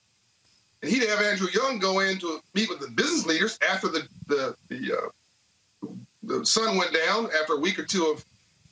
and 0.83 0.91
he'd 0.91 1.09
have 1.09 1.21
Andrew 1.21 1.49
Young 1.53 1.79
go 1.79 2.01
in 2.01 2.19
to 2.19 2.41
meet 2.55 2.69
with 2.69 2.81
the 2.81 2.89
business 2.89 3.25
leaders 3.25 3.59
after 3.69 3.89
the 3.89 4.07
the 4.27 4.57
the, 4.69 4.99
uh, 4.99 5.89
the 6.23 6.45
sun 6.45 6.77
went 6.77 6.93
down 6.93 7.29
after 7.41 7.55
a 7.55 7.61
week 7.61 7.79
or 7.79 7.85
two 7.85 8.07
of 8.07 8.25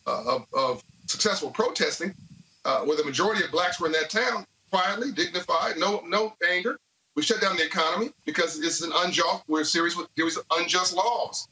uh, 0.06 0.36
of, 0.36 0.46
of, 0.52 0.84
successful 1.06 1.50
protesting, 1.50 2.14
uh, 2.64 2.80
where 2.80 2.96
the 2.96 3.04
majority 3.04 3.44
of 3.44 3.50
blacks 3.50 3.80
were 3.80 3.86
in 3.86 3.92
that 3.92 4.08
town, 4.08 4.46
quietly, 4.70 5.12
dignified, 5.12 5.78
no 5.78 6.02
no 6.06 6.34
anger. 6.48 6.78
We 7.16 7.22
shut 7.22 7.40
down 7.40 7.56
the 7.56 7.66
economy 7.66 8.10
because 8.24 8.60
it's 8.60 8.82
an 8.82 8.92
unjust. 8.94 9.42
We're 9.48 9.64
serious 9.64 9.96
with 9.96 10.08
series 10.16 10.36
of 10.36 10.44
unjust 10.52 10.94
laws, 10.94 11.48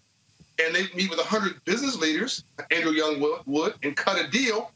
and 0.63 0.75
they 0.75 0.87
meet 0.95 1.11
with 1.11 1.19
hundred 1.21 1.63
business 1.65 1.97
leaders. 1.97 2.45
Andrew 2.71 2.93
Young 2.93 3.21
would, 3.47 3.75
and 3.83 3.97
cut 3.97 4.19
a 4.19 4.29
deal 4.29 4.71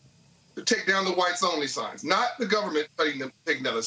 to 0.56 0.62
take 0.62 0.86
down 0.86 1.04
the 1.04 1.12
whites 1.12 1.42
only 1.42 1.66
signs, 1.66 2.04
not 2.04 2.38
the 2.38 2.46
government 2.46 2.88
cutting 2.96 3.18
them 3.18 3.32
taking 3.46 3.62
down 3.62 3.74
the 3.74 3.82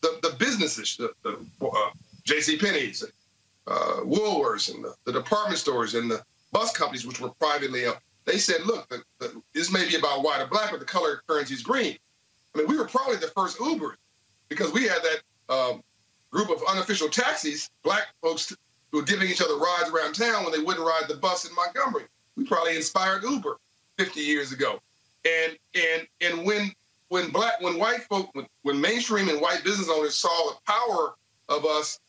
the, 0.00 0.18
the 0.22 0.34
businesses, 0.38 0.96
the, 0.96 1.12
the 1.22 1.38
uh, 1.66 1.90
J.C. 2.24 2.56
Penney's, 2.56 3.04
uh, 3.66 4.00
Woolworths, 4.02 4.74
and 4.74 4.82
the, 4.82 4.94
the, 5.04 5.12
department 5.12 5.58
stores 5.58 5.94
and 5.94 6.10
the 6.10 6.22
bus 6.52 6.76
companies, 6.76 7.06
which 7.06 7.20
were 7.20 7.30
privately 7.40 7.86
owned, 7.86 7.98
they 8.24 8.38
said, 8.38 8.62
look, 8.64 8.88
the, 8.88 9.02
the, 9.18 9.42
this 9.54 9.70
may 9.70 9.86
be 9.88 9.96
about 9.96 10.22
white 10.22 10.40
or 10.40 10.46
black, 10.46 10.70
but 10.70 10.80
the 10.80 10.86
color 10.86 11.22
currency 11.26 11.54
is 11.54 11.62
green. 11.62 11.98
I 12.54 12.58
mean, 12.58 12.68
we 12.68 12.76
were 12.76 12.86
probably 12.86 13.16
the 13.16 13.28
first 13.28 13.58
Ubers 13.58 13.94
because 14.48 14.72
we 14.72 14.84
had 14.84 14.98
that 15.02 15.54
um, 15.54 15.82
group 16.30 16.50
of 16.50 16.62
unofficial 16.68 17.08
taxis, 17.08 17.70
black 17.82 18.08
folks 18.22 18.54
who 18.90 18.98
were 18.98 19.04
giving 19.04 19.28
each 19.28 19.40
other 19.40 19.56
rides 19.56 19.90
around 19.90 20.14
town 20.14 20.44
when 20.44 20.52
they 20.52 20.58
wouldn't 20.58 20.84
ride 20.84 21.04
the 21.08 21.16
bus 21.16 21.48
in 21.48 21.54
Montgomery. 21.54 22.04
We 22.36 22.44
probably 22.44 22.76
inspired 22.76 23.22
Uber 23.22 23.58
50 23.98 24.20
years 24.20 24.52
ago. 24.52 24.80
And 25.24 25.58
and 25.74 26.06
and 26.22 26.46
when 26.46 26.72
when 27.08 27.30
black, 27.30 27.60
when 27.60 27.78
white 27.78 28.02
folk, 28.04 28.30
when, 28.34 28.46
when 28.62 28.80
mainstream 28.80 29.28
and 29.28 29.40
white 29.40 29.62
business 29.64 29.90
owners 29.90 30.14
saw 30.14 30.28
the 30.50 30.72
power 30.72 31.14
of 31.48 31.66
us 31.66 32.00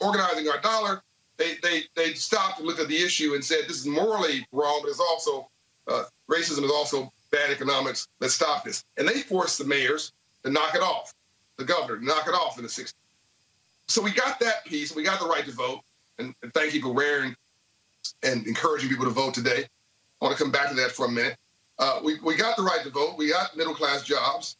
organizing 0.00 0.48
our 0.48 0.60
dollar, 0.60 1.02
they 1.36 1.54
they 1.62 1.82
they 1.94 2.14
stopped 2.14 2.58
and 2.58 2.66
looked 2.66 2.80
at 2.80 2.88
the 2.88 2.96
issue 2.96 3.34
and 3.34 3.44
said 3.44 3.60
this 3.68 3.78
is 3.78 3.86
morally 3.86 4.44
wrong, 4.50 4.80
but 4.82 4.90
it's 4.90 5.00
also 5.00 5.48
uh, 5.86 6.04
racism 6.28 6.64
is 6.64 6.70
also 6.70 7.12
bad 7.32 7.50
economics. 7.50 8.06
Let's 8.20 8.34
stop 8.34 8.64
this. 8.64 8.84
And 8.96 9.08
they 9.08 9.20
forced 9.22 9.58
the 9.58 9.64
mayors 9.64 10.12
to 10.44 10.50
knock 10.50 10.74
it 10.74 10.82
off, 10.82 11.12
the 11.56 11.64
governor 11.64 11.98
to 11.98 12.04
knock 12.04 12.28
it 12.28 12.34
off 12.34 12.58
in 12.58 12.62
the 12.62 12.70
60s. 12.70 12.94
So 13.88 14.00
we 14.00 14.12
got 14.12 14.38
that 14.40 14.64
piece. 14.64 14.94
We 14.94 15.02
got 15.02 15.18
the 15.18 15.26
right 15.26 15.44
to 15.44 15.52
vote. 15.52 15.80
And, 16.18 16.34
and 16.42 16.54
thank 16.54 16.74
you 16.74 16.80
for 16.80 16.94
raring 16.94 17.34
and 18.22 18.46
encouraging 18.46 18.88
people 18.88 19.06
to 19.06 19.10
vote 19.10 19.34
today. 19.34 19.64
I 20.20 20.24
want 20.24 20.36
to 20.36 20.42
come 20.42 20.52
back 20.52 20.68
to 20.68 20.74
that 20.76 20.92
for 20.92 21.06
a 21.06 21.10
minute. 21.10 21.36
Uh, 21.78 22.00
we, 22.04 22.20
we 22.20 22.36
got 22.36 22.56
the 22.56 22.62
right 22.62 22.82
to 22.84 22.90
vote. 22.90 23.16
We 23.16 23.30
got 23.30 23.56
middle 23.56 23.74
class 23.74 24.02
jobs, 24.04 24.56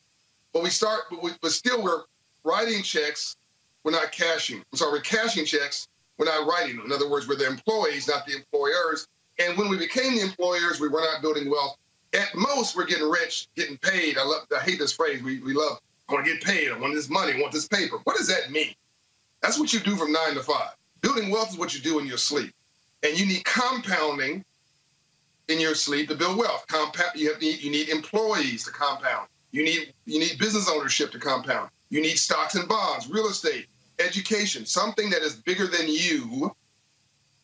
but 0.53 0.63
we 0.63 0.71
start, 0.71 1.03
but, 1.11 1.23
we, 1.23 1.31
but 1.41 1.53
still 1.53 1.83
we're 1.83 2.03
writing 2.43 2.83
checks. 2.83 3.37
We're 3.85 3.93
not 3.93 4.13
cashing. 4.13 4.59
I'm 4.73 4.79
sorry, 4.79 4.93
we're 4.93 5.01
cashing 5.01 5.45
checks. 5.45 5.89
We're 6.19 6.27
not 6.27 6.47
writing 6.47 6.77
them. 6.77 6.87
In 6.87 6.93
other 6.93 7.09
words, 7.09 7.29
we're 7.29 7.37
the 7.37 7.47
employees, 7.47 8.09
not 8.09 8.27
the 8.27 8.35
employers. 8.35 9.07
And 9.39 9.57
when 9.57 9.69
we 9.69 9.79
became 9.79 10.17
the 10.17 10.23
employers, 10.23 10.81
we 10.81 10.89
were 10.89 11.01
not 11.01 11.23
building 11.23 11.51
wealth. 11.51 11.77
At 12.15 12.35
most, 12.35 12.77
we're 12.77 12.85
getting 12.85 13.09
rich, 13.09 13.49
getting 13.57 13.79
paid. 13.79 14.19
I 14.19 14.25
love, 14.25 14.43
I 14.55 14.61
hate 14.63 14.79
this 14.79 14.93
phrase. 14.93 15.23
We, 15.23 15.41
we 15.41 15.55
love, 15.55 15.79
I 16.09 16.13
want 16.13 16.27
to 16.27 16.33
get 16.33 16.43
paid. 16.43 16.71
I 16.71 16.79
want 16.79 16.95
this 16.95 17.09
money. 17.09 17.33
I 17.33 17.41
want 17.41 17.53
this 17.53 17.69
paper. 17.69 17.99
What 18.05 18.17
does 18.17 18.29
that 18.29 18.51
mean? 18.51 18.75
That's 19.41 19.59
what 19.59 19.73
you 19.73 19.81
do 19.81 19.97
from 19.97 20.13
nine 20.13 20.35
to 20.35 20.43
five. 20.43 20.73
Building 21.01 21.31
wealth 21.31 21.51
is 21.51 21.59
what 21.59 21.75
you 21.75 21.81
do 21.81 21.99
in 21.99 22.07
your 22.07 22.19
sleep. 22.19 22.53
And 23.03 23.19
you 23.19 23.27
need 23.27 23.45
compounding 23.45 24.45
in 25.49 25.59
your 25.59 25.75
sleep 25.75 26.09
to 26.09 26.15
build 26.15 26.37
wealth. 26.37 26.65
Compound. 26.69 27.11
You 27.15 27.33
have 27.33 27.41
need, 27.41 27.61
you 27.61 27.71
need 27.71 27.89
employees 27.89 28.65
to 28.65 28.71
compound. 28.71 29.29
You 29.51 29.65
need 29.65 29.93
you 30.07 30.19
need 30.19 30.39
business 30.39 30.69
ownership 30.71 31.11
to 31.13 31.19
compound. 31.19 31.71
You 31.91 32.01
need 32.01 32.19
stocks 32.19 32.55
and 32.55 32.69
bonds, 32.69 33.09
real 33.09 33.27
estate, 33.27 33.67
education, 33.99 34.65
something 34.65 35.11
that 35.11 35.23
is 35.23 35.35
bigger 35.35 35.67
than 35.67 35.89
you 35.89 36.55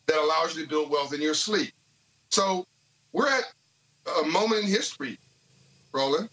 that 0.07 0.17
allows 0.17 0.55
you 0.55 0.63
to 0.63 0.69
build 0.69 0.89
wealth 0.89 1.13
in 1.13 1.21
your 1.21 1.35
sleep. 1.35 1.71
So 2.29 2.65
we're 3.11 3.29
at 3.29 3.53
a 4.23 4.27
moment 4.27 4.63
in 4.63 4.69
history, 4.69 5.17
Roland. 5.91 6.29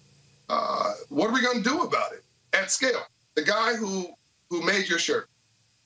Uh, 0.48 0.92
what 1.08 1.28
are 1.28 1.32
we 1.32 1.42
going 1.42 1.62
to 1.62 1.68
do 1.68 1.82
about 1.82 2.12
it 2.12 2.22
at 2.52 2.70
scale? 2.70 3.02
The 3.34 3.42
guy 3.42 3.74
who 3.74 4.08
who 4.48 4.62
made 4.62 4.88
your 4.88 4.98
shirt, 4.98 5.28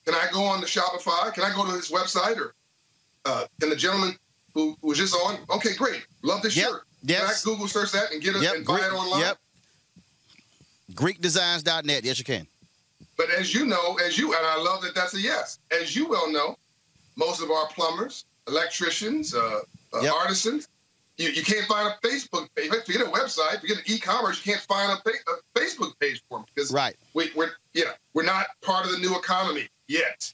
can 0.05 0.15
I 0.15 0.27
go 0.32 0.43
on 0.44 0.61
the 0.61 0.66
Shopify? 0.66 1.32
Can 1.32 1.44
I 1.44 1.55
go 1.55 1.65
to 1.65 1.73
his 1.73 1.90
website 1.90 2.36
or 2.36 2.55
uh, 3.24 3.47
can 3.59 3.70
the 3.70 3.77
gentleman 3.77 4.16
who 4.55 4.77
was 4.82 4.98
just 4.98 5.15
on. 5.15 5.39
Okay, 5.51 5.74
great. 5.74 6.07
Love 6.23 6.43
this 6.43 6.57
yep. 6.57 6.69
shirt. 6.69 6.82
Yes. 7.02 7.43
Can 7.43 7.52
I 7.52 7.55
Google 7.55 7.69
search 7.69 7.93
that 7.93 8.12
and 8.12 8.23
get 8.23 8.36
it 8.36 8.43
yep. 8.43 8.57
and 8.57 8.66
buy 8.66 8.74
Greek, 8.74 8.86
it 8.86 8.93
online? 8.93 9.20
Yep. 9.20 9.39
GreekDesigns.net. 10.93 12.05
Yes, 12.05 12.19
you 12.19 12.24
can. 12.24 12.47
But 13.16 13.31
as 13.31 13.55
you 13.55 13.66
know, 13.66 13.98
as 14.05 14.19
you 14.19 14.35
and 14.35 14.47
I 14.47 14.57
love 14.61 14.82
that 14.82 14.94
that's 14.94 15.15
a 15.15 15.20
yes. 15.20 15.59
As 15.70 15.94
you 15.94 16.09
well 16.09 16.31
know, 16.31 16.57
most 17.16 17.43
of 17.43 17.51
our 17.51 17.66
plumbers, 17.69 18.24
electricians, 18.48 19.35
uh, 19.35 19.61
uh, 19.94 20.01
yep. 20.01 20.12
artisans, 20.12 20.69
you, 21.21 21.31
you 21.31 21.43
can't 21.43 21.67
find 21.67 21.89
a 21.89 22.07
Facebook 22.07 22.49
page. 22.57 22.71
Forget 22.71 23.03
a 23.03 23.11
website, 23.11 23.61
forget 23.61 23.79
an 23.79 23.85
e-commerce. 23.87 24.45
You 24.45 24.53
can't 24.53 24.65
find 24.65 24.91
a, 24.91 25.11
a 25.11 25.59
Facebook 25.59 25.93
page 26.01 26.23
for 26.29 26.39
them 26.39 26.47
because 26.55 26.73
right. 26.73 26.97
we, 27.15 27.31
we're 27.37 27.51
yeah 27.75 27.93
we're 28.15 28.25
not 28.25 28.47
part 28.63 28.87
of 28.87 28.93
the 28.93 28.99
new 28.99 29.17
economy 29.17 29.69
yet. 29.87 30.33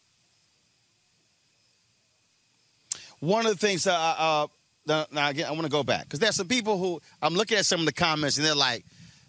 one 3.20 3.46
of 3.46 3.52
the 3.52 3.66
things, 3.66 3.86
uh, 3.86 3.92
uh, 3.92 4.46
now 4.86 5.28
again, 5.28 5.46
I 5.46 5.50
want 5.50 5.64
to 5.64 5.68
go 5.68 5.82
back 5.82 6.04
because 6.04 6.20
there's 6.20 6.36
some 6.36 6.48
people 6.48 6.78
who 6.78 7.00
I'm 7.20 7.34
looking 7.34 7.58
at 7.58 7.66
some 7.66 7.80
of 7.80 7.86
the 7.86 7.92
comments 7.92 8.36
and 8.36 8.46
they're 8.46 8.54
like, 8.54 8.84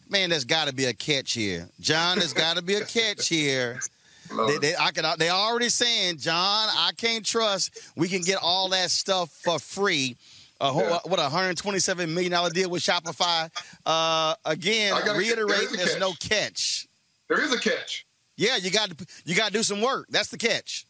man, 0.09 0.29
there's 0.29 0.45
got 0.45 0.67
to 0.67 0.73
be 0.73 0.85
a 0.85 0.93
catch 0.93 1.33
here. 1.33 1.67
John, 1.79 2.19
there's 2.19 2.33
got 2.33 2.57
to 2.57 2.63
be 2.63 2.75
a 2.75 2.85
catch 2.85 3.27
here. 3.27 3.79
They, 4.29 4.57
they, 4.57 4.75
I 4.75 4.91
can, 4.91 5.05
they 5.17 5.29
already 5.29 5.69
saying, 5.69 6.17
John, 6.17 6.67
I 6.69 6.91
can't 6.97 7.25
trust 7.25 7.79
we 7.95 8.09
can 8.09 8.21
get 8.21 8.39
all 8.41 8.67
that 8.71 8.91
stuff 8.91 9.29
for 9.29 9.57
free. 9.57 10.17
Uh, 10.59 10.73
yeah. 10.75 10.99
What 11.05 11.19
a 11.19 11.23
127 11.23 12.13
million 12.13 12.31
dollar 12.31 12.49
deal 12.49 12.69
with 12.69 12.81
Shopify. 12.81 13.49
Uh, 13.85 14.35
again, 14.45 14.93
reiterate, 15.15 15.69
there's 15.71 15.99
no 15.99 16.13
catch. 16.19 16.87
There 17.27 17.41
is 17.41 17.53
a 17.53 17.59
catch. 17.59 18.05
Yeah, 18.37 18.55
you 18.55 18.71
got 18.71 18.89
to 18.89 19.05
you 19.25 19.35
got 19.35 19.47
to 19.47 19.53
do 19.53 19.63
some 19.63 19.81
work. 19.81 20.07
That's 20.09 20.29
the 20.29 20.37
catch. 20.37 20.85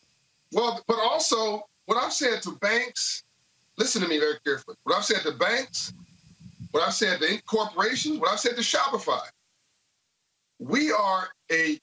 Well, 0.51 0.81
but 0.87 0.97
also 0.99 1.63
what 1.85 1.97
I've 1.97 2.13
said 2.13 2.41
to 2.43 2.51
banks, 2.61 3.23
listen 3.77 4.01
to 4.01 4.07
me 4.07 4.19
very 4.19 4.37
carefully. 4.45 4.75
What 4.83 4.95
I've 4.95 5.05
said 5.05 5.21
to 5.23 5.31
banks, 5.31 5.93
what 6.71 6.83
I've 6.83 6.93
said 6.93 7.19
to 7.19 7.41
corporations, 7.43 8.19
what 8.19 8.31
I've 8.31 8.39
said 8.39 8.55
to 8.55 8.61
Shopify, 8.61 9.21
we 10.59 10.91
are 10.91 11.29
a 11.51 11.79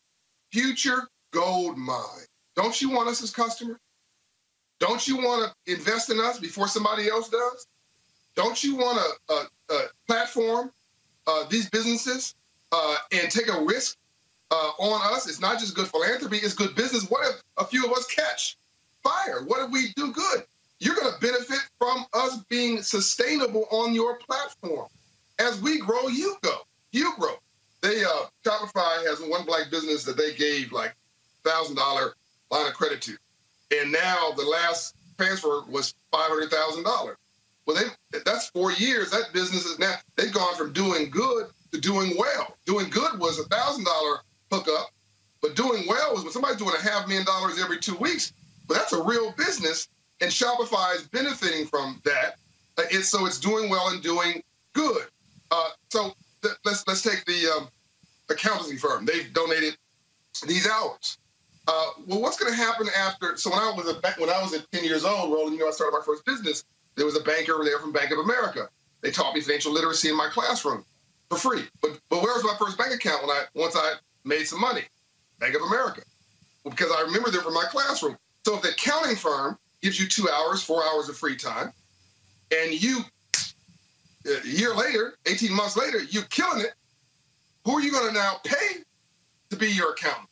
future 0.53 1.09
gold 1.33 1.77
mine. 1.77 2.27
Don't 2.57 2.81
you 2.81 2.91
want 2.91 3.09
us 3.09 3.23
as 3.23 3.31
customers? 3.31 3.79
Don't 4.81 5.07
you 5.09 5.17
want 5.17 5.53
to 5.67 5.73
invest 5.73 6.11
in 6.11 6.21
us 6.21 6.39
before 6.39 6.69
somebody 6.69 7.09
else 7.09 7.29
does? 7.29 7.67
Don't 8.35 8.63
you 8.63 8.77
want 8.77 8.99
to 9.29 9.89
platform 10.07 10.71
uh, 11.27 11.45
these 11.49 11.69
businesses 11.71 12.35
uh, 12.73 12.97
and 13.13 13.31
take 13.31 13.49
a 13.49 13.65
risk 13.65 13.97
uh, 14.51 14.73
on 14.79 15.15
us? 15.15 15.29
It's 15.29 15.41
not 15.41 15.59
just 15.59 15.75
good 15.75 15.89
philanthropy; 15.89 16.39
it's 16.39 16.55
good 16.55 16.75
business. 16.75 17.09
What 17.09 17.27
if 17.29 17.43
a 17.59 17.65
few 17.65 17.85
of 17.85 17.93
us 17.93 18.07
catch 18.07 18.57
fire? 19.03 19.45
What 19.45 19.65
if 19.65 19.71
we 19.71 19.93
do 19.97 20.13
good? 20.13 20.45
You're 20.81 20.97
going 20.97 21.13
to 21.13 21.21
benefit 21.21 21.61
from 21.79 22.05
us 22.13 22.39
being 22.49 22.83
sustainable 22.83 23.67
on 23.71 23.95
your 23.95 24.19
platform. 24.19 24.89
As 25.39 25.61
we 25.61 25.79
grow, 25.79 26.09
you 26.09 26.37
go. 26.43 26.59
You 26.93 27.15
grow. 27.19 27.35
They 27.81 28.03
uh, 28.05 28.27
Shopify 28.45 29.07
has 29.07 29.21
one 29.21 29.45
black 29.45 29.71
business 29.71 30.05
that 30.05 30.17
they 30.17 30.35
gave 30.35 30.73
like 30.73 30.95
thousand 31.45 31.77
dollar 31.77 32.15
line 32.51 32.67
of 32.67 32.75
credit 32.75 33.03
to, 33.03 33.17
and 33.79 33.93
now 33.93 34.33
the 34.37 34.45
last 34.45 34.95
transfer 35.19 35.63
was 35.69 35.95
five 36.11 36.29
hundred 36.29 36.51
thousand 36.51 36.85
dollars. 36.85 37.17
Well, 37.67 37.77
they 37.77 38.21
that's 38.25 38.49
four 38.51 38.73
years. 38.73 39.11
That 39.11 39.33
business 39.33 39.65
is 39.65 39.79
now 39.79 39.95
they've 40.17 40.33
gone 40.33 40.55
from 40.57 40.73
doing 40.73 41.11
good 41.11 41.47
to 41.73 41.81
doing 41.81 42.15
well. 42.19 42.57
Doing 42.67 42.91
good 42.91 43.19
was 43.19 43.39
a 43.39 43.45
thousand 43.45 43.85
dollar 43.85 44.19
hookup, 44.51 44.91
but 45.41 45.57
doing 45.57 45.85
well 45.89 46.15
was 46.15 46.25
when 46.25 46.33
somebody's 46.33 46.59
doing 46.59 46.75
a 46.79 46.83
half 46.83 47.09
million 47.09 47.25
dollars 47.25 47.61
every 47.61 47.79
two 47.79 47.97
weeks. 47.97 48.33
But 48.67 48.75
that's 48.75 48.93
a 48.93 49.03
real 49.03 49.33
business, 49.33 49.89
and 50.21 50.31
Shopify 50.31 50.97
is 50.97 51.03
benefiting 51.09 51.67
from 51.67 52.01
that. 52.05 52.37
Uh, 52.77 52.83
it's, 52.91 53.09
so 53.09 53.27
it's 53.27 53.39
doing 53.39 53.71
well 53.71 53.89
and 53.89 54.03
doing 54.03 54.43
good. 54.73 55.07
Uh, 55.51 55.69
so 55.91 56.13
th- 56.43 56.55
let's 56.65 56.87
let's 56.87 57.03
take 57.03 57.25
the 57.25 57.51
um, 57.57 57.69
accountancy 58.31 58.77
firm. 58.77 59.05
They've 59.07 59.33
donated 59.33 59.77
these 60.47 60.67
hours. 60.67 61.19
Uh, 61.67 61.87
well, 62.07 62.21
what's 62.21 62.39
going 62.39 62.53
to 62.53 62.57
happen 62.57 62.89
after? 62.99 63.37
So 63.37 63.51
when 63.51 63.59
I 63.59 63.73
was 63.75 63.89
a, 63.89 63.95
when 64.21 64.29
I 64.29 64.43
was 64.43 64.53
at 64.53 64.71
10 64.73 64.85
years 64.85 65.05
old, 65.05 65.33
Roland, 65.33 65.55
you 65.55 65.61
know, 65.61 65.69
I 65.69 65.71
started 65.71 65.97
my 65.97 66.05
first 66.05 66.25
business. 66.27 66.65
There 66.97 67.07
was 67.07 67.17
a 67.17 67.23
banker 67.23 67.59
there 67.65 67.79
from 67.79 67.93
Bank 67.93 68.11
of 68.11 68.19
America. 68.19 68.69
They 69.01 69.11
taught 69.11 69.35
me 69.35 69.41
financial 69.41 69.73
literacy 69.73 70.09
in 70.09 70.17
my 70.17 70.29
classroom 70.29 70.85
for 71.29 71.37
free. 71.37 71.65
But 71.83 71.99
but 72.09 72.23
where 72.23 72.35
was 72.35 72.45
my 72.45 72.57
first 72.59 72.79
bank 72.79 72.95
account 72.95 73.23
when 73.23 73.31
I 73.31 73.45
once 73.55 73.77
I 73.77 73.95
made 74.25 74.45
some 74.45 74.61
money? 74.61 74.83
Bank 75.41 75.55
of 75.55 75.63
America, 75.63 76.03
well, 76.63 76.71
because 76.71 76.93
I 76.97 77.03
remember 77.03 77.31
them 77.31 77.43
from 77.43 77.55
my 77.55 77.65
classroom. 77.69 78.17
So 78.47 78.57
if 78.57 78.63
the 78.63 78.71
accounting 78.71 79.17
firm 79.17 79.59
gives 79.83 79.99
you 80.01 80.09
two 80.09 80.29
hours, 80.31 80.63
four 80.63 80.83
hours 80.85 81.09
of 81.09 81.17
free 81.17 81.37
time, 81.37 81.73
and 82.51 82.73
you 82.73 83.01
a 84.27 84.47
year 84.47 84.75
later, 84.75 85.15
18 85.27 85.53
months 85.53 85.77
later, 85.77 86.03
you're 86.03 86.25
killing 86.25 86.61
it, 86.61 86.75
who 87.65 87.73
are 87.73 87.81
you 87.81 87.91
going 87.91 88.09
to 88.09 88.15
now 88.15 88.37
pay 88.45 88.83
to 89.51 89.57
be 89.57 89.69
your 89.69 89.93
accountant 89.93 90.29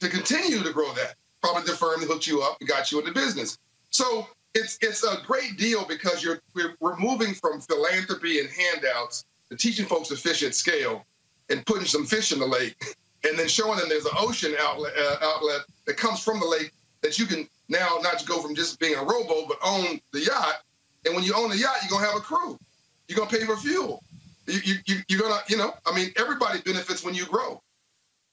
to 0.00 0.08
continue 0.08 0.62
to 0.62 0.72
grow 0.72 0.92
that? 0.94 1.14
Probably 1.42 1.62
the 1.62 1.76
firm 1.76 2.00
that 2.00 2.06
hooked 2.06 2.26
you 2.26 2.42
up 2.42 2.56
and 2.60 2.68
got 2.68 2.90
you 2.90 2.98
into 2.98 3.12
business. 3.12 3.58
So 3.90 4.26
it's 4.54 4.78
it's 4.80 5.04
a 5.04 5.22
great 5.26 5.56
deal 5.56 5.84
because 5.86 6.22
you're 6.22 6.40
we're, 6.54 6.96
moving 6.96 7.34
from 7.34 7.60
philanthropy 7.60 8.40
and 8.40 8.48
handouts 8.48 9.24
to 9.50 9.56
teaching 9.56 9.86
folks 9.86 10.08
to 10.08 10.16
fish 10.16 10.42
at 10.42 10.54
scale 10.54 11.04
and 11.50 11.64
putting 11.66 11.86
some 11.86 12.04
fish 12.04 12.32
in 12.32 12.38
the 12.38 12.46
lake 12.46 12.96
and 13.24 13.38
then 13.38 13.48
showing 13.48 13.78
them 13.78 13.88
there's 13.88 14.04
an 14.04 14.16
ocean 14.16 14.54
outlet 14.60 14.92
uh, 14.98 15.16
outlet 15.22 15.60
that 15.86 15.96
comes 15.96 16.22
from 16.22 16.40
the 16.40 16.46
lake 16.46 16.72
that 17.02 17.18
you 17.18 17.26
can 17.26 17.48
now 17.68 17.98
not 18.02 18.24
go 18.26 18.40
from 18.42 18.54
just 18.54 18.80
being 18.80 18.94
a 18.94 19.02
rowboat 19.02 19.48
but 19.48 19.58
own 19.62 20.00
the 20.12 20.20
yacht. 20.20 20.62
And 21.04 21.14
when 21.14 21.24
you 21.24 21.34
own 21.34 21.50
the 21.50 21.58
yacht 21.58 21.76
you're 21.82 21.90
going 21.90 22.02
to 22.02 22.10
have 22.10 22.16
a 22.16 22.24
crew. 22.24 22.58
You're 23.06 23.16
going 23.16 23.28
to 23.28 23.38
pay 23.38 23.46
for 23.46 23.56
fuel. 23.56 24.02
You, 24.46 24.60
you, 24.64 24.74
you, 24.86 24.96
you're 25.08 25.20
going 25.20 25.32
to 25.32 25.52
you 25.52 25.58
know 25.58 25.74
i 25.86 25.94
mean 25.94 26.10
everybody 26.16 26.60
benefits 26.62 27.04
when 27.04 27.14
you 27.14 27.26
grow. 27.26 27.62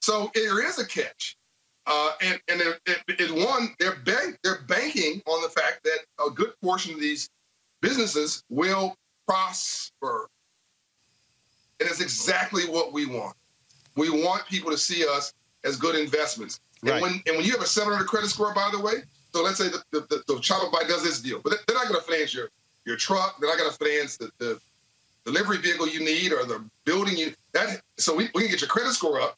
So 0.02 0.32
there 0.34 0.66
is 0.66 0.80
a 0.80 0.86
catch 0.86 1.38
uh, 1.88 2.12
and 2.22 2.40
and 2.48 2.62
it, 2.62 2.80
it, 2.86 3.04
it, 3.08 3.32
one, 3.32 3.76
they're 3.80 3.98
bank, 3.98 4.40
they're 4.44 4.62
banking 4.68 5.22
on 5.28 5.42
the 5.44 5.50
fact 5.50 5.84
that 5.84 6.00
a 6.26 6.32
good 6.32 6.54
portion 6.76 6.94
of 6.94 7.00
these 7.00 7.30
businesses 7.80 8.44
will 8.50 8.98
prosper. 9.26 10.30
And 11.80 11.90
it's 11.90 12.02
exactly 12.02 12.64
what 12.64 12.92
we 12.92 13.06
want. 13.06 13.34
We 13.96 14.10
want 14.10 14.46
people 14.48 14.72
to 14.72 14.78
see 14.78 15.06
us 15.08 15.34
as 15.64 15.78
good 15.78 15.96
investments. 15.96 16.60
And 16.84 17.02
when 17.02 17.14
and 17.26 17.38
when 17.38 17.46
you 17.46 17.52
have 17.54 17.62
a 17.62 17.66
700 17.66 18.06
credit 18.08 18.30
score, 18.30 18.54
by 18.54 18.70
the 18.74 18.80
way, 18.80 18.96
so 19.32 19.42
let's 19.42 19.58
say 19.58 19.70
the, 19.70 19.82
the, 19.92 20.02
the, 20.02 20.24
the 20.28 20.34
Shopify 20.42 20.86
does 20.86 21.02
this 21.02 21.22
deal, 21.22 21.40
but 21.42 21.54
they're 21.66 21.78
not 21.78 21.88
going 21.88 22.00
to 22.00 22.06
finance 22.06 22.34
your 22.34 22.50
your 22.84 22.98
truck. 22.98 23.38
They're 23.40 23.50
not 23.50 23.58
going 23.58 23.72
to 23.72 23.78
finance 23.78 24.18
the, 24.18 24.30
the 24.38 24.60
delivery 25.24 25.58
vehicle 25.60 25.88
you 25.88 26.02
need 26.02 26.34
or 26.34 26.44
the 26.44 26.62
building 26.84 27.18
you 27.18 27.34
that. 27.54 27.82
So 27.98 28.14
we, 28.14 28.30
we 28.36 28.42
can 28.42 28.52
get 28.52 28.60
your 28.60 28.68
credit 28.68 28.92
score 28.92 29.22
up 29.22 29.38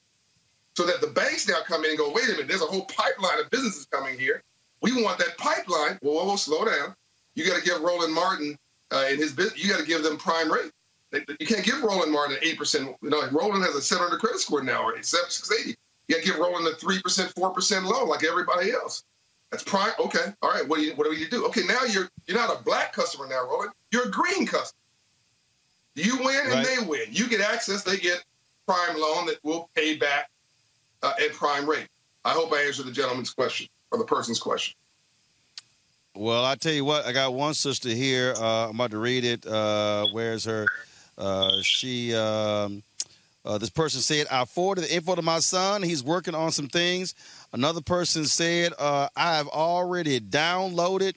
so 0.76 0.88
that 0.88 1.01
the 1.01 1.07
banks 1.07 1.47
now 1.47 1.61
come 1.68 1.84
in 1.85 1.91
and 1.91 1.99
go, 1.99 2.11
wait 2.11 2.26
a 2.26 2.31
minute, 2.31 2.47
there's 2.47 2.64
a 2.64 2.65
whole 2.65 2.85
pipeline 2.85 3.39
of 3.39 3.49
businesses 3.51 3.85
coming 3.85 4.18
here. 4.18 4.41
We 4.81 5.03
want 5.03 5.19
that 5.19 5.38
pipeline. 5.38 5.99
Whoa, 6.01 6.14
whoa, 6.14 6.26
whoa 6.26 6.35
slow 6.35 6.65
down. 6.65 6.95
You 7.38 7.45
got 7.45 7.59
to 7.59 7.64
give 7.64 7.80
Roland 7.81 8.14
Martin 8.14 8.57
uh, 8.91 9.05
in 9.11 9.18
his 9.19 9.31
business, 9.31 9.64
you 9.64 9.69
got 9.69 9.80
to 9.80 9.85
give 9.85 10.01
them 10.01 10.18
prime 10.18 10.51
rate. 10.51 10.72
They- 11.11 11.23
You 11.39 11.45
can't 11.45 11.64
give 11.64 11.84
Roland 11.84 12.11
Martin 12.11 12.35
an 12.35 12.41
8%. 12.43 12.95
You 13.03 13.09
know, 13.11 13.30
Roland 13.30 13.64
has 13.64 13.76
a 13.76 13.81
700 13.81 14.19
credit 14.19 14.39
score 14.39 14.64
now, 14.64 14.81
or 14.84 14.99
680. 15.01 15.77
You 16.07 16.15
got 16.15 16.23
to 16.23 16.27
give 16.31 16.39
Roland 16.39 16.65
a 16.68 16.72
3%, 16.72 17.34
4% 17.34 17.84
loan 17.84 18.09
like 18.09 18.23
everybody 18.23 18.72
else. 18.72 19.03
That's 19.51 19.64
prime. 19.64 19.91
Okay. 19.99 20.34
All 20.41 20.49
right. 20.49 20.68
What 20.68 20.77
do 20.80 20.84
you, 20.85 20.95
what 20.95 21.09
do 21.09 21.15
you 21.15 21.30
do? 21.30 21.45
Okay. 21.47 21.61
Now 21.68 21.84
you're, 21.84 22.09
you're 22.26 22.38
not 22.38 22.59
a 22.59 22.64
black 22.64 22.91
customer 22.91 23.27
now, 23.27 23.45
Roland. 23.45 23.72
You're 23.91 24.07
a 24.07 24.11
green 24.11 24.45
customer. 24.47 24.80
You 25.95 26.18
win 26.18 26.39
and 26.45 26.49
Right. 26.53 26.65
they 26.68 26.85
win. 26.85 27.07
You 27.11 27.27
get 27.27 27.41
access. 27.41 27.84
They 27.84 27.97
get 27.97 28.23
prime 28.68 28.99
loan 28.99 29.26
that 29.27 29.38
will 29.43 29.69
pay 29.76 29.95
back 29.95 30.30
uh, 31.03 31.14
at 31.23 31.34
prime 31.34 31.69
rate. 31.69 31.88
I 32.26 32.31
hope 32.31 32.51
I 32.51 32.61
answered 32.64 32.85
the 32.88 32.91
gentleman's 32.91 33.34
question 33.34 33.68
or 33.91 33.97
the 33.97 34.03
person's 34.05 34.39
question. 34.39 34.76
Well, 36.18 36.44
I 36.44 36.56
tell 36.56 36.73
you 36.73 36.84
what, 36.84 37.06
I 37.06 37.11
got 37.11 37.35
one 37.35 37.53
sister 37.53 37.89
here. 37.89 38.34
Uh, 38.35 38.69
I'm 38.69 38.76
about 38.76 38.89
to 38.89 38.98
read 38.98 39.23
it. 39.23 39.45
Uh, 39.45 40.07
where's 40.11 40.45
her? 40.45 40.65
Uh, 41.15 41.61
she, 41.61 42.15
um, 42.15 42.81
uh, 43.45 43.60
this 43.60 43.69
person 43.69 44.02
said, 44.02 44.26
I 44.31 44.45
forwarded 44.45 44.85
the 44.85 44.95
info 44.95 45.14
to 45.14 45.22
my 45.22 45.38
son. 45.38 45.84
He's 45.84 46.03
working 46.03 46.34
on 46.34 46.52
some 46.52 46.68
things. 46.69 47.14
Another 47.53 47.81
person 47.81 48.26
said, 48.26 48.73
uh, 48.80 49.10
I 49.15 49.35
have 49.35 49.48
already 49.48 50.19
downloaded. 50.19 51.14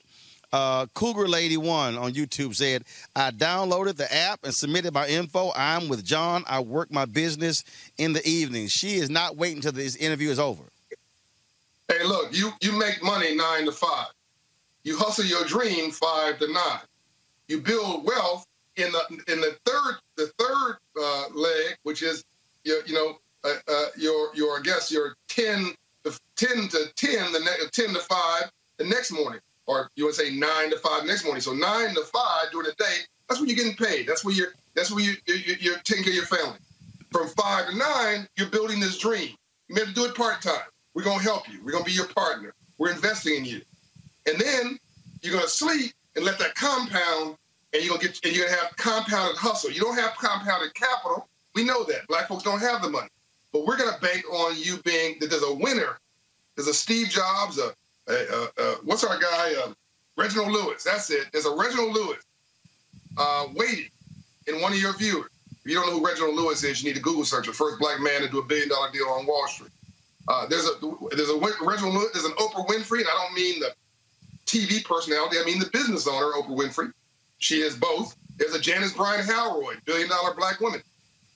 Uh, 0.53 0.85
Cougar 0.93 1.29
Lady 1.29 1.57
One 1.57 1.97
on 1.97 2.13
YouTube 2.13 2.55
said, 2.55 2.85
I 3.17 3.31
downloaded 3.31 3.97
the 3.97 4.13
app 4.15 4.41
and 4.45 4.53
submitted 4.53 4.93
my 4.93 5.09
info. 5.09 5.51
I'm 5.57 5.89
with 5.89 6.05
John. 6.05 6.45
I 6.47 6.61
work 6.61 6.93
my 6.93 7.07
business 7.07 7.65
in 7.97 8.13
the 8.13 8.27
evening. 8.29 8.69
She 8.69 8.97
is 8.97 9.09
not 9.09 9.39
waiting 9.39 9.59
until 9.59 9.73
this 9.73 9.97
interview 9.97 10.29
is 10.29 10.39
over. 10.39 10.65
Hey, 11.89 12.05
look, 12.05 12.37
you 12.37 12.51
you 12.61 12.73
make 12.73 13.03
money 13.03 13.35
nine 13.35 13.65
to 13.65 13.73
five. 13.73 14.09
You 14.85 14.97
hustle 14.97 15.25
your 15.25 15.45
dream 15.45 15.91
five 15.91 16.39
to 16.39 16.53
nine. 16.53 16.81
You 17.49 17.61
build 17.61 18.05
wealth 18.07 18.47
in 18.77 18.91
the 18.93 19.23
in 19.33 19.41
the 19.41 19.57
third 19.65 19.97
the 20.17 20.27
third 20.39 20.77
uh, 21.01 21.25
leg, 21.35 21.77
which 21.83 22.03
is 22.03 22.25
your 22.65 22.85
you 22.87 22.95
know 22.95 23.19
uh, 23.45 23.55
uh, 23.69 23.87
your 23.97 24.35
your 24.35 24.59
I 24.59 24.63
guess 24.63 24.91
your 24.91 25.15
ten 25.29 25.73
to 26.05 26.19
ten 26.37 26.69
to 26.69 26.87
ten 26.97 27.33
the 27.33 27.41
ne- 27.41 27.69
ten 27.73 27.95
to 27.95 28.01
five 28.01 28.51
the 28.79 28.85
next 28.85 29.13
morning, 29.13 29.41
or 29.67 29.91
you 29.97 30.05
would 30.07 30.15
say 30.15 30.35
nine 30.35 30.71
to 30.71 30.79
five 30.79 31.05
next 31.05 31.25
morning. 31.25 31.43
So 31.43 31.53
nine 31.53 31.95
to 31.95 32.03
five 32.03 32.51
during 32.53 32.67
the 32.67 32.75
day, 32.83 32.99
that's 33.29 33.41
when 33.41 33.49
you're 33.49 33.57
getting 33.57 33.77
paid. 33.77 34.07
That's 34.07 34.25
where 34.25 34.35
you're 34.35 34.53
that's 34.75 34.91
where 34.91 35.05
you 35.05 35.15
you're, 35.27 35.57
you're 35.59 35.79
taking 35.81 36.05
care 36.05 36.13
of 36.13 36.17
your 36.17 36.27
family. 36.27 36.59
From 37.11 37.29
five 37.29 37.69
to 37.69 37.77
nine, 37.77 38.27
you're 38.37 38.49
building 38.49 38.81
this 38.81 38.97
dream. 38.99 39.35
You 39.69 39.75
may 39.75 39.81
have 39.81 39.89
to 39.89 39.95
do 39.95 40.05
it 40.07 40.15
part 40.15 40.41
time. 40.41 40.69
We're 40.95 41.05
gonna 41.05 41.23
help 41.23 41.49
you. 41.49 41.63
We're 41.65 41.73
gonna 41.73 41.85
be 41.85 41.93
your 41.93 42.09
partner. 42.09 42.55
We're 42.79 42.93
investing 42.93 43.37
in 43.37 43.45
you. 43.45 43.61
And 44.31 44.41
then 44.41 44.79
you're 45.23 45.35
gonna 45.35 45.49
sleep 45.49 45.93
and 46.17 46.25
let 46.25 46.39
that 46.39 46.55
compound, 46.55 47.37
and 47.73 47.83
you're 47.83 47.97
gonna 47.97 48.03
get 48.03 48.25
and 48.25 48.35
you're 48.35 48.47
gonna 48.47 48.59
have 48.59 48.77
compounded 48.77 49.37
hustle. 49.37 49.71
You 49.71 49.81
don't 49.81 49.99
have 49.99 50.17
compounded 50.17 50.75
capital. 50.75 51.29
We 51.55 51.65
know 51.65 51.85
that. 51.85 52.07
Black 52.09 52.29
folks 52.29 52.45
don't 52.45 52.61
have 52.61 52.83
the 52.83 52.91
money. 52.91 53.09
But 53.53 53.67
we're 53.67 53.77
gonna 53.77 53.99
bank 54.01 54.25
on 54.33 54.55
you 54.57 54.79
being 54.85 55.17
that 55.21 55.31
there's 55.31 55.43
a 55.43 55.55
winner. 55.55 55.99
There's 56.55 56.69
a 56.69 56.75
Steve 56.75 57.09
Jobs, 57.09 57.59
a, 57.59 57.73
a, 58.09 58.49
a, 58.63 58.75
what's 58.85 59.05
our 59.05 59.19
guy? 59.19 59.55
Uh, 59.65 59.73
Reginald 60.17 60.53
Lewis. 60.53 60.85
That's 60.85 61.11
it. 61.11 61.29
There's 61.33 61.47
a 61.47 61.55
Reginald 61.55 61.95
Lewis 61.95 62.23
uh, 63.17 63.47
waiting 63.55 63.91
in 64.47 64.61
one 64.61 64.73
of 64.73 64.79
your 64.79 64.93
viewers. 64.97 65.31
If 65.65 65.71
you 65.71 65.75
don't 65.75 65.87
know 65.87 65.99
who 65.99 66.07
Reginald 66.07 66.37
Lewis 66.37 66.63
is, 66.65 66.83
you 66.83 66.89
need 66.89 66.97
to 66.97 67.03
Google 67.03 67.25
search 67.25 67.47
the 67.47 67.53
first 67.53 67.79
black 67.79 68.01
man 68.01 68.23
to 68.23 68.29
do 68.29 68.39
a 68.39 68.45
billion 68.45 68.69
dollar 68.69 68.91
deal 68.93 69.07
on 69.09 69.27
Wall 69.27 69.47
Street. 69.49 69.71
Uh, 70.29 70.47
there's 70.47 70.67
a 70.67 70.73
there's 71.17 71.31
a 71.31 71.37
Reginald 71.37 71.95
Lewis, 71.95 72.11
there's 72.13 72.25
an 72.25 72.33
Oprah 72.33 72.67
Winfrey, 72.67 72.99
and 72.99 73.09
I 73.09 73.25
don't 73.25 73.35
mean 73.35 73.61
the 73.61 73.73
TV 74.51 74.85
personality, 74.85 75.37
I 75.41 75.45
mean 75.45 75.61
the 75.61 75.71
business 75.73 76.09
owner, 76.09 76.33
Oprah 76.33 76.57
Winfrey. 76.57 76.93
She 77.39 77.61
is 77.61 77.77
both. 77.77 78.17
There's 78.37 78.55
a 78.55 78.61
Janice 78.61 78.93
Bryant 78.93 79.29
Howroyd, 79.31 79.81
billion 79.85 80.09
dollar 80.09 80.35
black 80.35 80.61
woman, 80.61 80.83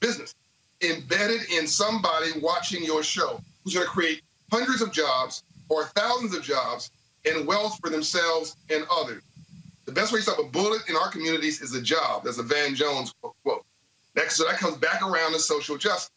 business, 0.01 0.35
embedded 0.83 1.43
in 1.51 1.67
somebody 1.67 2.33
watching 2.41 2.83
your 2.85 3.03
show 3.03 3.41
who's 3.63 3.75
going 3.75 3.87
to 3.87 3.93
create 3.93 4.23
hundreds 4.51 4.83
of 4.83 4.93
jobs 4.93 5.45
or 5.69 5.85
thousands 5.85 6.35
of 6.35 6.43
jobs 6.43 6.91
and 7.25 7.47
wealth 7.47 7.79
for 7.81 7.89
themselves 7.89 8.57
and 8.69 8.85
others. 8.91 9.23
The 9.87 9.93
best 9.93 10.13
way 10.13 10.19
to 10.19 10.23
stop 10.23 10.39
a 10.39 10.45
bullet 10.45 10.83
in 10.89 10.97
our 10.97 11.11
communities 11.11 11.61
is 11.61 11.75
a 11.75 11.81
job. 11.81 12.25
That's 12.25 12.39
a 12.39 12.43
Van 12.43 12.75
Jones 12.75 13.15
quote. 13.43 13.65
That, 14.15 14.33
so 14.33 14.45
that 14.45 14.59
comes 14.59 14.77
back 14.77 15.03
around 15.03 15.33
to 15.33 15.39
social 15.39 15.77
justice. 15.77 16.11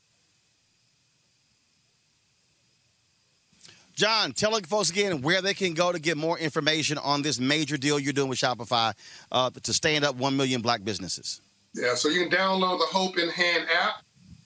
John, 3.98 4.32
tell 4.32 4.58
folks 4.62 4.90
again 4.92 5.24
where 5.24 5.42
they 5.42 5.56
can 5.56 5.74
go 5.74 5.92
to 5.92 5.98
get 5.98 6.18
more 6.18 6.38
information 6.38 7.00
on 7.00 7.24
this 7.24 7.40
major 7.40 7.78
deal 7.78 7.98
you're 7.98 8.14
doing 8.14 8.30
with 8.30 8.38
Shopify 8.38 8.94
uh, 9.32 9.50
to 9.50 9.74
stand 9.74 10.06
up 10.06 10.18
1 10.18 10.38
million 10.38 10.62
black 10.62 10.84
businesses. 10.84 11.42
Yeah, 11.74 11.96
so 11.96 12.08
you 12.08 12.22
can 12.22 12.30
download 12.30 12.78
the 12.78 12.86
Hope 12.86 13.18
in 13.18 13.28
Hand 13.30 13.66
app. 13.76 14.04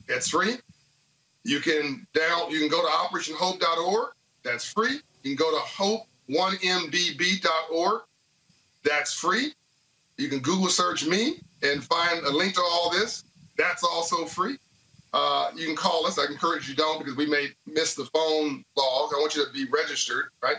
It's 0.07 0.29
free. 0.29 0.55
You 1.43 1.59
can 1.59 2.07
down 2.13 2.49
you 2.49 2.59
can 2.59 2.69
go 2.69 2.81
to 2.81 2.87
operationhope.org. 2.87 4.13
That's 4.43 4.71
free. 4.71 5.01
You 5.23 5.35
can 5.35 5.45
go 5.45 5.51
to 5.51 5.57
hope1mbb.org. 5.65 8.01
That's 8.85 9.13
free. 9.13 9.53
You 10.17 10.29
can 10.29 10.39
Google 10.39 10.69
search 10.69 11.05
me 11.05 11.41
and 11.61 11.83
find 11.83 12.25
a 12.25 12.31
link 12.31 12.53
to 12.53 12.61
all 12.61 12.89
this. 12.89 13.25
That's 13.57 13.83
also 13.83 14.23
free. 14.25 14.57
Uh, 15.13 15.51
you 15.55 15.65
can 15.65 15.75
call 15.75 16.05
us. 16.05 16.17
I 16.17 16.25
encourage 16.25 16.69
you 16.69 16.75
don't 16.75 16.99
because 16.99 17.15
we 17.15 17.25
may 17.25 17.49
miss 17.65 17.95
the 17.95 18.05
phone 18.05 18.63
laws. 18.77 19.11
I 19.13 19.19
want 19.19 19.35
you 19.35 19.45
to 19.45 19.51
be 19.51 19.65
registered, 19.65 20.25
right? 20.41 20.57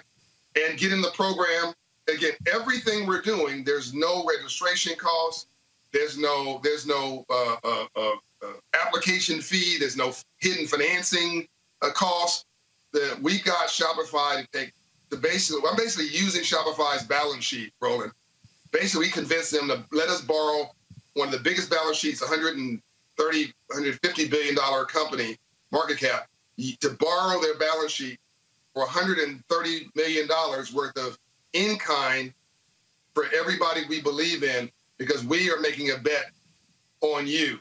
And 0.56 0.78
get 0.78 0.92
in 0.92 1.00
the 1.00 1.10
program. 1.10 1.72
Again, 2.08 2.32
everything 2.52 3.06
we're 3.06 3.22
doing, 3.22 3.64
there's 3.64 3.94
no 3.94 4.24
registration 4.24 4.94
cost. 4.96 5.46
There's 5.92 6.18
no 6.18 6.60
there's 6.62 6.86
no 6.86 7.24
uh, 7.30 7.56
uh, 7.64 7.86
uh, 7.96 8.12
uh 8.42 8.52
application 8.74 9.40
fee. 9.40 9.78
There's 9.78 9.96
no 9.96 10.12
hidden 10.38 10.66
financing 10.66 11.46
uh, 11.80 11.90
cost. 11.90 12.46
That 12.92 13.18
we 13.22 13.38
got 13.38 13.68
Shopify 13.68 14.42
to 14.42 14.48
take 14.52 14.72
the 15.08 15.16
basically. 15.16 15.62
I'm 15.66 15.76
basically 15.76 16.08
using 16.08 16.42
Shopify's 16.42 17.04
balance 17.04 17.44
sheet, 17.44 17.72
Roland. 17.80 18.12
Basically, 18.70 19.06
we 19.06 19.12
convinced 19.12 19.52
them 19.52 19.68
to 19.68 19.84
let 19.92 20.08
us 20.08 20.20
borrow 20.20 20.70
one 21.14 21.28
of 21.28 21.32
the 21.32 21.40
biggest 21.40 21.70
balance 21.70 21.98
sheets, 21.98 22.22
130, 23.16 23.52
150 23.68 24.28
billion 24.28 24.54
dollar 24.54 24.84
company 24.84 25.36
market 25.70 25.98
cap, 25.98 26.28
to 26.80 26.90
borrow 26.98 27.40
their 27.40 27.56
balance 27.58 27.92
sheet 27.92 28.18
for 28.74 28.80
130 28.80 29.90
million 29.94 30.26
dollars 30.26 30.72
worth 30.72 30.96
of 30.96 31.18
in 31.52 31.76
kind 31.76 32.32
for 33.14 33.26
everybody 33.34 33.82
we 33.88 34.00
believe 34.00 34.42
in 34.42 34.70
because 34.98 35.24
we 35.24 35.50
are 35.50 35.60
making 35.60 35.90
a 35.90 35.98
bet 35.98 36.30
on 37.00 37.26
you. 37.26 37.58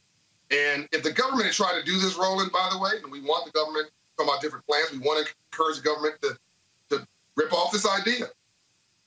And 0.51 0.87
if 0.91 1.03
the 1.03 1.11
government 1.11 1.49
is 1.49 1.55
trying 1.55 1.79
to 1.79 1.85
do 1.85 1.97
this, 1.99 2.15
Roland, 2.15 2.51
by 2.51 2.69
the 2.71 2.79
way, 2.79 2.91
and 3.01 3.11
we 3.11 3.21
want 3.21 3.45
the 3.45 3.51
government 3.51 3.89
come 4.17 4.27
about 4.27 4.41
different 4.41 4.65
plans, 4.67 4.91
we 4.91 4.99
want 4.99 5.25
to 5.25 5.33
encourage 5.51 5.77
the 5.77 5.83
government 5.83 6.15
to, 6.21 6.37
to 6.89 7.07
rip 7.35 7.53
off 7.53 7.71
this 7.71 7.87
idea. 7.87 8.25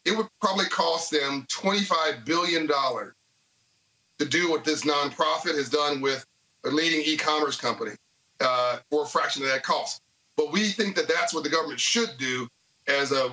It 0.05 0.16
would 0.16 0.27
probably 0.41 0.66
cost 0.66 1.11
them 1.11 1.47
$25 1.51 2.25
billion 2.25 2.66
to 2.66 4.25
do 4.25 4.51
what 4.51 4.65
this 4.65 4.85
nonprofit 4.85 5.57
has 5.57 5.69
done 5.69 6.01
with 6.01 6.27
a 6.65 6.70
leading 6.70 7.01
e-commerce 7.05 7.57
company 7.57 7.93
uh, 8.41 8.78
for 8.91 9.05
a 9.05 9.07
fraction 9.07 9.43
of 9.43 9.49
that 9.49 9.62
cost. 9.62 10.03
But 10.36 10.53
we 10.53 10.69
think 10.69 10.97
that 10.97 11.09
that's 11.09 11.32
what 11.32 11.45
the 11.45 11.51
government 11.51 11.81
should 11.81 12.16
do 12.19 12.49
as 12.89 13.12
a 13.12 13.31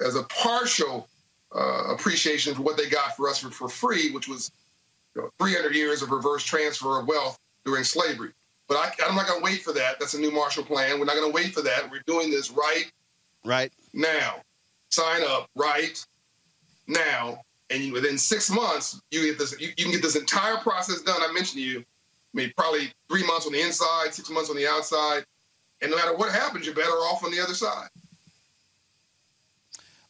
as 0.00 0.14
a 0.16 0.22
partial 0.24 1.08
uh, 1.54 1.92
appreciation 1.92 2.54
for 2.54 2.62
what 2.62 2.76
they 2.76 2.88
got 2.88 3.16
for 3.16 3.28
us 3.28 3.38
for, 3.38 3.50
for 3.50 3.68
free, 3.68 4.10
which 4.12 4.28
was 4.28 4.50
you 5.14 5.22
know, 5.22 5.30
300 5.40 5.74
years 5.74 6.02
of 6.02 6.10
reverse 6.10 6.44
transfer 6.44 7.00
of 7.00 7.08
wealth 7.08 7.38
during 7.64 7.84
slavery. 7.84 8.30
But 8.68 8.76
I, 8.76 8.92
I'm 9.08 9.16
not 9.16 9.26
going 9.26 9.40
to 9.40 9.44
wait 9.44 9.62
for 9.62 9.72
that. 9.72 9.98
That's 9.98 10.14
a 10.14 10.20
new 10.20 10.30
Marshall 10.30 10.64
Plan. 10.64 10.98
We're 10.98 11.06
not 11.06 11.16
going 11.16 11.28
to 11.28 11.34
wait 11.34 11.54
for 11.54 11.62
that. 11.62 11.90
We're 11.90 12.02
doing 12.06 12.30
this 12.30 12.50
right, 12.50 12.84
right 13.44 13.72
now. 13.92 14.36
Sign 14.90 15.22
up 15.26 15.48
right 15.56 16.04
now, 16.86 17.40
and 17.70 17.92
within 17.92 18.18
six 18.18 18.50
months, 18.50 19.00
you 19.10 19.22
get 19.22 19.38
this. 19.38 19.58
You, 19.60 19.68
you 19.76 19.84
can 19.84 19.92
get 19.92 20.02
this 20.02 20.16
entire 20.16 20.58
process 20.58 21.02
done. 21.02 21.20
I 21.20 21.32
mentioned 21.32 21.62
to 21.62 21.68
you, 21.68 21.84
mean, 22.38 22.52
probably 22.56 22.92
three 23.08 23.26
months 23.26 23.46
on 23.46 23.52
the 23.52 23.60
inside, 23.60 24.14
six 24.14 24.30
months 24.30 24.50
on 24.50 24.56
the 24.56 24.66
outside, 24.66 25.24
and 25.82 25.90
no 25.90 25.96
matter 25.96 26.14
what 26.16 26.32
happens, 26.32 26.66
you're 26.66 26.74
better 26.74 26.90
off 26.90 27.24
on 27.24 27.30
the 27.30 27.40
other 27.40 27.54
side. 27.54 27.88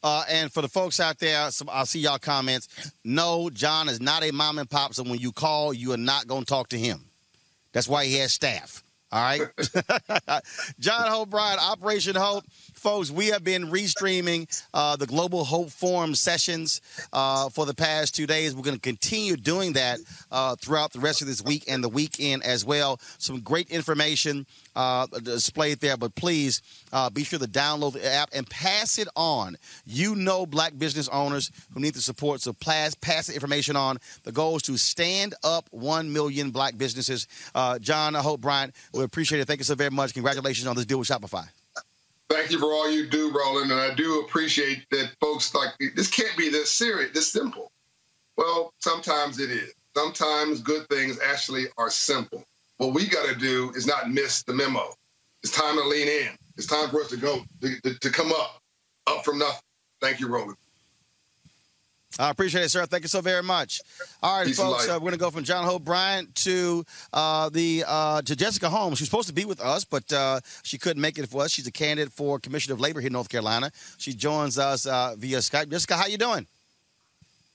Uh, 0.03 0.25
and 0.31 0.53
for 0.53 0.63
the 0.63 0.69
folks 0.69 1.01
out 1.01 1.19
there, 1.19 1.51
some, 1.51 1.69
I'll 1.71 1.87
see 1.87 2.01
y'all 2.01 2.19
comments. 2.19 2.93
No, 3.05 3.51
John 3.51 3.89
is 3.89 4.01
not 4.01 4.23
a 4.23 4.31
mom 4.31 4.59
and 4.59 4.71
pop, 4.71 4.95
so 4.95 5.03
when 5.03 5.19
you 5.19 5.33
call, 5.33 5.75
you 5.75 5.93
are 5.93 5.99
not 5.99 6.29
going 6.29 6.43
to 6.43 6.47
talk 6.47 6.69
to 6.69 6.79
him. 6.79 7.05
That's 7.73 7.89
why 7.89 8.05
he 8.05 8.15
has 8.19 8.33
staff. 8.33 8.85
All 9.11 9.23
right. 9.23 9.41
John 10.79 11.11
Hope 11.11 11.31
Bryant, 11.31 11.61
Operation 11.63 12.15
Hope. 12.15 12.45
Folks, 12.75 13.11
we 13.11 13.29
have 13.29 13.43
been 13.43 13.69
restreaming 13.69 14.47
uh, 14.75 14.97
the 14.97 15.07
Global 15.07 15.45
Hope 15.45 15.71
Forum 15.71 16.15
sessions 16.15 16.83
uh, 17.13 17.49
for 17.49 17.65
the 17.65 17.73
past 17.73 18.15
two 18.15 18.27
days. 18.27 18.55
We're 18.55 18.63
going 18.63 18.77
to 18.77 18.81
continue 18.81 19.37
doing 19.37 19.73
that 19.73 19.99
uh, 20.31 20.57
throughout 20.57 20.93
the 20.93 21.01
rest 21.01 21.23
of 21.23 21.27
this 21.27 21.43
week 21.43 21.65
and 21.69 21.83
the 21.83 21.89
weekend 21.89 22.45
as 22.45 22.67
well. 22.67 23.01
Some 23.17 23.41
great 23.41 23.71
information 23.71 24.47
uh, 24.79 25.07
displayed 25.07 25.81
there, 25.81 25.97
but 25.97 26.15
please 26.15 26.63
uh, 26.93 27.11
be 27.11 27.25
sure 27.25 27.41
to 27.41 27.47
download 27.47 27.95
the 27.95 28.07
app 28.07 28.31
and 28.33 28.49
pass 28.49 28.97
it 28.99 29.09
on. 29.17 29.57
You 29.85 30.15
know, 30.15 30.47
black 30.47 30.79
business 30.79 31.09
owners 31.09 31.51
who 31.75 31.81
need 31.81 31.95
the 31.95 32.01
support, 32.01 32.41
so 32.41 32.53
pass, 32.53 32.95
pass 32.95 33.27
the 33.27 33.35
information 33.35 33.75
on. 33.75 33.99
The 34.23 34.31
goal 34.31 34.57
is 34.57 34.63
to 34.63 34.77
stand 34.77 35.35
up 35.43 35.67
1 35.73 36.13
million 36.13 36.53
black 36.53 36.79
businesses. 36.79 37.27
Uh, 37.57 37.81
John, 37.81 38.15
I 38.15 38.21
hope, 38.21 38.41
Bryant, 38.41 38.73
we 38.95 39.03
appreciate 39.03 39.41
it. 39.41 39.47
Thank 39.47 39.59
you 39.59 39.65
so 39.65 39.75
very 39.75 39.91
much. 39.91 40.15
Congratulations 40.15 40.69
on 40.69 40.77
this 40.77 40.87
deal 40.87 41.01
with 41.01 41.09
Shopify. 41.09 41.49
Thank 42.31 42.53
you 42.53 42.61
for 42.61 42.67
all 42.67 42.89
you 42.89 43.09
do, 43.09 43.33
Roland, 43.33 43.73
and 43.73 43.81
I 43.81 43.95
do 43.95 44.21
appreciate 44.21 44.87
that 44.91 45.11
folks 45.21 45.53
like 45.55 45.71
this 45.97 46.09
can't 46.09 46.37
be 46.37 46.51
this 46.51 46.71
serious, 46.71 47.11
this 47.13 47.33
simple. 47.33 47.73
Well, 48.37 48.73
sometimes 48.79 49.41
it 49.41 49.51
is. 49.51 49.73
Sometimes 49.97 50.61
good 50.61 50.89
things 50.89 51.19
actually 51.21 51.65
are 51.79 51.91
simple. 51.91 52.45
What 52.79 52.95
we 52.95 53.07
got 53.07 53.29
to 53.29 53.35
do 53.35 53.73
is 53.77 53.87
not 53.87 54.11
miss 54.11 54.43
the 54.43 54.55
memo. 54.55 54.93
It's 55.43 55.53
time 55.53 55.77
to 55.77 55.87
lean 55.87 56.09
in. 56.09 56.31
It's 56.57 56.67
time 56.67 56.89
for 56.89 57.01
us 57.01 57.09
to 57.09 57.17
go 57.17 57.43
to, 57.61 57.81
to, 57.83 57.99
to 57.99 58.11
come 58.11 58.33
up, 58.33 58.61
up 59.07 59.25
from 59.25 59.39
nothing. 59.39 59.61
Thank 60.01 60.21
you, 60.21 60.29
Roland. 60.29 60.57
I 62.19 62.31
appreciate 62.31 62.65
it, 62.65 62.71
sir. 62.71 62.85
Thank 62.87 63.05
you 63.05 63.09
so 63.09 63.21
very 63.21 63.43
much. 63.43 63.81
All 64.23 64.39
right, 64.39 64.47
Peace 64.47 64.57
folks, 64.57 64.89
uh, 64.89 64.95
we're 64.95 65.01
going 65.01 65.13
to 65.13 65.19
go 65.19 65.31
from 65.31 65.45
John 65.45 65.65
Hope 65.65 65.85
Bryant 65.85 66.35
to 66.37 66.85
uh, 67.13 67.49
the 67.51 67.85
uh, 67.87 68.23
to 68.23 68.35
Jessica 68.35 68.69
Holmes. 68.69 68.99
She's 68.99 69.09
supposed 69.09 69.29
to 69.29 69.35
be 69.35 69.45
with 69.45 69.61
us, 69.61 69.85
but 69.85 70.13
uh, 70.13 70.41
she 70.65 70.79
couldn't 70.79 71.01
make 71.01 71.19
it 71.19 71.29
for 71.29 71.43
us. 71.43 71.53
She's 71.53 71.67
a 71.67 71.73
candidate 71.73 72.13
for 72.13 72.41
Commissioner 72.41 72.75
of 72.75 72.81
Labor 72.81 73.01
here 73.01 73.09
in 73.09 73.13
North 73.13 73.29
Carolina. 73.29 73.71
She 73.99 74.15
joins 74.15 74.59
us 74.59 74.87
uh, 74.87 75.15
via 75.17 75.39
Skype. 75.39 75.71
Jessica, 75.71 75.97
how 75.97 76.07
you 76.07 76.19
doing? 76.19 76.47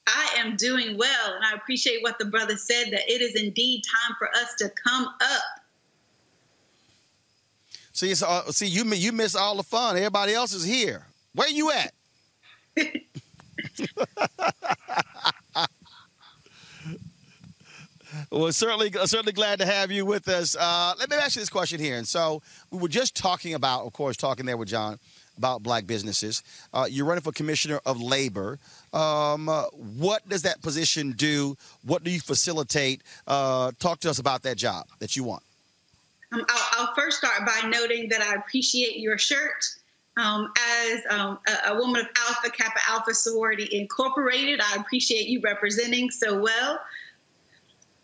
I 0.08 0.36
am 0.38 0.56
doing 0.56 0.98
well, 0.98 1.34
and 1.36 1.46
I 1.46 1.54
appreciate 1.56 2.04
what 2.04 2.20
the 2.20 2.26
brother 2.26 2.58
said 2.58 2.92
that 2.92 3.10
it 3.10 3.22
is 3.22 3.42
indeed 3.42 3.84
time 3.84 4.16
for 4.18 4.28
us 4.30 4.54
to 4.60 4.70
come 4.70 5.06
up. 5.06 5.44
See, 7.94 8.14
uh, 8.26 8.52
see, 8.52 8.68
you 8.68 8.84
you 8.86 9.12
miss 9.12 9.36
all 9.36 9.56
the 9.56 9.64
fun. 9.64 9.96
Everybody 9.96 10.34
else 10.34 10.54
is 10.54 10.64
here. 10.64 11.06
Where 11.36 11.50
you 11.50 11.72
at? 11.72 11.94
well, 18.32 18.52
certainly, 18.52 18.92
certainly 18.92 19.32
glad 19.32 19.60
to 19.60 19.66
have 19.66 19.92
you 19.92 20.06
with 20.06 20.28
us. 20.28 20.56
Uh, 20.56 20.94
let 21.00 21.10
me 21.10 21.16
ask 21.18 21.36
you 21.36 21.42
this 21.42 21.50
question 21.50 21.80
here. 21.80 21.98
And 21.98 22.08
so, 22.08 22.42
we 22.72 22.80
were 22.80 22.88
just 22.88 23.16
talking 23.16 23.54
about, 23.54 23.86
of 23.86 23.94
course, 23.94 24.18
talking 24.18 24.46
there 24.46 24.58
with 24.58 24.70
John 24.70 25.00
about 25.38 25.64
black 25.64 25.88
businesses. 25.88 26.44
Uh, 26.74 26.86
you're 26.90 27.06
running 27.06 27.24
for 27.24 27.32
commissioner 27.32 27.80
of 27.86 28.02
labor. 28.02 28.60
Um, 28.94 29.50
uh, 29.50 29.64
what 29.98 30.28
does 30.30 30.44
that 30.44 30.62
position 30.62 31.12
do? 31.14 31.58
What 31.84 32.04
do 32.04 32.12
you 32.12 32.20
facilitate? 32.20 33.02
Uh, 33.28 33.72
talk 33.80 34.00
to 34.02 34.10
us 34.10 34.20
about 34.20 34.44
that 34.44 34.58
job 34.58 34.88
that 35.00 35.16
you 35.16 35.24
want. 35.24 35.44
Um, 36.32 36.46
I'll, 36.50 36.88
I'll, 36.88 36.96
first 36.96 37.18
start 37.18 37.46
by 37.46 37.68
noting 37.70 38.10
that 38.10 38.22
I 38.22 38.36
appreciate 38.36 38.98
your 38.98 39.18
shirt. 39.18 39.66
Um, 40.16 40.52
as 40.88 41.02
um, 41.10 41.40
a, 41.48 41.72
a, 41.72 41.76
woman 41.76 42.02
of 42.02 42.08
Alpha 42.28 42.52
Kappa 42.52 42.80
Alpha 42.88 43.16
Sorority 43.16 43.68
Incorporated, 43.72 44.62
I 44.62 44.76
appreciate 44.76 45.28
you 45.28 45.42
representing 45.42 46.12
so 46.12 46.40
well. 46.40 46.80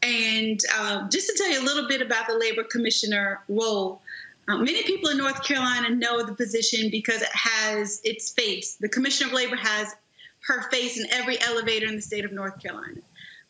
And 0.01 0.59
um, 0.79 1.09
just 1.11 1.27
to 1.27 1.35
tell 1.37 1.51
you 1.51 1.61
a 1.61 1.65
little 1.65 1.87
bit 1.87 2.01
about 2.01 2.27
the 2.27 2.35
labor 2.35 2.63
commissioner 2.63 3.41
role, 3.47 4.01
uh, 4.49 4.57
many 4.57 4.81
people 4.83 5.09
in 5.09 5.17
North 5.17 5.43
Carolina 5.43 5.89
know 5.91 6.23
the 6.25 6.33
position 6.33 6.89
because 6.89 7.21
it 7.21 7.29
has 7.33 8.01
its 8.03 8.31
face. 8.31 8.75
The 8.75 8.89
commissioner 8.89 9.29
of 9.29 9.33
labor 9.33 9.55
has 9.55 9.95
her 10.41 10.69
face 10.71 10.99
in 10.99 11.05
every 11.11 11.39
elevator 11.41 11.85
in 11.85 11.95
the 11.95 12.01
state 12.01 12.25
of 12.25 12.31
North 12.31 12.59
Carolina. 12.59 13.01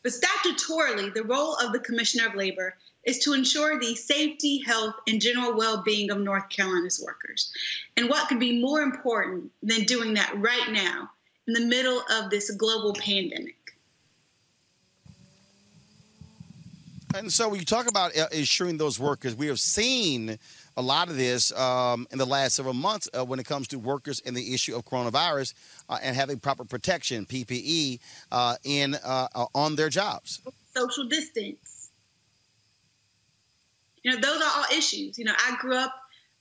But 0.02 0.12
statutorily, 0.12 1.12
the 1.12 1.24
role 1.24 1.56
of 1.56 1.72
the 1.72 1.78
commissioner 1.78 2.28
of 2.28 2.34
labor 2.34 2.76
is 3.04 3.18
to 3.20 3.32
ensure 3.32 3.78
the 3.78 3.94
safety, 3.94 4.62
health, 4.66 4.94
and 5.08 5.20
general 5.20 5.56
well 5.56 5.82
being 5.82 6.10
of 6.10 6.20
North 6.20 6.48
Carolina's 6.50 7.02
workers. 7.02 7.50
And 7.96 8.10
what 8.10 8.28
could 8.28 8.40
be 8.40 8.60
more 8.60 8.82
important 8.82 9.50
than 9.62 9.84
doing 9.84 10.14
that 10.14 10.32
right 10.36 10.70
now 10.70 11.10
in 11.46 11.54
the 11.54 11.64
middle 11.66 12.02
of 12.10 12.28
this 12.30 12.50
global 12.50 12.92
pandemic? 12.92 13.56
And 17.14 17.32
so, 17.32 17.48
when 17.48 17.58
you 17.58 17.64
talk 17.64 17.88
about 17.88 18.16
uh, 18.16 18.28
ensuring 18.32 18.76
those 18.76 19.00
workers, 19.00 19.34
we 19.34 19.48
have 19.48 19.58
seen 19.58 20.38
a 20.76 20.82
lot 20.82 21.08
of 21.08 21.16
this 21.16 21.52
um, 21.52 22.06
in 22.10 22.18
the 22.18 22.26
last 22.26 22.54
several 22.54 22.74
months 22.74 23.08
uh, 23.12 23.24
when 23.24 23.38
it 23.38 23.46
comes 23.46 23.68
to 23.68 23.78
workers 23.78 24.22
and 24.24 24.36
the 24.36 24.54
issue 24.54 24.74
of 24.76 24.84
coronavirus 24.84 25.54
uh, 25.88 25.98
and 26.02 26.16
having 26.16 26.38
proper 26.38 26.64
protection, 26.64 27.26
PPE, 27.26 28.00
uh, 28.32 28.56
in 28.64 28.94
uh, 29.04 29.46
on 29.54 29.76
their 29.76 29.88
jobs. 29.88 30.40
Social 30.74 31.04
distance 31.08 31.80
you 34.02 34.12
know, 34.12 34.20
those 34.20 34.40
are 34.40 34.50
all 34.56 34.64
issues. 34.76 35.18
You 35.18 35.24
know, 35.24 35.34
I 35.36 35.56
grew 35.60 35.76
up 35.76 35.94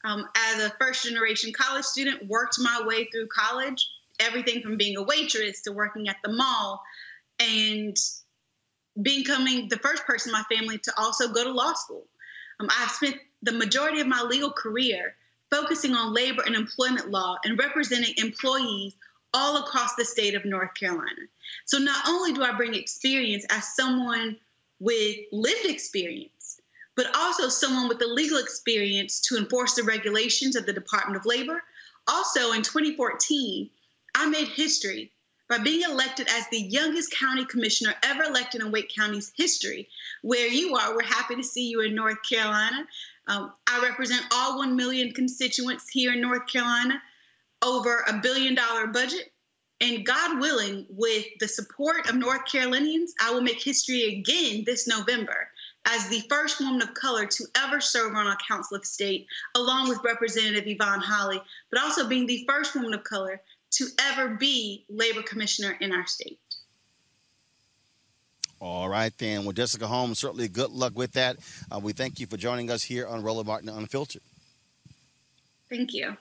um, 0.04 0.26
as 0.36 0.64
a 0.64 0.70
first 0.80 1.04
generation 1.04 1.52
college 1.54 1.86
student, 1.86 2.28
worked 2.28 2.58
my 2.60 2.82
way 2.86 3.06
through 3.12 3.28
college, 3.28 3.86
everything 4.20 4.62
from 4.62 4.78
being 4.78 4.98
a 4.98 5.04
waitress 5.04 5.62
to 5.62 5.72
working 5.72 6.08
at 6.08 6.18
the 6.24 6.32
mall 6.32 6.82
and 7.40 7.96
becoming 9.02 9.68
the 9.70 9.78
first 9.78 10.06
person 10.06 10.30
in 10.30 10.34
my 10.34 10.44
family 10.56 10.78
to 10.78 10.94
also 10.98 11.32
go 11.32 11.44
to 11.44 11.52
law 11.52 11.74
school. 11.74 12.06
Um, 12.60 12.70
I've 12.80 12.92
spent 12.92 13.16
the 13.42 13.52
majority 13.52 14.02
of 14.02 14.08
my 14.08 14.22
legal 14.22 14.52
career 14.52 15.16
focusing 15.52 15.96
on 15.96 16.14
labor 16.14 16.44
and 16.46 16.56
employment 16.56 17.10
law 17.10 17.38
and 17.44 17.58
representing 17.58 18.14
employees 18.18 18.96
all 19.34 19.58
across 19.58 19.96
the 19.96 20.06
state 20.06 20.36
of 20.36 20.46
North 20.46 20.74
Carolina. 20.74 21.22
So 21.66 21.78
not 21.78 22.08
only 22.08 22.34
do 22.34 22.44
I 22.44 22.56
bring 22.56 22.74
experience 22.74 23.46
as 23.50 23.76
someone 23.76 24.38
with 24.80 25.18
lived 25.32 25.66
experience, 25.66 26.62
but 26.96 27.16
also 27.16 27.48
someone 27.48 27.88
with 27.88 28.00
the 28.00 28.08
legal 28.08 28.38
experience 28.38 29.20
to 29.22 29.38
enforce 29.38 29.76
the 29.76 29.84
regulations 29.84 30.56
of 30.56 30.66
the 30.66 30.74
Department 30.74 31.18
of 31.18 31.26
Labor. 31.26 31.64
Also 32.08 32.52
in 32.52 32.62
2014, 32.62 33.70
I 34.16 34.30
made 34.30 34.48
history 34.50 35.12
by 35.50 35.58
being 35.58 35.82
elected 35.90 36.28
as 36.30 36.48
the 36.50 36.62
youngest 36.62 37.12
county 37.12 37.46
commissioner 37.46 37.94
ever 38.04 38.24
elected 38.24 38.62
in 38.62 38.72
Wake 38.72 38.94
County's 38.94 39.32
history. 39.36 39.88
Where 40.22 40.48
you 40.48 40.76
are, 40.76 40.96
we're 40.96 41.04
happy 41.04 41.36
to 41.36 41.44
see 41.44 41.70
you 41.70 41.82
in 41.82 41.96
North 41.96 42.18
Carolina. 42.30 42.86
Um, 43.30 43.54
I 43.68 43.80
represent 43.88 44.26
all 44.32 44.58
1 44.58 44.76
million 44.76 45.12
constituents 45.14 45.88
here 45.88 46.14
in 46.14 46.22
North 46.22 46.48
Carolina, 46.48 47.00
over 47.62 48.04
a 48.08 48.18
billion 48.18 48.56
dollar 48.56 48.88
budget. 48.88 49.32
And 49.82 50.06
God 50.06 50.40
willing, 50.42 50.88
with 50.90 51.26
the 51.40 51.48
support 51.48 52.10
of 52.10 52.16
North 52.16 52.46
Carolinians, 52.52 53.14
I 53.22 53.32
will 53.32 53.42
make 53.42 53.62
history 53.62 54.20
again 54.20 54.64
this 54.66 54.88
November 54.88 55.48
as 55.86 56.10
the 56.10 56.24
first 56.30 56.60
woman 56.60 56.82
of 56.82 56.94
color 56.94 57.26
to 57.26 57.46
ever 57.56 57.80
serve 57.80 58.14
on 58.14 58.28
a 58.28 58.38
council 58.46 58.76
of 58.76 58.86
state, 58.86 59.28
along 59.56 59.88
with 59.88 60.04
Representative 60.04 60.66
Yvonne 60.68 61.00
Holley, 61.00 61.42
but 61.72 61.82
also 61.82 62.10
being 62.10 62.26
the 62.26 62.46
first 62.48 62.76
woman 62.76 62.94
of 62.94 63.04
color 63.04 63.42
to 63.72 63.88
ever 64.00 64.36
be 64.36 64.86
labor 64.90 65.22
commissioner 65.22 65.78
in 65.80 65.94
our 65.94 66.06
state. 66.08 66.40
All 68.62 68.90
right, 68.90 69.14
then. 69.18 69.46
Well, 69.46 69.54
Jessica 69.54 69.88
Holmes, 69.88 70.20
certainly 70.20 70.48
good 70.50 70.72
luck 70.72 70.94
with 70.96 71.14
that. 71.14 71.38
Uh, 71.72 71.80
we 71.80 71.94
thank 71.94 72.20
you 72.20 72.28
for 72.28 72.36
joining 72.38 72.70
us 72.70 72.84
here 72.84 73.08
on 73.08 73.24
Roland 73.24 73.48
Martin 73.48 73.70
Unfiltered. 73.70 74.22
Thank 75.70 75.94
you. 75.94 76.18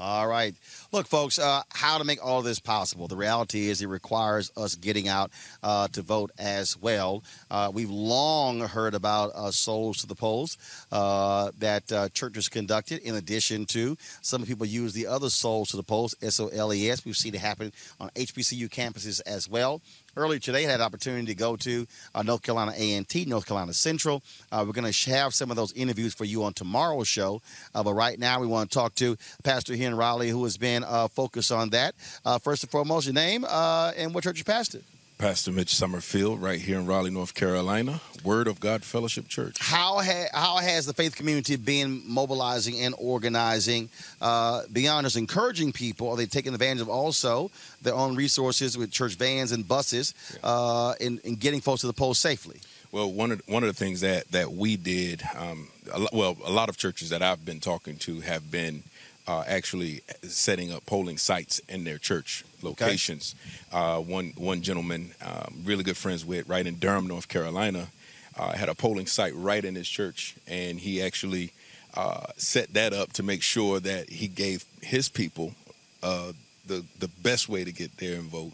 All 0.00 0.28
right. 0.28 0.54
Look, 0.92 1.08
folks, 1.08 1.40
uh, 1.40 1.62
how 1.70 1.98
to 1.98 2.04
make 2.04 2.24
all 2.24 2.40
this 2.40 2.60
possible. 2.60 3.08
The 3.08 3.16
reality 3.16 3.68
is 3.68 3.82
it 3.82 3.88
requires 3.88 4.52
us 4.56 4.76
getting 4.76 5.08
out 5.08 5.32
uh, 5.60 5.88
to 5.88 6.02
vote 6.02 6.30
as 6.38 6.76
well. 6.76 7.24
Uh, 7.50 7.72
we've 7.74 7.90
long 7.90 8.60
heard 8.60 8.94
about 8.94 9.32
uh, 9.34 9.50
Souls 9.50 9.98
to 9.98 10.06
the 10.06 10.14
Polls 10.14 10.56
uh, 10.92 11.50
that 11.58 11.90
uh, 11.90 12.10
churches 12.10 12.48
conducted, 12.48 13.02
in 13.02 13.16
addition 13.16 13.66
to 13.66 13.96
some 14.22 14.44
people 14.44 14.66
use 14.66 14.92
the 14.92 15.08
other 15.08 15.30
Souls 15.30 15.70
to 15.70 15.76
the 15.76 15.82
Polls, 15.82 16.14
S 16.22 16.38
O 16.38 16.46
L 16.46 16.72
E 16.72 16.88
S. 16.88 17.04
We've 17.04 17.16
seen 17.16 17.34
it 17.34 17.40
happen 17.40 17.72
on 17.98 18.10
HBCU 18.10 18.68
campuses 18.68 19.20
as 19.26 19.48
well 19.48 19.82
earlier 20.18 20.40
today 20.40 20.64
had 20.64 20.80
an 20.80 20.86
opportunity 20.86 21.26
to 21.26 21.34
go 21.34 21.56
to 21.56 21.86
uh, 22.14 22.22
North 22.22 22.42
Carolina 22.42 22.72
A&T, 22.76 23.24
North 23.26 23.46
Carolina 23.46 23.72
Central. 23.72 24.22
Uh, 24.50 24.64
we're 24.66 24.72
going 24.72 24.92
to 24.92 25.10
have 25.10 25.32
some 25.32 25.50
of 25.50 25.56
those 25.56 25.72
interviews 25.72 26.12
for 26.12 26.24
you 26.24 26.42
on 26.42 26.52
tomorrow's 26.52 27.08
show. 27.08 27.40
Uh, 27.74 27.82
but 27.82 27.94
right 27.94 28.18
now 28.18 28.40
we 28.40 28.46
want 28.46 28.70
to 28.70 28.74
talk 28.74 28.94
to 28.96 29.16
Pastor 29.44 29.76
Hen 29.76 29.94
Riley, 29.94 30.28
who 30.28 30.42
has 30.44 30.56
been 30.56 30.84
uh, 30.84 31.08
focused 31.08 31.52
on 31.52 31.70
that. 31.70 31.94
Uh, 32.24 32.38
first 32.38 32.64
and 32.64 32.70
foremost, 32.70 33.06
your 33.06 33.14
name 33.14 33.44
uh, 33.48 33.92
and 33.96 34.12
what 34.12 34.24
church 34.24 34.38
you 34.38 34.44
pastor. 34.44 34.80
Pastor 35.18 35.50
Mitch 35.50 35.74
Summerfield, 35.74 36.40
right 36.40 36.60
here 36.60 36.78
in 36.78 36.86
Raleigh, 36.86 37.10
North 37.10 37.34
Carolina, 37.34 38.00
Word 38.22 38.46
of 38.46 38.60
God 38.60 38.84
Fellowship 38.84 39.26
Church. 39.26 39.56
How 39.58 39.98
ha- 39.98 40.28
how 40.32 40.58
has 40.58 40.86
the 40.86 40.92
faith 40.92 41.16
community 41.16 41.56
been 41.56 42.02
mobilizing 42.06 42.78
and 42.78 42.94
organizing 42.96 43.88
uh, 44.20 44.62
beyond 44.72 45.06
just 45.06 45.16
encouraging 45.16 45.72
people? 45.72 46.08
Are 46.08 46.16
they 46.16 46.26
taking 46.26 46.54
advantage 46.54 46.82
of 46.82 46.88
also 46.88 47.50
their 47.82 47.94
own 47.94 48.14
resources 48.14 48.78
with 48.78 48.92
church 48.92 49.16
vans 49.16 49.50
and 49.50 49.66
buses 49.66 50.14
uh, 50.44 50.94
in, 51.00 51.18
in 51.24 51.34
getting 51.34 51.60
folks 51.60 51.80
to 51.80 51.88
the 51.88 51.92
polls 51.92 52.20
safely? 52.20 52.60
Well, 52.92 53.10
one 53.10 53.32
of 53.32 53.42
one 53.48 53.64
of 53.64 53.68
the 53.68 53.84
things 53.84 54.02
that 54.02 54.30
that 54.30 54.52
we 54.52 54.76
did, 54.76 55.24
um, 55.36 55.66
a, 55.92 56.06
well, 56.12 56.36
a 56.44 56.52
lot 56.52 56.68
of 56.68 56.76
churches 56.76 57.10
that 57.10 57.22
I've 57.22 57.44
been 57.44 57.58
talking 57.58 57.96
to 57.96 58.20
have 58.20 58.52
been 58.52 58.84
uh, 59.26 59.42
actually 59.48 60.02
setting 60.22 60.72
up 60.72 60.86
polling 60.86 61.18
sites 61.18 61.60
in 61.68 61.82
their 61.82 61.98
church 61.98 62.44
locations. 62.62 63.34
Okay. 63.72 63.78
Uh, 63.78 64.00
one 64.00 64.32
one 64.36 64.62
gentleman, 64.62 65.12
um, 65.22 65.62
really 65.64 65.84
good 65.84 65.96
friends 65.96 66.24
with, 66.24 66.48
right 66.48 66.66
in 66.66 66.76
Durham, 66.76 67.06
North 67.06 67.28
Carolina, 67.28 67.88
uh, 68.36 68.52
had 68.52 68.68
a 68.68 68.74
polling 68.74 69.06
site 69.06 69.34
right 69.34 69.64
in 69.64 69.74
his 69.74 69.88
church, 69.88 70.36
and 70.46 70.78
he 70.78 71.02
actually 71.02 71.52
uh, 71.94 72.26
set 72.36 72.72
that 72.74 72.92
up 72.92 73.12
to 73.14 73.22
make 73.22 73.42
sure 73.42 73.80
that 73.80 74.10
he 74.10 74.28
gave 74.28 74.64
his 74.82 75.08
people 75.08 75.54
uh, 76.02 76.32
the 76.66 76.84
the 76.98 77.08
best 77.08 77.48
way 77.48 77.64
to 77.64 77.72
get 77.72 77.96
there 77.98 78.18
and 78.18 78.24
vote. 78.24 78.52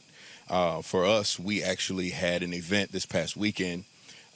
Uh, 0.49 0.83
for 0.83 1.07
us, 1.07 1.39
we 1.39 1.63
actually 1.63 2.11
had 2.11 2.43
an 2.43 2.53
event 2.53 2.93
this 2.93 3.07
past 3.07 3.37
weekend, 3.37 3.85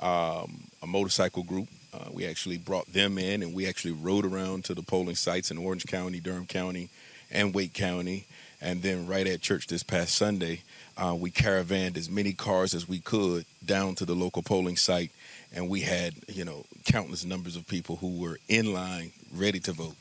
um, 0.00 0.64
a 0.82 0.86
motorcycle 0.86 1.42
group 1.42 1.68
uh, 1.92 2.10
we 2.12 2.26
actually 2.26 2.58
brought 2.58 2.92
them 2.92 3.18
in 3.18 3.42
and 3.42 3.54
we 3.54 3.66
actually 3.66 3.92
rode 3.92 4.24
around 4.24 4.64
to 4.64 4.74
the 4.74 4.82
polling 4.82 5.14
sites 5.14 5.50
in 5.50 5.58
Orange 5.58 5.86
County, 5.86 6.20
Durham 6.20 6.46
County, 6.46 6.90
and 7.30 7.54
Wake 7.54 7.72
County. 7.72 8.26
And 8.60 8.82
then 8.82 9.06
right 9.06 9.26
at 9.26 9.40
church 9.40 9.68
this 9.68 9.82
past 9.82 10.14
Sunday, 10.14 10.62
uh, 10.96 11.14
we 11.18 11.30
caravanned 11.30 11.96
as 11.96 12.10
many 12.10 12.32
cars 12.32 12.74
as 12.74 12.88
we 12.88 12.98
could 12.98 13.44
down 13.64 13.94
to 13.96 14.04
the 14.04 14.14
local 14.14 14.42
polling 14.42 14.76
site. 14.76 15.12
And 15.54 15.68
we 15.68 15.80
had, 15.80 16.14
you 16.28 16.44
know, 16.44 16.64
countless 16.84 17.24
numbers 17.24 17.56
of 17.56 17.66
people 17.68 17.96
who 17.96 18.20
were 18.20 18.38
in 18.48 18.72
line 18.72 19.12
ready 19.32 19.60
to 19.60 19.72
vote. 19.72 19.94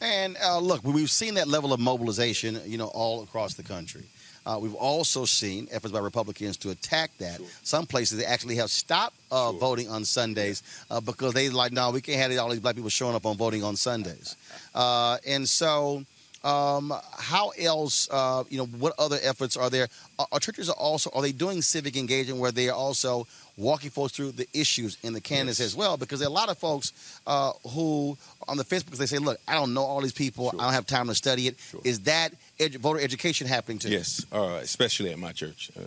And 0.00 0.36
uh, 0.44 0.58
look, 0.60 0.84
we've 0.84 1.10
seen 1.10 1.34
that 1.34 1.48
level 1.48 1.72
of 1.72 1.80
mobilization, 1.80 2.60
you 2.66 2.78
know, 2.78 2.88
all 2.88 3.22
across 3.22 3.54
the 3.54 3.62
country. 3.62 4.04
Uh, 4.46 4.58
we've 4.60 4.74
also 4.74 5.24
seen 5.24 5.66
efforts 5.72 5.92
by 5.92 5.98
Republicans 5.98 6.56
to 6.58 6.70
attack 6.70 7.10
that. 7.18 7.38
Sure. 7.38 7.46
Some 7.64 7.84
places 7.86 8.18
they 8.18 8.24
actually 8.24 8.56
have 8.56 8.70
stopped 8.70 9.16
uh, 9.32 9.50
sure. 9.50 9.58
voting 9.58 9.90
on 9.90 10.04
Sundays 10.04 10.62
uh, 10.88 11.00
because 11.00 11.34
they 11.34 11.48
like, 11.48 11.72
no, 11.72 11.90
we 11.90 12.00
can't 12.00 12.30
have 12.30 12.40
all 12.40 12.50
these 12.50 12.60
black 12.60 12.76
people 12.76 12.90
showing 12.90 13.16
up 13.16 13.26
on 13.26 13.36
voting 13.36 13.64
on 13.64 13.76
Sundays. 13.76 14.36
Uh, 14.76 15.16
and 15.26 15.48
so, 15.48 16.04
um, 16.46 16.92
how 17.18 17.48
else, 17.58 18.08
uh, 18.08 18.44
you 18.48 18.56
know, 18.56 18.66
what 18.66 18.92
other 19.00 19.18
efforts 19.20 19.56
are 19.56 19.68
there? 19.68 19.88
Are, 20.16 20.28
are 20.30 20.38
churches 20.38 20.70
are 20.70 20.76
also 20.76 21.10
are 21.12 21.20
they 21.20 21.32
doing 21.32 21.60
civic 21.60 21.96
engagement 21.96 22.38
where 22.38 22.52
they 22.52 22.68
are 22.68 22.76
also 22.76 23.26
walking 23.56 23.90
folks 23.90 24.12
through 24.12 24.30
the 24.30 24.46
issues 24.54 24.96
in 25.02 25.12
the 25.12 25.20
candidates 25.20 25.58
yes. 25.58 25.66
as 25.66 25.76
well? 25.76 25.96
Because 25.96 26.20
there 26.20 26.28
are 26.28 26.30
a 26.30 26.34
lot 26.34 26.48
of 26.48 26.56
folks 26.56 26.92
uh, 27.26 27.50
who 27.70 28.16
on 28.46 28.58
the 28.58 28.64
fence 28.64 28.84
because 28.84 29.00
they 29.00 29.06
say, 29.06 29.18
"Look, 29.18 29.40
I 29.48 29.54
don't 29.54 29.74
know 29.74 29.82
all 29.82 30.00
these 30.00 30.12
people. 30.12 30.50
Sure. 30.50 30.60
I 30.60 30.64
don't 30.64 30.74
have 30.74 30.86
time 30.86 31.08
to 31.08 31.16
study 31.16 31.48
it." 31.48 31.58
Sure. 31.58 31.80
Is 31.82 32.00
that 32.00 32.32
edu- 32.60 32.76
voter 32.76 33.00
education 33.00 33.48
happening 33.48 33.80
too? 33.80 33.88
Yes, 33.88 34.24
uh, 34.30 34.60
especially 34.62 35.10
at 35.10 35.18
my 35.18 35.32
church. 35.32 35.72
Uh, 35.76 35.82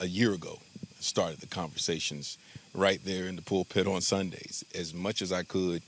a 0.00 0.06
year 0.06 0.34
ago, 0.34 0.58
I 0.82 1.00
started 1.00 1.40
the 1.40 1.46
conversations 1.46 2.36
right 2.74 3.00
there 3.04 3.26
in 3.26 3.36
the 3.36 3.42
pulpit 3.42 3.86
on 3.86 4.02
Sundays, 4.02 4.66
as 4.74 4.92
much 4.92 5.22
as 5.22 5.32
I 5.32 5.44
could, 5.44 5.82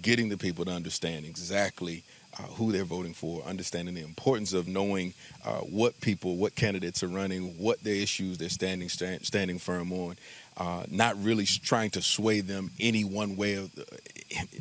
getting 0.00 0.30
the 0.30 0.38
people 0.38 0.64
to 0.64 0.72
understand 0.72 1.26
exactly 1.26 2.02
uh, 2.38 2.42
who 2.42 2.72
they're 2.72 2.84
voting 2.84 3.14
for, 3.14 3.42
understanding 3.42 3.94
the 3.94 4.02
importance 4.02 4.52
of 4.52 4.66
knowing 4.66 5.14
uh, 5.44 5.58
what 5.58 6.00
people, 6.00 6.36
what 6.36 6.54
candidates 6.54 7.02
are 7.02 7.08
running, 7.08 7.58
what 7.58 7.82
their 7.82 7.94
issues 7.94 8.38
they're 8.38 8.48
standing 8.48 8.88
stand, 8.88 9.24
standing 9.24 9.58
firm 9.58 9.92
on. 9.92 10.16
Uh, 10.56 10.84
not 10.90 11.16
really 11.22 11.46
trying 11.46 11.88
to 11.88 12.02
sway 12.02 12.40
them 12.40 12.70
any 12.78 13.04
one 13.04 13.36
way. 13.36 13.54
Of 13.54 13.74
the, 13.74 13.86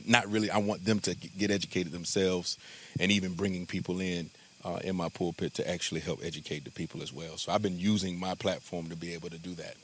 not 0.08 0.26
really. 0.32 0.50
I 0.50 0.58
want 0.58 0.86
them 0.86 1.00
to 1.02 1.16
get 1.16 1.52
educated 1.52 1.92
themselves, 1.92 2.58
and 3.00 3.12
even 3.12 3.34
bringing 3.34 3.66
people 3.66 4.00
in 4.00 4.30
uh, 4.64 4.80
in 4.84 4.96
my 4.96 5.10
pulpit 5.10 5.54
to 5.56 5.70
actually 5.70 6.02
help 6.02 6.22
educate 6.24 6.64
the 6.64 6.72
people 6.72 7.02
as 7.02 7.12
well. 7.12 7.38
So 7.38 7.52
I've 7.52 7.62
been 7.62 7.80
using 7.80 8.20
my 8.20 8.36
platform 8.36 8.88
to 8.90 8.96
be 8.96 9.14
able 9.14 9.30
to 9.30 9.38
do 9.38 9.56
that. 9.56 9.76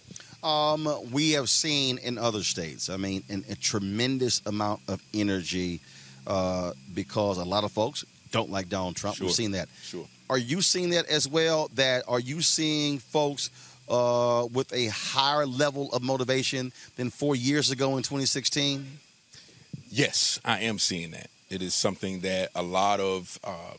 Um, 0.47 0.87
we 1.11 1.31
have 1.31 1.49
seen 1.49 1.97
in 1.97 2.17
other 2.17 2.43
states. 2.43 2.89
I 2.89 2.97
mean, 2.97 3.23
a 3.49 3.55
tremendous 3.55 4.41
amount 4.45 4.81
of 4.87 5.01
energy 5.13 5.81
uh, 6.27 6.73
because 6.93 7.37
a 7.37 7.45
lot 7.45 7.63
of 7.63 7.71
folks 7.71 8.05
don't 8.31 8.51
like 8.51 8.69
Donald 8.69 8.95
Trump. 8.95 9.15
Sure. 9.15 9.25
We've 9.25 9.35
seen 9.35 9.51
that. 9.51 9.69
Sure. 9.81 10.05
Are 10.29 10.37
you 10.37 10.61
seeing 10.61 10.89
that 10.91 11.07
as 11.07 11.27
well? 11.27 11.69
That 11.75 12.03
are 12.07 12.19
you 12.19 12.41
seeing 12.41 12.99
folks 12.99 13.49
uh, 13.89 14.47
with 14.51 14.71
a 14.73 14.87
higher 14.87 15.45
level 15.45 15.89
of 15.93 16.03
motivation 16.03 16.73
than 16.97 17.09
four 17.09 17.35
years 17.35 17.71
ago 17.71 17.95
in 17.97 18.03
2016? 18.03 18.85
Yes, 19.89 20.39
I 20.43 20.59
am 20.61 20.79
seeing 20.79 21.11
that. 21.11 21.29
It 21.49 21.61
is 21.61 21.73
something 21.73 22.19
that 22.21 22.49
a 22.55 22.61
lot 22.61 22.99
of 22.99 23.39
uh, 23.41 23.75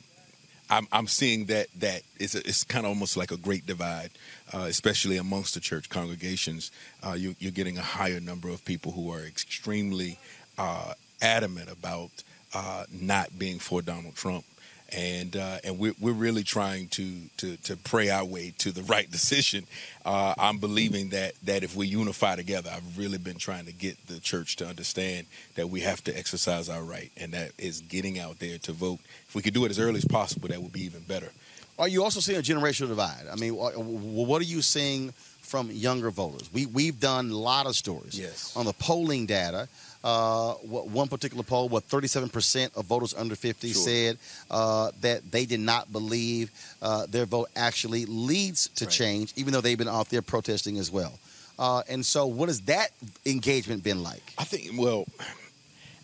I'm, 0.70 0.88
I'm, 0.90 1.06
seeing 1.06 1.46
that 1.46 1.66
that 1.80 2.02
it's, 2.18 2.34
a, 2.34 2.38
it's 2.38 2.64
kind 2.64 2.86
of 2.86 2.90
almost 2.90 3.16
like 3.16 3.30
a 3.30 3.36
great 3.36 3.66
divide, 3.66 4.10
uh, 4.54 4.60
especially 4.60 5.18
amongst 5.18 5.52
the 5.52 5.60
church 5.60 5.90
congregations. 5.90 6.70
Uh, 7.06 7.12
you, 7.12 7.36
are 7.46 7.50
getting 7.50 7.76
a 7.76 7.82
higher 7.82 8.20
number 8.20 8.48
of 8.48 8.64
people 8.64 8.92
who 8.92 9.12
are 9.12 9.20
extremely 9.20 10.18
uh, 10.56 10.94
adamant 11.20 11.70
about 11.70 12.10
uh, 12.54 12.84
not 12.90 13.38
being 13.38 13.58
for 13.58 13.82
Donald 13.82 14.14
Trump. 14.14 14.44
and 14.90 15.36
uh, 15.36 15.58
and 15.64 15.78
we're, 15.78 15.92
we're 16.00 16.12
really 16.14 16.42
trying 16.42 16.88
to, 16.88 17.04
to 17.36 17.56
to 17.58 17.76
pray 17.76 18.08
our 18.08 18.24
way 18.24 18.54
to 18.58 18.72
the 18.72 18.82
right 18.94 19.10
decision. 19.10 19.66
Uh, 20.04 20.32
I'm 20.38 20.58
believing 20.58 21.10
that 21.10 21.34
that 21.44 21.62
if 21.62 21.76
we 21.76 21.86
unify 21.86 22.36
together, 22.36 22.70
I've 22.74 22.96
really 22.96 23.18
been 23.18 23.36
trying 23.36 23.66
to 23.66 23.72
get 23.72 24.06
the 24.06 24.18
church 24.18 24.56
to 24.56 24.66
understand 24.66 25.26
that 25.56 25.68
we 25.68 25.80
have 25.80 26.02
to 26.04 26.16
exercise 26.16 26.70
our 26.70 26.82
right, 26.82 27.10
and 27.18 27.32
that 27.32 27.52
is 27.58 27.80
getting 27.82 28.18
out 28.18 28.38
there 28.38 28.56
to 28.58 28.72
vote. 28.72 29.00
If 29.28 29.34
we 29.34 29.42
could 29.42 29.52
do 29.54 29.66
it 29.66 29.70
as 29.70 29.78
early 29.78 29.98
as 29.98 30.06
possible, 30.06 30.48
that 30.48 30.62
would 30.62 30.72
be 30.72 30.84
even 30.84 31.02
better. 31.02 31.30
Are 31.78 31.86
you 31.88 32.02
also 32.02 32.20
seeing 32.20 32.38
a 32.38 32.42
generational 32.42 32.88
divide? 32.88 33.26
I 33.30 33.36
mean, 33.36 33.54
wh- 33.54 33.74
wh- 33.74 34.26
what 34.28 34.40
are 34.40 34.46
you 34.46 34.62
seeing 34.62 35.12
from 35.42 35.70
younger 35.70 36.10
voters? 36.10 36.48
We 36.50 36.64
we've 36.64 36.98
done 36.98 37.30
a 37.30 37.36
lot 37.36 37.66
of 37.66 37.76
stories 37.76 38.18
Yes. 38.18 38.56
on 38.56 38.64
the 38.64 38.72
polling 38.72 39.26
data. 39.26 39.68
Uh, 40.08 40.54
what, 40.62 40.88
one 40.88 41.06
particular 41.06 41.42
poll, 41.42 41.68
what 41.68 41.86
37% 41.86 42.74
of 42.78 42.86
voters 42.86 43.12
under 43.12 43.36
50 43.36 43.72
Sure. 43.72 43.82
said 43.82 44.18
uh, 44.50 44.90
that 45.02 45.30
they 45.30 45.44
did 45.44 45.60
not 45.60 45.92
believe 45.92 46.50
uh, 46.80 47.04
their 47.04 47.26
vote 47.26 47.50
actually 47.54 48.06
leads 48.06 48.68
to 48.68 48.86
change, 48.86 49.34
even 49.36 49.52
though 49.52 49.60
they've 49.60 49.76
been 49.76 49.86
out 49.86 50.08
there 50.08 50.22
protesting 50.22 50.78
as 50.78 50.90
well. 50.90 51.18
Uh, 51.58 51.82
and 51.90 52.06
so, 52.06 52.24
what 52.26 52.48
has 52.48 52.62
that 52.62 52.88
engagement 53.26 53.84
been 53.84 54.02
like? 54.02 54.32
I 54.38 54.44
think 54.44 54.80
well, 54.80 55.04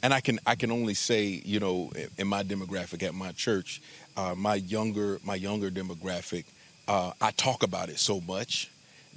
and 0.03 0.13
I 0.13 0.21
can 0.21 0.39
I 0.45 0.55
can 0.55 0.71
only 0.71 0.93
say 0.93 1.23
you 1.43 1.59
know 1.59 1.91
in 2.19 2.27
my 2.27 2.43
demographic 2.43 3.03
at 3.03 3.15
my 3.15 3.33
church, 3.33 3.81
uh, 4.19 4.35
my 4.37 4.57
younger 4.57 5.19
my 5.25 5.37
younger 5.37 5.71
demographic, 5.71 6.45
uh, 6.89 7.13
I 7.23 7.31
talk 7.31 7.63
about 7.63 7.89
it 7.89 7.99
so 7.99 8.21
much 8.21 8.69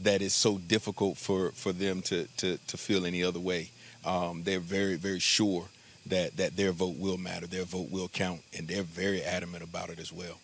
that 0.01 0.21
it's 0.21 0.33
so 0.33 0.59
difficult 0.59 1.17
for 1.17 1.51
for 1.51 1.73
them 1.73 2.01
to 2.03 2.25
to 2.37 2.57
to 2.67 2.77
feel 2.77 3.05
any 3.05 3.21
other 3.21 3.41
way. 3.41 3.71
Um, 4.07 4.41
they're 4.43 4.59
very 4.59 4.95
very 4.95 5.19
sure 5.19 5.65
that 6.07 6.37
that 6.37 6.55
their 6.55 6.71
vote 6.71 6.95
will 6.97 7.17
matter, 7.17 7.45
their 7.45 7.65
vote 7.65 7.91
will 7.91 8.07
count, 8.07 8.41
and 8.57 8.67
they're 8.67 8.83
very 8.83 9.21
adamant 9.21 9.63
about 9.63 9.89
it 9.89 9.99
as 9.99 10.11
well. 10.11 10.39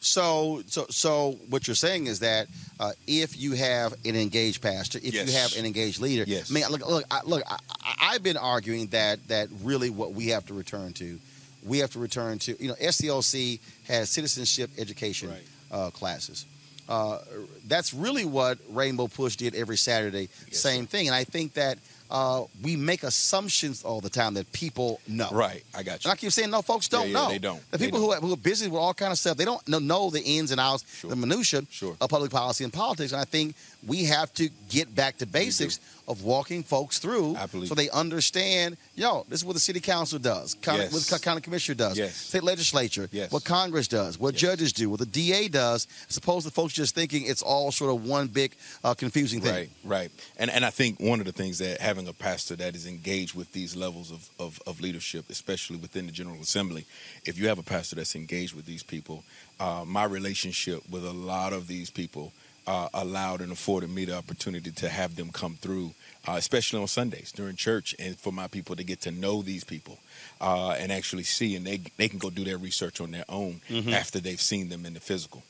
So, 0.00 0.62
so, 0.66 0.86
so, 0.90 1.32
what 1.48 1.66
you're 1.66 1.74
saying 1.74 2.06
is 2.06 2.20
that 2.20 2.46
uh, 2.78 2.92
if 3.08 3.36
you 3.40 3.52
have 3.52 3.94
an 4.04 4.14
engaged 4.14 4.62
pastor, 4.62 4.98
if 5.02 5.12
Yes. 5.12 5.26
you 5.26 5.32
have 5.36 5.56
an 5.56 5.66
engaged 5.66 6.00
leader, 6.00 6.22
Yes. 6.26 6.50
I 6.50 6.54
mean, 6.54 6.64
look, 6.70 6.86
look, 6.86 7.04
I, 7.10 7.20
look. 7.24 7.42
I, 7.50 7.58
I've 8.00 8.22
been 8.22 8.36
arguing 8.36 8.86
that 8.88 9.26
that 9.28 9.48
really 9.62 9.90
what 9.90 10.12
we 10.12 10.28
have 10.28 10.46
to 10.46 10.54
return 10.54 10.92
to, 10.94 11.18
we 11.64 11.78
have 11.78 11.90
to 11.92 11.98
return 11.98 12.38
to. 12.40 12.56
You 12.62 12.68
know, 12.68 12.74
SCLC 12.74 13.58
has 13.88 14.08
citizenship 14.08 14.70
education 14.78 15.32
uh, 15.72 15.90
classes. 15.90 16.46
Uh, 16.88 17.18
that's 17.66 17.92
really 17.92 18.24
what 18.24 18.58
Rainbow 18.70 19.08
Push 19.08 19.36
did 19.36 19.54
every 19.56 19.76
Saturday. 19.76 20.28
Same 20.52 20.86
thing, 20.86 21.08
and 21.08 21.14
I 21.14 21.24
think 21.24 21.54
that 21.54 21.78
uh, 22.10 22.44
we 22.62 22.76
make 22.76 23.02
assumptions 23.02 23.82
all 23.84 24.00
the 24.00 24.08
time 24.10 24.34
that 24.34 24.50
people 24.52 25.00
know. 25.06 25.28
Right, 25.32 25.62
I 25.74 25.82
got 25.82 26.04
you. 26.04 26.10
And 26.10 26.12
I 26.12 26.16
keep 26.16 26.32
saying, 26.32 26.50
no, 26.50 26.62
folks 26.62 26.88
don't 26.88 27.08
Yeah, 27.08 27.12
yeah, 27.18 27.22
know. 27.24 27.28
they 27.28 27.38
don't. 27.38 27.70
The 27.70 27.78
people 27.78 27.98
who 28.00 28.12
are, 28.12 28.20
who 28.20 28.32
are 28.32 28.36
busy 28.36 28.68
with 28.68 28.80
all 28.80 28.94
kind 28.94 29.12
of 29.12 29.18
stuff, 29.18 29.36
they 29.36 29.44
don't 29.44 29.66
know, 29.68 29.78
know 29.78 30.10
the 30.10 30.22
ins 30.22 30.50
and 30.50 30.60
outs, 30.60 31.02
the 31.02 31.14
minutia 31.16 31.62
of 32.00 32.08
public 32.10 32.30
policy 32.30 32.64
and 32.64 32.72
politics. 32.72 33.12
And 33.12 33.20
I 33.20 33.24
think 33.24 33.54
we 33.86 34.04
have 34.04 34.32
to 34.34 34.48
get 34.68 34.94
back 34.94 35.18
to 35.18 35.26
basics 35.26 35.78
of 36.08 36.24
walking 36.24 36.62
folks 36.62 36.98
through, 36.98 37.36
so 37.66 37.74
they 37.74 37.90
understand. 37.90 38.76
Yo, 38.96 39.24
this 39.28 39.40
is 39.40 39.44
what 39.44 39.52
the 39.52 39.60
city 39.60 39.78
council 39.78 40.18
does, 40.18 40.54
county, 40.54 40.84
Yes. 40.84 40.92
what 40.92 41.02
the 41.02 41.18
county 41.18 41.40
commissioner 41.42 41.74
does, 41.74 41.96
Yes. 41.98 42.16
state 42.16 42.42
legislature, 42.42 43.08
Yes. 43.12 43.30
what 43.30 43.44
Congress 43.44 43.86
does, 43.86 44.18
what 44.18 44.34
judges 44.34 44.72
do, 44.72 44.88
what 44.90 44.98
the 45.00 45.06
DA 45.06 45.48
does, 45.48 45.86
as 46.08 46.16
opposed 46.16 46.46
to 46.46 46.52
folks 46.52 46.72
just 46.72 46.94
thinking 46.94 47.24
it's 47.26 47.42
all 47.42 47.70
sort 47.70 47.94
of 47.94 48.04
one 48.04 48.26
big 48.28 48.56
uh, 48.82 48.94
confusing 48.94 49.40
thing. 49.42 49.54
Right, 49.54 49.70
right. 49.84 50.10
And 50.38 50.50
and 50.50 50.64
I 50.64 50.70
think 50.70 50.98
one 50.98 51.20
of 51.20 51.26
the 51.26 51.32
things 51.32 51.58
that 51.58 51.80
having 51.80 52.08
a 52.08 52.12
pastor 52.14 52.56
that 52.56 52.74
is 52.74 52.86
engaged 52.86 53.34
with 53.34 53.52
these 53.52 53.76
levels 53.76 54.10
of, 54.10 54.28
of, 54.38 54.60
of 54.66 54.80
leadership, 54.80 55.26
especially 55.30 55.76
within 55.76 56.06
the 56.06 56.12
General 56.12 56.40
Assembly, 56.40 56.86
if 57.26 57.38
you 57.38 57.48
have 57.48 57.58
a 57.58 57.62
pastor 57.62 57.96
that's 57.96 58.16
engaged 58.16 58.54
with 58.54 58.64
these 58.66 58.82
people, 58.82 59.24
uh, 59.60 59.84
my 59.86 60.04
relationship 60.04 60.88
with 60.88 61.04
a 61.04 61.12
lot 61.12 61.52
of 61.52 61.68
these 61.68 61.90
people 61.90 62.32
uh, 62.68 62.88
allowed 62.92 63.40
and 63.40 63.50
afforded 63.52 63.88
me 63.90 64.04
the 64.04 64.16
opportunity 64.22 64.70
to 64.82 64.88
have 64.88 65.16
them 65.16 65.30
come 65.32 65.54
through, 65.64 65.88
uh, 66.28 66.36
especially 66.36 66.78
on 66.80 66.86
Sundays 66.88 67.32
during 67.32 67.56
church, 67.56 67.94
and 67.98 68.16
for 68.18 68.32
my 68.32 68.46
people 68.48 68.76
to 68.76 68.84
get 68.84 69.00
to 69.02 69.10
know 69.10 69.42
these 69.42 69.64
people 69.64 69.96
uh, 70.40 70.76
and 70.80 70.92
actually 70.92 71.24
see, 71.24 71.56
and 71.56 71.64
they 71.66 71.78
they 71.96 72.08
can 72.08 72.18
go 72.18 72.30
do 72.30 72.44
their 72.44 72.58
research 72.58 73.00
on 73.00 73.10
their 73.10 73.24
own 73.28 73.60
Mhm. 73.70 73.92
after 73.92 74.20
they've 74.20 74.40
seen 74.52 74.68
them 74.68 74.84
in 74.86 74.92
the 74.94 75.00
physical. 75.00 75.42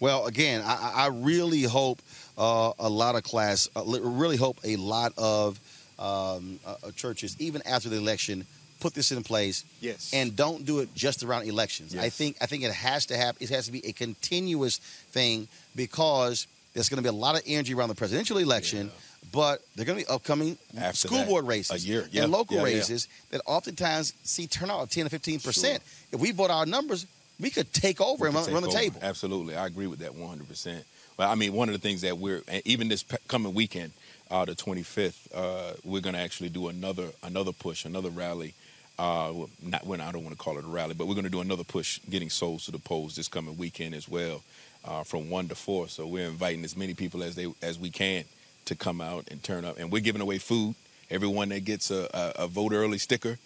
Well, 0.00 0.26
again, 0.26 0.62
I, 0.64 0.76
I 1.04 1.06
really 1.08 1.62
hope 1.64 1.98
uh, 2.36 2.72
a 2.78 2.88
lot 2.88 3.14
of 3.16 3.22
class, 3.22 3.68
uh, 3.76 3.82
really 3.84 4.36
hope 4.36 4.58
a 4.64 4.76
lot 4.76 5.12
of 5.16 5.58
um, 5.98 6.58
uh, 6.66 6.90
churches, 6.96 7.36
even 7.38 7.62
after 7.66 7.88
the 7.88 7.96
election, 7.96 8.46
put 8.84 8.92
this 8.92 9.12
in 9.12 9.22
place. 9.22 9.64
Yes. 9.80 10.12
And 10.12 10.36
don't 10.36 10.66
do 10.66 10.80
it 10.80 10.94
just 10.94 11.22
around 11.22 11.48
elections. 11.48 11.96
I 11.96 12.10
think 12.10 12.36
I 12.42 12.46
think 12.46 12.64
it 12.64 12.72
has 12.72 13.06
to 13.06 13.16
have 13.16 13.34
it 13.40 13.48
has 13.48 13.64
to 13.64 13.72
be 13.72 13.84
a 13.86 13.92
continuous 13.92 14.76
thing 14.76 15.48
because 15.74 16.46
there's 16.74 16.90
going 16.90 17.02
to 17.02 17.02
be 17.02 17.08
a 17.08 17.20
lot 17.26 17.34
of 17.34 17.42
energy 17.46 17.72
around 17.72 17.88
the 17.88 17.94
presidential 17.94 18.36
election. 18.36 18.90
But 19.32 19.62
there 19.74 19.84
are 19.84 19.86
going 19.86 20.00
to 20.00 20.04
be 20.04 20.12
upcoming 20.12 20.58
After 20.78 21.08
school 21.08 21.18
that, 21.18 21.28
board 21.28 21.44
a 21.44 21.48
races 21.48 21.88
year. 21.88 22.06
Yeah, 22.12 22.24
and 22.24 22.30
local 22.30 22.56
yeah, 22.56 22.66
yeah. 22.66 22.76
races 22.76 23.08
that 23.30 23.40
oftentimes 23.46 24.12
see 24.22 24.46
turnout 24.46 24.82
of 24.82 24.90
10 24.90 25.04
to 25.04 25.10
15 25.10 25.40
percent. 25.40 25.82
If 26.12 26.20
we 26.20 26.30
vote 26.30 26.50
our 26.50 26.66
numbers, 26.66 27.06
we 27.40 27.48
could 27.48 27.72
take 27.72 28.02
over 28.02 28.26
and 28.26 28.34
run, 28.34 28.44
the 28.44 28.54
over. 28.54 28.66
table. 28.68 29.00
Absolutely, 29.00 29.56
I 29.56 29.66
agree 29.66 29.86
with 29.86 30.00
that 30.00 30.14
100. 30.14 30.46
percent 30.46 30.84
Well, 31.16 31.30
I 31.30 31.36
mean, 31.36 31.54
one 31.54 31.70
of 31.70 31.72
the 31.72 31.80
things 31.80 32.02
that 32.02 32.18
we're 32.18 32.42
even 32.66 32.88
this 32.88 33.02
coming 33.28 33.54
weekend, 33.54 33.92
uh, 34.30 34.44
the 34.44 34.54
25th, 34.54 35.28
uh, 35.34 35.72
we're 35.84 36.02
going 36.02 36.14
to 36.14 36.20
actually 36.20 36.50
do 36.50 36.68
another 36.68 37.08
another 37.22 37.52
push, 37.52 37.86
another 37.86 38.10
rally. 38.10 38.52
Uh, 38.98 39.30
well, 39.34 39.50
not 39.62 39.84
when 39.86 40.00
I 40.00 40.12
don't 40.12 40.22
want 40.22 40.36
to 40.36 40.42
call 40.42 40.56
it 40.58 40.64
a 40.64 40.68
rally, 40.68 40.94
but 40.94 41.06
we're 41.08 41.14
going 41.14 41.24
to 41.24 41.30
do 41.30 41.40
another 41.40 41.64
push, 41.64 41.98
getting 42.08 42.30
souls 42.30 42.66
to 42.66 42.70
the 42.70 42.78
polls 42.78 43.16
this 43.16 43.26
coming 43.26 43.56
weekend 43.56 43.92
as 43.94 44.08
well, 44.08 44.42
uh, 44.84 45.02
from 45.02 45.30
one 45.30 45.48
to 45.48 45.54
four. 45.56 45.88
So 45.88 46.06
we're 46.06 46.28
inviting 46.28 46.62
as 46.64 46.76
many 46.76 46.94
people 46.94 47.22
as 47.24 47.34
they 47.34 47.52
as 47.60 47.78
we 47.78 47.90
can 47.90 48.24
to 48.66 48.74
come 48.76 49.00
out 49.00 49.26
and 49.30 49.42
turn 49.42 49.64
up, 49.64 49.78
and 49.78 49.90
we're 49.90 50.00
giving 50.00 50.22
away 50.22 50.38
food. 50.38 50.74
Everyone 51.10 51.48
that 51.50 51.64
gets 51.64 51.90
a, 51.90 52.08
a, 52.14 52.44
a 52.44 52.46
vote 52.46 52.72
early 52.72 52.98
sticker, 52.98 53.36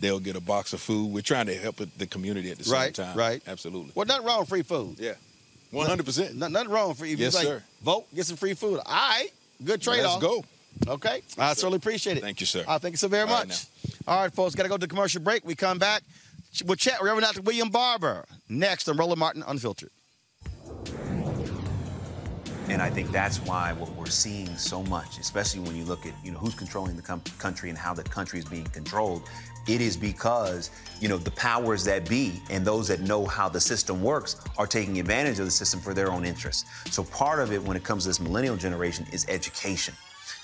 they'll 0.00 0.18
get 0.20 0.36
a 0.36 0.40
box 0.40 0.72
of 0.72 0.80
food. 0.80 1.12
We're 1.12 1.22
trying 1.22 1.46
to 1.46 1.54
help 1.54 1.76
the 1.96 2.06
community 2.06 2.50
at 2.50 2.58
the 2.58 2.68
Right, 2.70 2.94
same 2.94 3.06
time. 3.06 3.16
right. 3.16 3.42
Absolutely. 3.46 3.92
Well, 3.94 4.06
nothing 4.06 4.26
wrong 4.26 4.40
with 4.40 4.48
free 4.48 4.62
food. 4.62 4.96
Yeah. 4.98 5.14
100%. 5.72 6.34
Nothing, 6.34 6.52
nothing 6.52 6.68
wrong 6.70 6.88
with 6.90 6.98
free. 6.98 7.14
Yes, 7.14 7.32
you 7.32 7.38
like, 7.38 7.46
sir. 7.46 7.62
Vote, 7.82 8.06
get 8.14 8.26
some 8.26 8.36
free 8.36 8.54
food. 8.54 8.80
All 8.84 8.92
right. 8.92 9.28
Good 9.64 9.80
trade 9.82 10.04
off. 10.04 10.20
Let's 10.22 10.34
go. 10.34 10.44
Okay. 10.88 11.22
I 11.38 11.54
certainly 11.54 11.76
appreciate 11.76 12.16
it. 12.16 12.20
Thank 12.22 12.40
you, 12.40 12.46
sir. 12.46 12.64
Uh, 12.66 12.78
thank 12.78 12.92
you 12.92 12.98
so 12.98 13.08
very 13.08 13.28
All 13.28 13.34
right, 13.34 13.48
much. 13.48 13.66
All 14.06 14.22
right, 14.22 14.32
folks. 14.32 14.54
Got 14.54 14.64
to 14.64 14.68
go 14.68 14.76
to 14.76 14.86
commercial 14.86 15.20
break. 15.20 15.44
We 15.44 15.54
come 15.54 15.78
back. 15.78 16.02
We'll 16.64 16.76
chat 16.76 17.00
with 17.00 17.08
Reverend 17.08 17.26
Dr. 17.26 17.42
William 17.42 17.70
Barber 17.70 18.24
next 18.48 18.88
on 18.88 18.96
Roland 18.96 19.18
Martin 19.18 19.42
Unfiltered. 19.46 19.90
And 22.68 22.82
I 22.82 22.90
think 22.90 23.12
that's 23.12 23.38
why 23.40 23.72
what 23.74 23.94
we're 23.94 24.06
seeing 24.06 24.56
so 24.56 24.82
much, 24.84 25.18
especially 25.18 25.60
when 25.60 25.76
you 25.76 25.84
look 25.84 26.04
at 26.04 26.12
you 26.24 26.32
know 26.32 26.38
who's 26.38 26.54
controlling 26.54 26.96
the 26.96 27.02
com- 27.02 27.22
country 27.38 27.68
and 27.68 27.78
how 27.78 27.94
the 27.94 28.02
country 28.02 28.40
is 28.40 28.44
being 28.44 28.64
controlled, 28.64 29.22
it 29.68 29.80
is 29.80 29.96
because 29.96 30.70
you 31.00 31.08
know 31.08 31.16
the 31.16 31.30
powers 31.32 31.84
that 31.84 32.08
be 32.08 32.40
and 32.50 32.64
those 32.64 32.88
that 32.88 33.00
know 33.00 33.24
how 33.24 33.48
the 33.48 33.60
system 33.60 34.02
works 34.02 34.36
are 34.58 34.66
taking 34.66 34.98
advantage 34.98 35.38
of 35.38 35.44
the 35.44 35.50
system 35.50 35.78
for 35.78 35.94
their 35.94 36.10
own 36.10 36.24
interests. 36.24 36.64
So 36.90 37.04
part 37.04 37.38
of 37.38 37.52
it 37.52 37.62
when 37.62 37.76
it 37.76 37.84
comes 37.84 38.02
to 38.02 38.08
this 38.08 38.18
millennial 38.18 38.56
generation 38.56 39.06
is 39.12 39.26
education. 39.28 39.94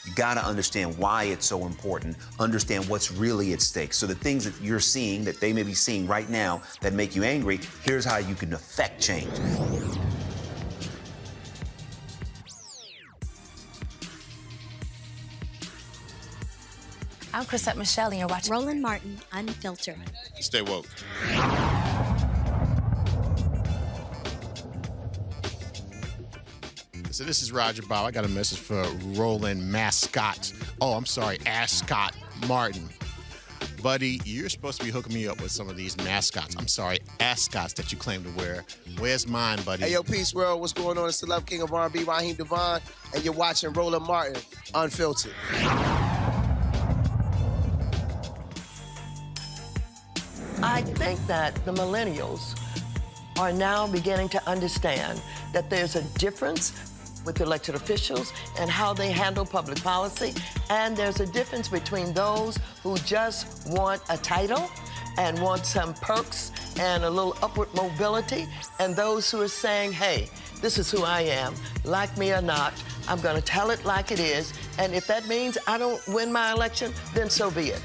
You 0.04 0.12
got 0.14 0.34
to 0.34 0.44
understand 0.44 0.98
why 0.98 1.24
it's 1.24 1.46
so 1.46 1.64
important, 1.64 2.16
understand 2.40 2.88
what's 2.88 3.12
really 3.12 3.52
at 3.52 3.60
stake. 3.60 3.92
So 3.92 4.06
the 4.06 4.14
things 4.14 4.44
that 4.44 4.60
you're 4.60 4.80
seeing 4.80 5.24
that 5.24 5.40
they 5.40 5.52
may 5.52 5.62
be 5.62 5.74
seeing 5.74 6.08
right 6.08 6.28
now 6.28 6.60
that 6.80 6.92
make 6.92 7.14
you 7.14 7.22
angry, 7.22 7.60
here's 7.84 8.04
how 8.04 8.16
you 8.16 8.34
can 8.34 8.52
affect 8.52 9.00
change. 9.00 9.30
I'm 17.34 17.46
Chrisette 17.46 17.78
Michele, 17.78 18.10
and 18.10 18.18
you're 18.18 18.28
watching 18.28 18.52
Roland 18.52 18.82
Martin 18.82 19.18
Unfiltered. 19.32 19.96
Stay 20.40 20.62
woke. 20.62 20.86
So 27.12 27.24
this 27.24 27.42
is 27.42 27.52
Roger 27.52 27.82
Bobb. 27.82 28.06
I 28.06 28.10
got 28.10 28.24
a 28.24 28.28
message 28.28 28.58
for 28.58 28.82
Roland 29.08 29.70
Mascot. 29.70 30.50
Oh, 30.80 30.94
I'm 30.94 31.04
sorry, 31.04 31.38
Ascot 31.44 32.16
Martin. 32.48 32.88
Buddy, 33.82 34.18
you're 34.24 34.48
supposed 34.48 34.78
to 34.80 34.86
be 34.86 34.90
hooking 34.90 35.12
me 35.12 35.28
up 35.28 35.38
with 35.42 35.50
some 35.50 35.68
of 35.68 35.76
these 35.76 35.94
mascots. 35.98 36.56
I'm 36.56 36.66
sorry, 36.66 37.00
ascots 37.20 37.74
that 37.74 37.92
you 37.92 37.98
claim 37.98 38.24
to 38.24 38.30
wear. 38.30 38.64
Where's 38.98 39.28
mine, 39.28 39.60
buddy? 39.62 39.82
Hey, 39.82 39.92
yo, 39.92 40.02
Peace 40.02 40.34
World, 40.34 40.62
what's 40.62 40.72
going 40.72 40.96
on? 40.96 41.06
It's 41.06 41.20
the 41.20 41.26
Love 41.26 41.44
King 41.44 41.60
of 41.60 41.74
R&B, 41.74 42.04
Raheem 42.04 42.34
DeVaughn, 42.34 42.80
and 43.14 43.22
you're 43.22 43.34
watching 43.34 43.74
Roland 43.74 44.06
Martin, 44.06 44.40
Unfiltered. 44.74 45.34
I 50.62 50.80
think 50.80 51.26
that 51.26 51.62
the 51.66 51.74
millennials 51.74 52.58
are 53.38 53.52
now 53.52 53.86
beginning 53.86 54.30
to 54.30 54.48
understand 54.48 55.20
that 55.52 55.68
there's 55.68 55.94
a 55.96 56.02
difference 56.18 56.91
with 57.24 57.40
elected 57.40 57.74
officials 57.74 58.32
and 58.58 58.70
how 58.70 58.92
they 58.92 59.10
handle 59.10 59.44
public 59.44 59.82
policy, 59.82 60.34
and 60.70 60.96
there's 60.96 61.20
a 61.20 61.26
difference 61.26 61.68
between 61.68 62.12
those 62.12 62.58
who 62.82 62.96
just 62.98 63.68
want 63.68 64.02
a 64.10 64.16
title 64.16 64.68
and 65.18 65.40
want 65.40 65.66
some 65.66 65.94
perks 65.94 66.52
and 66.78 67.04
a 67.04 67.10
little 67.10 67.36
upward 67.42 67.68
mobility, 67.74 68.46
and 68.78 68.96
those 68.96 69.30
who 69.30 69.40
are 69.42 69.48
saying, 69.48 69.92
hey, 69.92 70.28
this 70.60 70.78
is 70.78 70.90
who 70.90 71.02
I 71.02 71.22
am, 71.22 71.54
like 71.84 72.16
me 72.16 72.32
or 72.32 72.40
not, 72.40 72.72
I'm 73.08 73.20
going 73.20 73.36
to 73.36 73.42
tell 73.42 73.70
it 73.70 73.84
like 73.84 74.12
it 74.12 74.20
is, 74.20 74.52
and 74.78 74.94
if 74.94 75.06
that 75.08 75.26
means 75.28 75.58
I 75.66 75.76
don't 75.76 76.00
win 76.08 76.32
my 76.32 76.52
election, 76.52 76.92
then 77.14 77.28
so 77.28 77.50
be 77.50 77.70
it. 77.70 77.82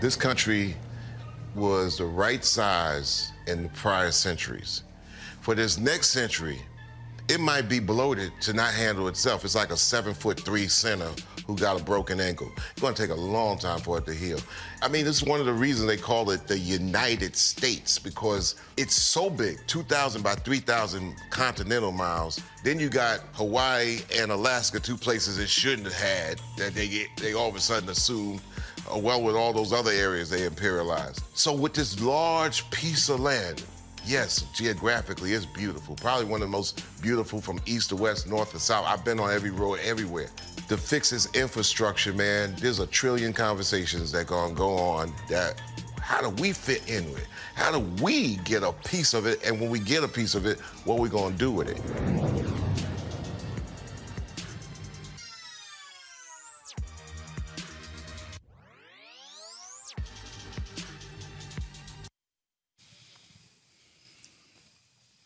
This 0.00 0.16
country 0.16 0.74
was 1.54 1.98
the 1.98 2.04
right 2.04 2.44
size 2.44 3.32
in 3.46 3.64
the 3.64 3.68
prior 3.70 4.10
centuries. 4.10 4.84
For 5.40 5.54
this 5.54 5.78
next 5.78 6.08
century, 6.08 6.60
it 7.28 7.40
might 7.40 7.68
be 7.68 7.80
bloated 7.80 8.32
to 8.42 8.52
not 8.52 8.72
handle 8.74 9.08
itself. 9.08 9.44
It's 9.44 9.54
like 9.54 9.70
a 9.70 9.76
seven 9.76 10.14
foot 10.14 10.40
three 10.40 10.68
center 10.68 11.08
who 11.46 11.56
got 11.56 11.80
a 11.80 11.84
broken 11.84 12.20
ankle. 12.20 12.50
It's 12.72 12.80
to 12.80 12.94
take 12.94 13.10
a 13.10 13.20
long 13.20 13.58
time 13.58 13.80
for 13.80 13.98
it 13.98 14.06
to 14.06 14.14
heal. 14.14 14.38
I 14.80 14.88
mean, 14.88 15.04
this 15.04 15.22
is 15.22 15.24
one 15.28 15.40
of 15.40 15.46
the 15.46 15.52
reasons 15.52 15.88
they 15.88 15.96
call 15.96 16.30
it 16.30 16.46
the 16.46 16.58
United 16.58 17.36
States 17.36 17.98
because 17.98 18.56
it's 18.76 18.94
so 18.94 19.28
big 19.30 19.58
2,000 19.66 20.22
by 20.22 20.34
3,000 20.34 21.14
continental 21.30 21.92
miles. 21.92 22.40
Then 22.64 22.78
you 22.78 22.88
got 22.88 23.20
Hawaii 23.32 24.00
and 24.18 24.30
Alaska, 24.30 24.80
two 24.80 24.96
places 24.96 25.38
it 25.38 25.48
shouldn't 25.48 25.84
have 25.84 25.94
had 25.94 26.40
that 26.58 26.74
they, 26.74 26.88
get, 26.88 27.08
they 27.20 27.34
all 27.34 27.48
of 27.48 27.56
a 27.56 27.60
sudden 27.60 27.88
assumed 27.88 28.40
uh, 28.40 28.51
Uh, 28.90 28.98
well 28.98 29.22
with 29.22 29.34
all 29.36 29.52
those 29.52 29.72
other 29.72 29.90
areas 29.90 30.30
they 30.30 30.48
imperialized. 30.48 31.22
So 31.34 31.52
with 31.52 31.74
this 31.74 32.00
large 32.00 32.68
piece 32.70 33.08
of 33.08 33.20
land, 33.20 33.64
yes, 34.04 34.44
geographically 34.54 35.32
it's 35.32 35.46
beautiful. 35.46 35.94
Probably 35.96 36.24
one 36.24 36.42
of 36.42 36.48
the 36.48 36.52
most 36.52 36.84
beautiful 37.00 37.40
from 37.40 37.60
east 37.66 37.90
to 37.90 37.96
west, 37.96 38.26
north 38.26 38.52
to 38.52 38.60
south. 38.60 38.86
I've 38.86 39.04
been 39.04 39.20
on 39.20 39.32
every 39.32 39.50
road 39.50 39.78
everywhere. 39.84 40.28
To 40.68 40.76
fix 40.76 41.10
this 41.10 41.32
infrastructure, 41.34 42.12
man, 42.12 42.54
there's 42.58 42.78
a 42.78 42.86
trillion 42.86 43.32
conversations 43.32 44.10
that 44.12 44.26
gonna 44.26 44.54
go 44.54 44.76
on 44.76 45.12
that 45.28 45.60
how 46.00 46.20
do 46.20 46.30
we 46.42 46.52
fit 46.52 46.88
in 46.90 47.04
with 47.12 47.22
it? 47.22 47.28
How 47.54 47.70
do 47.70 47.78
we 48.02 48.36
get 48.38 48.62
a 48.62 48.72
piece 48.72 49.14
of 49.14 49.26
it? 49.26 49.44
And 49.46 49.60
when 49.60 49.70
we 49.70 49.78
get 49.78 50.02
a 50.02 50.08
piece 50.08 50.34
of 50.34 50.46
it, 50.46 50.58
what 50.84 50.98
are 50.98 51.00
we 51.00 51.08
gonna 51.08 51.36
do 51.36 51.50
with 51.50 51.68
it? 51.68 51.80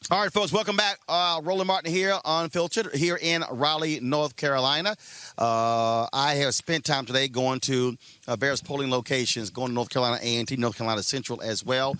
All 0.08 0.22
right, 0.22 0.32
folks, 0.32 0.52
welcome 0.52 0.76
back. 0.76 1.00
Uh, 1.08 1.40
Roland 1.42 1.66
Martin 1.66 1.90
here, 1.90 2.16
unfiltered, 2.24 2.94
here 2.94 3.18
in 3.20 3.42
Raleigh, 3.50 3.98
North 3.98 4.36
Carolina. 4.36 4.94
Uh, 5.36 6.06
I 6.12 6.34
have 6.34 6.54
spent 6.54 6.84
time 6.84 7.06
today 7.06 7.26
going 7.26 7.58
to 7.60 7.96
uh, 8.28 8.36
various 8.36 8.62
polling 8.62 8.88
locations, 8.88 9.50
going 9.50 9.70
to 9.70 9.74
North 9.74 9.88
Carolina 9.88 10.20
A&T, 10.22 10.54
North 10.58 10.78
Carolina 10.78 11.02
Central 11.02 11.42
as 11.42 11.64
well. 11.64 11.96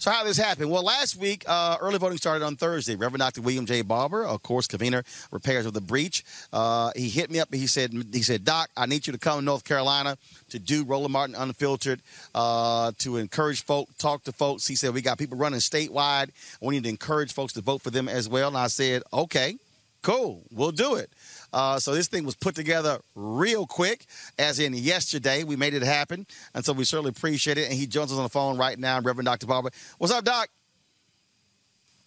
So 0.00 0.12
how 0.12 0.22
this 0.22 0.36
happen? 0.36 0.70
Well, 0.70 0.84
last 0.84 1.16
week, 1.16 1.42
uh, 1.48 1.76
early 1.80 1.98
voting 1.98 2.18
started 2.18 2.44
on 2.44 2.54
Thursday. 2.54 2.94
Reverend 2.94 3.18
Dr. 3.18 3.40
William 3.40 3.66
J. 3.66 3.82
Barber, 3.82 4.24
of 4.24 4.44
course, 4.44 4.68
convener 4.68 5.02
Repairers 5.32 5.66
of 5.66 5.74
the 5.74 5.80
breach. 5.80 6.24
Uh, 6.52 6.92
he 6.94 7.08
hit 7.08 7.32
me 7.32 7.40
up. 7.40 7.52
He 7.52 7.66
said, 7.66 7.92
"He 8.12 8.22
said, 8.22 8.44
Doc, 8.44 8.70
I 8.76 8.86
need 8.86 9.08
you 9.08 9.12
to 9.12 9.18
come 9.18 9.40
to 9.40 9.44
North 9.44 9.64
Carolina 9.64 10.16
to 10.50 10.60
do 10.60 10.84
Roland 10.84 11.12
Martin 11.12 11.34
Unfiltered 11.34 12.00
uh, 12.32 12.92
to 13.00 13.16
encourage 13.16 13.64
folk, 13.64 13.88
talk 13.98 14.22
to 14.22 14.30
folks." 14.30 14.68
He 14.68 14.76
said, 14.76 14.94
"We 14.94 15.02
got 15.02 15.18
people 15.18 15.36
running 15.36 15.58
statewide. 15.58 16.30
We 16.62 16.76
need 16.76 16.84
to 16.84 16.90
encourage 16.90 17.32
folks 17.32 17.52
to 17.54 17.60
vote 17.60 17.82
for 17.82 17.90
them 17.90 18.08
as 18.08 18.28
well." 18.28 18.46
And 18.46 18.56
I 18.56 18.68
said, 18.68 19.02
"Okay, 19.12 19.56
cool, 20.02 20.42
we'll 20.52 20.70
do 20.70 20.94
it." 20.94 21.10
Uh, 21.52 21.78
so 21.78 21.94
this 21.94 22.08
thing 22.08 22.24
was 22.24 22.34
put 22.34 22.54
together 22.54 22.98
real 23.14 23.66
quick, 23.66 24.06
as 24.38 24.58
in 24.58 24.74
yesterday. 24.74 25.44
We 25.44 25.56
made 25.56 25.74
it 25.74 25.82
happen, 25.82 26.26
and 26.54 26.64
so 26.64 26.72
we 26.72 26.84
certainly 26.84 27.10
appreciate 27.10 27.58
it. 27.58 27.64
And 27.70 27.74
he 27.74 27.86
joins 27.86 28.12
us 28.12 28.18
on 28.18 28.24
the 28.24 28.28
phone 28.28 28.58
right 28.58 28.78
now, 28.78 29.00
Reverend 29.00 29.26
Dr. 29.26 29.46
Barber. 29.46 29.70
What's 29.98 30.12
up, 30.12 30.24
Doc? 30.24 30.48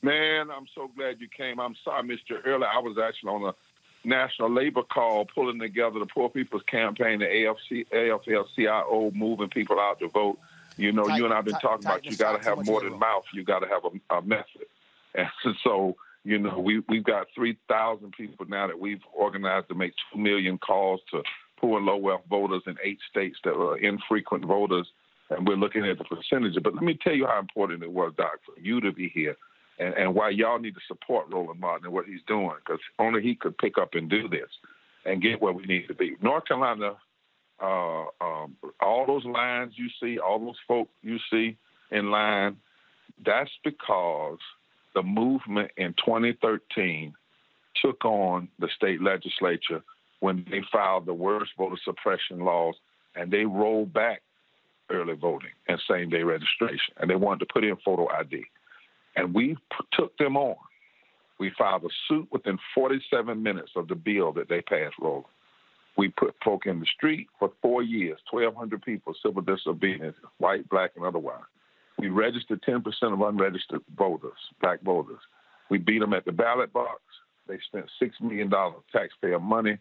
Man, 0.04 0.50
I'm 0.50 0.66
so 0.74 0.90
glad 0.96 1.20
you 1.22 1.28
came. 1.28 1.60
I'm 1.60 1.76
sorry 1.84 2.04
Mr. 2.04 2.40
earlier. 2.46 2.68
I 2.68 2.80
was 2.80 2.98
actually 2.98 3.30
on 3.30 3.50
a 3.50 4.08
national 4.08 4.52
labor 4.52 4.82
call 4.82 5.26
pulling 5.26 5.60
together 5.60 6.00
the 6.00 6.08
Poor 6.08 6.30
People's 6.30 6.64
Campaign, 6.64 7.20
the 7.20 7.26
AFC, 7.26 7.86
AFL-CIO, 7.92 9.12
moving 9.14 9.50
people 9.50 9.80
out 9.80 10.00
to 10.00 10.08
vote. 10.08 10.40
You 10.78 10.92
know, 10.92 11.04
Tight- 11.04 11.18
you 11.18 11.26
and 11.26 11.34
I've 11.34 11.46
been 11.46 11.54
tight- 11.54 11.62
talking 11.62 11.86
about 11.86 12.06
you 12.06 12.16
got 12.18 12.42
to 12.42 12.50
have 12.50 12.66
more 12.66 12.82
than 12.82 12.98
mouth. 12.98 13.26
You 13.34 13.44
got 13.44 13.60
to 13.60 13.68
have 13.68 13.84
a, 13.86 14.16
a 14.16 14.22
method. 14.22 14.46
And 15.14 15.28
so, 15.62 15.98
you 16.24 16.38
know, 16.38 16.60
we, 16.60 16.84
we've 16.88 17.04
got 17.04 17.28
3,000 17.36 18.12
people 18.12 18.46
now 18.48 18.68
that 18.68 18.80
we've 18.80 19.02
organized 19.14 19.70
to 19.70 19.76
make 19.76 19.94
2 20.14 20.20
million 20.20 20.58
calls 20.58 21.02
to 21.12 21.24
poor 21.60 21.78
and 21.78 21.86
low 21.86 21.98
wealth 21.98 22.22
voters 22.30 22.64
in 22.68 22.76
eight 22.84 23.00
states 23.10 23.38
that 23.44 23.54
are 23.54 23.78
infrequent 23.78 24.46
voters. 24.46 24.88
And 25.30 25.48
we're 25.48 25.56
looking 25.56 25.86
at 25.86 25.98
the 25.98 26.04
percentage. 26.04 26.62
But 26.62 26.76
let 26.76 26.84
me 26.84 26.98
tell 27.02 27.14
you 27.14 27.26
how 27.26 27.40
important 27.40 27.84
it 27.84 27.92
was, 27.92 28.14
Doc, 28.18 28.40
for 28.46 28.60
you 28.60 28.82
to 28.82 28.92
be 28.92 29.10
here 29.10 29.36
and, 29.80 29.94
and 29.96 30.16
why 30.16 30.30
y'all 30.30 30.60
need 30.60 30.76
to 30.76 30.82
support 30.88 31.28
Roland 31.32 31.60
Martin 31.60 31.86
and 31.86 31.94
what 31.94 32.06
he's 32.06 32.22
doing 32.28 32.52
because 32.64 32.82
only 33.00 33.22
he 33.22 33.36
could 33.36 33.58
pick 33.58 33.78
up 33.78 33.90
and 33.94 34.10
do 34.10 34.28
this 34.28 34.50
and 35.06 35.22
get 35.22 35.42
where 35.42 35.54
we 35.54 35.66
need 35.66 35.88
to 35.88 35.96
be. 35.96 36.16
North 36.22 36.46
Carolina, 36.46 36.96
uh, 37.62 38.04
um, 38.22 38.56
all 38.80 39.06
those 39.08 39.26
lines 39.26 39.74
you 39.76 39.88
see, 40.02 40.20
all 40.20 40.40
those 40.40 40.60
folk 40.68 40.90
you 41.02 41.18
see 41.32 41.58
in 41.92 42.12
line, 42.12 42.58
that's 43.26 43.52
because 43.64 44.40
the 44.94 45.04
movement 45.04 45.72
in 45.78 45.94
2013 46.06 47.14
took 47.82 48.04
on 48.06 48.48
the 48.60 48.70
state 48.76 49.02
legislature 49.02 49.82
when 50.20 50.46
they 50.50 50.62
filed 50.72 51.06
the 51.06 51.14
worst 51.14 51.52
voter 51.58 51.78
suppression 51.84 52.40
laws 52.40 52.76
and 53.16 53.32
they 53.32 53.46
rolled 53.46 53.94
back 53.94 54.22
early 54.90 55.16
voting 55.16 55.50
and 55.68 55.82
same 55.90 56.10
day 56.10 56.24
registration 56.24 56.94
and 56.98 57.10
they 57.10 57.16
wanted 57.16 57.40
to 57.40 57.54
put 57.54 57.64
in 57.64 57.76
photo 57.84 58.08
ID. 58.10 58.44
And 59.16 59.34
we 59.34 59.58
took 59.94 60.18
them 60.18 60.38
on. 60.38 60.56
We 61.40 61.52
filed 61.58 61.84
a 61.84 61.90
suit 62.08 62.28
within 62.32 62.60
47 62.76 63.42
minutes 63.42 63.72
of 63.76 63.88
the 63.88 63.96
bill 63.96 64.32
that 64.34 64.48
they 64.48 64.62
passed 64.62 64.96
rolling. 65.02 65.24
We 65.98 66.10
put 66.10 66.36
folk 66.44 66.66
in 66.68 66.80
the 66.80 66.86
street 66.86 67.28
for 67.40 67.52
four 67.62 67.84
years, 67.84 68.20
1,200 68.30 68.82
people, 68.82 69.14
civil 69.22 69.42
disobedience, 69.42 70.16
white, 70.38 70.70
black, 70.70 70.92
and 70.96 71.06
otherwise. 71.06 71.42
We 72.02 72.10
registered 72.10 72.64
10% 72.64 72.84
of 73.14 73.22
unregistered 73.22 73.82
voters, 73.96 74.40
black 74.60 74.82
voters. 74.82 75.20
We 75.70 75.78
beat 75.78 76.00
them 76.00 76.14
at 76.14 76.26
the 76.26 76.32
ballot 76.32 76.74
box. 76.74 77.00
They 77.48 77.60
spent 77.68 77.86
$6 78.02 78.10
million 78.22 78.52
taxpayer 78.92 79.40
money. 79.40 79.78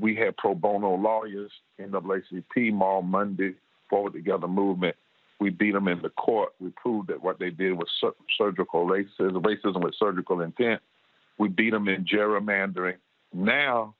We 0.00 0.16
had 0.16 0.38
pro 0.38 0.54
bono 0.54 0.94
lawyers, 0.94 1.52
NAACP, 1.78 2.72
Moral 2.72 3.02
Monday, 3.02 3.52
Forward 3.90 4.14
Together 4.14 4.48
movement. 4.48 4.96
We 5.40 5.50
beat 5.50 5.72
them 5.72 5.88
in 5.88 6.00
the 6.00 6.08
court. 6.08 6.54
We 6.58 6.70
proved 6.70 7.08
that 7.08 7.22
what 7.22 7.38
they 7.38 7.50
did 7.50 7.74
was 7.74 7.88
sur- 8.00 8.14
surgical 8.38 8.86
racism, 8.86 9.42
racism 9.42 9.84
with 9.84 9.94
surgical 9.98 10.40
intent. 10.40 10.80
We 11.36 11.48
beat 11.48 11.70
them 11.70 11.86
in 11.86 12.06
gerrymandering. 12.06 12.96
Now, 13.34 13.94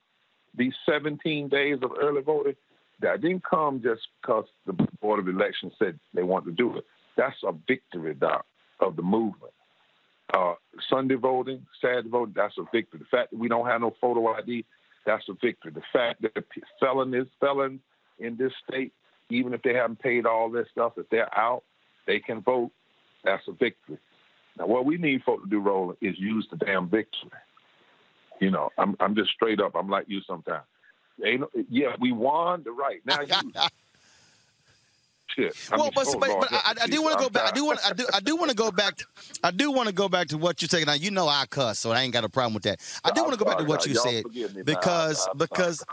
these 0.56 0.72
17 0.86 1.50
days 1.50 1.80
of 1.82 1.92
early 2.00 2.22
voting, 2.22 2.56
that 3.00 3.20
didn't 3.20 3.44
come 3.44 3.82
just 3.82 4.02
because 4.22 4.46
the 4.64 4.72
Board 5.02 5.18
of 5.18 5.28
Elections 5.28 5.74
said 5.78 6.00
they 6.14 6.22
want 6.22 6.46
to 6.46 6.52
do 6.52 6.78
it. 6.78 6.86
That's 7.16 7.36
a 7.44 7.52
victory, 7.66 8.14
Doc, 8.14 8.44
of 8.80 8.96
the 8.96 9.02
movement. 9.02 9.52
Uh, 10.32 10.54
Sunday 10.88 11.16
voting, 11.16 11.66
Saturday 11.80 12.08
voting, 12.08 12.34
that's 12.34 12.56
a 12.58 12.64
victory. 12.72 13.00
The 13.00 13.16
fact 13.16 13.32
that 13.32 13.38
we 13.38 13.48
don't 13.48 13.66
have 13.66 13.82
no 13.82 13.94
photo 14.00 14.32
ID, 14.34 14.64
that's 15.04 15.28
a 15.28 15.34
victory. 15.34 15.72
The 15.72 15.82
fact 15.92 16.22
that 16.22 16.34
the 16.34 16.42
p- 16.42 16.62
felonies, 16.80 17.26
felons 17.38 17.80
in 18.18 18.36
this 18.36 18.52
state, 18.66 18.92
even 19.28 19.52
if 19.52 19.62
they 19.62 19.74
haven't 19.74 20.00
paid 20.00 20.24
all 20.24 20.50
their 20.50 20.66
stuff, 20.70 20.94
if 20.96 21.08
they're 21.10 21.36
out, 21.38 21.64
they 22.06 22.18
can 22.18 22.40
vote. 22.40 22.70
That's 23.24 23.42
a 23.46 23.52
victory. 23.52 23.98
Now, 24.58 24.66
what 24.66 24.84
we 24.84 24.96
need 24.96 25.22
folk 25.22 25.42
to 25.42 25.48
do, 25.48 25.60
Roland, 25.60 25.98
is 26.00 26.18
use 26.18 26.46
the 26.50 26.56
damn 26.56 26.88
victory. 26.88 27.30
You 28.40 28.50
know, 28.50 28.70
I'm 28.78 28.96
I'm 29.00 29.14
just 29.14 29.30
straight 29.30 29.60
up. 29.60 29.72
I'm 29.74 29.88
like 29.88 30.06
you 30.08 30.20
sometimes. 30.26 30.64
Ain't 31.24 31.44
yeah, 31.70 31.94
we 32.00 32.10
won 32.12 32.64
the 32.64 32.72
right 32.72 33.00
now. 33.06 33.20
Shit. 35.34 35.56
I 35.70 35.76
well, 35.76 35.86
mean, 35.86 35.92
but, 35.94 36.06
but, 36.20 36.40
but 36.40 36.52
I, 36.52 36.74
I 36.82 36.86
do 36.86 37.02
want 37.02 37.18
to 37.18 37.24
go 37.24 37.30
back. 37.30 37.48
I 37.48 37.50
do 37.52 37.64
want. 37.64 37.80
I 37.84 37.92
do. 37.92 38.06
I 38.14 38.20
do 38.20 38.36
want 38.36 38.50
to 38.50 38.56
go 38.56 38.70
back. 38.70 39.00
I 39.42 39.50
do 39.50 39.70
want 39.70 39.88
to 39.88 39.94
go 39.94 40.08
back 40.08 40.28
to 40.28 40.38
what 40.38 40.62
you 40.62 40.68
said. 40.68 40.86
Now 40.86 40.94
you 40.94 41.10
know 41.10 41.28
I 41.28 41.44
cuss, 41.48 41.78
so 41.78 41.92
I 41.92 42.02
ain't 42.02 42.12
got 42.12 42.24
a 42.24 42.28
problem 42.28 42.54
with 42.54 42.64
that. 42.64 42.80
I 43.04 43.10
do 43.10 43.22
want 43.22 43.34
to 43.34 43.38
go 43.38 43.44
back 43.44 43.58
to 43.58 43.64
what 43.64 43.86
you 43.86 43.94
said 43.94 44.22
forgive 44.22 44.50
me, 44.50 44.56
man. 44.56 44.64
because 44.64 45.28
because 45.36 45.84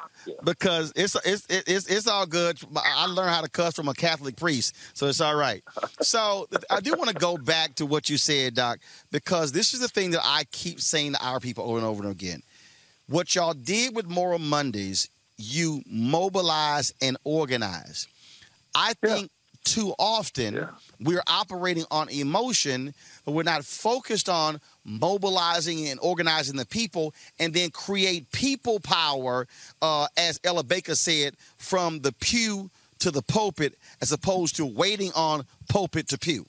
because 0.44 0.94
it's 0.96 1.16
it's 1.26 1.46
it's 1.50 1.88
it's 1.88 2.08
all 2.08 2.26
good. 2.26 2.60
I 2.76 3.06
learned 3.06 3.30
how 3.30 3.42
to 3.42 3.50
cuss 3.50 3.76
from 3.76 3.88
a 3.88 3.94
Catholic 3.94 4.36
priest, 4.36 4.76
so 4.94 5.08
it's 5.08 5.22
all 5.22 5.36
right. 5.36 5.64
So 6.02 6.48
I 6.70 6.80
do 6.80 6.94
want 6.94 7.10
to 7.10 7.16
go 7.16 7.38
back 7.38 7.76
to 7.76 7.86
what 7.86 8.10
you 8.10 8.18
said, 8.18 8.56
Doc, 8.56 8.80
because 9.12 9.52
this 9.52 9.74
is 9.74 9.80
the 9.80 9.88
thing 9.88 10.12
that 10.12 10.22
I 10.24 10.44
keep 10.52 10.80
saying 10.82 11.14
to 11.14 11.26
our 11.26 11.40
people 11.40 11.66
over 11.66 11.78
and 11.78 11.86
over 11.86 12.04
and 12.04 12.12
again. 12.12 12.44
What 13.08 13.34
y'all 13.34 13.54
did 13.54 13.96
with 13.96 14.08
Moral 14.08 14.38
Mondays, 14.38 15.10
you 15.38 15.82
mobilize 15.88 16.94
and 17.02 17.18
organize. 17.24 18.08
I 18.76 18.94
think 18.94 19.30
too 19.64 19.94
often 20.00 20.68
we're 21.00 21.24
operating 21.28 21.86
on 21.92 22.10
emotion, 22.10 22.94
but 23.26 23.34
we're 23.34 23.44
not 23.44 23.66
focused 23.66 24.30
on 24.30 24.60
mobilizing 24.84 25.88
and 25.88 26.00
organizing 26.02 26.58
the 26.58 26.66
people 26.66 27.14
and 27.40 27.54
then 27.54 27.70
create 27.70 28.32
people 28.32 28.80
power, 28.80 29.48
uh, 29.82 30.08
as 30.18 30.40
Ella 30.44 30.64
Baker 30.64 30.96
said, 30.96 31.36
from 31.58 32.00
the 32.00 32.14
pew 32.14 32.70
to 33.00 33.12
the 33.12 33.22
pulpit, 33.22 33.78
as 34.02 34.12
opposed 34.12 34.56
to 34.58 34.66
waiting 34.66 35.12
on 35.16 35.46
pulpit 35.70 36.08
to 36.10 36.18
pew. 36.18 36.46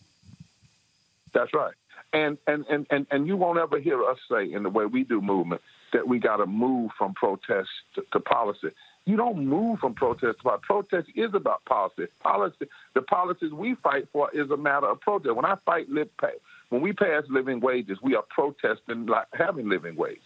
That's 1.32 1.52
right. 1.55 1.74
And 2.12 2.38
and, 2.47 2.64
and, 2.68 2.86
and, 2.90 3.06
and 3.10 3.26
you 3.26 3.36
won't 3.36 3.59
ever 3.59 3.78
hear 3.78 4.02
us 4.05 4.18
say 4.30 4.52
in 4.52 4.62
the 4.64 4.70
way 4.70 4.86
we 4.86 5.05
do 5.05 5.20
movement 5.20 5.62
that 5.92 6.09
we 6.09 6.18
got 6.18 6.36
to 6.36 6.47
move 6.47 6.90
from 6.98 7.14
protest 7.14 7.68
to, 7.94 8.02
to 8.12 8.20
policy. 8.20 8.70
You 9.11 9.16
don't 9.16 9.45
move 9.45 9.81
from 9.81 9.95
protest 9.95 10.39
to 10.39 10.45
policy. 10.45 10.62
Protest 10.69 11.09
is 11.16 11.31
about 11.35 11.65
policy. 11.65 12.07
Policy, 12.23 12.66
the 12.95 13.03
policies 13.03 13.51
we 13.53 13.74
fight 13.82 14.07
for 14.12 14.31
is 14.32 14.49
a 14.53 14.57
matter 14.57 14.87
of 14.87 15.01
protest. 15.01 15.35
When 15.35 15.45
I 15.45 15.57
fight 15.66 15.89
live 15.89 16.16
pay, 16.20 16.35
when 16.69 16.81
we 16.81 16.93
pass 16.93 17.24
living 17.28 17.59
wages, 17.59 17.99
we 18.05 18.15
are 18.15 18.23
protesting 18.31 19.07
like 19.07 19.27
having 19.32 19.69
living 19.69 19.97
wages. 19.97 20.23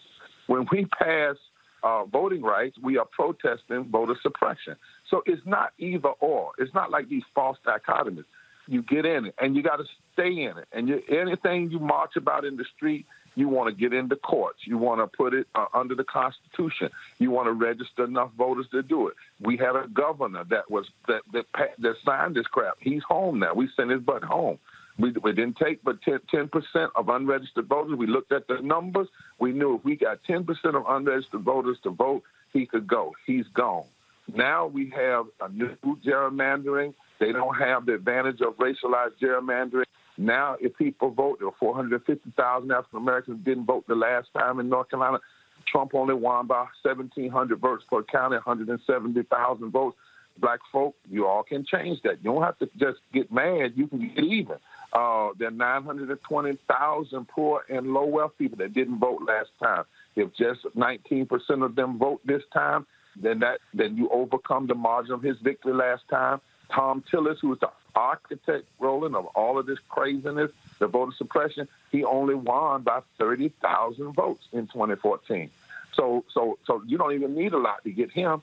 When 0.49 0.67
we 0.71 0.85
pass 0.85 1.37
uh, 1.83 2.05
voting 2.05 2.43
rights, 2.43 2.77
we 2.83 2.99
are 2.99 3.07
protesting 3.07 3.89
voter 3.91 4.17
suppression. 4.21 4.77
So 5.11 5.23
it's 5.25 5.41
not 5.47 5.73
either 5.79 6.11
or. 6.21 6.51
It's 6.59 6.75
not 6.75 6.91
like 6.91 7.09
these 7.09 7.25
false 7.35 7.57
dichotomies. 7.67 8.27
You 8.67 8.83
get 8.83 9.07
in 9.07 9.25
it, 9.25 9.35
and 9.41 9.57
you 9.57 9.63
got 9.63 9.77
to 9.77 9.85
stay 10.13 10.43
in 10.45 10.59
it. 10.59 10.69
And 10.73 10.89
you, 10.89 11.01
anything 11.09 11.71
you 11.71 11.79
march 11.79 12.17
about 12.17 12.45
in 12.45 12.59
the 12.59 12.67
street, 12.77 13.07
you 13.35 13.49
want 13.49 13.69
to 13.69 13.75
get 13.75 13.93
into 13.93 14.17
courts. 14.17 14.61
You 14.65 14.79
want 14.79 15.01
to 15.01 15.17
put 15.17 15.35
it 15.35 15.47
uh, 15.55 15.67
under 15.75 15.95
the 15.95 16.05
Constitution. 16.05 16.91
You 17.19 17.31
want 17.31 17.47
to 17.47 17.53
register 17.53 18.05
enough 18.05 18.33
voters 18.37 18.67
to 18.73 18.83
do 18.83 19.09
it. 19.09 19.15
We 19.41 19.57
had 19.57 19.77
a 19.77 19.89
governor 19.89 20.45
that 20.51 20.71
was 20.71 20.87
that 21.09 21.23
that, 21.33 21.47
that 21.79 21.95
signed 22.05 22.37
this 22.37 22.47
crap. 22.47 22.77
He's 22.81 23.03
home 23.03 23.39
now. 23.39 23.55
We 23.55 23.69
sent 23.77 23.91
his 23.91 24.01
butt 24.01 24.25
home. 24.25 24.59
We, 24.97 25.11
we 25.11 25.33
didn't 25.33 25.57
take 25.57 25.83
but 25.83 25.99
10 26.03 26.49
percent 26.49 26.93
of 26.95 27.09
unregistered 27.09 27.67
voters. 27.67 27.97
We 27.97 28.07
looked 28.07 28.33
at 28.33 28.47
the 28.47 28.61
numbers. 28.63 29.09
We 29.39 29.53
knew 29.53 29.77
if 29.77 29.85
we 29.85 29.97
got 29.97 30.23
ten 30.25 30.45
percent 30.45 30.77
of 30.77 30.85
unregistered 30.87 31.43
voters 31.43 31.79
to 31.83 31.91
vote, 31.91 32.23
he 32.53 32.67
could 32.67 32.87
go. 32.87 33.13
He's 33.27 33.47
gone. 33.49 33.85
Now 34.33 34.67
we 34.67 34.91
have 34.91 35.27
a 35.41 35.49
new 35.51 35.77
gerrymandering. 36.05 36.95
They 37.19 37.33
don't 37.33 37.55
have 37.57 37.87
the 37.87 37.95
advantage 37.95 38.41
of 38.41 38.57
racialized 38.57 39.19
gerrymandering. 39.21 39.85
Now, 40.17 40.57
if 40.61 40.77
people 40.77 41.11
vote, 41.11 41.39
there 41.39 41.49
were 41.49 41.55
450,000 41.59 42.71
African 42.71 42.99
Americans 42.99 43.45
didn't 43.45 43.67
vote 43.67 43.85
the 43.89 43.95
last 43.95 44.29
time 44.37 44.61
in 44.61 44.69
North 44.69 44.91
Carolina. 44.91 45.19
Trump 45.67 45.95
only 45.95 46.15
won 46.15 46.47
by 46.47 46.67
1,700 46.83 47.59
votes 47.59 47.85
per 47.91 48.03
county, 48.05 48.37
170,000 48.37 49.71
votes. 49.71 49.97
Black 50.39 50.59
folk, 50.73 50.97
you 51.09 51.27
all 51.29 51.45
can 51.45 51.65
change 51.65 52.03
that. 52.03 52.19
You 52.23 52.33
don't 52.33 52.43
have 52.43 52.59
to 52.59 52.69
just 52.77 52.99
get 53.13 53.31
mad. 53.31 53.75
You 53.77 53.87
can 53.87 54.01
get 54.01 54.25
even. 54.25 54.57
Uh, 54.93 55.29
there 55.39 55.49
are 55.49 55.53
920,000 55.53 57.29
poor 57.29 57.63
and 57.69 57.93
low 57.93 58.05
wealth 58.05 58.33
people 58.37 58.59
that 58.59 58.75
didn't 58.75 58.99
vote 58.99 59.21
last 59.27 59.51
time. 59.63 59.85
If 60.17 60.35
just 60.35 60.61
19% 60.77 61.29
of 61.65 61.77
them 61.77 61.99
vote 61.99 62.21
this 62.25 62.43
time, 62.53 62.85
then 63.21 63.39
that 63.41 63.61
then 63.73 63.97
you 63.97 64.09
overcome 64.11 64.67
the 64.67 64.75
margin 64.75 65.13
of 65.13 65.23
his 65.23 65.37
victory 65.43 65.73
last 65.73 66.03
time. 66.11 66.41
Thom 66.75 67.05
Tillis, 67.13 67.37
who 67.41 67.49
was 67.51 67.59
the 67.61 67.71
architect, 67.95 68.67
Roland, 68.79 69.17
of 69.17 69.27
all 69.27 69.59
of 69.59 69.67
this 69.67 69.79
craziness, 69.89 70.51
the 70.79 70.87
voter 70.87 71.13
suppression, 71.17 71.69
he 71.93 72.05
only 72.05 72.35
won 72.35 72.83
by 72.83 73.01
30,000 73.19 74.13
votes 74.13 74.47
in 74.53 74.67
2014. 74.67 75.51
So, 75.95 76.25
so, 76.33 76.59
so 76.67 76.83
you 76.87 76.99
don't 76.99 77.13
even 77.13 77.35
need 77.35 77.53
a 77.53 77.59
lot 77.59 77.85
to 77.85 77.91
get 77.91 78.11
him. 78.11 78.43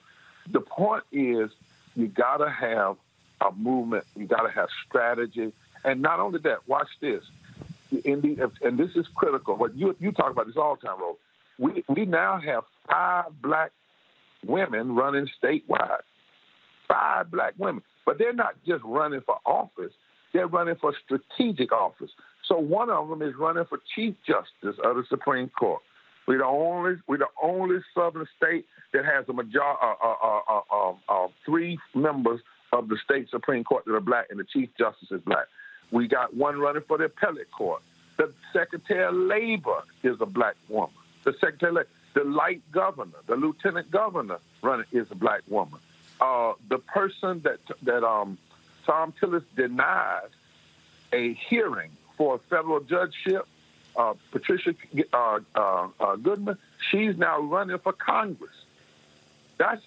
The 0.49 0.61
point 0.61 1.03
is, 1.11 1.51
you 1.95 2.07
got 2.07 2.37
to 2.37 2.49
have 2.49 2.97
a 3.41 3.51
movement. 3.51 4.05
You 4.15 4.25
got 4.25 4.43
to 4.43 4.49
have 4.49 4.69
strategy, 4.87 5.51
and 5.83 6.01
not 6.01 6.19
only 6.19 6.39
that. 6.39 6.67
Watch 6.67 6.89
this. 6.99 7.23
In 8.05 8.21
the, 8.21 8.49
and 8.61 8.77
this 8.77 8.95
is 8.95 9.05
critical. 9.13 9.55
What 9.55 9.75
you 9.75 9.95
you 9.99 10.11
talk 10.13 10.31
about 10.31 10.47
this 10.47 10.55
all 10.55 10.75
the 10.75 10.87
time, 10.87 10.99
Roland. 10.99 11.17
We 11.59 11.83
we 11.89 12.05
now 12.05 12.39
have 12.39 12.63
five 12.89 13.25
black 13.41 13.71
women 14.45 14.95
running 14.95 15.29
statewide. 15.41 16.01
Five 16.87 17.29
black 17.31 17.53
women. 17.57 17.83
But 18.05 18.17
they're 18.17 18.33
not 18.33 18.55
just 18.65 18.83
running 18.83 19.21
for 19.21 19.37
office, 19.45 19.93
they're 20.33 20.47
running 20.47 20.75
for 20.75 20.93
strategic 21.05 21.71
office. 21.71 22.11
So 22.47 22.57
one 22.57 22.89
of 22.89 23.09
them 23.09 23.21
is 23.21 23.35
running 23.35 23.65
for 23.65 23.79
Chief 23.95 24.15
Justice 24.25 24.79
of 24.83 24.95
the 24.95 25.03
Supreme 25.09 25.49
Court. 25.49 25.81
We're 26.27 26.39
the 26.39 26.45
only 26.45 26.95
we're 27.07 27.17
the 27.17 27.27
only 27.41 27.77
Southern 27.95 28.27
state 28.37 28.65
that 28.93 29.05
has 29.05 29.25
a 29.27 29.33
major 29.33 29.61
uh, 29.61 29.95
uh, 30.03 30.15
uh, 30.23 30.61
uh, 30.71 30.93
uh 31.09 31.27
three 31.45 31.79
members 31.95 32.41
of 32.73 32.89
the 32.89 32.97
state 33.03 33.29
Supreme 33.29 33.63
Court 33.63 33.85
that 33.85 33.93
are 33.93 34.01
black, 34.01 34.27
and 34.29 34.39
the 34.39 34.43
Chief 34.43 34.69
Justice 34.77 35.11
is 35.11 35.21
black. 35.21 35.45
We 35.91 36.07
got 36.07 36.35
one 36.35 36.59
running 36.59 36.83
for 36.87 36.97
the 36.97 37.05
appellate 37.05 37.51
court. 37.51 37.81
The 38.17 38.33
Secretary 38.53 39.03
of 39.03 39.15
Labor 39.15 39.83
is 40.03 40.17
a 40.21 40.25
black 40.25 40.55
woman. 40.69 40.95
The 41.23 41.33
Secretary, 41.33 41.85
the 42.13 42.23
light 42.23 42.61
governor, 42.71 43.17
the 43.27 43.35
lieutenant 43.35 43.91
governor 43.91 44.37
running 44.61 44.85
is 44.91 45.07
a 45.11 45.15
black 45.15 45.41
woman 45.49 45.79
uh, 46.21 46.53
the 46.69 46.77
person 46.77 47.41
that 47.41 47.59
that 47.83 48.03
um, 48.03 48.37
Thom 48.85 49.13
Tillis 49.19 49.43
denied 49.55 50.29
a 51.11 51.33
hearing 51.33 51.91
for 52.15 52.35
a 52.35 52.37
federal 52.37 52.79
judgeship, 52.79 53.47
uh, 53.95 54.13
Patricia 54.31 54.75
uh, 55.11 55.39
uh, 55.55 55.87
uh 55.99 56.15
Goodman, 56.17 56.57
she's 56.89 57.17
now 57.17 57.41
running 57.41 57.79
for 57.79 57.93
Congress. 57.93 58.55
That's 59.57 59.81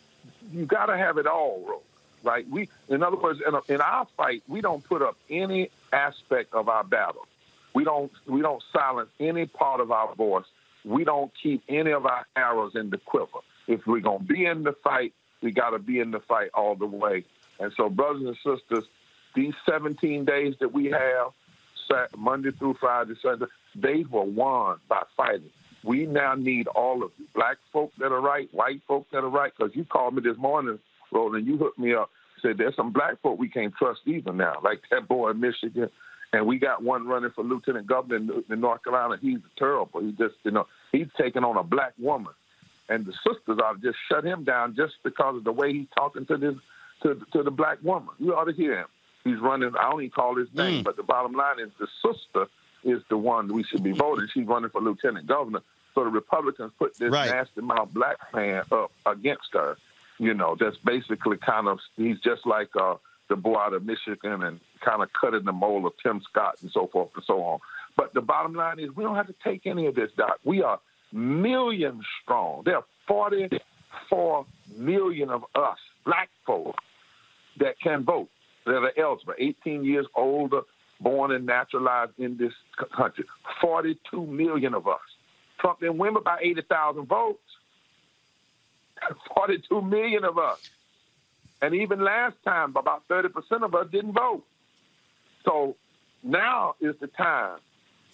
you 0.53 0.67
got 0.67 0.87
to 0.87 0.97
have 0.97 1.19
it 1.19 1.27
all. 1.27 1.83
Right? 2.23 2.49
We, 2.49 2.71
in 2.89 3.03
other 3.03 3.17
words, 3.17 3.41
in, 3.47 3.55
a, 3.55 3.61
in 3.69 3.81
our 3.83 4.07
fight, 4.17 4.43
we 4.49 4.63
don't 4.63 4.83
put 4.83 5.03
up 5.03 5.17
any 5.29 5.71
aspect 5.93 6.55
of 6.55 6.69
our 6.71 6.83
battle. 6.83 7.27
We 7.75 7.85
don't 7.85 8.11
we 8.27 8.41
don't 8.41 8.63
silence 8.73 9.11
any 9.21 9.47
part 9.47 9.81
of 9.81 9.91
our 9.91 10.15
voice. 10.15 10.47
We 10.85 11.05
don't 11.05 11.33
keep 11.41 11.63
any 11.69 11.93
of 11.93 12.07
our 12.07 12.27
arrows 12.37 12.75
in 12.75 12.91
the 12.91 12.99
quiver. 12.99 13.41
If 13.67 13.87
we're 13.87 14.01
gonna 14.01 14.25
be 14.25 14.47
in 14.47 14.63
the 14.63 14.73
fight, 14.73 15.13
we 15.45 15.53
got 15.53 15.71
to 15.71 15.79
be 15.79 16.01
in 16.01 16.11
the 16.11 16.21
fight 16.21 16.49
all 16.55 16.75
the 16.75 16.87
way. 16.87 17.25
And 17.61 17.73
so, 17.77 17.89
brothers 17.89 18.23
and 18.27 18.37
sisters, 18.37 18.85
these 19.37 19.53
17 19.69 20.25
days 20.25 20.55
that 20.61 20.73
we 20.73 20.87
have, 20.87 21.33
Monday 22.17 22.51
through 22.51 22.75
Friday, 22.81 23.15
Sunday, 23.23 23.45
they 23.77 24.05
were 24.11 24.25
won 24.25 24.79
by 24.89 25.03
fighting. 25.17 25.51
We 25.85 26.07
now 26.07 26.35
need 26.35 26.67
all 26.67 27.05
of 27.05 27.13
you, 27.19 27.27
black 27.35 27.59
folk 27.73 27.93
that 27.99 28.11
are 28.11 28.21
right, 28.21 28.49
white 28.53 28.81
folk 28.89 29.07
that 29.13 29.19
are 29.19 29.29
right, 29.29 29.53
because 29.57 29.77
you 29.77 29.85
called 29.85 30.15
me 30.15 30.23
this 30.23 30.39
morning, 30.39 30.79
Roland, 31.13 31.47
you 31.47 31.59
hooked 31.59 31.79
me 31.79 31.95
up, 31.95 32.11
said 32.41 32.57
there's 32.57 32.75
some 32.75 32.91
black 32.91 33.21
folk 33.21 33.39
we 33.39 33.49
can't 33.49 33.75
trust 33.77 34.01
either 34.07 34.33
now, 34.33 34.55
like 34.65 34.81
that 34.91 35.07
boy 35.07 35.31
in 35.31 35.41
Michigan. 35.41 35.91
And 36.33 36.47
we 36.47 36.59
got 36.59 36.83
one 36.83 37.07
running 37.07 37.31
for 37.31 37.45
lieutenant 37.45 37.87
governor 37.87 38.17
in, 38.49 38.61
North 38.61 38.83
Carolina. 38.83 39.17
He's 39.21 39.39
terrible. 39.57 40.01
He 40.01 40.11
just, 40.13 40.35
you 40.43 40.51
know, 40.51 40.67
he's 40.91 41.07
taking 41.17 41.45
on 41.45 41.57
a 41.57 41.63
black 41.63 41.93
woman 41.97 42.33
and 42.89 43.05
the 43.05 43.13
sisters 43.13 43.59
ought 43.63 43.81
to 43.81 43.87
just 43.87 43.99
shut 44.09 44.25
him 44.25 44.45
down 44.45 44.75
just 44.77 44.95
because 45.03 45.37
of 45.37 45.45
the 45.45 45.53
way 45.53 45.73
he's 45.73 45.89
talking 45.97 46.27
to 46.27 46.37
this 46.37 46.55
to 47.03 47.21
to 47.33 47.43
the 47.43 47.51
black 47.51 47.79
woman. 47.83 48.15
You 48.19 48.35
ought 48.35 48.45
to 48.45 48.53
hear 48.53 48.79
him. 48.81 48.87
He's 49.25 49.39
running. 49.39 49.73
I 49.79 49.91
don't 49.91 50.03
even 50.03 50.11
call 50.11 50.37
his 50.37 50.49
name, 50.55 50.81
mm. 50.81 50.85
but 50.85 50.97
the 50.97 51.03
bottom 51.03 51.33
line 51.33 51.59
is 51.59 51.71
the 51.79 51.89
sister 52.03 52.47
is 52.85 53.03
the 53.09 53.17
one 53.17 53.53
we 53.53 53.63
should 53.65 53.83
be 53.83 53.93
voting. 53.93 54.29
She's 54.33 54.47
running 54.47 54.71
for 54.71 54.81
lieutenant 54.81 55.27
governor. 55.27 55.63
So 55.95 56.05
the 56.05 56.11
Republicans 56.11 56.73
put 56.79 56.97
this 56.99 57.11
right. 57.11 57.31
nasty 57.31 57.63
mouth 57.63 57.89
black 57.93 58.19
man 58.35 58.65
up 58.71 58.91
against 59.07 59.49
her. 59.55 59.77
You 60.19 60.35
know, 60.35 60.57
that's 60.59 60.77
basically 60.85 61.39
kind 61.39 61.69
of 61.69 61.79
he's 61.97 62.21
just 62.21 62.47
like 62.47 62.69
uh, 62.79 62.97
the 63.29 63.37
boy 63.37 63.57
out 63.57 63.73
of 63.73 63.85
Michigan 63.85 64.43
and 64.43 64.61
kind 64.81 65.03
of 65.03 65.09
cutting 65.19 65.45
the 65.45 65.53
mold 65.53 65.87
of 65.87 65.93
Tim 66.03 66.21
Scott 66.29 66.57
and 66.63 66.71
so 66.71 66.89
forth 66.89 67.11
and 67.15 67.25
so 67.25 67.43
on. 67.43 67.61
But 67.97 68.13
the 68.13 68.21
bottom 68.21 68.55
line 68.55 68.79
is 68.79 68.95
we 68.95 69.05
don't 69.05 69.17
have 69.17 69.29
to 69.29 69.35
take 69.43 69.67
any 69.67 69.87
of 69.87 69.95
this, 69.95 70.11
Doc. 70.17 70.39
We 70.45 70.63
are 70.63 70.81
millions 71.15 72.03
strong. 72.23 72.63
There 72.65 72.77
are 72.77 72.85
44 73.09 74.47
million 74.77 75.31
of 75.31 75.45
us, 75.55 75.79
black 76.05 76.29
folk, 76.45 76.77
that 77.59 77.79
can 77.81 78.05
vote, 78.05 78.29
that 78.67 78.75
are 78.75 78.93
eligible, 78.99 79.35
18 79.39 79.85
years 79.85 80.07
older, 80.17 80.63
born 81.01 81.31
and 81.33 81.47
naturalized 81.47 82.13
in 82.19 82.37
this 82.37 82.53
country. 82.97 83.25
42 83.61 84.27
million 84.27 84.75
of 84.75 84.89
us. 84.89 85.01
Trump 85.61 85.81
didn't 85.81 85.99
win 85.99 86.15
by 86.25 86.39
80,000 86.43 87.07
votes. 87.07 87.39
42 89.37 89.83
million 89.83 90.25
of 90.25 90.39
us. 90.39 90.71
And 91.63 91.75
even 91.75 92.03
last 92.03 92.37
time, 92.45 92.75
about 92.77 93.07
30% 93.09 93.31
of 93.63 93.75
us 93.75 93.87
didn't 93.91 94.13
vote. 94.13 94.45
So 95.45 95.77
now 96.23 96.75
is 96.81 96.95
the 97.01 97.07
time 97.07 97.59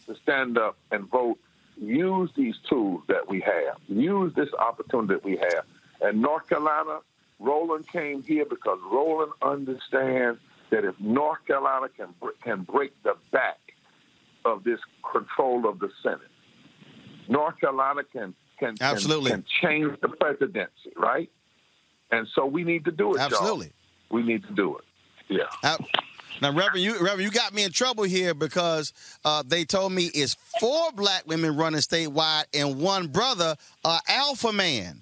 to 0.07 0.15
stand 0.23 0.59
up 0.59 0.77
and 0.91 1.09
vote 1.09 1.39
use 1.81 2.31
these 2.37 2.55
tools 2.69 3.03
that 3.09 3.29
we 3.29 3.41
have, 3.41 3.77
use 3.89 4.33
this 4.35 4.49
opportunity 4.59 5.15
that 5.15 5.25
we 5.25 5.37
have. 5.37 5.65
And 6.01 6.21
North 6.21 6.49
Carolina, 6.49 7.01
Roland 7.39 7.89
came 7.89 8.23
here 8.23 8.45
because 8.45 8.79
Roland 8.91 9.33
understands 9.43 10.39
that 10.71 10.85
if 10.85 10.95
North 11.01 11.45
Carolina 11.47 11.89
can 11.97 12.15
can 12.43 12.63
break 12.63 12.93
the 13.03 13.15
back 13.33 13.59
of 14.45 14.63
this 14.65 14.79
control 15.11 15.69
of 15.69 15.79
the 15.79 15.91
Senate, 16.03 16.21
North 17.29 17.59
Carolina 17.59 18.03
can 18.05 18.35
can 18.59 18.77
absolutely 18.81 19.31
can, 19.31 19.45
can 19.61 19.69
change 19.69 20.01
the 20.01 20.09
presidency, 20.09 20.93
right? 20.97 21.31
And 22.13 22.27
so 22.35 22.45
we 22.45 22.65
need 22.65 22.85
to 22.85 22.93
do 22.93 23.15
it. 23.15 23.21
Absolutely, 23.21 23.67
y'all. 23.67 24.19
we 24.19 24.23
need 24.23 24.45
to 24.45 24.53
do 24.53 24.77
it. 24.77 24.85
Yeah. 25.29 25.77
Now, 26.41 26.53
Reverend, 26.53 26.83
you 26.83 26.93
Reverend, 26.95 27.23
you 27.23 27.31
got 27.31 27.53
me 27.53 27.65
in 27.65 27.73
trouble 27.73 28.05
here 28.05 28.35
because 28.35 28.93
uh, 29.25 29.43
they 29.47 29.65
told 29.65 29.93
me 29.93 30.11
it's 30.15 30.35
four 30.61 30.93
black 30.93 31.27
women 31.27 31.57
running 31.57 31.81
statewide 31.81 32.45
and 32.55 32.81
one 32.81 33.09
brother, 33.09 33.57
uh, 33.85 33.99
alpha 34.09 34.53
man, 34.53 35.01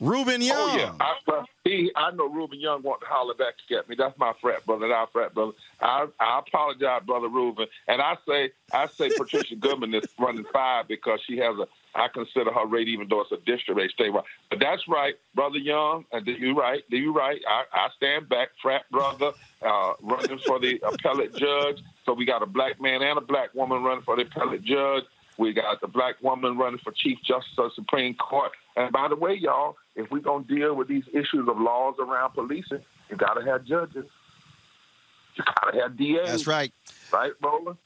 Reuben 0.00 0.42
Young. 0.42 0.56
Oh 0.58 0.76
yeah, 0.76 0.92
I, 1.00 1.44
he, 1.64 1.92
I 1.94 2.10
know 2.10 2.28
Reuben 2.28 2.60
Young 2.60 2.82
want 2.82 3.00
to 3.00 3.06
holler 3.06 3.34
back 3.34 3.54
at 3.70 3.88
me. 3.88 3.94
That's 3.96 4.18
my 4.18 4.32
frat 4.40 4.66
brother. 4.66 4.88
That's 4.88 4.96
our 4.96 5.06
frat 5.06 5.32
brother. 5.32 5.52
I, 5.80 6.06
I 6.18 6.40
apologize, 6.40 7.02
brother 7.06 7.28
Reuben, 7.28 7.66
and 7.86 8.02
I 8.02 8.16
say 8.28 8.50
I 8.72 8.88
say 8.88 9.10
Patricia 9.16 9.54
Goodman 9.56 9.94
is 9.94 10.04
running 10.18 10.44
five 10.52 10.88
because 10.88 11.20
she 11.26 11.38
has 11.38 11.56
a. 11.58 11.66
I 11.94 12.08
consider 12.08 12.52
her 12.52 12.66
rate, 12.66 12.88
even 12.88 13.08
though 13.08 13.20
it's 13.20 13.32
a 13.32 13.36
district 13.36 13.78
rate, 13.78 13.92
statewide. 13.98 14.24
But 14.50 14.60
that's 14.60 14.88
right, 14.88 15.14
brother 15.34 15.58
Young. 15.58 16.04
And 16.12 16.26
you 16.26 16.58
right, 16.58 16.82
Do 16.90 16.96
you 16.96 17.12
right. 17.12 17.40
I, 17.46 17.64
I 17.72 17.88
stand 17.96 18.28
back, 18.28 18.48
frat 18.60 18.82
brother, 18.90 19.32
uh, 19.60 19.92
running 20.00 20.38
for 20.46 20.58
the 20.58 20.80
appellate 20.82 21.34
judge. 21.36 21.82
So 22.06 22.14
we 22.14 22.24
got 22.24 22.42
a 22.42 22.46
black 22.46 22.80
man 22.80 23.02
and 23.02 23.18
a 23.18 23.22
black 23.22 23.54
woman 23.54 23.82
running 23.82 24.04
for 24.04 24.16
the 24.16 24.22
appellate 24.22 24.62
judge. 24.62 25.04
We 25.38 25.52
got 25.52 25.80
the 25.80 25.88
black 25.88 26.22
woman 26.22 26.56
running 26.58 26.80
for 26.82 26.92
Chief 26.92 27.18
Justice 27.22 27.52
of 27.58 27.70
the 27.70 27.74
Supreme 27.74 28.14
Court. 28.14 28.52
And 28.76 28.92
by 28.92 29.08
the 29.08 29.16
way, 29.16 29.34
y'all, 29.34 29.76
if 29.96 30.10
we're 30.10 30.20
going 30.20 30.44
to 30.44 30.54
deal 30.54 30.74
with 30.74 30.88
these 30.88 31.04
issues 31.12 31.48
of 31.48 31.58
laws 31.58 31.94
around 31.98 32.32
policing, 32.32 32.80
you 33.10 33.16
got 33.16 33.34
to 33.34 33.44
have 33.44 33.64
judges. 33.64 34.06
You 35.36 35.44
got 35.44 35.72
to 35.72 35.80
have 35.80 35.96
DAs. 35.96 36.30
That's 36.30 36.46
right. 36.46 36.72
Right, 37.12 37.32
Roland? 37.42 37.76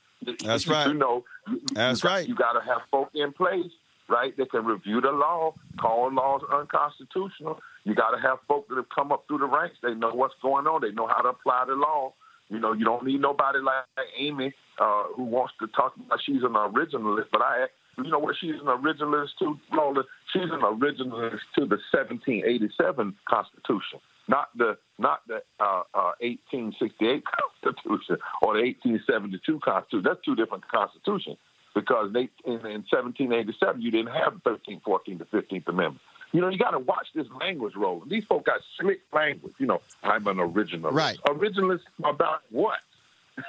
That's 0.45 0.67
you, 0.67 0.73
right. 0.73 0.87
You 0.89 0.95
know, 0.95 1.25
you, 1.49 1.61
That's 1.73 2.03
you, 2.03 2.11
right. 2.11 2.29
You 2.29 2.35
got 2.35 2.53
to 2.53 2.61
have 2.61 2.83
folk 2.91 3.11
in 3.15 3.33
place, 3.33 3.71
right, 4.09 4.37
that 4.37 4.51
can 4.51 4.65
review 4.65 5.01
the 5.01 5.11
law, 5.11 5.55
call 5.81 6.13
laws 6.13 6.43
unconstitutional. 6.53 7.61
You 7.85 7.95
got 7.95 8.11
to 8.11 8.21
have 8.21 8.39
folk 8.49 8.69
that 8.69 8.77
have 8.77 8.89
come 8.95 9.13
up 9.13 9.25
through 9.29 9.39
the 9.39 9.47
ranks. 9.47 9.77
They 9.83 9.95
know 9.95 10.13
what's 10.13 10.35
going 10.43 10.67
on. 10.67 10.83
They 10.83 10.93
know 10.93 11.07
how 11.07 11.23
to 11.23 11.29
apply 11.31 11.65
the 11.67 11.75
law. 11.75 12.15
You 12.49 12.61
know, 12.61 12.73
you 12.73 12.85
don't 12.85 13.05
need 13.05 13.21
nobody 13.21 13.59
like 13.59 13.85
Amy 14.19 14.55
uh, 14.79 15.05
who 15.17 15.25
wants 15.25 15.55
to 15.61 15.67
talk 15.69 15.95
about 15.97 16.21
she's 16.25 16.43
an 16.43 16.55
originalist, 16.55 17.27
but 17.33 17.43
I 17.43 17.67
you 17.99 18.11
know 18.11 18.19
what? 18.19 18.37
She's 18.41 18.55
an 18.55 18.67
originalist 18.67 19.31
too, 19.39 19.59
Lola. 19.73 20.05
She's 20.33 20.51
an 20.53 20.61
originalist 20.61 21.41
to 21.57 21.65
the 21.65 21.81
1787 21.91 23.17
Constitution, 23.29 24.01
not 24.29 24.49
the 24.57 24.77
not 24.99 25.21
the 25.27 25.43
uh, 25.59 25.83
uh, 25.95 26.13
1868 26.21 27.25
Constitution 27.25 28.19
or 28.43 28.55
the 28.55 28.63
1872 28.63 29.61
Constitution. 29.65 30.05
That's 30.05 30.25
two 30.25 30.37
different 30.37 30.69
constitutions 30.69 31.39
because 31.77 32.11
they 32.13 32.31
in, 32.45 32.55
in 32.55 32.83
1787 32.89 33.83
you 33.83 33.91
didn't 33.93 34.13
have 34.13 34.41
the 34.43 34.51
13th, 34.51 34.83
14th, 34.83 35.19
the 35.19 35.25
15th 35.27 35.69
Amendment. 35.69 36.01
You 36.33 36.41
know, 36.41 36.49
you 36.49 36.59
got 36.59 36.71
to 36.71 36.81
watch 36.81 37.07
this 37.15 37.27
language 37.39 37.75
rolling. 37.77 38.09
These 38.09 38.25
folks 38.25 38.47
got 38.47 38.61
slick 38.81 39.01
language. 39.13 39.55
You 39.59 39.67
know, 39.67 39.81
I'm 40.03 40.27
an 40.27 40.39
originalist. 40.39 40.93
Right. 40.93 41.19
Originalist 41.29 41.83
about 42.03 42.43
what? 42.51 42.79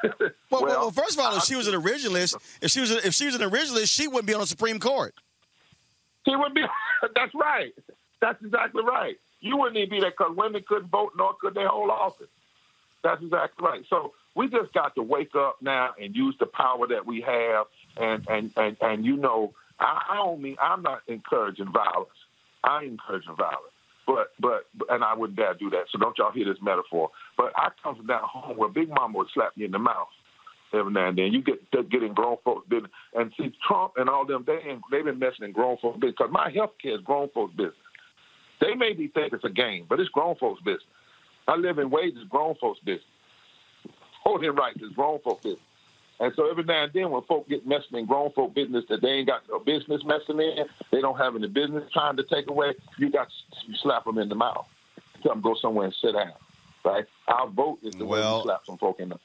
Well, 0.49 0.63
well, 0.63 0.79
well, 0.79 0.91
first 0.91 1.17
of 1.17 1.25
all, 1.25 1.35
if 1.35 1.43
she 1.43 1.55
was 1.55 1.67
an 1.67 1.73
originalist, 1.73 2.35
if 2.61 2.71
she 2.71 2.79
was 2.79 2.89
a, 2.89 3.05
if 3.05 3.13
she 3.13 3.25
was 3.25 3.35
an 3.35 3.41
originalist, 3.41 3.93
she 3.93 4.07
wouldn't 4.07 4.25
be 4.25 4.33
on 4.33 4.39
the 4.39 4.47
Supreme 4.47 4.79
Court. 4.79 5.13
She 6.25 6.35
would 6.35 6.53
be. 6.53 6.61
That's 7.15 7.33
right. 7.35 7.73
That's 8.21 8.41
exactly 8.41 8.83
right. 8.83 9.17
You 9.41 9.57
wouldn't 9.57 9.75
even 9.77 9.89
be 9.89 9.99
there 9.99 10.11
because 10.11 10.35
women 10.37 10.63
couldn't 10.65 10.89
vote, 10.89 11.11
nor 11.17 11.33
could 11.39 11.53
they 11.53 11.65
hold 11.65 11.89
office. 11.89 12.27
That's 13.03 13.21
exactly 13.21 13.65
right. 13.65 13.83
So 13.89 14.13
we 14.35 14.47
just 14.47 14.71
got 14.73 14.95
to 14.95 15.01
wake 15.01 15.35
up 15.35 15.57
now 15.61 15.95
and 16.01 16.15
use 16.15 16.35
the 16.39 16.45
power 16.45 16.87
that 16.87 17.05
we 17.05 17.21
have. 17.21 17.65
And 17.99 18.25
and 18.27 18.51
and, 18.55 18.77
and 18.81 19.05
you 19.05 19.17
know, 19.17 19.53
I, 19.79 20.01
I 20.11 20.15
don't 20.17 20.41
mean 20.41 20.57
I'm 20.61 20.81
not 20.81 21.01
encouraging 21.07 21.71
violence. 21.71 22.09
I 22.63 22.83
encourage 22.83 23.25
violence. 23.25 23.73
But 24.05 24.31
but 24.39 24.67
and 24.89 25.03
I 25.03 25.13
wouldn't 25.13 25.37
dare 25.37 25.53
do 25.53 25.69
that. 25.71 25.85
So 25.91 25.99
don't 25.99 26.17
y'all 26.17 26.31
hear 26.31 26.45
this 26.45 26.61
metaphor. 26.61 27.09
But 27.37 27.51
I 27.57 27.69
come 27.83 27.95
from 27.95 28.07
down 28.07 28.21
home 28.23 28.57
where 28.57 28.69
Big 28.69 28.89
Mama 28.89 29.17
would 29.17 29.27
slap 29.33 29.55
me 29.57 29.65
in 29.65 29.71
the 29.71 29.79
mouth 29.79 30.07
every 30.73 30.91
now 30.91 31.09
and 31.09 31.17
then. 31.17 31.33
You 31.33 31.41
get 31.41 31.59
getting 31.89 32.13
grown 32.13 32.37
folks 32.43 32.67
business, 32.69 32.91
and 33.13 33.31
see 33.37 33.51
Trump 33.67 33.93
and 33.97 34.09
all 34.09 34.25
them. 34.25 34.43
They 34.45 34.59
ain't, 34.69 34.81
they 34.91 35.01
been 35.01 35.19
messing 35.19 35.45
in 35.45 35.51
grown 35.51 35.77
folks 35.81 35.99
business 35.99 36.15
because 36.17 36.31
my 36.31 36.51
health 36.53 36.71
care 36.81 36.95
is 36.95 37.01
grown 37.01 37.29
folks 37.29 37.53
business. 37.55 37.75
They 38.61 38.73
may 38.75 38.93
be 38.93 39.07
think 39.07 39.33
it's 39.33 39.43
a 39.43 39.49
game, 39.49 39.85
but 39.87 39.99
it's 39.99 40.09
grown 40.09 40.35
folks 40.35 40.61
business. 40.61 40.83
I 41.47 41.55
live 41.55 41.77
in 41.79 41.89
wages, 41.89 42.23
grown 42.29 42.55
folks 42.55 42.79
business. 42.79 43.05
Voting 44.23 44.55
rights 44.55 44.79
is 44.81 44.91
grown 44.95 45.19
folks 45.19 45.43
business. 45.43 45.61
And 46.19 46.33
so 46.35 46.49
every 46.49 46.63
now 46.63 46.83
and 46.85 46.93
then, 46.93 47.11
when 47.11 47.21
folk 47.23 47.47
get 47.47 47.67
messing 47.67 47.97
in 47.99 48.05
grown 48.05 48.31
folk 48.31 48.55
business 48.55 48.85
that 48.89 49.01
they 49.01 49.09
ain't 49.09 49.27
got 49.27 49.43
no 49.49 49.59
business 49.59 50.01
messing 50.03 50.39
in, 50.39 50.65
they 50.91 51.01
don't 51.01 51.17
have 51.17 51.35
any 51.35 51.47
business 51.47 51.83
trying 51.93 52.17
to 52.17 52.23
take 52.23 52.49
away, 52.49 52.73
you 52.97 53.11
got 53.11 53.27
to 53.27 53.77
slap 53.81 54.05
them 54.05 54.17
in 54.17 54.29
the 54.29 54.35
mouth. 54.35 54.67
Tell 55.21 55.33
them 55.33 55.41
go 55.41 55.55
somewhere 55.61 55.85
and 55.85 55.95
sit 56.01 56.13
down. 56.13 56.33
Right? 56.83 57.05
Our 57.27 57.47
vote 57.47 57.79
is 57.83 57.93
the 57.95 58.05
way 58.05 58.19
Well- 58.19 58.37
we 58.39 58.43
slap 58.43 58.65
some 58.65 58.77
folk 58.77 58.99
in 58.99 59.09
the 59.09 59.19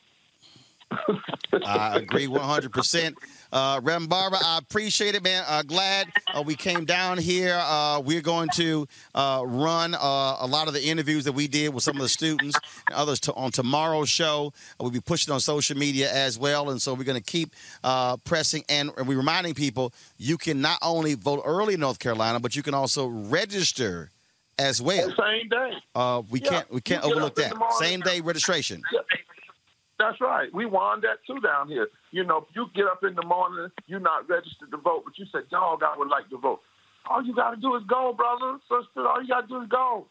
I 1.65 1.97
agree 1.97 2.27
100%. 2.27 3.15
Uh, 3.53 3.81
Barber, 3.81 4.39
I 4.43 4.59
appreciate 4.59 5.15
it, 5.15 5.23
man. 5.23 5.45
Uh, 5.47 5.63
glad 5.63 6.09
uh, 6.33 6.43
we 6.45 6.55
came 6.55 6.87
down 6.87 7.19
here. 7.19 7.61
Uh, 7.63 8.01
we're 8.01 8.23
going 8.23 8.49
to 8.55 8.89
uh, 9.15 9.43
run 9.45 9.95
uh, 9.95 9.99
a 10.41 10.47
lot 10.47 10.69
of 10.69 10.75
the 10.75 10.83
interviews 10.83 11.25
that 11.25 11.33
we 11.33 11.47
did 11.49 11.75
with 11.75 11.83
some 11.85 11.97
of 11.97 12.03
the 12.03 12.09
students 12.09 12.59
and 12.89 12.97
others 12.97 13.21
to, 13.21 13.35
on 13.35 13.51
tomorrow's 13.51 14.09
show. 14.09 14.55
We'll 14.81 14.91
be 14.91 15.01
pushing 15.01 15.35
on 15.35 15.41
social 15.41 15.77
media 15.77 16.11
as 16.11 16.39
well. 16.39 16.71
And 16.71 16.81
so 16.81 16.95
we're 16.95 17.05
going 17.05 17.23
to 17.23 17.31
keep 17.31 17.55
uh, 17.85 18.17
pressing. 18.19 18.65
And 18.71 18.91
we're 18.97 19.19
reminding 19.19 19.53
people 19.55 19.93
you 20.17 20.39
can 20.39 20.63
not 20.63 20.79
only 20.81 21.15
vote 21.15 21.43
early 21.45 21.75
in 21.75 21.81
North 21.81 21.99
Carolina, 21.99 22.41
but 22.41 22.57
you 22.57 22.63
can 22.63 22.73
also 22.73 23.07
register 23.07 24.09
as 24.59 24.81
well. 24.81 25.13
same 25.19 25.49
day. 25.49 25.73
Uh, 25.95 26.23
we 26.31 26.41
Yeah, 26.41 26.51
can't 26.51 26.71
we 26.73 26.81
can't 26.81 27.05
overlook 27.05 27.35
that. 27.37 27.53
Same 27.79 28.01
day 28.01 28.21
registration. 28.21 28.83
That's 30.03 30.21
right. 30.21 30.53
We 30.53 30.67
won 30.67 31.01
that 31.03 31.23
too 31.27 31.39
down 31.41 31.69
here. 31.69 31.87
You 32.11 32.25
know, 32.25 32.49
you 32.57 32.67
get 32.75 32.87
up 32.87 33.05
in 33.05 33.15
the 33.15 33.25
morning, 33.25 33.71
you're 33.87 34.01
not 34.01 34.29
registered 34.29 34.73
to 34.73 34.77
vote, 34.77 35.03
but 35.05 35.17
you 35.17 35.27
say, 35.33 35.47
dog, 35.49 35.83
I 35.87 35.97
would 35.97 36.09
like 36.09 36.29
to 36.31 36.39
vote. 36.39 36.59
All 37.09 37.25
you 37.25 37.33
got 37.35 37.55
to 37.55 37.61
do 37.61 37.77
is 37.77 37.83
go, 37.89 38.13
brother, 38.13 38.59
sister. 38.67 39.07
All 39.07 39.23
you 39.23 39.29
got 39.29 39.43
to 39.43 39.47
do 39.47 39.63
is 39.63 39.69
go. 39.69 40.07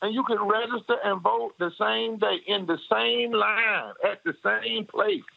And 0.00 0.14
you 0.14 0.24
can 0.24 0.38
register 0.40 0.96
and 1.04 1.20
vote 1.20 1.52
the 1.58 1.68
same 1.76 2.18
day 2.18 2.40
in 2.46 2.64
the 2.64 2.78
same 2.88 3.32
line 3.32 3.92
at 4.00 4.24
the 4.24 4.32
same 4.40 4.86
place. 4.86 5.28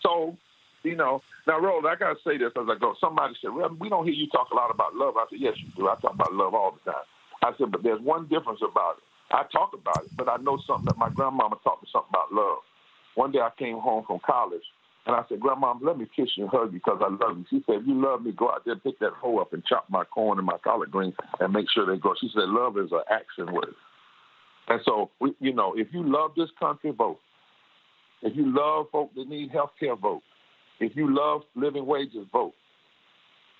So, 0.00 0.36
you 0.84 0.94
know, 0.94 1.20
now, 1.48 1.58
Roland, 1.58 1.88
I 1.88 1.96
got 1.96 2.14
to 2.14 2.20
say 2.22 2.38
this 2.38 2.52
as 2.54 2.68
I 2.70 2.78
go. 2.78 2.94
Somebody 3.00 3.34
said, 3.42 3.50
Reverend, 3.50 3.80
we 3.80 3.88
don't 3.88 4.04
hear 4.04 4.14
you 4.14 4.28
talk 4.30 4.48
a 4.52 4.54
lot 4.54 4.70
about 4.70 4.94
love. 4.94 5.16
I 5.16 5.26
said, 5.30 5.40
yes, 5.40 5.54
you 5.58 5.72
do. 5.74 5.88
I 5.88 5.98
talk 6.00 6.14
about 6.14 6.32
love 6.32 6.54
all 6.54 6.78
the 6.78 6.92
time. 6.92 7.06
I 7.42 7.50
said, 7.58 7.72
but 7.72 7.82
there's 7.82 8.00
one 8.00 8.28
difference 8.28 8.60
about 8.62 8.98
it. 8.98 9.04
I 9.34 9.42
talk 9.50 9.72
about 9.74 10.04
it, 10.04 10.14
but 10.16 10.28
I 10.28 10.36
know 10.36 10.58
something 10.66 10.86
that 10.86 10.98
my 10.98 11.08
grandmama 11.10 11.56
taught 11.64 11.82
me 11.82 11.88
something 11.90 12.12
about 12.12 12.32
love. 12.32 12.62
One 13.14 13.32
day 13.32 13.40
I 13.40 13.50
came 13.58 13.78
home 13.78 14.04
from 14.06 14.20
college, 14.24 14.62
and 15.06 15.14
I 15.14 15.22
said, 15.28 15.40
Grandma, 15.40 15.74
let 15.82 15.98
me 15.98 16.06
kiss 16.16 16.30
you 16.36 16.44
and 16.44 16.50
hug 16.50 16.72
you 16.72 16.80
because 16.80 17.00
I 17.04 17.10
love 17.10 17.36
you. 17.38 17.44
She 17.50 17.62
said, 17.66 17.82
if 17.82 17.86
you 17.86 18.00
love 18.00 18.22
me, 18.22 18.32
go 18.32 18.50
out 18.50 18.64
there, 18.64 18.76
pick 18.76 18.98
that 19.00 19.12
hoe 19.12 19.38
up 19.38 19.52
and 19.52 19.64
chop 19.64 19.84
my 19.90 20.04
corn 20.04 20.38
and 20.38 20.46
my 20.46 20.56
collard 20.64 20.90
greens 20.90 21.14
and 21.40 21.52
make 21.52 21.66
sure 21.70 21.86
they 21.86 21.98
grow. 21.98 22.14
She 22.20 22.30
said, 22.34 22.48
love 22.48 22.78
is 22.78 22.90
an 22.90 23.02
action 23.10 23.52
word. 23.52 23.74
And 24.68 24.80
so, 24.84 25.10
we, 25.20 25.34
you 25.40 25.52
know, 25.52 25.74
if 25.76 25.88
you 25.92 26.02
love 26.02 26.32
this 26.36 26.48
country, 26.58 26.90
vote. 26.90 27.18
If 28.22 28.34
you 28.34 28.54
love 28.54 28.86
folk 28.90 29.14
that 29.14 29.28
need 29.28 29.50
health 29.50 29.72
care, 29.78 29.94
vote. 29.94 30.22
If 30.80 30.96
you 30.96 31.14
love 31.14 31.42
living 31.54 31.84
wages, 31.84 32.26
vote. 32.32 32.54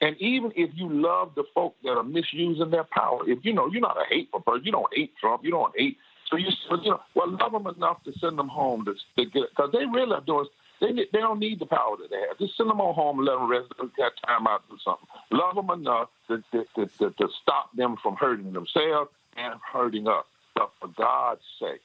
And 0.01 0.17
even 0.21 0.53
if 0.57 0.71
you 0.75 0.89
love 0.91 1.33
the 1.37 1.45
folk 1.55 1.75
that 1.85 1.91
are 1.91 2.03
misusing 2.03 2.71
their 2.71 2.85
power, 2.85 3.21
if 3.29 3.39
you 3.43 3.53
know 3.53 3.69
you're 3.71 3.81
not 3.81 3.97
a 3.97 4.05
hateful 4.09 4.41
person, 4.41 4.65
you 4.65 4.73
don't 4.73 4.93
hate 4.95 5.13
Trump, 5.21 5.45
you 5.45 5.51
don't 5.51 5.73
hate. 5.77 5.99
So 6.31 6.37
you, 6.37 6.49
you 6.83 6.91
know, 6.91 7.01
well, 7.15 7.31
love 7.31 7.53
them 7.53 7.67
enough 7.67 8.03
to 8.05 8.13
send 8.19 8.39
them 8.39 8.49
home 8.49 8.85
to, 8.87 8.95
to 8.95 9.31
get 9.31 9.51
because 9.51 9.71
they 9.73 9.85
really 9.87 10.13
are 10.13 10.21
doing. 10.21 10.47
They 10.81 10.93
they 10.93 11.21
don't 11.21 11.39
need 11.39 11.61
the 11.61 11.67
power 11.67 11.97
that 11.99 12.11
they 12.11 12.21
have. 12.29 12.39
Just 12.39 12.57
send 12.57 12.69
them 12.69 12.81
on 12.81 12.95
home 12.95 13.19
and 13.19 13.27
let 13.27 13.39
them 13.39 13.49
rest. 13.49 13.73
Have 13.79 14.13
time 14.27 14.47
out 14.47 14.63
to 14.69 14.77
something. 14.85 15.07
Love 15.31 15.55
them 15.55 15.71
enough 15.71 16.09
to 16.29 16.43
to, 16.53 16.65
to, 16.75 16.87
to 16.99 17.11
to 17.11 17.29
stop 17.43 17.75
them 17.77 17.97
from 18.03 18.17
hurting 18.17 18.53
themselves 18.53 19.11
and 19.37 19.61
hurting 19.73 20.09
us. 20.09 20.25
But 20.55 20.71
for 20.81 20.89
God's 20.89 21.43
sake, 21.61 21.83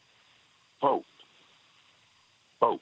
vote, 0.81 1.05
vote. 2.59 2.81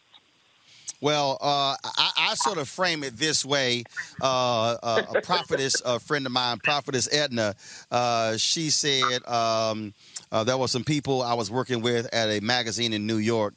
Well, 1.00 1.38
uh, 1.40 1.76
I, 1.84 2.12
I 2.18 2.36
sort 2.36 2.58
of 2.58 2.68
frame 2.68 3.04
it 3.04 3.18
this 3.18 3.46
way. 3.46 3.84
Uh, 4.20 4.78
a 4.82 5.22
prophetess, 5.22 5.82
a 5.86 6.00
friend 6.00 6.26
of 6.26 6.32
mine, 6.32 6.58
prophetess 6.58 7.08
Edna, 7.12 7.56
uh, 7.92 8.38
she 8.38 8.72
said 8.72 9.26
um, 9.28 9.94
uh, 10.32 10.44
there 10.44 10.58
were 10.58 10.68
some 10.68 10.84
people 10.84 11.22
I 11.22 11.34
was 11.34 11.50
working 11.50 11.82
with 11.82 12.14
at 12.14 12.30
a 12.30 12.40
magazine 12.42 12.94
in 12.94 13.06
New 13.08 13.18
York. 13.18 13.54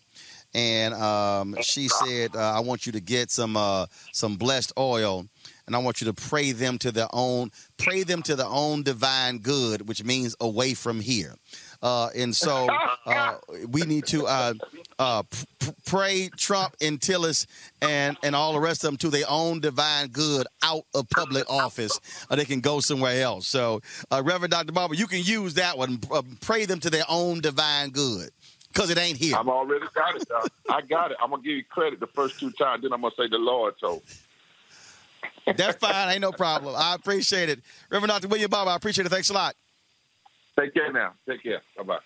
And 0.52 0.94
um, 0.94 1.56
she 1.62 1.88
said, 1.88 2.34
uh, 2.34 2.40
"I 2.40 2.60
want 2.60 2.84
you 2.84 2.92
to 2.92 3.00
get 3.00 3.30
some 3.30 3.56
uh, 3.56 3.86
some 4.12 4.36
blessed 4.36 4.72
oil, 4.76 5.26
and 5.66 5.76
I 5.76 5.78
want 5.78 6.00
you 6.00 6.06
to 6.06 6.12
pray 6.12 6.50
them 6.50 6.76
to 6.78 6.90
their 6.90 7.06
own 7.12 7.52
pray 7.76 8.02
them 8.02 8.20
to 8.22 8.34
their 8.34 8.48
own 8.48 8.82
divine 8.82 9.38
good, 9.38 9.86
which 9.86 10.02
means 10.02 10.34
away 10.40 10.74
from 10.74 10.98
here." 10.98 11.36
Uh, 11.82 12.10
and 12.14 12.34
so 12.34 12.68
uh, 13.06 13.36
we 13.68 13.82
need 13.82 14.06
to 14.06 14.26
uh, 14.26 14.52
uh, 14.98 15.22
p- 15.60 15.72
pray 15.86 16.28
Trump 16.36 16.76
and 16.80 17.00
Tillis 17.00 17.46
and, 17.80 18.16
and 18.22 18.36
all 18.36 18.52
the 18.52 18.60
rest 18.60 18.84
of 18.84 18.88
them 18.88 18.96
to 18.98 19.08
their 19.08 19.24
own 19.28 19.60
divine 19.60 20.08
good 20.08 20.46
out 20.62 20.84
of 20.94 21.08
public 21.08 21.48
office. 21.48 21.98
Or 22.30 22.36
they 22.36 22.44
can 22.44 22.60
go 22.60 22.80
somewhere 22.80 23.22
else. 23.22 23.46
So, 23.46 23.80
uh, 24.10 24.22
Reverend 24.24 24.52
Dr. 24.52 24.72
Barber, 24.72 24.94
you 24.94 25.06
can 25.06 25.22
use 25.22 25.54
that 25.54 25.78
one. 25.78 26.00
Uh, 26.10 26.22
pray 26.40 26.66
them 26.66 26.80
to 26.80 26.90
their 26.90 27.04
own 27.08 27.40
divine 27.40 27.90
good 27.90 28.30
because 28.72 28.90
it 28.90 28.98
ain't 28.98 29.16
here. 29.16 29.36
I'm 29.36 29.48
already 29.48 29.86
got 29.94 30.16
it. 30.16 30.28
Dog. 30.28 30.48
I 30.68 30.82
got 30.82 31.10
it. 31.12 31.16
I'm 31.22 31.30
gonna 31.30 31.42
give 31.42 31.56
you 31.56 31.64
credit 31.64 31.98
the 32.00 32.06
first 32.08 32.38
two 32.38 32.50
times. 32.52 32.82
Then 32.82 32.92
I'm 32.92 33.00
gonna 33.00 33.14
say 33.16 33.26
the 33.28 33.38
Lord 33.38 33.74
told. 33.80 34.02
That's 35.46 35.78
fine. 35.78 36.10
Ain't 36.12 36.20
no 36.20 36.32
problem. 36.32 36.74
I 36.76 36.94
appreciate 36.94 37.48
it, 37.48 37.60
Reverend 37.90 38.10
Dr. 38.10 38.28
William 38.28 38.50
Bob. 38.50 38.68
I 38.68 38.76
appreciate 38.76 39.06
it. 39.06 39.08
Thanks 39.10 39.30
a 39.30 39.32
lot. 39.32 39.54
Take 40.58 40.74
care 40.74 40.92
now. 40.92 41.14
Take 41.28 41.42
care. 41.42 41.62
Bye 41.76 41.82
bye. 41.84 41.98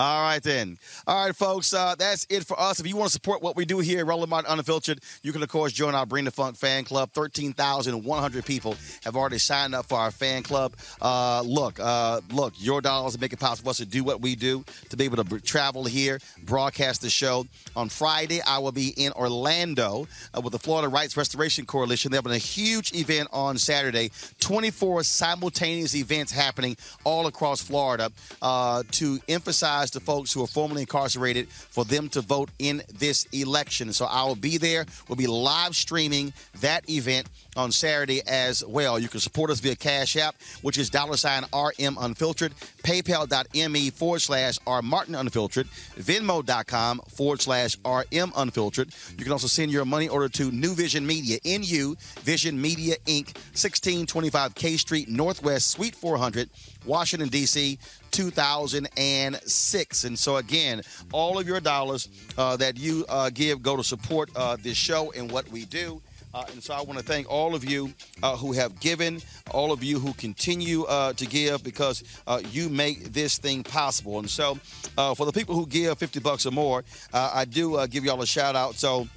All 0.00 0.22
right, 0.22 0.42
then. 0.42 0.78
All 1.06 1.26
right, 1.26 1.36
folks, 1.36 1.74
uh, 1.74 1.94
that's 1.94 2.26
it 2.30 2.46
for 2.46 2.58
us. 2.58 2.80
If 2.80 2.86
you 2.86 2.96
want 2.96 3.08
to 3.08 3.12
support 3.12 3.42
what 3.42 3.54
we 3.54 3.66
do 3.66 3.80
here 3.80 4.00
at 4.00 4.06
Roland 4.06 4.30
Martin 4.30 4.50
Unfiltered, 4.50 5.00
you 5.22 5.30
can, 5.30 5.42
of 5.42 5.50
course, 5.50 5.74
join 5.74 5.94
our 5.94 6.06
Bring 6.06 6.24
the 6.24 6.30
Funk 6.30 6.56
fan 6.56 6.84
club. 6.84 7.10
13,100 7.12 8.46
people 8.46 8.76
have 9.04 9.14
already 9.14 9.36
signed 9.36 9.74
up 9.74 9.84
for 9.84 9.98
our 9.98 10.10
fan 10.10 10.42
club. 10.42 10.72
Uh, 11.02 11.42
look, 11.44 11.78
uh, 11.78 12.22
look, 12.32 12.54
your 12.56 12.80
dollars 12.80 13.20
make 13.20 13.34
it 13.34 13.40
possible 13.40 13.66
for 13.66 13.70
us 13.72 13.76
to 13.76 13.84
do 13.84 14.02
what 14.02 14.22
we 14.22 14.36
do, 14.36 14.64
to 14.88 14.96
be 14.96 15.04
able 15.04 15.22
to 15.22 15.40
travel 15.40 15.84
here, 15.84 16.18
broadcast 16.44 17.02
the 17.02 17.10
show. 17.10 17.44
On 17.76 17.90
Friday, 17.90 18.40
I 18.40 18.56
will 18.56 18.72
be 18.72 18.94
in 18.96 19.12
Orlando 19.12 20.08
uh, 20.32 20.40
with 20.40 20.52
the 20.52 20.58
Florida 20.58 20.88
Rights 20.88 21.14
Restoration 21.14 21.66
Coalition. 21.66 22.10
They're 22.10 22.22
having 22.22 22.32
a 22.32 22.38
huge 22.38 22.94
event 22.94 23.28
on 23.34 23.58
Saturday, 23.58 24.12
24 24.40 25.02
simultaneous 25.02 25.94
events 25.94 26.32
happening 26.32 26.78
all 27.04 27.26
across 27.26 27.60
Florida 27.60 28.10
uh, 28.40 28.82
to 28.92 29.20
emphasize 29.28 29.89
to 29.90 30.00
folks 30.00 30.32
who 30.32 30.42
are 30.42 30.46
formerly 30.46 30.82
incarcerated 30.82 31.48
for 31.48 31.84
them 31.84 32.08
to 32.10 32.20
vote 32.20 32.50
in 32.58 32.82
this 32.98 33.24
election. 33.32 33.92
So 33.92 34.06
I 34.06 34.24
will 34.24 34.36
be 34.36 34.58
there. 34.58 34.86
We'll 35.08 35.16
be 35.16 35.26
live 35.26 35.74
streaming 35.76 36.32
that 36.60 36.88
event 36.88 37.28
on 37.56 37.72
Saturday 37.72 38.22
as 38.26 38.64
well. 38.64 38.98
You 38.98 39.08
can 39.08 39.20
support 39.20 39.50
us 39.50 39.60
via 39.60 39.76
Cash 39.76 40.16
App, 40.16 40.36
which 40.62 40.78
is 40.78 40.90
dollar 40.90 41.16
sign 41.16 41.44
RM 41.52 41.96
Unfiltered, 41.98 42.52
paypal.me 42.82 43.90
forward 43.90 44.20
slash 44.20 44.58
R 44.66 44.82
Martin 44.82 45.14
Unfiltered, 45.14 45.66
venmo.com 45.98 47.00
forward 47.08 47.40
slash 47.40 47.76
RM 47.84 48.32
Unfiltered. 48.36 48.92
You 49.16 49.24
can 49.24 49.32
also 49.32 49.46
send 49.46 49.70
your 49.72 49.84
money 49.84 50.08
order 50.08 50.28
to 50.28 50.50
New 50.50 50.74
Vision 50.74 51.06
Media, 51.06 51.38
NU 51.44 51.96
Vision 52.20 52.60
Media 52.60 52.96
Inc., 53.06 53.34
1625 53.52 54.54
K 54.54 54.76
Street, 54.76 55.08
Northwest, 55.08 55.68
Suite 55.68 55.94
400, 55.94 56.48
Washington, 56.84 57.28
D.C., 57.28 57.78
2006. 58.10 60.04
And 60.04 60.18
so, 60.18 60.36
again, 60.36 60.82
all 61.12 61.38
of 61.38 61.46
your 61.46 61.60
dollars 61.60 62.08
uh, 62.36 62.56
that 62.56 62.76
you 62.78 63.04
uh, 63.08 63.30
give 63.30 63.62
go 63.62 63.76
to 63.76 63.84
support 63.84 64.30
uh, 64.36 64.56
this 64.60 64.76
show 64.76 65.12
and 65.12 65.30
what 65.30 65.48
we 65.50 65.64
do. 65.64 66.00
Uh, 66.32 66.44
and 66.52 66.62
so 66.62 66.72
I 66.74 66.82
want 66.82 66.98
to 66.98 67.04
thank 67.04 67.28
all 67.28 67.54
of 67.54 67.64
you 67.64 67.92
uh, 68.22 68.36
who 68.36 68.52
have 68.52 68.78
given, 68.78 69.20
all 69.50 69.72
of 69.72 69.82
you 69.82 69.98
who 69.98 70.12
continue 70.12 70.84
uh, 70.84 71.12
to 71.14 71.26
give 71.26 71.64
because 71.64 72.04
uh, 72.26 72.40
you 72.52 72.68
make 72.68 73.12
this 73.12 73.38
thing 73.38 73.64
possible. 73.64 74.20
And 74.20 74.30
so 74.30 74.58
uh, 74.96 75.14
for 75.14 75.26
the 75.26 75.32
people 75.32 75.56
who 75.56 75.66
give 75.66 75.98
50 75.98 76.20
bucks 76.20 76.46
or 76.46 76.52
more, 76.52 76.84
uh, 77.12 77.32
I 77.34 77.44
do 77.46 77.84
give 77.88 78.04
y'all 78.04 78.22
a 78.22 78.26
shout 78.26 78.54
out. 78.54 78.76
So 78.76 79.08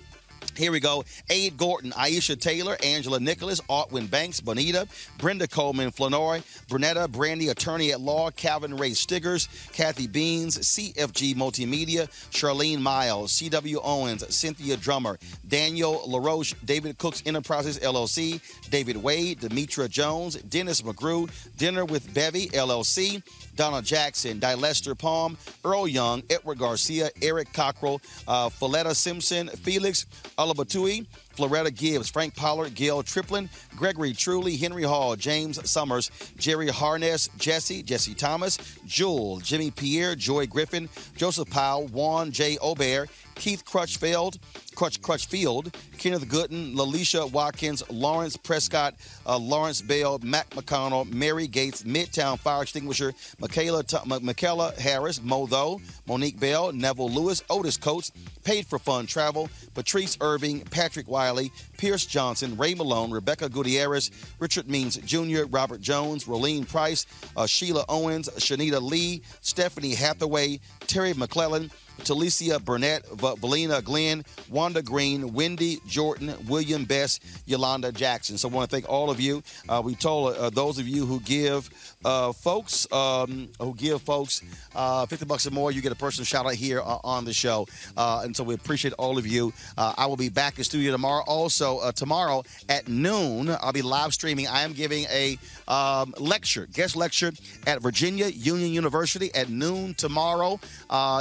here 0.56 0.72
we 0.72 0.80
go. 0.80 1.04
Aid 1.30 1.58
Gordon, 1.58 1.92
Aisha 1.92 2.40
Taylor, 2.40 2.78
Angela 2.84 3.20
Nicholas, 3.20 3.62
Artwin 3.62 4.10
Banks, 4.10 4.40
Bonita, 4.40 4.88
Brenda 5.18 5.48
Coleman, 5.48 5.92
Flanoy, 5.92 6.44
Brunetta, 6.68 7.10
Brandy, 7.10 7.50
Attorney 7.50 7.92
at 7.92 8.02
Law, 8.02 8.32
Calvin 8.32 8.76
Ray 8.76 8.92
Stiggers, 8.92 9.48
Kathy 9.74 10.08
Beans, 10.08 10.58
CFG 10.58 11.36
Multimedia, 11.36 12.08
Charlene 12.32 12.80
Miles, 12.80 13.32
C.W. 13.34 13.80
Owens, 13.84 14.36
Cynthia 14.36 14.78
Drummer, 14.78 15.18
Daniel 15.48 16.02
LaRoche, 16.08 16.54
David 16.66 16.98
Cooks 16.98 17.24
Enterprises 17.26 17.80
LLC, 17.80 18.42
David 18.70 18.98
Wade, 18.98 19.40
Demetra 19.40 19.90
Jones, 19.90 20.36
Dennis 20.36 20.82
McGrew, 20.82 21.30
Dinner 21.58 21.86
with 21.86 22.14
Bevy 22.14 22.48
LLC, 22.48 23.22
Donna 23.56 23.82
Jackson, 23.82 24.40
Dilester 24.40 24.98
Palm, 24.98 25.38
Earl 25.64 25.88
Young, 25.88 26.24
Edward 26.30 26.60
Garcia, 26.60 27.10
Eric 27.22 27.52
Cockrell, 27.54 28.02
uh, 28.28 28.50
Folletta 28.50 28.96
Simpson, 28.96 29.48
Felix 29.50 30.06
Alabatui, 30.38 31.06
Floretta 31.36 31.72
Gibbs, 31.72 32.10
Frank 32.10 32.36
Pollard, 32.36 32.76
Gail 32.76 33.02
Triplin, 33.04 33.50
Gregory 33.76 34.14
Truly, 34.14 34.56
Henry 34.56 34.84
Hall, 34.84 35.16
James 35.16 35.60
Summers, 35.70 36.12
Jerry 36.38 36.68
Harness, 36.68 37.30
Jesse, 37.38 37.84
Jesse 37.84 38.14
Thomas, 38.14 38.58
Jewel, 38.86 39.40
Jimmy 39.40 39.72
Pierre, 39.72 40.16
Joy 40.16 40.46
Griffin, 40.46 40.90
Joseph 41.16 41.50
Powell, 41.50 41.88
Juan 41.88 42.32
J. 42.32 42.58
Obear, 42.62 43.08
Keith 43.36 43.64
Crutchfield, 43.66 44.38
Crutch 44.76 45.02
Crutchfield, 45.02 45.76
Kenneth 45.98 46.28
Gooden, 46.28 46.76
Lalisha 46.76 47.32
Watkins, 47.32 47.84
Lawrence 47.90 48.38
Prescott, 48.38 48.96
uh, 49.26 49.38
Lawrence 49.38 49.82
Bell, 49.82 50.20
Mac 50.24 50.50
McConnell, 50.52 51.12
Mary 51.12 51.48
Gates, 51.48 51.84
Midtown 51.84 52.40
Fire 52.40 52.64
Extinguisher, 52.64 53.14
Michaela, 53.40 53.84
T- 53.84 53.98
M- 54.10 54.26
Michaela 54.26 54.74
Harris, 54.80 55.22
Monique 55.22 56.40
Bell, 56.40 56.72
Neville 56.72 57.10
Lewis, 57.10 57.44
Otis 57.50 57.78
Coates, 57.78 58.12
Paid 58.44 58.66
for 58.66 58.80
Fun 58.80 59.06
Travel, 59.06 59.50
Patrice 59.74 60.18
Irving, 60.22 60.62
Patrick 60.62 61.08
Wiley, 61.08 61.52
Pierce 61.78 62.06
Johnson, 62.06 62.58
Ray 62.58 62.74
Malone, 62.76 63.12
Rebecca 63.12 63.50
Gutierrez, 63.50 64.12
Richard 64.40 64.70
Means 64.70 64.98
Jr., 64.98 65.46
Robert 65.50 65.82
Jones, 65.82 66.26
Rolene 66.26 66.68
Price, 66.68 67.06
uh, 67.38 67.46
Sheila 67.46 67.86
Owens, 67.88 68.30
Shanita 68.38 68.82
Lee, 68.82 69.22
Stephanie 69.42 69.94
Hathaway, 69.96 70.60
Terry 70.82 71.14
McClellan, 71.14 71.72
Talicia 72.04 72.64
Burnett, 72.64 73.04
Valina 73.06 73.84
Glenn, 73.84 74.24
Wanda 74.50 74.82
Green, 74.82 75.34
Wendy 75.34 75.80
Jordan, 75.88 76.36
William 76.48 76.84
Best, 76.84 77.24
Yolanda 77.46 77.92
Jackson. 77.92 78.38
So 78.38 78.50
I 78.50 78.52
want 78.52 78.70
to 78.70 78.76
thank 78.76 78.90
all 78.90 79.10
of 79.10 79.20
you. 79.20 79.42
Uh, 79.70 79.82
we 79.84 79.96
told 79.96 80.36
uh, 80.36 80.50
those 80.50 80.78
of 80.80 80.88
you 80.88 81.06
who 81.06 81.20
give 81.22 81.70
uh, 82.04 82.34
folks, 82.34 82.92
um, 82.92 83.48
who 83.60 83.74
give 83.76 84.02
folks 84.02 84.42
uh, 84.76 85.06
50 85.06 85.26
bucks 85.26 85.48
or 85.48 85.52
more, 85.52 85.72
you 85.72 85.82
get 85.82 85.92
a 85.92 85.96
personal 85.96 86.26
shout 86.26 86.46
out 86.46 86.56
here 86.56 86.82
uh, 86.82 86.98
on 87.04 87.24
the 87.24 87.34
show. 87.34 87.66
Uh, 87.96 88.22
and 88.24 88.36
so 88.36 88.44
we 88.44 88.54
appreciate 88.54 88.94
all 88.94 89.18
of 89.18 89.26
you. 89.26 89.54
I 89.78 90.06
will 90.06 90.18
be 90.18 90.30
back 90.30 90.58
in 90.58 90.64
studio 90.64 90.92
tomorrow. 90.92 91.24
Also, 91.26 91.92
tomorrow 91.92 92.44
at 92.68 92.88
noon, 92.88 93.50
I'll 93.50 93.72
be 93.72 93.82
live 93.82 94.14
streaming. 94.14 94.48
I 94.48 94.64
am 94.64 94.74
giving 94.74 95.06
a 95.06 95.38
um, 95.68 96.14
lecture, 96.20 96.68
guest 96.74 96.96
lecture 96.96 97.32
at 97.66 97.82
Virginia 97.82 98.28
Union 98.28 98.72
University 98.72 99.34
at 99.34 99.50
noon 99.50 99.94
tomorrow. 99.94 100.60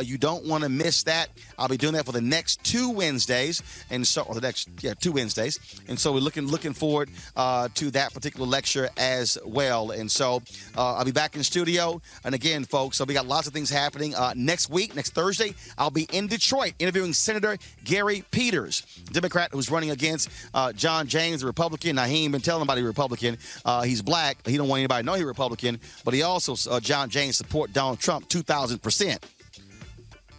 You 0.02 0.18
don't 0.18 0.44
want 0.46 0.64
to 0.64 0.71
miss 0.76 1.02
that. 1.04 1.28
I'll 1.58 1.68
be 1.68 1.76
doing 1.76 1.94
that 1.94 2.06
for 2.06 2.12
the 2.12 2.20
next 2.20 2.62
two 2.64 2.90
Wednesdays, 2.90 3.62
and 3.90 4.06
so 4.06 4.22
or 4.22 4.34
the 4.34 4.40
next 4.40 4.68
yeah 4.80 4.94
two 4.94 5.12
Wednesdays, 5.12 5.58
and 5.88 5.98
so 5.98 6.12
we're 6.12 6.20
looking 6.20 6.46
looking 6.46 6.72
forward 6.72 7.10
uh, 7.36 7.68
to 7.74 7.90
that 7.92 8.12
particular 8.14 8.46
lecture 8.46 8.88
as 8.96 9.38
well. 9.44 9.90
And 9.90 10.10
so 10.10 10.42
uh, 10.76 10.94
I'll 10.94 11.04
be 11.04 11.12
back 11.12 11.36
in 11.36 11.44
studio, 11.44 12.00
and 12.24 12.34
again, 12.34 12.64
folks, 12.64 12.96
so 12.96 13.04
we 13.04 13.14
got 13.14 13.26
lots 13.26 13.46
of 13.46 13.52
things 13.52 13.70
happening 13.70 14.14
uh, 14.14 14.32
next 14.36 14.70
week. 14.70 14.94
Next 14.94 15.14
Thursday, 15.14 15.54
I'll 15.78 15.90
be 15.90 16.08
in 16.12 16.26
Detroit 16.26 16.74
interviewing 16.78 17.12
Senator 17.12 17.56
Gary 17.84 18.24
Peters, 18.30 18.82
Democrat 19.12 19.50
who's 19.52 19.70
running 19.70 19.90
against 19.90 20.30
uh, 20.54 20.72
John 20.72 21.06
James, 21.06 21.40
the 21.40 21.46
Republican. 21.46 21.96
Now 21.96 22.04
he 22.04 22.24
ain't 22.24 22.32
been 22.32 22.40
telling 22.40 22.62
anybody 22.62 22.82
Republican. 22.82 23.38
Uh, 23.64 23.82
he's 23.82 24.02
black. 24.02 24.46
He 24.46 24.56
don't 24.56 24.68
want 24.68 24.80
anybody 24.80 25.02
to 25.02 25.06
know 25.06 25.14
he's 25.14 25.24
Republican, 25.24 25.80
but 26.04 26.14
he 26.14 26.22
also 26.22 26.56
uh, 26.70 26.80
John 26.80 27.10
James 27.10 27.36
support 27.36 27.72
Donald 27.72 28.00
Trump 28.00 28.28
two 28.28 28.42
thousand 28.42 28.82
percent. 28.82 29.24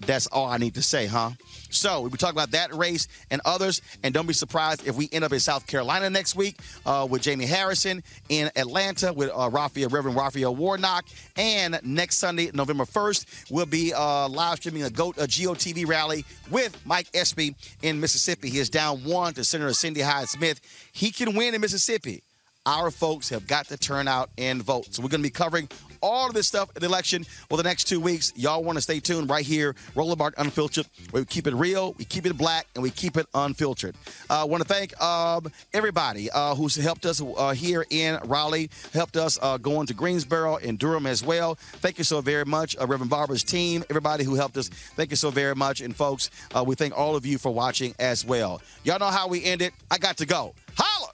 That's 0.06 0.28
all 0.28 0.46
I 0.46 0.58
need 0.58 0.76
to 0.76 0.82
say, 0.82 1.06
huh? 1.06 1.32
So 1.70 2.02
we 2.02 2.18
talk 2.18 2.32
about 2.32 2.52
that 2.52 2.74
race 2.74 3.08
and 3.32 3.42
others, 3.46 3.82
and 4.04 4.14
don't 4.14 4.28
be 4.28 4.34
surprised 4.34 4.86
if 4.86 4.96
we 4.96 5.10
end 5.12 5.24
up 5.24 5.32
in 5.32 5.40
South 5.40 5.66
Carolina 5.66 6.10
next 6.10 6.36
week 6.36 6.58
uh, 6.86 7.08
with 7.10 7.22
Jamie 7.22 7.46
Harrison, 7.46 8.04
in 8.30 8.52
Atlanta 8.56 9.14
with 9.14 9.32
uh, 9.34 9.50
Raphael, 9.52 9.90
Reverend 9.90 10.18
Raphael 10.18 10.56
Warnock, 10.56 11.06
and 11.38 11.80
next 11.84 12.20
Sunday, 12.20 12.52
November 12.54 12.84
1st, 12.84 13.52
we'll 13.52 13.66
be 13.66 13.94
uh, 13.94 14.28
live 14.30 14.58
streaming 14.58 14.84
a, 14.84 14.90
GOAT, 14.90 15.18
a 15.18 15.22
GOTV 15.22 15.88
rally 15.88 16.26
with 16.52 16.78
Mike 16.86 17.08
Espy 17.14 17.56
in 17.82 18.00
Mississippi. 18.00 18.50
He 18.50 18.60
is 18.60 18.70
down 18.70 19.04
one 19.04 19.34
to 19.34 19.44
Senator 19.44 19.74
Cindy 19.74 20.02
Hyde 20.02 20.28
Smith. 20.28 20.60
He 20.92 21.12
can 21.12 21.36
win 21.36 21.56
in 21.56 21.62
Mississippi. 21.62 22.24
Our 22.66 22.92
folks 22.92 23.28
have 23.30 23.46
got 23.46 23.68
to 23.68 23.78
turn 23.78 24.08
out 24.08 24.30
and 24.38 24.64
vote. 24.64 24.94
So 24.94 25.02
we're 25.02 25.10
going 25.10 25.22
to 25.22 25.28
be 25.28 25.32
covering 25.32 25.68
all 26.04 26.28
of 26.28 26.34
this 26.34 26.48
stuff 26.48 26.70
in 26.76 26.82
the 26.82 26.88
election 26.88 27.24
for 27.24 27.58
the 27.58 27.64
next 27.64 27.86
two 27.86 28.00
weeks. 28.00 28.34
Y'all 28.36 28.64
want 28.64 28.78
to 28.78 28.82
stay 28.82 29.00
tuned 29.00 29.30
right 29.30 29.46
here, 29.46 29.76
Roland 29.96 30.20
Martin 30.20 30.46
Unfiltered, 30.46 30.86
we 31.12 31.24
keep 31.26 31.48
it 31.48 31.56
real, 31.56 31.94
we 31.94 32.06
keep 32.06 32.26
it 32.26 32.38
black, 32.38 32.68
and 32.76 32.84
we 32.84 32.90
keep 32.90 33.18
it 33.18 33.26
unfiltered. 33.34 33.96
I 34.30 34.42
uh, 34.42 34.46
want 34.46 34.62
to 34.62 34.68
thank 34.68 35.00
um, 35.02 35.52
everybody 35.74 36.30
uh, 36.30 36.56
who's 36.56 36.76
helped 36.76 37.06
us 37.06 37.22
uh, 37.22 37.52
here 37.52 37.86
in 37.90 38.20
Raleigh, 38.26 38.70
helped 38.94 39.16
us 39.16 39.40
uh, 39.42 39.58
going 39.58 39.88
to 39.88 39.94
Greensboro 39.94 40.58
and 40.58 40.78
Durham 40.78 41.08
as 41.08 41.24
well. 41.24 41.56
Thank 41.56 41.98
you 41.98 42.04
so 42.04 42.20
very 42.22 42.46
much, 42.46 42.76
uh, 42.80 42.86
Reverend 42.86 43.10
Barber's 43.10 43.44
team, 43.44 43.84
everybody 43.90 44.24
who 44.26 44.36
helped 44.36 44.58
us. 44.58 44.70
Thank 44.70 45.12
you 45.12 45.16
so 45.16 45.32
very 45.32 45.56
much. 45.56 45.80
And 45.82 45.96
folks, 45.96 46.30
uh, 46.54 46.64
we 46.66 46.76
thank 46.76 46.98
all 46.98 47.16
of 47.16 47.26
you 47.26 47.38
for 47.38 47.54
watching 47.54 47.96
as 48.00 48.26
well. 48.26 48.62
Y'all 48.84 49.00
know 49.00 49.06
how 49.06 49.28
we 49.28 49.44
end 49.44 49.62
it. 49.62 49.74
I 49.90 49.98
got 49.98 50.18
to 50.18 50.26
go. 50.26 50.54
Holla! 50.78 51.14